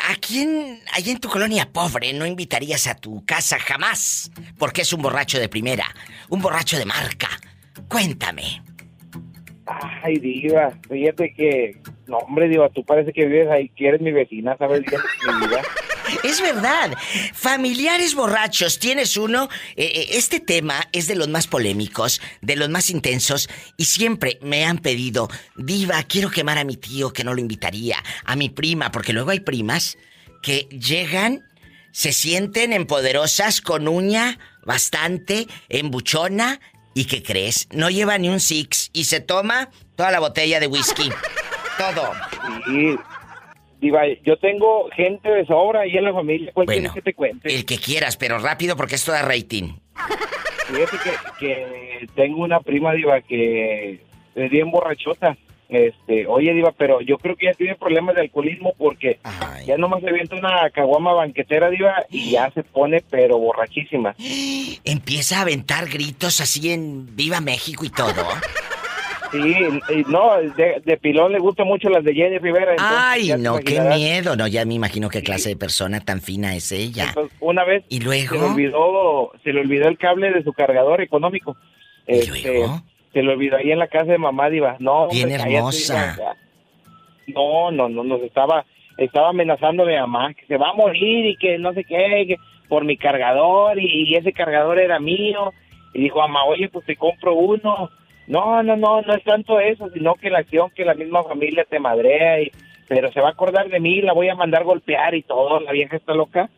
¿a 0.08 0.16
quién 0.20 0.80
allá 0.92 1.12
en 1.12 1.20
tu 1.20 1.28
colonia 1.28 1.70
pobre 1.70 2.12
no 2.12 2.26
invitarías 2.26 2.86
a 2.86 2.94
tu 2.94 3.24
casa 3.24 3.58
jamás? 3.58 4.30
Porque 4.58 4.82
es 4.82 4.92
un 4.92 5.02
borracho 5.02 5.38
de 5.38 5.48
primera, 5.48 5.94
un 6.28 6.40
borracho 6.40 6.78
de 6.78 6.86
marca. 6.86 7.28
Cuéntame. 7.88 8.62
Ay, 10.02 10.18
Diva, 10.18 10.72
fíjate 10.88 11.32
que. 11.34 11.76
No, 12.06 12.18
hombre, 12.18 12.48
Diva, 12.48 12.68
tú 12.70 12.84
parece 12.84 13.12
que 13.12 13.26
vives 13.26 13.48
ahí, 13.48 13.68
que 13.70 13.88
eres 13.88 14.00
mi 14.00 14.12
vecina, 14.12 14.56
¿sabes? 14.56 14.80
mi 14.80 15.46
vida. 15.46 15.62
Es 16.24 16.40
verdad. 16.40 16.96
Familiares 17.34 18.16
borrachos, 18.16 18.80
¿tienes 18.80 19.16
uno? 19.16 19.48
Eh, 19.76 19.84
eh, 19.94 20.06
este 20.12 20.40
tema 20.40 20.88
es 20.92 21.06
de 21.06 21.14
los 21.14 21.28
más 21.28 21.46
polémicos, 21.46 22.20
de 22.42 22.56
los 22.56 22.68
más 22.68 22.90
intensos, 22.90 23.48
y 23.76 23.84
siempre 23.84 24.38
me 24.42 24.64
han 24.64 24.78
pedido, 24.78 25.28
Diva, 25.56 26.02
quiero 26.02 26.30
quemar 26.30 26.58
a 26.58 26.64
mi 26.64 26.76
tío 26.76 27.12
que 27.12 27.22
no 27.22 27.32
lo 27.32 27.40
invitaría, 27.40 27.96
a 28.24 28.34
mi 28.34 28.48
prima, 28.48 28.90
porque 28.90 29.12
luego 29.12 29.30
hay 29.30 29.40
primas 29.40 29.98
que 30.42 30.66
llegan, 30.70 31.44
se 31.92 32.12
sienten 32.12 32.72
empoderosas 32.72 33.60
con 33.60 33.86
uña 33.86 34.38
bastante, 34.64 35.46
embuchona, 35.68 36.60
¿Y 37.00 37.06
qué 37.06 37.22
crees? 37.22 37.66
No 37.72 37.88
lleva 37.88 38.18
ni 38.18 38.28
un 38.28 38.40
six 38.40 38.90
y 38.92 39.04
se 39.04 39.20
toma 39.20 39.70
toda 39.96 40.10
la 40.10 40.20
botella 40.20 40.60
de 40.60 40.66
whisky. 40.66 41.08
Todo. 41.78 42.12
Sí. 42.66 42.94
Diva, 43.80 44.02
yo 44.22 44.36
tengo 44.36 44.90
gente 44.90 45.30
de 45.30 45.46
sobra 45.46 45.80
ahí 45.80 45.96
en 45.96 46.04
la 46.04 46.12
familia. 46.12 46.50
¿Cuál 46.52 46.66
bueno, 46.66 46.92
que 46.92 47.00
te 47.00 47.14
cuente? 47.14 47.54
El 47.54 47.64
que 47.64 47.78
quieras, 47.78 48.18
pero 48.18 48.38
rápido 48.38 48.76
porque 48.76 48.96
esto 48.96 49.12
da 49.12 49.22
rating. 49.22 49.72
Fíjate 50.66 50.98
que, 51.02 51.46
que 51.46 52.06
tengo 52.14 52.42
una 52.42 52.60
prima, 52.60 52.92
Diva, 52.92 53.22
que 53.22 54.02
es 54.34 54.50
bien 54.50 54.70
borrachota. 54.70 55.38
Este, 55.70 56.26
oye, 56.26 56.52
Diva, 56.52 56.72
pero 56.76 57.00
yo 57.00 57.16
creo 57.18 57.36
que 57.36 57.46
ya 57.46 57.54
tiene 57.54 57.76
problemas 57.76 58.16
de 58.16 58.22
alcoholismo 58.22 58.74
porque 58.76 59.20
ya 59.64 59.76
nomás 59.76 60.02
le 60.02 60.12
viento 60.12 60.34
una 60.34 60.68
caguama 60.70 61.12
banquetera, 61.12 61.70
Diva, 61.70 62.04
y 62.10 62.32
ya 62.32 62.50
se 62.50 62.64
pone, 62.64 63.04
pero 63.08 63.38
borrachísima. 63.38 64.16
Empieza 64.84 65.38
a 65.38 65.42
aventar 65.42 65.88
gritos 65.88 66.40
así 66.40 66.72
en 66.72 67.14
Viva 67.14 67.40
México 67.40 67.84
y 67.84 67.90
todo. 67.90 68.26
Sí, 69.30 69.54
no, 70.08 70.32
de, 70.40 70.98
pilón 71.00 71.30
le 71.30 71.38
gustan 71.38 71.68
mucho 71.68 71.88
las 71.88 72.02
de 72.02 72.14
Jenny 72.14 72.38
Rivera. 72.38 72.74
Ay, 72.78 73.32
no, 73.38 73.60
qué 73.60 73.80
miedo. 73.80 74.34
No, 74.34 74.48
ya 74.48 74.64
me 74.64 74.74
imagino 74.74 75.08
qué 75.08 75.22
clase 75.22 75.50
de 75.50 75.56
persona 75.56 76.00
tan 76.00 76.20
fina 76.20 76.56
es 76.56 76.72
ella. 76.72 77.14
una 77.38 77.64
vez 77.64 77.84
¿Y 77.88 78.00
luego? 78.00 78.34
Se 78.34 78.40
le, 78.40 78.46
olvidó, 78.46 79.32
se 79.44 79.52
le 79.52 79.60
olvidó 79.60 79.88
el 79.88 79.98
cable 79.98 80.32
de 80.32 80.42
su 80.42 80.52
cargador 80.52 81.00
económico. 81.00 81.56
¿Y 82.08 82.14
este, 82.14 82.54
luego? 82.54 82.82
Se 83.12 83.22
lo 83.22 83.32
olvidó 83.32 83.56
ahí 83.56 83.72
en 83.72 83.78
la 83.78 83.88
casa 83.88 84.12
de 84.12 84.18
mamá, 84.18 84.48
Diva. 84.50 84.76
No, 84.78 85.08
Bien 85.08 85.30
hermosa. 85.30 86.16
no, 87.26 87.70
no, 87.70 87.88
no, 87.88 88.04
nos 88.04 88.22
estaba, 88.22 88.64
estaba 88.96 89.30
amenazando 89.30 89.82
a 89.82 89.86
mi 89.86 89.96
mamá 89.96 90.34
que 90.34 90.46
se 90.46 90.56
va 90.56 90.70
a 90.70 90.74
morir 90.74 91.26
y 91.26 91.36
que 91.36 91.58
no 91.58 91.72
sé 91.72 91.84
qué. 91.84 92.36
por 92.68 92.84
mi 92.84 92.96
cargador 92.96 93.80
y, 93.80 94.14
ese 94.14 94.32
cargador 94.32 94.78
era 94.78 95.00
mío. 95.00 95.52
Y 95.92 96.02
dijo, 96.02 96.20
mamá, 96.20 96.44
oye, 96.44 96.68
pues 96.68 96.86
te 96.86 96.96
compro 96.96 97.34
uno. 97.34 97.90
No, 98.28 98.62
no, 98.62 98.76
no, 98.76 99.02
no 99.02 99.14
es 99.14 99.24
tanto 99.24 99.58
eso, 99.58 99.90
sino 99.90 100.14
que 100.14 100.30
la 100.30 100.38
acción 100.38 100.70
que 100.70 100.84
la 100.84 100.94
misma 100.94 101.24
familia 101.24 101.64
te 101.68 101.80
madrea 101.80 102.40
y 102.40 102.52
pero 102.90 103.12
se 103.12 103.20
va 103.20 103.28
a 103.28 103.30
acordar 103.30 103.68
de 103.68 103.78
mí, 103.78 104.02
la 104.02 104.12
voy 104.12 104.28
a 104.30 104.34
mandar 104.34 104.64
golpear 104.64 105.14
y 105.14 105.22
todo, 105.22 105.60
la 105.60 105.70
vieja 105.70 105.96
está 105.96 106.12
loca. 106.12 106.50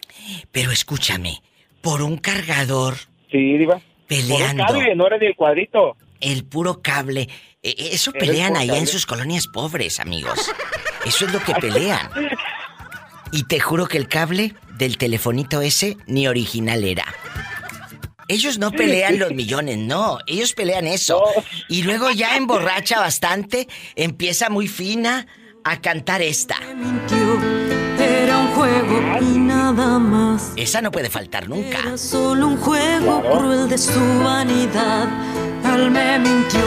Pero 0.50 0.70
escúchame, 0.70 1.42
por 1.82 2.00
un 2.00 2.16
cargador. 2.16 2.94
Sí, 3.30 3.58
diva. 3.58 3.78
Peleando. 4.08 4.64
Por 4.64 4.76
un 4.76 4.80
cable, 4.80 4.96
no 4.96 5.06
era 5.08 5.18
ni 5.18 5.26
el 5.26 5.36
cuadrito. 5.36 5.94
El 6.22 6.44
puro 6.44 6.80
cable. 6.80 7.28
E, 7.62 7.70
e, 7.70 7.94
eso 7.94 8.12
pelean 8.12 8.56
allá 8.56 8.78
en 8.78 8.86
sus 8.86 9.04
colonias 9.04 9.46
pobres, 9.46 10.00
amigos. 10.00 10.50
Eso 11.04 11.26
es 11.26 11.32
lo 11.32 11.42
que 11.42 11.52
pelean. 11.54 12.08
Y 13.32 13.42
te 13.44 13.58
juro 13.58 13.88
que 13.88 13.98
el 13.98 14.06
cable 14.06 14.54
del 14.78 14.98
telefonito 14.98 15.60
ese 15.60 15.96
ni 16.06 16.28
original 16.28 16.84
era. 16.84 17.04
Ellos 18.28 18.58
no 18.58 18.70
pelean 18.70 19.18
los 19.18 19.32
millones, 19.32 19.78
no. 19.78 20.18
Ellos 20.26 20.54
pelean 20.54 20.86
eso. 20.86 21.22
Y 21.68 21.82
luego 21.82 22.10
ya 22.10 22.36
emborracha 22.36 23.00
bastante, 23.00 23.68
empieza 23.96 24.48
muy 24.48 24.68
fina 24.68 25.26
a 25.64 25.80
cantar 25.80 26.22
esta. 26.22 26.56
Un 28.52 28.58
juego 28.58 29.00
y 29.20 29.38
nada 29.38 29.98
más. 29.98 30.52
Esa 30.56 30.82
no 30.82 30.90
puede 30.90 31.08
faltar 31.08 31.48
nunca. 31.48 31.78
Era 31.78 31.96
solo 31.96 32.48
un 32.48 32.56
juego 32.58 33.22
cruel 33.22 33.68
de 33.68 33.78
su 33.78 33.98
vanidad. 34.22 35.08
Él 35.74 35.90
me 35.90 36.18
mintió. 36.18 36.60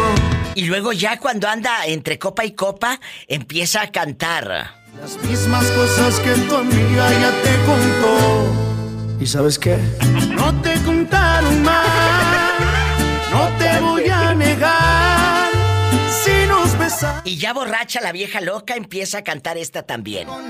Y 0.56 0.66
luego 0.66 0.94
ya 0.94 1.20
cuando 1.20 1.48
anda 1.48 1.86
entre 1.86 2.18
copa 2.18 2.44
y 2.44 2.52
copa, 2.52 3.00
empieza 3.28 3.82
a 3.82 3.92
cantar. 3.92 4.74
Las 5.00 5.18
mismas 5.30 5.66
cosas 5.72 6.20
que 6.22 6.32
tu 6.32 6.56
amiga 6.56 7.10
ya 7.12 7.32
te 7.44 7.56
contó. 7.66 9.20
¿Y 9.20 9.28
sabes 9.28 9.60
qué? 9.60 9.78
No 10.30 10.54
te 10.62 10.82
contaron 10.84 11.62
más. 11.64 11.86
No 13.32 13.48
te 13.60 13.80
voy 13.82 14.10
a 14.10 14.25
Y 17.24 17.38
ya 17.38 17.54
borracha 17.54 18.02
la 18.02 18.12
vieja 18.12 18.42
loca 18.42 18.76
empieza 18.76 19.20
a 19.20 19.24
cantar 19.24 19.58
esta 19.58 19.84
también. 19.84 20.28
Tengo 20.28 20.42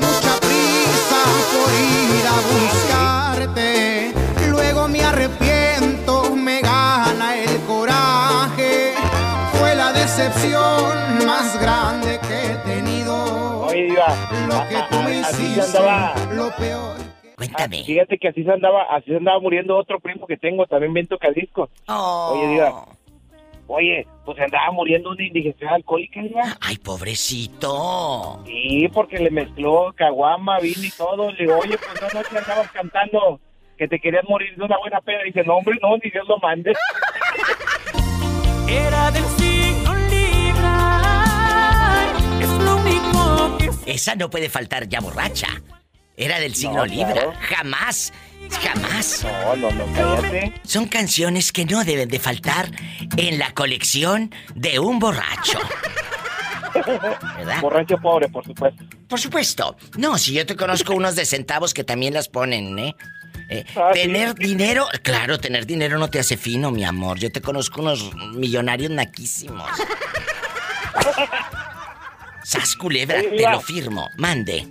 mucha 0.00 0.40
prisa 0.40 1.22
por 1.52 1.70
ir 1.72 2.26
a 2.26 2.36
buscarte. 2.52 4.12
Luego 4.48 4.88
me 4.88 5.02
arrepiento, 5.02 6.34
me 6.34 6.60
gana 6.60 7.36
el 7.36 7.56
coraje. 7.62 8.94
Fue 9.58 9.74
la 9.74 9.92
decepción 9.92 11.26
más 11.26 11.60
grande 11.60 12.18
que 12.28 12.46
he 12.52 12.54
tenido. 12.74 13.60
Oye, 13.66 13.84
Diva, 13.84 14.14
Lo 14.48 14.68
que 14.68 14.76
tú 14.90 15.02
me 15.02 15.18
hiciste, 15.20 15.60
andaba. 15.62 16.14
lo 16.32 16.50
peor. 16.56 16.96
Cuéntame. 17.36 17.84
Fíjate 17.84 18.18
que 18.18 18.28
así 18.28 18.42
se 18.44 18.50
andaba, 18.52 18.84
así 18.90 19.06
se 19.10 19.16
andaba 19.16 19.38
muriendo 19.40 19.76
otro 19.76 20.00
primo 20.00 20.26
que 20.26 20.36
tengo, 20.36 20.66
también 20.66 20.92
bien 20.94 21.06
tocadiscos. 21.06 21.68
Oh. 21.88 22.32
Oye, 22.34 22.48
Diva. 22.48 22.86
Oye, 23.68 24.06
pues 24.24 24.36
se 24.36 24.44
andaba 24.44 24.70
muriendo 24.70 25.10
una 25.10 25.24
indigestión 25.24 25.70
alcohólica, 25.72 26.22
Diva. 26.22 26.56
Ay, 26.60 26.76
pobrecito. 26.78 28.42
Sí, 28.46 28.88
porque 28.92 29.18
le 29.18 29.30
mezcló 29.30 29.92
caguama, 29.94 30.60
vino 30.60 30.84
y 30.84 30.90
todo. 30.90 31.32
Le 31.32 31.38
digo, 31.38 31.58
oye, 31.58 31.76
pues 31.76 32.02
no 32.02 32.20
noche 32.20 32.38
andabas 32.38 32.70
cantando 32.70 33.40
que 33.76 33.88
te 33.88 33.98
querías 33.98 34.24
morir 34.28 34.56
de 34.56 34.64
una 34.64 34.78
buena 34.78 35.00
peda. 35.00 35.22
dice, 35.24 35.42
no, 35.44 35.56
hombre, 35.56 35.78
no, 35.82 35.96
ni 35.96 36.10
Dios 36.10 36.26
lo 36.28 36.38
mande. 36.38 36.72
Era 38.68 39.10
del 39.10 39.24
signo 39.24 39.94
Libra. 40.10 41.02
Es 42.40 42.50
lo 42.58 42.76
único 42.76 43.58
que 43.58 43.92
Esa 43.92 44.14
no 44.14 44.30
puede 44.30 44.48
faltar 44.48 44.88
ya 44.88 45.00
borracha. 45.00 45.48
Era 46.16 46.40
del 46.40 46.54
signo 46.54 46.78
No, 46.78 46.86
Libra. 46.86 47.12
claro. 47.12 47.32
Jamás. 47.40 48.12
Jamás. 48.62 49.24
No, 49.24 49.56
no, 49.56 49.70
no, 49.70 49.86
cállate. 49.94 50.54
Son 50.64 50.86
canciones 50.86 51.52
que 51.52 51.64
no 51.64 51.84
deben 51.84 52.08
de 52.08 52.18
faltar 52.18 52.70
en 53.16 53.38
la 53.38 53.52
colección 53.52 54.34
de 54.54 54.78
un 54.78 54.98
borracho. 54.98 55.58
¿Verdad? 57.36 57.60
Borracho 57.60 57.96
pobre, 57.98 58.28
por 58.28 58.44
supuesto. 58.44 58.84
Por 59.08 59.20
supuesto. 59.20 59.76
No, 59.96 60.18
si 60.18 60.32
yo 60.34 60.46
te 60.46 60.56
conozco 60.56 60.94
unos 60.94 61.16
de 61.16 61.24
centavos 61.24 61.74
que 61.74 61.84
también 61.84 62.14
las 62.14 62.28
ponen, 62.28 62.78
¿eh? 62.78 62.94
Eh, 63.48 63.64
Ah, 63.76 63.90
sí. 63.94 64.00
tener 64.02 64.34
dinero, 64.34 64.86
claro, 65.02 65.38
tener 65.38 65.66
dinero 65.66 65.98
no 65.98 66.08
te 66.10 66.18
hace 66.18 66.36
fino, 66.36 66.70
mi 66.72 66.84
amor. 66.84 67.18
Yo 67.18 67.30
te 67.30 67.40
conozco 67.40 67.80
unos 67.80 68.12
millonarios 68.34 68.90
naquísimos. 68.90 69.70
Sas 72.42 72.76
culebra, 72.76 73.20
te 73.22 73.50
lo 73.50 73.60
firmo. 73.60 74.08
Mande. 74.16 74.68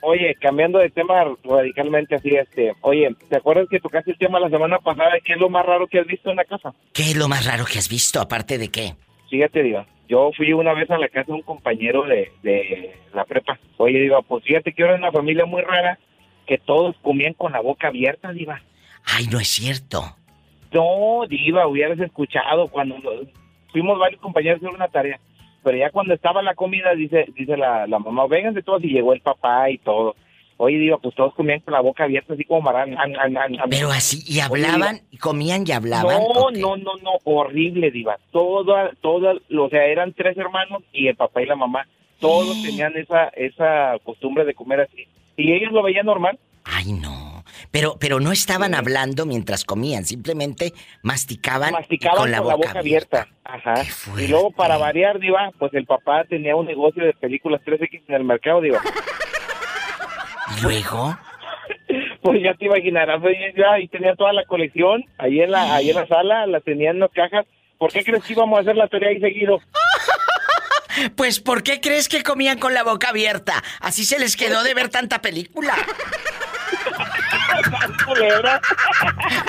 Oye, 0.00 0.36
cambiando 0.40 0.78
de 0.78 0.90
tema 0.90 1.24
radicalmente 1.42 2.14
así, 2.14 2.30
este, 2.30 2.72
oye, 2.82 3.14
¿te 3.28 3.36
acuerdas 3.36 3.66
que 3.68 3.80
tocaste 3.80 4.12
el 4.12 4.18
tema 4.18 4.38
la 4.38 4.48
semana 4.48 4.78
pasada? 4.78 5.18
¿Qué 5.24 5.32
es 5.32 5.40
lo 5.40 5.50
más 5.50 5.66
raro 5.66 5.88
que 5.88 5.98
has 5.98 6.06
visto 6.06 6.30
en 6.30 6.36
la 6.36 6.44
casa? 6.44 6.72
¿Qué 6.92 7.02
es 7.02 7.16
lo 7.16 7.28
más 7.28 7.46
raro 7.46 7.64
que 7.64 7.78
has 7.78 7.88
visto, 7.88 8.20
aparte 8.20 8.58
de 8.58 8.68
qué? 8.68 8.94
Fíjate, 9.28 9.62
Diva, 9.62 9.86
yo 10.08 10.30
fui 10.36 10.52
una 10.52 10.72
vez 10.72 10.90
a 10.90 10.98
la 10.98 11.08
casa 11.08 11.26
de 11.26 11.32
un 11.32 11.42
compañero 11.42 12.04
de, 12.04 12.30
de 12.42 12.94
la 13.12 13.24
prepa. 13.24 13.58
Oye, 13.76 13.98
Diva, 13.98 14.22
pues 14.22 14.44
fíjate 14.44 14.72
que 14.72 14.82
era 14.82 14.94
una 14.94 15.10
familia 15.10 15.44
muy 15.46 15.62
rara 15.62 15.98
que 16.46 16.58
todos 16.58 16.96
comían 17.02 17.34
con 17.34 17.52
la 17.52 17.60
boca 17.60 17.88
abierta, 17.88 18.32
Diva. 18.32 18.62
Ay, 19.04 19.26
no 19.26 19.40
es 19.40 19.48
cierto. 19.48 20.16
No, 20.72 21.26
Diva, 21.28 21.66
hubieras 21.66 21.98
escuchado 21.98 22.68
cuando 22.68 22.96
fuimos 23.72 23.98
varios 23.98 24.20
compañeros 24.20 24.62
a 24.62 24.66
hacer 24.66 24.74
una 24.74 24.88
tarea. 24.88 25.20
Pero 25.62 25.76
ya 25.76 25.90
cuando 25.90 26.14
estaba 26.14 26.42
la 26.42 26.54
comida, 26.54 26.94
dice 26.94 27.26
dice 27.36 27.56
la, 27.56 27.86
la 27.86 27.98
mamá, 27.98 28.26
vénganse 28.26 28.62
todos 28.62 28.82
y 28.84 28.88
llegó 28.88 29.12
el 29.12 29.20
papá 29.20 29.70
y 29.70 29.78
todo. 29.78 30.14
Oye, 30.60 30.76
Diva, 30.76 30.98
pues 30.98 31.14
todos 31.14 31.34
comían 31.34 31.60
con 31.60 31.72
la 31.72 31.80
boca 31.80 32.02
abierta, 32.04 32.34
así 32.34 32.44
como 32.44 32.62
marán. 32.62 32.98
an, 32.98 33.14
an, 33.16 33.36
an, 33.36 33.60
an. 33.60 33.70
Pero 33.70 33.90
así, 33.90 34.24
y 34.26 34.40
Oye, 34.40 34.42
hablaban, 34.42 35.00
y 35.12 35.16
comían 35.16 35.62
y 35.64 35.70
hablaban. 35.70 36.16
no, 36.34 36.50
no, 36.50 36.76
no, 36.76 36.96
no, 36.96 37.10
horrible, 37.22 37.92
Diva. 37.92 38.18
Toda, 38.32 38.90
toda, 39.00 39.34
o 39.34 39.68
sea, 39.68 39.84
eran 39.84 40.12
tres 40.14 40.36
hermanos 40.36 40.82
y 40.92 41.06
el 41.06 41.14
papá 41.14 41.42
y 41.42 41.46
la 41.46 41.54
mamá. 41.54 41.86
Todos 42.18 42.60
tenían 42.64 42.96
esa, 42.96 43.28
esa 43.28 43.96
costumbre 44.02 44.44
de 44.44 44.54
comer 44.54 44.80
así. 44.80 45.06
Y 45.36 45.52
ellos 45.52 45.70
lo 45.70 45.84
veían 45.84 46.06
normal. 46.06 46.36
Ay, 46.64 46.92
no. 46.92 47.27
Pero, 47.70 47.96
pero 48.00 48.20
no 48.20 48.32
estaban 48.32 48.74
hablando 48.74 49.26
mientras 49.26 49.64
comían, 49.64 50.04
simplemente 50.04 50.72
masticaban, 51.02 51.74
con 52.16 52.30
la 52.30 52.40
boca, 52.40 52.72
abierta. 52.78 53.28
Ajá. 53.44 53.82
Y 54.16 54.28
luego, 54.28 54.50
para 54.50 54.78
variar, 54.78 55.18
Diva, 55.18 55.50
pues 55.58 55.72
el 55.74 55.84
papá 55.86 56.24
tenía 56.24 56.56
un 56.56 56.66
negocio 56.66 57.04
de 57.04 57.12
películas 57.12 57.60
3X 57.64 58.02
en 58.08 58.14
el 58.14 58.24
mercado, 58.24 58.60
Diva. 58.60 58.80
¿Y 60.56 60.62
luego? 60.62 61.18
Pues 62.20 62.42
ya 62.42 62.52
te 62.54 62.66
imaginarás, 62.66 63.22
oye, 63.22 63.54
ya, 63.56 63.78
y 63.78 63.88
tenía 63.88 64.14
toda 64.14 64.32
la 64.32 64.44
colección 64.44 65.04
ahí 65.16 65.40
en 65.40 65.50
la, 65.50 65.76
ahí 65.76 65.88
en 65.88 65.96
la 65.96 66.06
sala, 66.06 66.46
la 66.46 66.60
tenían 66.60 66.96
en 66.96 67.00
las 67.00 67.12
cajas. 67.12 67.46
¿Por 67.78 67.90
qué 67.92 68.04
crees 68.04 68.24
que 68.24 68.32
íbamos 68.34 68.58
a 68.58 68.62
hacer 68.62 68.76
la 68.76 68.88
tarea 68.88 69.10
ahí 69.10 69.20
seguido? 69.20 69.60
Pues, 71.14 71.38
¿por 71.38 71.62
qué 71.62 71.80
crees 71.80 72.08
que 72.08 72.24
comían 72.24 72.58
con 72.58 72.74
la 72.74 72.82
boca 72.82 73.10
abierta? 73.10 73.62
Así 73.80 74.04
se 74.04 74.18
les 74.18 74.36
quedó 74.36 74.64
de 74.64 74.74
ver 74.74 74.88
tanta 74.88 75.22
película. 75.22 75.74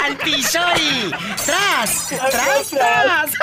¡Al 0.03 0.17
piso 0.17 0.59
y... 0.77 1.09
¡Tras! 1.45 2.09
¡Tras, 2.09 2.69
tras! 2.71 3.34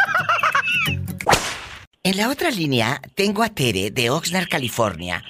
En 2.03 2.17
la 2.17 2.29
otra 2.29 2.51
línea 2.51 3.01
tengo 3.15 3.43
a 3.43 3.49
Tere 3.49 3.91
de 3.91 4.11
Oxnard, 4.11 4.49
California, 4.49 5.25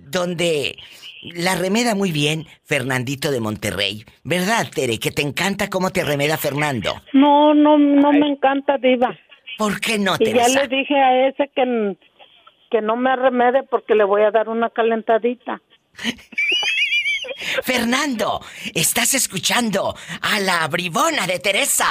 donde 0.00 0.76
la 1.22 1.54
remeda 1.54 1.94
muy 1.94 2.12
bien 2.12 2.46
Fernandito 2.64 3.30
de 3.30 3.40
Monterrey. 3.40 4.04
¿Verdad, 4.24 4.66
Tere? 4.74 4.98
Que 4.98 5.10
te 5.10 5.22
encanta 5.22 5.68
cómo 5.68 5.90
te 5.90 6.04
remeda 6.04 6.36
Fernando. 6.36 6.94
No, 7.12 7.54
no, 7.54 7.78
no 7.78 8.12
me 8.12 8.28
encanta, 8.28 8.76
Diva. 8.78 9.16
¿Por 9.58 9.80
qué 9.80 9.98
no, 9.98 10.14
Y 10.18 10.32
ya 10.32 10.48
le 10.48 10.68
dije 10.68 10.94
a 10.94 11.28
ese 11.28 11.50
que, 11.54 11.96
que 12.70 12.80
no 12.80 12.96
me 12.96 13.14
remede 13.16 13.62
porque 13.62 13.94
le 13.94 14.04
voy 14.04 14.22
a 14.22 14.30
dar 14.30 14.48
una 14.48 14.70
calentadita. 14.70 15.60
Fernando, 17.62 18.40
estás 18.74 19.14
escuchando 19.14 19.94
a 20.22 20.40
la 20.40 20.66
bribona 20.68 21.26
de 21.26 21.38
Teresa. 21.38 21.86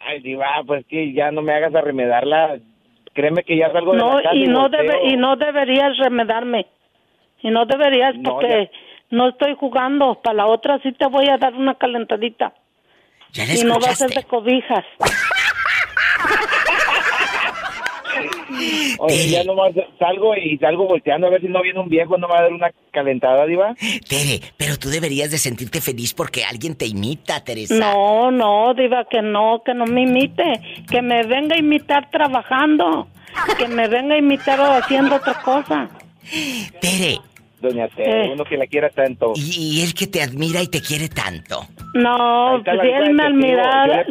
Ay, 0.00 0.20
Diva, 0.20 0.46
pues 0.66 0.84
que 0.86 1.12
ya 1.12 1.30
no 1.30 1.42
me 1.42 1.54
hagas 1.54 1.74
arremedarla. 1.74 2.58
Créeme 3.12 3.42
que 3.44 3.56
ya 3.56 3.70
salgo 3.72 3.92
de 3.92 3.98
No, 3.98 4.16
la 4.16 4.22
casa 4.22 4.34
y 4.34 4.46
no 4.46 4.62
volteo. 4.62 4.82
debe, 4.82 5.06
y 5.08 5.16
no 5.16 5.36
deberías 5.36 5.96
remedarme. 5.98 6.66
Y 7.42 7.50
no 7.50 7.66
deberías 7.66 8.14
No, 8.16 8.30
porque 8.32 8.70
no 9.10 9.28
estoy 9.28 9.54
jugando. 9.58 10.20
Para 10.22 10.36
la 10.38 10.46
otra 10.46 10.80
sí 10.82 10.92
te 10.92 11.06
voy 11.06 11.28
a 11.28 11.36
dar 11.36 11.54
una 11.54 11.74
calentadita. 11.74 12.54
Ya 13.32 13.44
y 13.44 13.62
no 13.64 13.78
va 13.78 13.88
a 13.90 13.94
ser 13.94 14.10
de 14.10 14.24
cobijas. 14.24 14.84
Oye, 18.98 19.28
ya 19.28 19.44
nomás 19.44 19.72
salgo 19.98 20.36
y 20.36 20.56
salgo 20.58 20.86
volteando 20.86 21.26
a 21.26 21.30
ver 21.30 21.40
si 21.40 21.48
no 21.48 21.62
viene 21.62 21.80
un 21.80 21.88
viejo, 21.88 22.16
no 22.16 22.28
me 22.28 22.34
va 22.34 22.40
a 22.40 22.42
dar 22.42 22.52
una 22.52 22.70
calentada, 22.90 23.46
Diva. 23.46 23.74
Tere, 24.08 24.40
pero 24.56 24.76
tú 24.78 24.88
deberías 24.88 25.30
de 25.30 25.38
sentirte 25.38 25.80
feliz 25.80 26.14
porque 26.14 26.44
alguien 26.44 26.76
te 26.76 26.86
imita, 26.86 27.42
Teresa. 27.44 27.74
No, 27.74 28.30
no, 28.30 28.74
Diva, 28.74 29.04
que 29.10 29.22
no, 29.22 29.62
que 29.64 29.74
no 29.74 29.86
me 29.86 30.02
imite. 30.02 30.84
Que 30.90 31.02
me 31.02 31.24
venga 31.24 31.56
a 31.56 31.58
imitar 31.58 32.10
trabajando. 32.10 33.08
Que 33.58 33.68
me 33.68 33.88
venga 33.88 34.14
a 34.14 34.18
imitar 34.18 34.60
o 34.60 34.72
haciendo 34.74 35.16
otra 35.16 35.34
cosa. 35.42 35.90
Tere, 36.80 37.18
doña 37.60 37.88
Tere, 37.88 38.32
uno 38.32 38.44
que 38.44 38.56
la 38.56 38.66
quiera 38.66 38.88
tanto. 38.90 39.32
¿Y, 39.36 39.82
él 39.82 39.94
que 39.94 40.06
te 40.06 40.22
admira 40.22 40.62
y 40.62 40.68
te 40.68 40.80
quiere 40.80 41.08
tanto? 41.08 41.66
No, 41.94 42.62
si 42.62 42.70
él 42.70 43.14
me 43.14 43.24
admirara, 43.24 44.04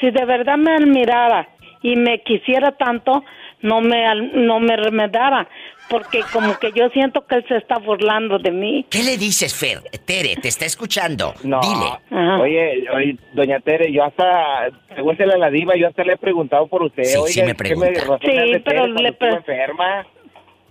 si, 0.00 0.10
de 0.10 0.24
verdad 0.24 0.56
me 0.56 0.74
admirara 0.74 1.48
y 1.82 1.96
me 1.96 2.22
quisiera 2.22 2.72
tanto, 2.72 3.24
no 3.62 3.80
me, 3.80 4.04
no 4.34 4.60
me 4.60 4.76
remedara 4.76 5.48
porque 5.88 6.20
como 6.32 6.58
que 6.58 6.70
yo 6.72 6.88
siento 6.90 7.26
que 7.26 7.36
él 7.36 7.44
se 7.48 7.56
está 7.56 7.78
burlando 7.78 8.38
de 8.38 8.50
mí. 8.50 8.86
¿Qué 8.90 9.02
le 9.02 9.16
dices, 9.16 9.54
Fer? 9.54 9.80
Tere, 10.04 10.36
te 10.36 10.48
está 10.48 10.66
escuchando. 10.66 11.34
No. 11.42 11.60
Dile. 11.60 12.40
Oye, 12.40 12.84
oye, 12.94 13.16
doña 13.32 13.60
Tere, 13.60 13.90
yo 13.92 14.04
hasta, 14.04 14.68
pregúntele 14.88 15.34
a 15.34 15.38
la 15.38 15.50
diva, 15.50 15.74
yo 15.76 15.88
hasta 15.88 16.04
le 16.04 16.14
he 16.14 16.16
preguntado 16.16 16.66
por 16.66 16.82
usted. 16.82 17.04
Sí, 17.04 17.18
sí 17.26 17.42
me 17.42 17.54
pregunta. 17.54 18.18
sí, 18.20 18.58
pero 18.64 18.86
le 18.86 19.08
enferma? 19.08 20.06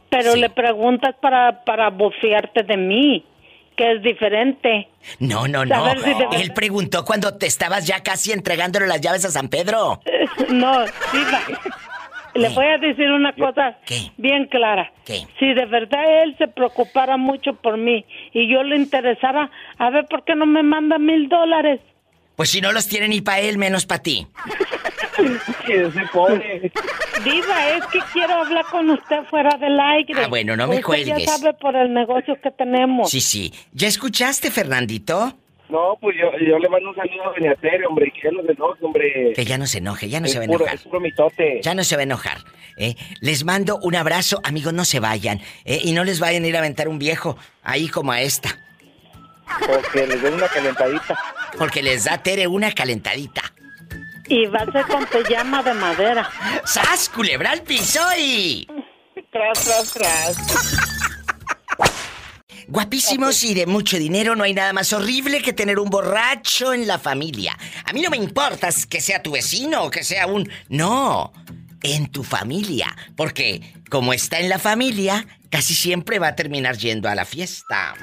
Pero 0.10 0.36
le 0.36 0.50
preguntas 0.50 1.16
para, 1.20 1.64
para 1.66 1.90
bofearte 1.90 2.64
de 2.64 2.78
mí 2.78 3.26
que 3.78 3.92
es 3.94 4.02
diferente. 4.02 4.90
No, 5.20 5.48
no, 5.48 5.64
no. 5.64 5.92
Él 6.34 6.52
preguntó 6.54 7.06
cuando 7.06 7.38
te 7.38 7.46
estabas 7.46 7.86
ya 7.88 8.02
casi 8.04 8.34
entregándole 8.34 8.88
las 8.88 9.00
llaves 9.00 9.24
a 9.24 9.32
San 9.32 9.48
Pedro. 9.48 10.02
no, 10.50 10.84
diva. 11.14 11.42
Le 12.34 12.50
voy 12.50 12.66
a 12.66 12.78
decir 12.78 13.10
una 13.10 13.34
cosa 13.34 13.78
bien 14.18 14.46
clara. 14.48 14.92
Si 15.06 15.54
de 15.54 15.66
verdad 15.66 16.24
él 16.24 16.36
se 16.38 16.48
preocupara 16.48 17.18
mucho 17.18 17.54
por 17.54 17.78
mí 17.78 18.06
y 18.34 18.52
yo 18.52 18.64
le 18.64 18.76
interesara, 18.76 19.50
a 19.78 19.90
ver 19.90 20.06
por 20.06 20.24
qué 20.24 20.36
no 20.36 20.46
me 20.46 20.62
manda 20.62 21.00
mil 21.00 21.30
dólares. 21.30 21.80
Pues 22.36 22.50
si 22.50 22.62
no 22.62 22.72
los 22.72 22.88
tiene 22.88 23.08
ni 23.08 23.22
para 23.22 23.40
él, 23.40 23.58
menos 23.58 23.86
para 23.86 24.04
ti. 24.04 24.28
Diva, 27.24 27.70
es 27.70 27.86
que 27.88 28.00
quiero 28.14 28.34
hablar 28.34 28.66
con 28.72 28.90
usted 28.90 29.24
fuera 29.30 29.58
del 29.58 29.80
aire. 29.80 30.24
Ah, 30.24 30.28
bueno, 30.28 30.56
no 30.56 30.68
me 30.68 30.80
usted 30.80 31.06
ya 31.06 31.20
sabe 31.20 31.54
por 31.54 31.76
el 31.76 31.94
negocio 31.94 32.40
que 32.42 32.52
tenemos. 32.52 33.10
Sí, 33.10 33.22
sí. 33.22 33.54
¿Ya 33.74 33.88
escuchaste, 33.88 34.52
Fernandito? 34.52 35.36
No, 35.70 35.98
pues 36.00 36.16
yo, 36.18 36.32
yo 36.46 36.58
le 36.60 36.70
mando 36.70 36.90
un 36.90 36.96
saludo 36.96 37.24
a 37.24 37.34
Doña 37.34 37.56
Tere, 37.56 37.86
hombre, 37.86 38.12
que 38.12 38.22
ya 38.24 38.32
no 38.32 38.42
se 38.44 38.52
enoje, 38.54 38.86
hombre. 38.86 39.34
Que 39.36 39.46
ya 39.46 39.58
no 39.58 39.68
se 39.68 39.80
enoje, 39.80 40.08
ya 40.08 40.22
no 40.22 40.28
se 40.28 40.38
va 40.38 40.44
a 40.44 40.46
enojar. 40.46 40.76
Es 40.76 40.84
puro 40.84 41.02
mitote. 41.02 41.60
Ya 41.62 41.76
no 41.76 41.84
se 41.84 41.96
va 41.96 42.02
a 42.02 42.04
enojar. 42.04 42.38
¿eh? 42.78 42.96
Les 43.20 43.44
mando 43.44 43.78
un 43.82 43.96
abrazo, 43.96 44.40
amigos, 44.44 44.74
no 44.74 44.86
se 44.86 45.02
vayan. 45.02 45.42
¿eh? 45.66 45.80
Y 45.84 45.92
no 45.92 46.06
les 46.06 46.22
vayan 46.22 46.46
a 46.46 46.48
ir 46.48 46.56
a 46.56 46.60
aventar 46.60 46.88
un 46.88 47.00
viejo 47.00 47.38
ahí 47.64 47.90
como 47.90 48.14
a 48.14 48.22
esta. 48.22 48.58
Porque 49.66 50.08
les 50.08 50.22
den 50.22 50.36
una 50.36 50.48
calentadita. 50.48 51.20
Porque 51.58 51.84
les 51.84 52.06
da 52.06 52.24
Tere 52.24 52.48
una 52.48 52.72
calentadita. 52.72 53.42
Y 54.30 54.46
va 54.48 54.60
a 54.60 54.72
ser 54.72 54.86
con 54.88 55.06
pijama 55.06 55.64
de 55.64 55.74
madera. 55.74 56.30
¡Sas, 56.66 57.10
culebra 57.10 57.52
al 57.52 57.62
piso 57.62 58.02
y... 58.18 58.68
Tras, 59.32 59.64
tras, 59.64 59.94
tras. 59.94 60.38
Guapísimos 62.68 63.44
y 63.44 63.54
de 63.54 63.66
mucho 63.66 63.98
dinero, 63.98 64.36
no 64.36 64.44
hay 64.44 64.54
nada 64.54 64.74
más 64.74 64.92
horrible 64.92 65.42
que 65.42 65.54
tener 65.54 65.80
un 65.80 65.90
borracho 65.90 66.74
en 66.74 66.86
la 66.86 67.00
familia. 67.00 67.58
A 67.86 67.94
mí 67.94 68.02
no 68.02 68.10
me 68.10 68.18
importa 68.18 68.70
que 68.90 69.00
sea 69.00 69.24
tu 69.24 69.32
vecino 69.32 69.84
o 69.84 69.90
que 69.90 70.04
sea 70.04 70.28
un... 70.28 70.50
No, 70.68 71.32
en 71.82 72.12
tu 72.12 72.24
familia. 72.24 72.94
Porque 73.16 73.62
como 73.90 74.12
está 74.12 74.40
en 74.40 74.50
la 74.50 74.60
familia, 74.60 75.26
casi 75.50 75.74
siempre 75.74 76.20
va 76.20 76.30
a 76.30 76.36
terminar 76.36 76.78
yendo 76.78 77.08
a 77.08 77.16
la 77.16 77.24
fiesta. 77.24 77.94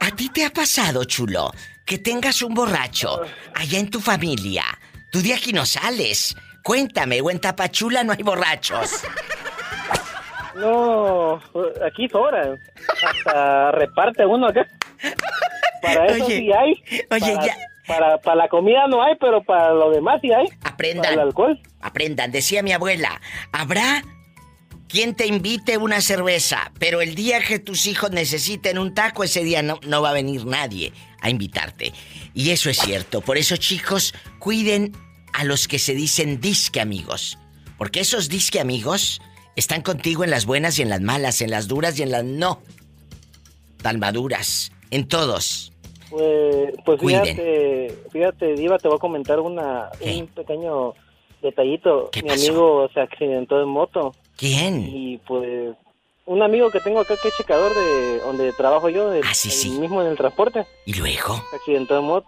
¿A 0.00 0.10
ti 0.16 0.28
te 0.30 0.44
ha 0.44 0.50
pasado, 0.50 1.04
chulo, 1.04 1.52
que 1.90 1.98
tengas 1.98 2.40
un 2.42 2.54
borracho 2.54 3.20
allá 3.52 3.80
en 3.80 3.90
tu 3.90 3.98
familia? 3.98 4.62
Tú 5.10 5.20
de 5.20 5.34
aquí 5.34 5.52
no 5.52 5.66
sales. 5.66 6.36
Cuéntame, 6.62 7.20
o 7.20 7.32
en 7.32 7.40
Tapachula 7.40 8.04
no 8.04 8.12
hay 8.12 8.22
borrachos. 8.22 9.02
No, 10.54 11.40
aquí 11.84 12.08
sobra. 12.08 12.56
Hasta 13.04 13.72
reparte 13.72 14.24
uno 14.24 14.46
acá. 14.46 14.68
Para 15.82 16.06
eso 16.06 16.26
sí 16.26 16.52
hay. 16.52 16.80
Oye, 16.90 17.06
para, 17.08 17.44
ya. 17.44 17.56
Para, 18.22 18.34
la 18.36 18.48
comida 18.48 18.86
no 18.86 19.02
hay, 19.02 19.16
pero 19.16 19.42
para 19.42 19.72
lo 19.72 19.90
demás 19.90 20.20
sí 20.20 20.32
hay. 20.32 20.46
Aprendan. 20.62 21.02
Para 21.02 21.14
el 21.14 21.20
alcohol. 21.20 21.60
Aprendan. 21.80 22.30
Decía 22.30 22.62
mi 22.62 22.70
abuela, 22.70 23.20
habrá 23.50 24.04
quien 24.88 25.16
te 25.16 25.26
invite 25.26 25.76
una 25.76 26.00
cerveza, 26.00 26.70
pero 26.78 27.00
el 27.00 27.16
día 27.16 27.40
que 27.40 27.58
tus 27.58 27.86
hijos 27.86 28.12
necesiten 28.12 28.78
un 28.78 28.94
taco, 28.94 29.24
ese 29.24 29.42
día 29.42 29.62
no, 29.62 29.80
no 29.86 30.02
va 30.02 30.10
a 30.10 30.12
venir 30.12 30.46
nadie 30.46 30.92
a 31.20 31.30
invitarte. 31.30 31.92
Y 32.34 32.50
eso 32.50 32.70
es 32.70 32.78
cierto. 32.78 33.20
Por 33.20 33.38
eso, 33.38 33.56
chicos, 33.56 34.14
cuiden 34.38 34.92
a 35.32 35.44
los 35.44 35.68
que 35.68 35.78
se 35.78 35.94
dicen 35.94 36.40
disque 36.40 36.80
amigos. 36.80 37.38
Porque 37.78 38.00
esos 38.00 38.28
disque 38.28 38.60
amigos 38.60 39.20
están 39.56 39.82
contigo 39.82 40.24
en 40.24 40.30
las 40.30 40.46
buenas 40.46 40.78
y 40.78 40.82
en 40.82 40.90
las 40.90 41.00
malas, 41.00 41.40
en 41.40 41.50
las 41.50 41.68
duras 41.68 41.98
y 41.98 42.02
en 42.02 42.10
las 42.10 42.24
no 42.24 42.60
tan 43.80 43.98
maduras, 43.98 44.72
en 44.90 45.08
todos. 45.08 45.72
Pues, 46.10 46.72
pues 46.84 47.00
fíjate, 47.00 47.94
fíjate, 48.10 48.54
Diva, 48.54 48.78
te 48.78 48.88
voy 48.88 48.96
a 48.96 49.00
comentar 49.00 49.38
una, 49.40 49.90
un 50.00 50.26
pequeño 50.28 50.94
detallito. 51.40 52.10
Mi 52.22 52.30
amigo 52.30 52.88
se 52.92 53.00
accidentó 53.00 53.60
en 53.62 53.68
moto. 53.68 54.14
¿Quién? 54.36 54.88
Y 54.92 55.18
pues 55.18 55.76
un 56.30 56.42
amigo 56.42 56.70
que 56.70 56.80
tengo 56.80 57.00
acá 57.00 57.16
que 57.20 57.28
es 57.28 57.36
checador 57.36 57.74
de 57.74 58.20
donde 58.20 58.52
trabajo 58.52 58.88
yo, 58.88 59.10
de, 59.10 59.20
ah, 59.20 59.32
mismo 59.80 60.00
en 60.00 60.06
el 60.06 60.16
transporte. 60.16 60.64
¿Y 60.86 60.94
luego? 60.94 61.42
Se 61.50 61.56
accidentó 61.56 61.98
en 61.98 62.04
moto 62.04 62.26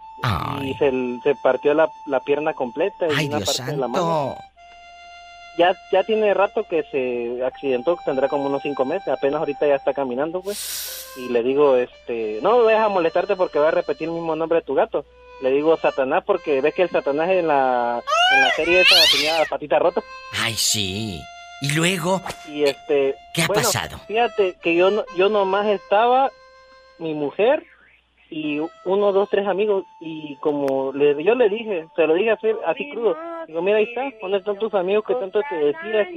y 0.61 0.73
se, 0.73 0.91
se, 1.23 1.35
partió 1.35 1.73
la, 1.73 1.89
la 2.07 2.19
pierna 2.19 2.53
completa 2.53 3.07
y 3.07 3.13
Ay, 3.15 3.27
una 3.27 3.37
Dios 3.37 3.57
parte 3.57 3.71
de 3.71 3.77
la 3.77 3.87
mano 3.87 4.37
ya, 5.57 5.75
ya 5.91 6.03
tiene 6.03 6.33
rato 6.33 6.65
que 6.67 6.83
se 6.91 7.45
accidentó, 7.45 7.97
tendrá 8.03 8.27
como 8.27 8.47
unos 8.47 8.63
cinco 8.63 8.85
meses, 8.85 9.07
apenas 9.07 9.39
ahorita 9.39 9.67
ya 9.67 9.75
está 9.75 9.93
caminando, 9.93 10.41
pues. 10.41 11.13
Y 11.15 11.29
le 11.29 11.43
digo, 11.43 11.75
este, 11.75 12.39
no 12.41 12.57
me 12.57 12.63
vayas 12.65 12.85
a 12.85 12.89
molestarte 12.89 13.35
porque 13.35 13.59
va 13.59 13.67
a 13.67 13.71
repetir 13.71 14.07
el 14.07 14.15
mismo 14.15 14.35
nombre 14.35 14.59
de 14.59 14.65
tu 14.65 14.73
gato. 14.73 15.05
Le 15.41 15.51
digo 15.51 15.77
Satanás 15.77 16.23
porque 16.25 16.61
ves 16.61 16.73
que 16.73 16.83
el 16.83 16.89
Satanás 16.89 17.29
en 17.29 17.47
la, 17.47 18.01
en 18.33 18.41
la 18.41 18.51
serie 18.51 18.81
esa 18.81 18.95
tenía 19.11 19.39
la 19.39 19.45
patita 19.45 19.77
rota. 19.77 20.01
Ay, 20.41 20.55
sí. 20.55 21.21
Y 21.63 21.69
luego, 21.69 22.21
y 22.45 22.65
este, 22.65 23.15
¿qué 23.33 23.43
ha 23.43 23.47
pasado? 23.47 23.97
Fíjate 24.05 24.57
que 24.61 24.75
yo, 24.75 24.91
no, 24.91 25.05
yo 25.15 25.29
nomás 25.29 25.65
estaba, 25.67 26.29
mi 26.97 27.13
mujer 27.13 27.65
y 28.35 28.59
uno, 28.85 29.11
dos, 29.11 29.29
tres 29.29 29.47
amigos 29.47 29.85
y 29.99 30.37
como 30.37 30.91
le, 30.91 31.23
yo 31.23 31.35
le 31.35 31.49
dije, 31.49 31.85
se 31.95 32.07
lo 32.07 32.15
dije 32.15 32.31
así, 32.31 32.47
así 32.65 32.89
crudo, 32.89 33.15
digo, 33.45 33.61
mira 33.61 33.77
ahí 33.77 33.83
está, 33.83 34.09
¿dónde 34.19 34.39
están 34.39 34.57
tus 34.57 34.73
amigos 34.73 35.05
que 35.05 35.13
tanto 35.13 35.39
te 35.47 35.55
decía 35.55 36.09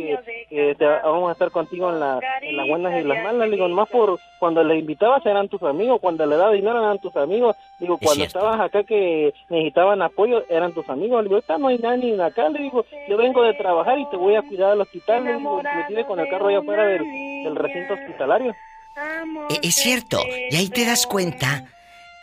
que, 0.49 0.75
te, 0.77 0.85
vamos 0.87 1.29
a 1.29 1.33
estar 1.33 1.51
contigo 1.51 1.91
en, 1.91 2.01
la, 2.01 2.19
en 2.41 2.57
las 2.57 2.69
buenas 2.69 2.99
y 2.99 3.07
las 3.07 3.23
malas? 3.23 3.51
digo, 3.51 3.69
nomás 3.69 3.91
por 3.91 4.19
cuando 4.39 4.65
le 4.65 4.79
invitabas 4.79 5.27
eran 5.27 5.49
tus 5.49 5.63
amigos, 5.63 6.01
cuando 6.01 6.25
le 6.25 6.37
daba 6.37 6.53
dinero 6.53 6.79
eran 6.79 6.99
tus 7.01 7.15
amigos, 7.17 7.55
digo, 7.79 7.99
cuando 7.99 8.25
estabas 8.25 8.61
acá 8.61 8.83
que 8.85 9.35
necesitaban 9.51 10.01
apoyo 10.01 10.43
eran 10.49 10.73
tus 10.73 10.89
amigos, 10.89 11.23
le 11.23 11.29
digo, 11.29 11.39
está 11.39 11.59
no 11.59 11.69
hay 11.69 11.77
nadie 11.77 12.19
acá, 12.23 12.49
le 12.49 12.61
digo, 12.61 12.87
yo 13.11 13.19
vengo 13.19 13.43
de 13.43 13.53
trabajar 13.53 13.99
y 13.99 14.07
te 14.07 14.17
voy 14.17 14.37
a 14.37 14.43
cuidar 14.43 14.71
al 14.71 14.81
hospital, 14.81 15.23
le 15.23 15.37
digo, 15.37 15.61
me 15.91 16.07
con 16.07 16.19
el 16.19 16.29
carro 16.31 16.49
allá 16.49 16.61
afuera 16.61 16.87
del, 16.87 17.03
del 17.45 17.57
recinto 17.57 17.93
hospitalario. 17.93 18.55
E, 19.51 19.69
es 19.69 19.75
cierto, 19.75 20.19
y 20.51 20.57
ahí 20.57 20.71
te 20.71 20.87
das 20.87 21.07
cuenta 21.07 21.67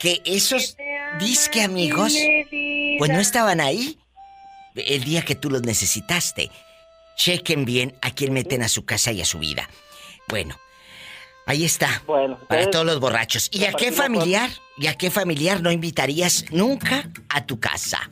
que 0.04 0.22
esos 0.26 0.76
disque 1.18 1.62
amigos, 1.62 2.14
pues 3.00 3.10
no 3.10 3.22
estaban 3.22 3.62
ahí 3.62 3.98
el 4.76 5.06
día 5.06 5.22
que 5.22 5.34
tú 5.34 5.50
los 5.50 5.62
necesitaste. 5.62 6.52
Chequen 7.16 7.64
bien 7.64 7.94
a 8.02 8.12
quién 8.12 8.34
meten 8.34 8.64
a 8.64 8.68
su 8.68 8.84
casa 8.84 9.14
y 9.14 9.22
a 9.22 9.26
su 9.26 9.40
vida. 9.40 9.70
Bueno, 10.28 10.58
ahí 11.46 11.64
está. 11.64 12.04
Bueno, 12.06 12.38
para 12.50 12.70
todos 12.70 12.86
los 12.86 13.00
borrachos. 13.00 13.50
¿Y 13.54 13.64
a 13.64 13.72
qué 13.72 13.94
familiar? 13.94 14.50
¿Y 14.78 14.88
a 14.88 14.96
qué 14.96 15.10
familiar 15.10 15.62
no 15.62 15.72
invitarías 15.72 16.52
nunca 16.52 17.10
a 17.30 17.46
tu 17.46 17.62
casa? 17.62 18.12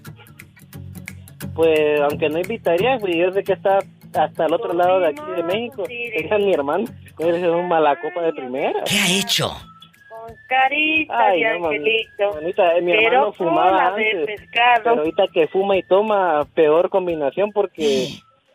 Pues 1.54 2.00
aunque 2.10 2.30
no 2.30 2.40
invitaría, 2.40 3.00
pues 3.00 3.18
yo 3.18 3.34
sé 3.34 3.44
que 3.44 3.52
está 3.52 3.80
hasta 4.14 4.46
el 4.46 4.54
otro 4.54 4.72
lado 4.72 5.02
de 5.02 5.08
aquí 5.10 5.22
de 5.36 5.44
México. 5.44 5.84
Es 5.90 6.40
mi 6.40 6.54
hermano. 6.54 6.86
Es 7.20 7.44
un 7.44 7.68
malacopa 7.68 8.22
de 8.22 8.32
primera. 8.32 8.82
¿Qué 8.86 8.98
ha 8.98 9.12
hecho? 9.12 9.54
Carita 10.48 11.36
y 11.36 11.44
angelito. 11.44 12.40
Eh, 12.40 12.82
mi 12.82 12.92
hermano 12.92 13.34
fumaba 13.34 13.88
antes, 13.88 14.42
pero 14.52 15.00
ahorita 15.00 15.28
que 15.34 15.48
fuma 15.48 15.78
y 15.78 15.84
toma, 15.84 16.46
peor 16.54 16.90
combinación 16.90 17.52
porque 17.52 18.10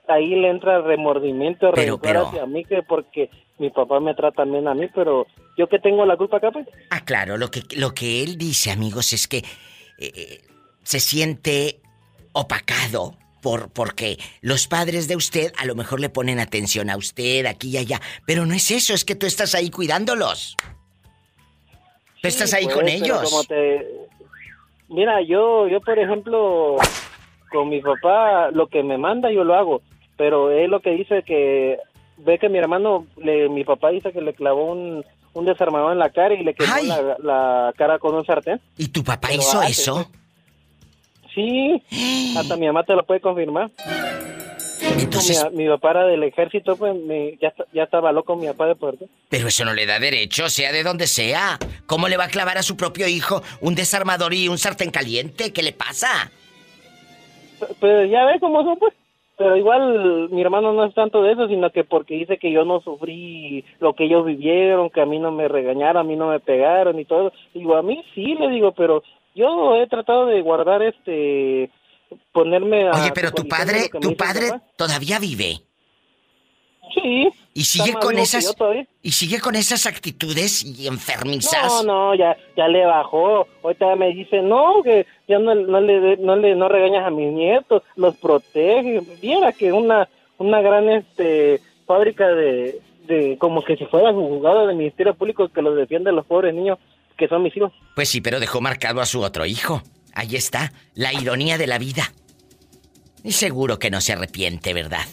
ahí 0.08 0.34
le 0.34 0.48
entra 0.48 0.80
remordimiento, 0.82 1.72
pero, 1.74 1.98
hacia 2.26 2.46
mí 2.46 2.64
que 2.64 2.82
porque 2.82 3.30
mi 3.58 3.70
papá 3.70 4.00
me 4.00 4.14
trata 4.14 4.44
bien 4.44 4.68
a 4.68 4.74
mí, 4.74 4.88
pero 4.94 5.26
yo 5.56 5.68
que 5.68 5.78
tengo 5.78 6.04
la 6.04 6.16
culpa 6.16 6.36
acá, 6.36 6.50
pues. 6.50 6.66
Ah, 6.90 7.04
claro, 7.04 7.36
lo 7.36 7.50
que, 7.50 7.62
lo 7.76 7.94
que 7.94 8.22
él 8.22 8.36
dice, 8.36 8.70
amigos, 8.70 9.12
es 9.12 9.26
que 9.26 9.42
eh, 9.98 10.40
se 10.82 11.00
siente 11.00 11.80
opacado 12.32 13.16
por, 13.42 13.70
porque 13.70 14.18
los 14.40 14.66
padres 14.66 15.08
de 15.08 15.16
usted 15.16 15.52
a 15.56 15.64
lo 15.64 15.74
mejor 15.74 16.00
le 16.00 16.08
ponen 16.08 16.38
atención 16.40 16.90
a 16.90 16.96
usted 16.96 17.46
aquí 17.46 17.70
y 17.70 17.78
allá, 17.78 18.00
pero 18.26 18.44
no 18.44 18.54
es 18.54 18.70
eso, 18.70 18.94
es 18.94 19.04
que 19.04 19.14
tú 19.14 19.26
estás 19.26 19.54
ahí 19.54 19.70
cuidándolos 19.70 20.56
estás 22.26 22.52
ahí 22.54 22.66
con 22.66 22.82
pues, 22.82 22.94
ellos. 22.94 23.48
Mira, 24.88 25.20
yo, 25.22 25.66
yo 25.68 25.80
por 25.80 25.98
ejemplo, 25.98 26.76
con 27.50 27.68
mi 27.68 27.80
papá, 27.80 28.50
lo 28.52 28.68
que 28.68 28.82
me 28.82 28.98
manda 28.98 29.32
yo 29.32 29.44
lo 29.44 29.54
hago, 29.54 29.82
pero 30.16 30.50
él 30.50 30.70
lo 30.70 30.80
que 30.80 30.90
dice 30.90 31.22
que 31.22 31.78
ve 32.18 32.38
que 32.38 32.48
mi 32.48 32.58
hermano, 32.58 33.06
le, 33.16 33.48
mi 33.48 33.64
papá 33.64 33.90
dice 33.90 34.12
que 34.12 34.20
le 34.20 34.34
clavó 34.34 34.72
un, 34.72 35.04
un 35.34 35.44
desarmador 35.44 35.92
en 35.92 35.98
la 35.98 36.10
cara 36.10 36.34
y 36.34 36.42
le 36.42 36.54
quemó 36.54 36.72
la, 37.18 37.72
cara 37.76 37.98
con 37.98 38.14
un 38.14 38.24
sartén. 38.24 38.60
¿Y 38.78 38.88
tu 38.88 39.04
papá 39.04 39.32
hizo 39.32 39.60
eso? 39.62 40.10
Sí, 41.34 41.82
hasta 42.38 42.56
mi 42.56 42.66
mamá 42.66 42.84
te 42.84 42.94
lo 42.94 43.04
puede 43.04 43.20
confirmar. 43.20 43.70
Entonces, 44.98 45.52
mi, 45.52 45.68
papá 45.68 45.90
era 45.90 46.06
del 46.06 46.22
ejército, 46.22 46.76
pues 46.76 46.94
ya, 47.40 47.52
ya, 47.72 47.84
estaba 47.84 48.12
loco 48.12 48.36
mi 48.36 48.46
papá 48.46 48.66
de 48.66 48.76
puerto. 48.76 49.06
Pero 49.28 49.48
eso 49.48 49.64
no 49.64 49.74
le 49.74 49.86
da 49.86 49.98
derecho, 49.98 50.48
sea 50.48 50.72
de 50.72 50.82
donde 50.82 51.06
sea. 51.06 51.58
¿Cómo 51.86 52.08
le 52.08 52.16
va 52.16 52.24
a 52.24 52.28
clavar 52.28 52.58
a 52.58 52.62
su 52.62 52.76
propio 52.76 53.08
hijo 53.08 53.42
un 53.60 53.74
desarmador 53.74 54.34
y 54.34 54.48
un 54.48 54.58
sartén 54.58 54.90
caliente? 54.90 55.52
¿Qué 55.52 55.62
le 55.62 55.72
pasa? 55.72 56.30
Pues 57.80 58.10
ya 58.10 58.24
ves 58.24 58.40
cómo 58.40 58.62
son, 58.62 58.78
pues. 58.78 58.94
Pero 59.38 59.54
igual 59.54 60.30
mi 60.30 60.40
hermano 60.40 60.72
no 60.72 60.86
es 60.86 60.94
tanto 60.94 61.22
de 61.22 61.32
eso, 61.32 61.46
sino 61.46 61.70
que 61.70 61.84
porque 61.84 62.14
dice 62.14 62.38
que 62.38 62.50
yo 62.50 62.64
no 62.64 62.80
sufrí 62.80 63.64
lo 63.80 63.92
que 63.92 64.04
ellos 64.04 64.24
vivieron, 64.24 64.88
que 64.88 65.02
a 65.02 65.06
mí 65.06 65.18
no 65.18 65.30
me 65.30 65.46
regañaron, 65.46 65.98
a 65.98 66.08
mí 66.08 66.16
no 66.16 66.28
me 66.28 66.40
pegaron 66.40 66.98
y 66.98 67.04
todo. 67.04 67.32
Digo, 67.52 67.76
a 67.76 67.82
mí 67.82 68.02
sí, 68.14 68.34
le 68.34 68.48
digo, 68.48 68.72
pero 68.72 69.02
yo 69.34 69.76
he 69.76 69.86
tratado 69.88 70.24
de 70.26 70.40
guardar 70.40 70.82
este 70.82 71.70
ponerme 72.32 72.88
a 72.88 72.92
Oye, 72.92 73.12
pero 73.14 73.32
tu 73.32 73.46
padre, 73.46 73.90
tu 74.00 74.16
padre 74.16 74.50
todavía 74.76 75.18
vive. 75.18 75.60
Sí. 76.94 77.28
Y 77.52 77.64
sigue 77.64 77.94
con 77.94 78.18
esas 78.18 78.54
y 79.02 79.12
sigue 79.12 79.40
con 79.40 79.54
esas 79.54 79.86
actitudes 79.86 80.64
y 80.64 80.86
enfermizas. 80.86 81.66
No, 81.66 81.82
no, 81.82 82.14
ya 82.14 82.36
ya 82.56 82.68
le 82.68 82.84
bajó. 82.86 83.46
Ahorita 83.62 83.96
me 83.96 84.12
dice, 84.12 84.40
"No, 84.42 84.82
que 84.82 85.06
ya 85.28 85.38
no, 85.38 85.54
no 85.54 85.80
le 85.80 86.16
no 86.18 86.36
le 86.36 86.54
no 86.54 86.68
regañas 86.68 87.06
a 87.06 87.10
mis 87.10 87.32
nietos, 87.32 87.82
los 87.96 88.16
protege." 88.16 89.00
Viera 89.20 89.52
que 89.52 89.72
una 89.72 90.08
una 90.38 90.60
gran 90.60 90.88
este 90.88 91.60
fábrica 91.86 92.28
de 92.28 92.80
de 93.06 93.36
como 93.38 93.62
que 93.62 93.76
si 93.76 93.84
fuera 93.86 94.12
juzgado 94.12 94.66
del 94.66 94.76
Ministerio 94.76 95.14
Público 95.14 95.48
que 95.48 95.62
los 95.62 95.76
defiende 95.76 96.10
a 96.10 96.12
los 96.12 96.26
pobres 96.26 96.54
niños 96.54 96.78
que 97.16 97.28
son 97.28 97.42
mis 97.42 97.56
hijos. 97.56 97.72
Pues 97.94 98.08
sí, 98.08 98.20
pero 98.20 98.40
dejó 98.40 98.60
marcado 98.60 99.00
a 99.00 99.06
su 99.06 99.22
otro 99.22 99.46
hijo. 99.46 99.82
Ahí 100.16 100.34
está, 100.34 100.72
la 100.94 101.12
ironía 101.12 101.58
de 101.58 101.66
la 101.66 101.76
vida. 101.76 102.10
Y 103.22 103.32
seguro 103.32 103.78
que 103.78 103.90
no 103.90 104.00
se 104.00 104.14
arrepiente, 104.14 104.72
¿verdad? 104.72 105.04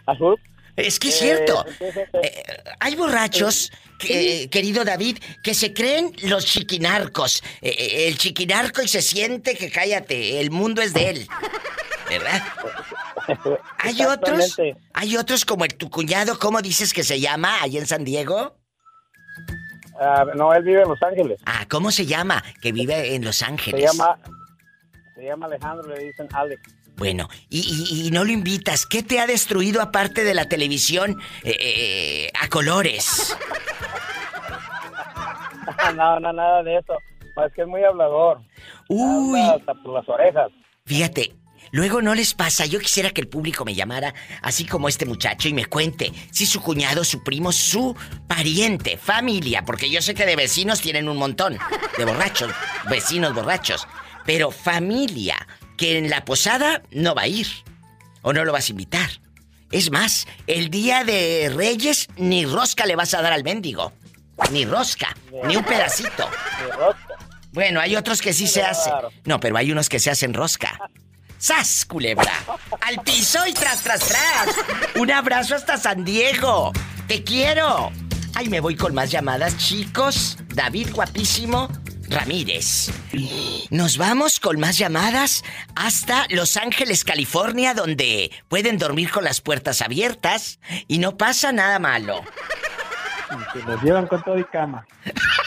a 0.07 0.13
Hulk. 0.13 0.41
Es 0.75 0.99
que 0.99 1.09
es 1.11 1.19
cierto. 1.19 1.65
Eh, 1.81 2.09
eh, 2.23 2.43
hay 2.81 2.97
borrachos, 2.97 3.71
querido 3.99 4.85
David, 4.85 5.19
que 5.45 5.55
se 5.55 5.73
creen 5.73 6.13
los 6.25 6.45
chiquinarcos. 6.45 7.43
Eh, 7.61 8.09
el 8.09 8.19
chiquinarco 8.19 8.83
y 8.83 8.89
se 8.89 9.01
siente 9.01 9.57
que 9.57 9.71
cállate, 9.71 10.41
el 10.41 10.51
mundo 10.51 10.83
es 10.83 10.93
de 10.93 11.11
él. 11.11 11.29
¿Verdad? 12.11 12.43
Hay 13.79 14.03
otros, 14.03 14.57
hay 14.93 15.17
otros 15.17 15.45
como 15.45 15.65
el 15.65 15.77
tu 15.77 15.89
cuñado, 15.89 16.37
¿cómo 16.39 16.61
dices 16.61 16.93
que 16.93 17.05
se 17.05 17.21
llama 17.21 17.63
ahí 17.63 17.79
en 17.79 17.87
San 17.87 18.03
Diego? 18.03 18.57
Ah, 20.01 20.25
no, 20.35 20.53
él 20.53 20.65
vive 20.65 20.83
en 20.83 20.89
Los 20.89 21.03
Ángeles. 21.03 21.41
Ah, 21.47 21.65
¿cómo 21.71 21.93
se 21.93 22.07
llama? 22.07 22.43
Que 22.61 22.73
vive 22.73 23.15
en 23.15 23.25
Los 23.25 23.43
Ángeles. 23.43 23.81
Se 23.81 23.87
llama, 23.87 24.19
se 25.15 25.25
llama 25.25 25.47
Alejandro, 25.47 25.95
le 25.95 26.07
dicen 26.07 26.27
Alex. 26.33 26.61
Bueno, 26.97 27.29
y, 27.49 28.11
no 28.13 28.25
lo 28.25 28.33
invitas. 28.33 28.85
¿Qué 28.85 29.03
te 29.03 29.21
ha 29.21 29.27
destruido 29.27 29.81
aparte 29.81 30.25
de 30.25 30.35
la 30.35 30.49
televisión 30.49 31.21
eh, 31.45 31.57
eh, 31.61 32.33
a 32.41 32.49
colores? 32.49 33.37
no, 35.95 36.19
no, 36.19 36.33
nada 36.33 36.63
de 36.63 36.79
eso. 36.79 36.95
Es 37.47 37.53
que 37.55 37.63
es 37.63 37.69
muy 37.69 37.83
hablador. 37.85 38.41
Uy. 38.89 39.41
Hasta 39.41 39.73
por 39.75 39.95
las 39.95 40.09
orejas. 40.09 40.51
Fíjate, 40.85 41.33
Luego 41.73 42.03
no 42.03 42.15
les 42.15 42.35
pasa, 42.35 42.67
yo 42.67 42.81
quisiera 42.81 43.11
que 43.11 43.21
el 43.21 43.29
público 43.29 43.65
me 43.65 43.75
llamara 43.75 44.13
así 44.43 44.65
como 44.67 44.89
este 44.89 45.07
muchacho 45.07 45.49
y 45.49 45.55
me 45.55 45.67
cuente 45.67 46.13
si 46.33 46.47
su 46.47 46.61
cuñado, 46.61 47.05
su 47.05 47.23
primo, 47.23 47.53
su 47.53 47.97
pariente, 48.27 48.97
familia, 48.97 49.65
porque 49.65 49.89
yo 49.89 50.03
sé 50.03 50.15
que 50.15 50.27
de 50.27 50.37
vecinos 50.37 50.81
tienen 50.81 51.09
un 51.09 51.17
montón, 51.17 51.59
de 51.97 52.05
borrachos, 52.05 52.53
vecinos 52.89 53.35
borrachos, 53.35 53.87
pero 54.27 54.51
familia 54.51 55.47
que 55.77 55.97
en 55.97 56.11
la 56.11 56.25
posada 56.25 56.83
no 56.91 57.15
va 57.15 57.23
a 57.23 57.29
ir 57.29 57.47
o 58.23 58.33
no 58.33 58.45
lo 58.45 58.53
vas 58.53 58.69
a 58.69 58.73
invitar. 58.73 59.11
Es 59.71 59.93
más, 59.93 60.27
el 60.49 60.69
día 60.71 61.05
de 61.05 61.53
Reyes 61.55 62.09
ni 62.17 62.45
rosca 62.45 62.87
le 62.87 62.97
vas 62.97 63.15
a 63.15 63.23
dar 63.23 63.33
al 63.33 63.45
mendigo. 63.45 63.93
Ni 64.51 64.65
rosca, 64.65 65.15
ni 65.45 65.57
un 65.57 65.65
pedacito. 65.65 66.29
Bueno, 67.53 67.81
hay 67.81 67.95
otros 67.95 68.21
que 68.21 68.33
sí 68.33 68.49
se 68.49 68.63
hacen. 68.63 68.93
No, 69.25 69.39
pero 69.39 69.57
hay 69.57 69.71
unos 69.71 69.89
que 69.89 70.01
se 70.01 70.11
hacen 70.11 70.35
rosca. 70.35 70.79
¡Sas, 71.41 71.87
culebra! 71.87 72.31
¡Al 72.83 73.03
piso 73.03 73.47
y 73.47 73.55
tras, 73.55 73.83
tras, 73.83 74.01
tras! 74.01 74.55
¡Un 74.97 75.11
abrazo 75.11 75.55
hasta 75.55 75.79
San 75.79 76.05
Diego! 76.05 76.71
¡Te 77.09 77.25
quiero! 77.25 77.91
Ay, 78.35 78.51
me 78.51 78.61
voy 78.61 78.77
con 78.77 78.95
más 78.95 79.11
llamadas, 79.11 79.57
chicos. 79.57 80.37
David 80.55 80.91
guapísimo 80.93 81.71
Ramírez. 82.11 82.91
Nos 83.71 83.97
vamos 83.97 84.39
con 84.39 84.61
más 84.61 84.77
llamadas 84.77 85.43
hasta 85.75 86.27
Los 86.29 86.59
Ángeles, 86.59 87.05
California, 87.05 87.73
donde 87.73 88.31
pueden 88.49 88.77
dormir 88.77 89.11
con 89.11 89.25
las 89.25 89.41
puertas 89.41 89.81
abiertas 89.81 90.61
y 90.89 90.99
no 90.99 91.17
pasa 91.17 91.53
nada 91.53 91.79
malo. 91.79 92.23
Se 93.55 93.63
los 93.63 93.83
llevan 93.83 94.07
con 94.09 94.23
todo 94.23 94.39
y 94.39 94.45
cama. 94.45 94.87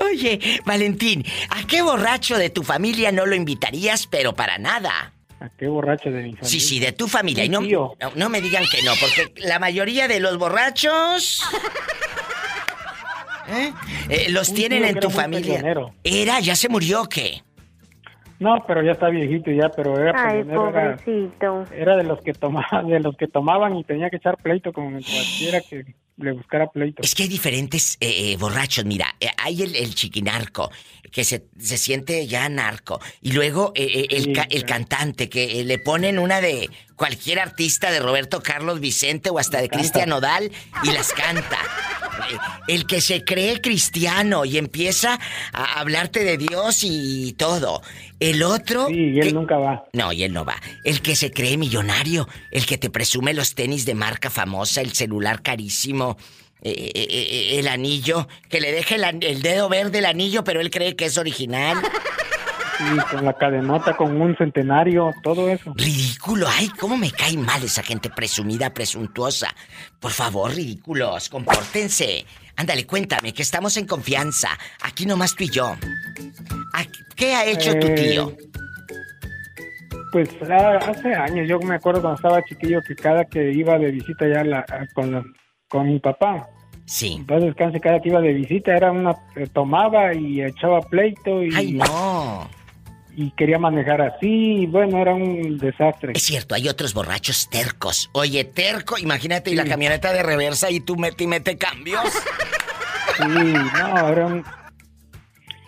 Oye, 0.00 0.60
Valentín, 0.64 1.24
¿a 1.50 1.59
qué 1.70 1.82
borracho 1.82 2.36
de 2.36 2.50
tu 2.50 2.64
familia 2.64 3.12
no 3.12 3.24
lo 3.24 3.34
invitarías, 3.34 4.06
pero 4.08 4.34
para 4.34 4.58
nada? 4.58 5.14
¿A 5.38 5.48
qué 5.50 5.68
borracho 5.68 6.10
de 6.10 6.16
mi 6.16 6.32
familia? 6.32 6.44
Sí, 6.44 6.60
sí, 6.60 6.80
de 6.80 6.92
tu 6.92 7.06
familia. 7.06 7.44
Y 7.44 7.48
no, 7.48 7.60
no, 8.16 8.28
me 8.28 8.42
digan 8.42 8.64
que 8.70 8.82
no, 8.82 8.92
porque 9.00 9.32
la 9.40 9.58
mayoría 9.58 10.08
de 10.08 10.20
los 10.20 10.36
borrachos. 10.36 11.42
¿eh? 13.48 13.72
Eh, 14.10 14.26
los 14.30 14.52
tienen 14.52 14.84
en 14.84 14.98
tu 14.98 15.08
familia. 15.08 15.62
¿Era? 16.04 16.40
¿Ya 16.40 16.56
se 16.56 16.68
murió 16.68 17.02
o 17.02 17.08
qué? 17.08 17.42
No, 18.40 18.64
pero 18.66 18.82
ya 18.82 18.92
está 18.92 19.10
viejito 19.10 19.50
ya, 19.50 19.68
pero 19.68 19.98
era 19.98 20.14
Ay, 20.16 20.44
pobrecito. 20.44 21.66
Era, 21.74 21.96
de 21.96 22.04
los 22.04 22.22
que 22.22 22.32
tomaban, 22.32 22.86
de 22.88 22.98
los 22.98 23.14
que 23.16 23.28
tomaban 23.28 23.76
y 23.76 23.84
tenía 23.84 24.10
que 24.10 24.16
echar 24.16 24.38
pleito 24.38 24.72
con 24.72 24.92
cualquiera 24.92 25.60
que 25.60 25.84
le 26.16 26.32
buscara 26.32 26.70
pleito. 26.70 27.02
Es 27.02 27.14
que 27.14 27.24
hay 27.24 27.28
diferentes 27.28 27.98
eh, 28.00 28.32
eh, 28.32 28.36
borrachos, 28.38 28.86
mira, 28.86 29.14
hay 29.36 29.62
el, 29.62 29.94
chiquinarco, 29.94 30.70
que 31.10 31.24
se, 31.24 31.42
siente 31.58 32.26
ya 32.26 32.48
narco, 32.48 33.00
y 33.20 33.32
luego 33.32 33.72
el, 33.74 34.34
el, 34.50 34.64
cantante, 34.64 35.28
que 35.28 35.64
le 35.64 35.78
ponen 35.78 36.18
una 36.18 36.40
de 36.40 36.70
cualquier 36.96 37.38
artista 37.38 37.90
de 37.90 37.98
Roberto 37.98 38.42
Carlos 38.42 38.78
Vicente 38.78 39.30
o 39.30 39.38
hasta 39.38 39.60
de 39.60 39.68
Cristian 39.68 40.12
Odal 40.12 40.50
y 40.82 40.92
las 40.92 41.12
canta. 41.12 41.58
El 42.68 42.86
que 42.86 43.00
se 43.00 43.24
cree 43.24 43.60
cristiano 43.60 44.44
y 44.44 44.58
empieza 44.58 45.18
a 45.52 45.80
hablarte 45.80 46.24
de 46.24 46.36
Dios 46.36 46.80
y 46.82 47.32
todo. 47.32 47.82
El 48.20 48.42
otro. 48.42 48.88
Sí, 48.88 49.12
y 49.14 49.20
él 49.20 49.34
nunca 49.34 49.56
va. 49.56 49.84
No, 49.94 50.12
y 50.12 50.24
él 50.24 50.32
no 50.34 50.44
va. 50.44 50.56
El 50.84 51.00
que 51.00 51.16
se 51.16 51.30
cree 51.30 51.56
millonario, 51.56 52.28
el 52.50 52.66
que 52.66 52.76
te 52.76 52.90
presume 52.90 53.32
los 53.32 53.54
tenis 53.54 53.86
de 53.86 53.94
marca 53.94 54.28
famosa, 54.28 54.82
el 54.82 54.92
celular 54.92 55.40
carísimo, 55.40 56.18
eh, 56.62 56.92
eh, 56.94 57.06
eh, 57.10 57.58
el 57.58 57.68
anillo, 57.68 58.28
que 58.48 58.60
le 58.60 58.72
deje 58.72 58.96
el, 58.96 59.42
dedo 59.42 59.68
verde 59.68 59.98
el 59.98 60.06
anillo, 60.06 60.44
pero 60.44 60.60
él 60.60 60.70
cree 60.70 60.96
que 60.96 61.06
es 61.06 61.16
original. 61.18 61.78
Sí, 62.76 62.84
con 63.10 63.24
la 63.24 63.34
cadenota, 63.34 63.96
con 63.96 64.20
un 64.20 64.36
centenario, 64.36 65.12
todo 65.22 65.48
eso. 65.48 65.72
Ridículo, 65.76 66.46
ay, 66.48 66.68
cómo 66.78 66.96
me 66.96 67.10
cae 67.10 67.36
mal 67.36 67.62
esa 67.62 67.82
gente 67.82 68.08
presumida, 68.10 68.72
presuntuosa. 68.72 69.54
Por 69.98 70.12
favor, 70.12 70.54
ridículos, 70.54 71.28
compórtense. 71.28 72.24
Ándale, 72.56 72.86
cuéntame, 72.86 73.32
que 73.32 73.42
estamos 73.42 73.76
en 73.76 73.86
confianza. 73.86 74.50
Aquí 74.82 75.06
nomás 75.06 75.34
tú 75.34 75.44
y 75.44 75.50
yo. 75.50 75.76
¿Qué 77.16 77.34
ha 77.34 77.44
hecho 77.44 77.78
tu 77.78 77.94
tío? 77.94 78.34
Pues 80.12 80.28
hace 80.42 81.14
años, 81.14 81.46
yo 81.46 81.58
me 81.60 81.74
acuerdo 81.74 82.00
cuando 82.00 82.16
estaba 82.16 82.42
chiquillo 82.42 82.80
que 82.82 82.96
cada 82.96 83.24
que 83.26 83.52
iba 83.52 83.78
de 83.78 83.90
visita 83.90 84.26
ya 84.26 84.42
la, 84.42 84.64
con, 84.94 85.34
con 85.70 85.86
mi 85.88 85.98
papá. 86.00 86.48
Sí. 86.84 87.14
Entonces, 87.18 87.46
descanse, 87.46 87.80
cada 87.80 88.00
que 88.00 88.08
iba 88.08 88.20
de 88.20 88.34
visita 88.34 88.74
era 88.74 88.90
una. 88.90 89.16
Eh, 89.36 89.46
tomaba 89.50 90.12
y 90.12 90.42
echaba 90.42 90.80
pleito 90.80 91.42
y. 91.42 91.54
¡Ay, 91.54 91.72
no! 91.74 92.50
Y 93.16 93.30
quería 93.32 93.58
manejar 93.58 94.00
así, 94.02 94.62
y 94.62 94.66
bueno, 94.66 94.98
era 94.98 95.14
un 95.14 95.58
desastre. 95.58 96.12
Es 96.14 96.22
cierto, 96.22 96.54
hay 96.54 96.68
otros 96.68 96.94
borrachos 96.94 97.48
tercos. 97.50 98.08
Oye, 98.12 98.44
terco, 98.44 98.98
imagínate, 98.98 99.50
y 99.50 99.54
la 99.54 99.64
camioneta 99.64 100.12
de 100.12 100.22
reversa 100.22 100.70
y 100.70 100.80
tú 100.80 100.96
mete 100.96 101.24
y 101.24 101.26
mete 101.26 101.56
cambios. 101.56 102.04
Sí, 103.16 103.24
no, 103.24 104.08
era 104.08 104.26
un. 104.26 104.44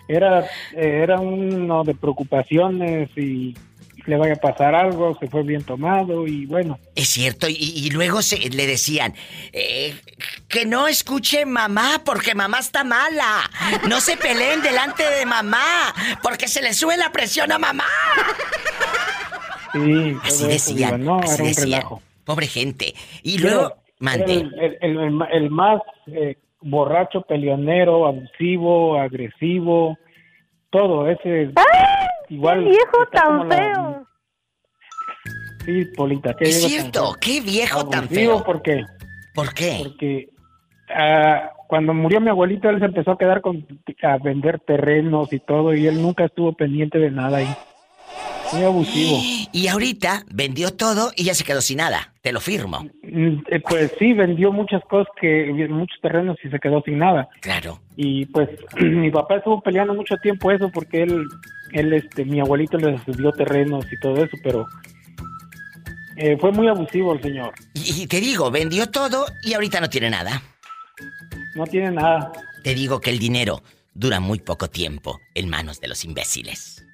Era, 0.07 0.41
eh, 0.73 1.01
era 1.03 1.19
uno 1.19 1.83
de 1.83 1.95
preocupaciones 1.95 3.09
y 3.15 3.55
le 4.05 4.17
vaya 4.17 4.33
a 4.33 4.37
pasar 4.37 4.75
algo, 4.75 5.15
se 5.19 5.27
fue 5.27 5.43
bien 5.43 5.63
tomado 5.63 6.27
y 6.27 6.45
bueno. 6.45 6.79
Es 6.95 7.09
cierto, 7.09 7.47
y, 7.49 7.89
luego 7.91 8.21
se, 8.21 8.49
le 8.49 8.67
decían 8.67 9.13
eh, 9.51 9.95
que 10.47 10.65
no 10.65 10.87
escuche 10.87 11.45
mamá 11.45 12.01
porque 12.05 12.35
mamá 12.35 12.59
está 12.59 12.83
mala. 12.83 13.49
No 13.87 14.01
se 14.01 14.17
peleen 14.17 14.61
delante 14.61 15.03
de 15.03 15.25
mamá 15.25 15.93
porque 16.21 16.47
se 16.47 16.61
le 16.61 16.73
sube 16.73 16.97
la 16.97 17.11
presión 17.11 17.51
a 17.51 17.59
mamá. 17.59 17.85
Sí, 19.73 20.17
así 20.23 20.47
decían. 20.47 21.03
no, 21.03 21.21
era 21.21 21.43
un 21.43 21.53
relajo. 21.53 22.01
Pobre 22.25 22.47
gente. 22.47 22.93
Y 23.23 23.37
luego, 23.39 23.75
mande. 23.99 24.47
El, 24.81 25.49
más 25.49 25.81
eh, 26.07 26.37
borracho, 26.61 27.21
peleonero, 27.21 28.05
abusivo, 28.05 28.99
agresivo, 28.99 29.97
todo 30.69 31.09
ese 31.09 31.51
igual. 32.33 32.63
¡Qué 32.63 32.69
viejo 32.69 33.05
tan 33.11 33.49
feo! 33.49 34.07
Sí, 35.65 35.85
Polita, 35.95 36.33
qué 36.33 36.45
Es 36.45 36.63
cierto, 36.63 37.13
qué 37.21 37.39
viejo 37.41 37.87
tan 37.87 38.09
feo. 38.09 38.43
¿Por 38.43 38.61
qué? 38.61 38.83
¿Por 39.33 39.53
qué? 39.53 39.79
Porque 39.83 40.29
ah, 40.93 41.51
cuando 41.67 41.93
murió 41.93 42.19
mi 42.19 42.29
abuelito, 42.29 42.69
él 42.69 42.79
se 42.79 42.85
empezó 42.85 43.11
a 43.11 43.17
quedar 43.17 43.41
con, 43.41 43.65
a 44.03 44.17
vender 44.17 44.59
terrenos 44.59 45.31
y 45.31 45.39
todo, 45.39 45.73
y 45.73 45.87
él 45.87 46.01
nunca 46.01 46.25
estuvo 46.25 46.53
pendiente 46.53 46.99
de 46.99 47.11
nada 47.11 47.37
ahí. 47.37 47.55
Muy 48.53 48.63
abusivo. 48.63 49.19
Y 49.55 49.67
ahorita 49.67 50.25
vendió 50.33 50.73
todo 50.73 51.11
y 51.15 51.25
ya 51.25 51.35
se 51.35 51.43
quedó 51.43 51.61
sin 51.61 51.77
nada. 51.77 52.11
Te 52.21 52.31
lo 52.31 52.39
firmo. 52.39 52.87
Mm, 53.03 53.43
eh, 53.51 53.59
pues 53.59 53.93
sí, 53.99 54.13
vendió 54.13 54.51
muchas 54.51 54.81
cosas, 54.85 55.07
que 55.21 55.45
muchos 55.69 55.99
terrenos 56.01 56.37
y 56.43 56.49
se 56.49 56.59
quedó 56.59 56.81
sin 56.81 56.97
nada. 56.97 57.29
Claro. 57.39 57.79
Y 57.95 58.25
pues 58.25 58.49
mi 58.79 59.11
papá 59.11 59.37
estuvo 59.37 59.61
peleando 59.61 59.93
mucho 59.93 60.17
tiempo 60.17 60.49
eso 60.51 60.69
porque 60.69 61.03
él, 61.03 61.23
él 61.71 61.93
este, 61.93 62.25
mi 62.25 62.39
abuelito 62.39 62.77
le 62.77 62.99
dio 63.05 63.31
terrenos 63.31 63.85
y 63.91 63.99
todo 63.99 64.23
eso, 64.23 64.35
pero 64.41 64.65
eh, 66.17 66.37
fue 66.39 66.51
muy 66.51 66.67
abusivo 66.67 67.13
el 67.13 67.21
señor. 67.21 67.53
Y, 67.73 68.07
te 68.07 68.19
digo, 68.19 68.51
vendió 68.51 68.89
todo 68.89 69.25
y 69.43 69.53
ahorita 69.53 69.81
no 69.81 69.89
tiene 69.89 70.09
nada. 70.09 70.41
No 71.55 71.65
tiene 71.65 71.91
nada. 71.91 72.31
Te 72.63 72.73
digo 72.73 73.01
que 73.01 73.09
el 73.09 73.19
dinero 73.19 73.61
dura 73.93 74.19
muy 74.19 74.39
poco 74.39 74.69
tiempo 74.69 75.19
en 75.35 75.49
manos 75.49 75.79
de 75.79 75.87
los 75.87 76.03
imbéciles. 76.05 76.85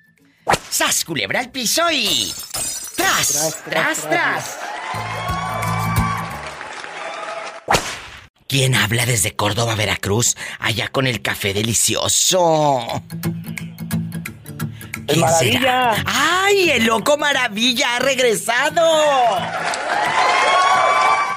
¡Sas, 0.69 1.03
culebra 1.03 1.39
al 1.39 1.51
piso 1.51 1.89
y... 1.91 2.33
¡Tras, 2.95 3.57
tras, 3.65 4.01
tras! 4.01 4.57
¿Quién 8.47 8.75
habla 8.75 9.05
desde 9.05 9.35
Córdoba, 9.35 9.75
Veracruz, 9.75 10.35
allá 10.59 10.87
con 10.87 11.05
el 11.05 11.21
café 11.21 11.53
delicioso? 11.53 13.03
¿Quién 15.07 15.19
maravilla. 15.19 16.03
¡Ay, 16.05 16.71
el 16.71 16.85
loco 16.85 17.17
maravilla 17.17 17.95
ha 17.95 17.99
regresado! 17.99 18.81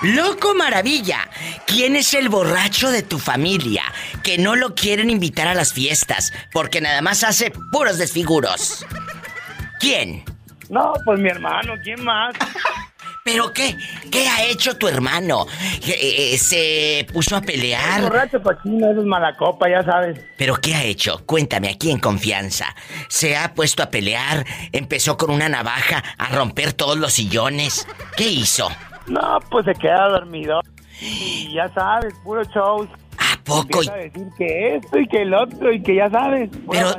Loco 0.02 0.52
Maravilla, 0.52 1.30
¿quién 1.64 1.94
es 1.94 2.12
el 2.14 2.28
borracho 2.28 2.90
de 2.90 3.02
tu 3.04 3.20
familia 3.20 3.84
que 4.24 4.36
no 4.36 4.56
lo 4.56 4.74
quieren 4.74 5.10
invitar 5.10 5.46
a 5.46 5.54
las 5.54 5.72
fiestas 5.72 6.32
porque 6.50 6.80
nada 6.80 7.02
más 7.02 7.22
hace 7.22 7.52
puros 7.70 7.98
desfiguros? 7.98 8.84
¿Quién? 9.82 10.22
No, 10.70 10.92
pues 11.04 11.18
mi 11.18 11.28
hermano, 11.28 11.74
¿quién 11.82 12.04
más? 12.04 12.36
¿Pero 13.24 13.52
qué? 13.52 13.76
¿Qué 14.12 14.28
ha 14.28 14.44
hecho 14.44 14.78
tu 14.78 14.86
hermano? 14.86 15.46
Eh, 15.84 16.34
eh, 16.34 16.38
¿Se 16.38 17.04
puso 17.12 17.34
a 17.34 17.40
pelear? 17.40 17.98
El 17.98 18.04
borracho 18.04 18.40
cochino, 18.40 18.92
es 18.92 18.96
mala 19.04 19.36
copa, 19.36 19.68
ya 19.68 19.82
sabes. 19.82 20.20
¿Pero 20.38 20.54
qué 20.54 20.76
ha 20.76 20.84
hecho? 20.84 21.26
Cuéntame 21.26 21.68
aquí 21.68 21.90
en 21.90 21.98
confianza. 21.98 22.66
¿Se 23.08 23.36
ha 23.36 23.54
puesto 23.54 23.82
a 23.82 23.90
pelear? 23.90 24.46
¿Empezó 24.70 25.16
con 25.16 25.32
una 25.32 25.48
navaja 25.48 26.00
a 26.16 26.28
romper 26.28 26.74
todos 26.74 26.96
los 26.96 27.12
sillones? 27.12 27.88
¿Qué 28.16 28.28
hizo? 28.28 28.68
No, 29.08 29.40
pues 29.50 29.64
se 29.64 29.74
queda 29.74 30.08
dormido. 30.10 30.60
Y 31.00 31.52
ya 31.54 31.68
sabes, 31.74 32.14
puro 32.22 32.44
show. 32.44 32.88
¿A 33.42 33.44
poco? 33.44 33.80
a 33.80 33.96
decir 33.96 34.28
que 34.38 34.76
esto 34.76 34.98
y 34.98 35.08
que 35.08 35.22
el 35.22 35.34
otro 35.34 35.72
y 35.72 35.82
que 35.82 35.96
ya 35.96 36.08
sabes. 36.10 36.48
Pero, 36.70 36.94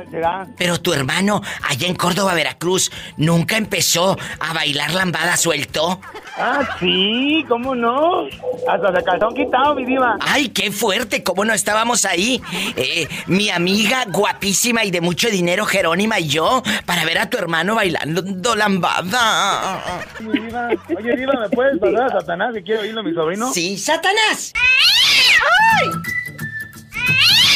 pero 0.58 0.80
tu 0.80 0.92
hermano, 0.92 1.40
allá 1.68 1.86
en 1.86 1.94
Córdoba, 1.94 2.34
Veracruz, 2.34 2.92
¿nunca 3.16 3.56
empezó 3.56 4.16
a 4.40 4.52
bailar 4.52 4.92
lambada 4.92 5.36
suelto? 5.36 6.00
Ah, 6.36 6.60
sí, 6.80 7.44
¿cómo 7.48 7.74
no? 7.74 8.26
Hasta 8.68 8.94
se 8.94 9.04
calzón 9.04 9.34
quitado, 9.34 9.74
mi 9.74 9.84
diva. 9.84 10.18
Ay, 10.20 10.48
qué 10.48 10.70
fuerte, 10.70 11.22
¿cómo 11.22 11.44
no 11.44 11.54
estábamos 11.54 12.04
ahí? 12.04 12.42
Eh, 12.76 13.08
mi 13.26 13.50
amiga 13.50 14.04
guapísima 14.08 14.84
y 14.84 14.90
de 14.90 15.00
mucho 15.00 15.30
dinero, 15.30 15.64
Jerónima 15.64 16.18
y 16.18 16.28
yo, 16.28 16.62
para 16.84 17.04
ver 17.04 17.18
a 17.18 17.30
tu 17.30 17.38
hermano 17.38 17.74
bailando 17.74 18.54
lambada. 18.54 19.80
Mi 20.20 20.40
diva. 20.40 20.68
Oye, 20.96 21.16
diva, 21.16 21.32
¿me 21.40 21.48
puedes 21.48 21.78
pasar 21.78 22.02
a 22.02 22.20
Satanás 22.20 22.52
que 22.54 22.62
quiero 22.62 22.82
oírlo, 22.82 23.02
mi 23.02 23.14
sobrino? 23.14 23.52
Sí, 23.52 23.78
Satanás. 23.78 24.52
¡Ay! 24.54 26.23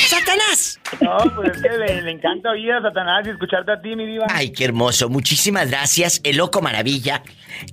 ¡Satanás! 0.09 0.81
No, 1.03 1.19
pues 1.37 1.51
es 1.55 1.63
que 1.63 1.69
le, 1.69 2.11
encanta 2.11 2.51
oír 2.51 2.73
a 2.73 2.81
Satanás 2.81 3.27
y 3.27 3.31
escucharte 3.31 3.73
a 3.73 3.81
ti, 3.83 3.95
mi 3.95 4.07
diva. 4.07 4.25
Ay, 4.31 4.53
qué 4.53 4.65
hermoso. 4.65 5.11
Muchísimas 5.11 5.69
gracias, 5.69 6.23
el 6.25 6.39
loco 6.39 6.63
maravilla, 6.63 7.23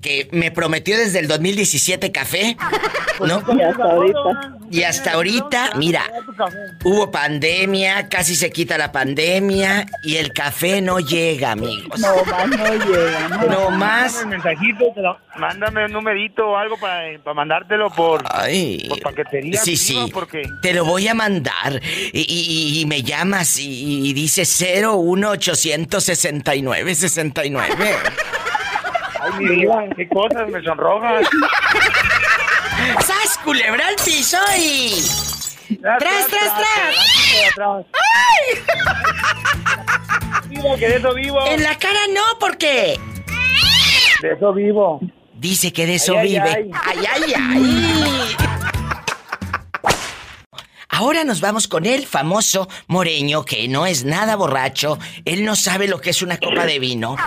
que 0.02 0.28
me 0.32 0.52
prometió 0.52 0.98
desde 0.98 1.20
el 1.20 1.28
2017 1.28 2.12
café, 2.12 2.58
¿no? 3.20 3.44
Y 3.56 3.62
hasta 3.62 3.84
ahorita. 3.84 4.56
Y 4.72 4.82
hasta 4.84 5.12
ahorita, 5.14 5.72
mira, 5.78 6.04
hubo 6.84 7.12
pandemia, 7.12 8.10
casi 8.10 8.36
se 8.36 8.52
quita 8.52 8.78
la 8.78 8.92
pandemia 8.92 9.86
y 10.04 10.18
el 10.18 10.34
café 10.34 10.82
no 10.82 11.00
llega, 11.00 11.52
amigos. 11.52 12.00
No 12.00 12.26
más 12.26 12.48
no 12.48 12.86
llega. 12.86 13.30
No, 13.48 13.72
más. 13.72 14.22
Un 14.24 14.30
mensajito, 14.30 14.94
mándame 15.38 15.86
un 15.86 15.92
numerito 15.92 16.50
o 16.50 16.58
algo 16.58 16.78
para, 16.78 17.04
mandártelo 17.34 17.90
por, 17.92 18.24
Ay, 18.30 18.86
por 18.90 19.00
paquetería. 19.02 19.62
Sí, 19.62 19.78
sí. 19.78 20.12
Te 20.62 20.74
lo 20.74 20.84
voy 20.86 21.08
a 21.08 21.14
mandar 21.14 21.80
y, 22.12 22.84
me 22.88 23.04
llamas 23.04 23.60
y, 23.60 24.12
dice 24.14 24.46
01869 24.46 26.96
69. 26.96 27.76
Ay, 29.32 29.44
mi 29.44 29.56
vida, 29.56 29.86
qué 29.96 30.08
cosas 30.10 30.50
me 30.50 30.62
sonrojas. 30.64 31.28
¡Sas, 33.06 33.38
culebra 33.44 33.88
al 33.88 33.96
piso 33.96 34.38
y... 34.58 34.94
¡Tras, 35.82 36.00
tras, 36.00 36.28
tras! 36.30 37.86
¡Ay! 37.94 38.62
Mira, 40.50 40.76
que 40.78 40.90
de 40.90 40.96
eso 40.98 41.14
vivo. 41.14 41.46
En 41.48 41.64
la 41.64 41.78
cara 41.78 42.00
no, 42.14 42.40
¿por 42.40 42.58
qué? 42.58 43.00
De 44.22 44.34
eso 44.34 44.54
vivo. 44.54 45.00
Dice 45.34 45.74
que 45.74 45.86
de 45.86 45.96
eso 45.96 46.20
vive. 46.22 46.72
Ay, 46.86 47.04
ay, 47.14 47.34
ay. 47.36 48.36
Ahora 50.90 51.26
nos 51.26 51.42
vamos 51.42 51.68
con 51.68 51.86
el 51.86 52.06
famoso 52.06 52.70
Moreño, 52.88 53.44
que 53.44 53.68
no 53.68 53.86
es 53.86 54.06
nada 54.06 54.38
borracho. 54.38 54.98
Él 55.26 55.44
no 55.44 55.56
sabe 55.56 55.90
lo 55.90 56.00
que 56.00 56.12
es 56.12 56.22
una 56.22 56.38
copa 56.38 56.66
de 56.66 56.80
vino. 56.80 57.18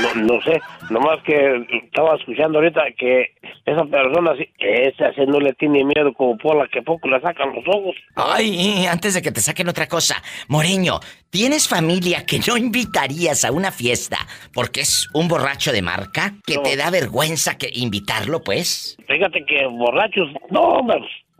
No, 0.00 0.14
no, 0.22 0.42
sé, 0.42 0.60
nomás 0.90 1.22
que 1.24 1.66
estaba 1.84 2.16
escuchando 2.16 2.58
ahorita 2.58 2.82
que 2.96 3.34
esa 3.66 3.84
persona, 3.84 4.32
esa 4.58 5.24
no 5.26 5.40
le 5.40 5.52
tiene 5.54 5.84
miedo 5.84 6.12
como 6.14 6.36
por 6.38 6.56
la 6.56 6.66
que 6.68 6.82
poco 6.82 7.08
le 7.08 7.20
sacan 7.20 7.54
los 7.54 7.64
ojos. 7.68 7.94
Ay, 8.16 8.86
antes 8.86 9.14
de 9.14 9.22
que 9.22 9.32
te 9.32 9.40
saquen 9.40 9.68
otra 9.68 9.86
cosa, 9.86 10.22
Moreño, 10.48 11.00
¿tienes 11.30 11.68
familia 11.68 12.24
que 12.26 12.40
no 12.46 12.56
invitarías 12.56 13.44
a 13.44 13.52
una 13.52 13.70
fiesta 13.70 14.18
porque 14.54 14.80
es 14.80 15.08
un 15.14 15.28
borracho 15.28 15.72
de 15.72 15.82
marca? 15.82 16.32
¿Que 16.46 16.58
te 16.58 16.76
da 16.76 16.90
vergüenza 16.90 17.58
que 17.58 17.68
invitarlo, 17.72 18.42
pues? 18.42 18.96
Fíjate 19.06 19.44
que 19.44 19.66
borrachos, 19.66 20.28
no, 20.50 20.86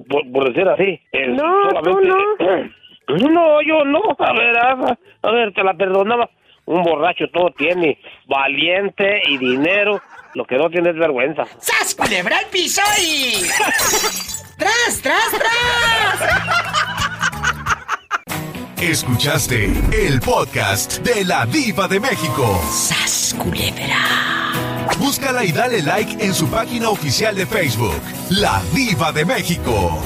por, 0.08 0.52
decir 0.52 0.68
así. 0.68 1.00
no, 1.28 1.82
tú 1.82 2.00
no. 2.00 2.16
No, 3.08 3.60
yo 3.62 3.84
no, 3.84 4.00
a 4.16 4.32
ver, 4.32 4.56
a 4.56 5.30
ver, 5.32 5.52
te 5.52 5.64
la 5.64 5.74
perdonaba 5.74 6.30
un 6.66 6.82
borracho 6.82 7.24
todo 7.32 7.50
tiene, 7.56 7.98
valiente 8.26 9.22
y 9.26 9.38
dinero. 9.38 10.00
Lo 10.34 10.44
que 10.46 10.56
no 10.56 10.70
tiene 10.70 10.90
es 10.90 10.96
vergüenza. 10.96 11.44
¡Sas, 11.58 11.94
culebra 11.94 12.38
el 12.40 12.46
piso 12.46 12.80
y... 13.00 13.34
¡Tras, 14.58 15.02
tras, 15.02 15.30
tras! 15.30 16.32
Escuchaste 18.80 19.70
el 19.92 20.20
podcast 20.20 21.00
de 21.00 21.24
la 21.24 21.46
Diva 21.46 21.86
de 21.86 22.00
México. 22.00 22.60
¡Sas, 22.70 23.34
culebra! 23.38 24.22
Búscala 24.98 25.44
y 25.44 25.52
dale 25.52 25.82
like 25.82 26.24
en 26.24 26.34
su 26.34 26.48
página 26.48 26.88
oficial 26.88 27.34
de 27.34 27.46
Facebook, 27.46 28.00
La 28.30 28.62
Diva 28.72 29.12
de 29.12 29.24
México. 29.24 30.00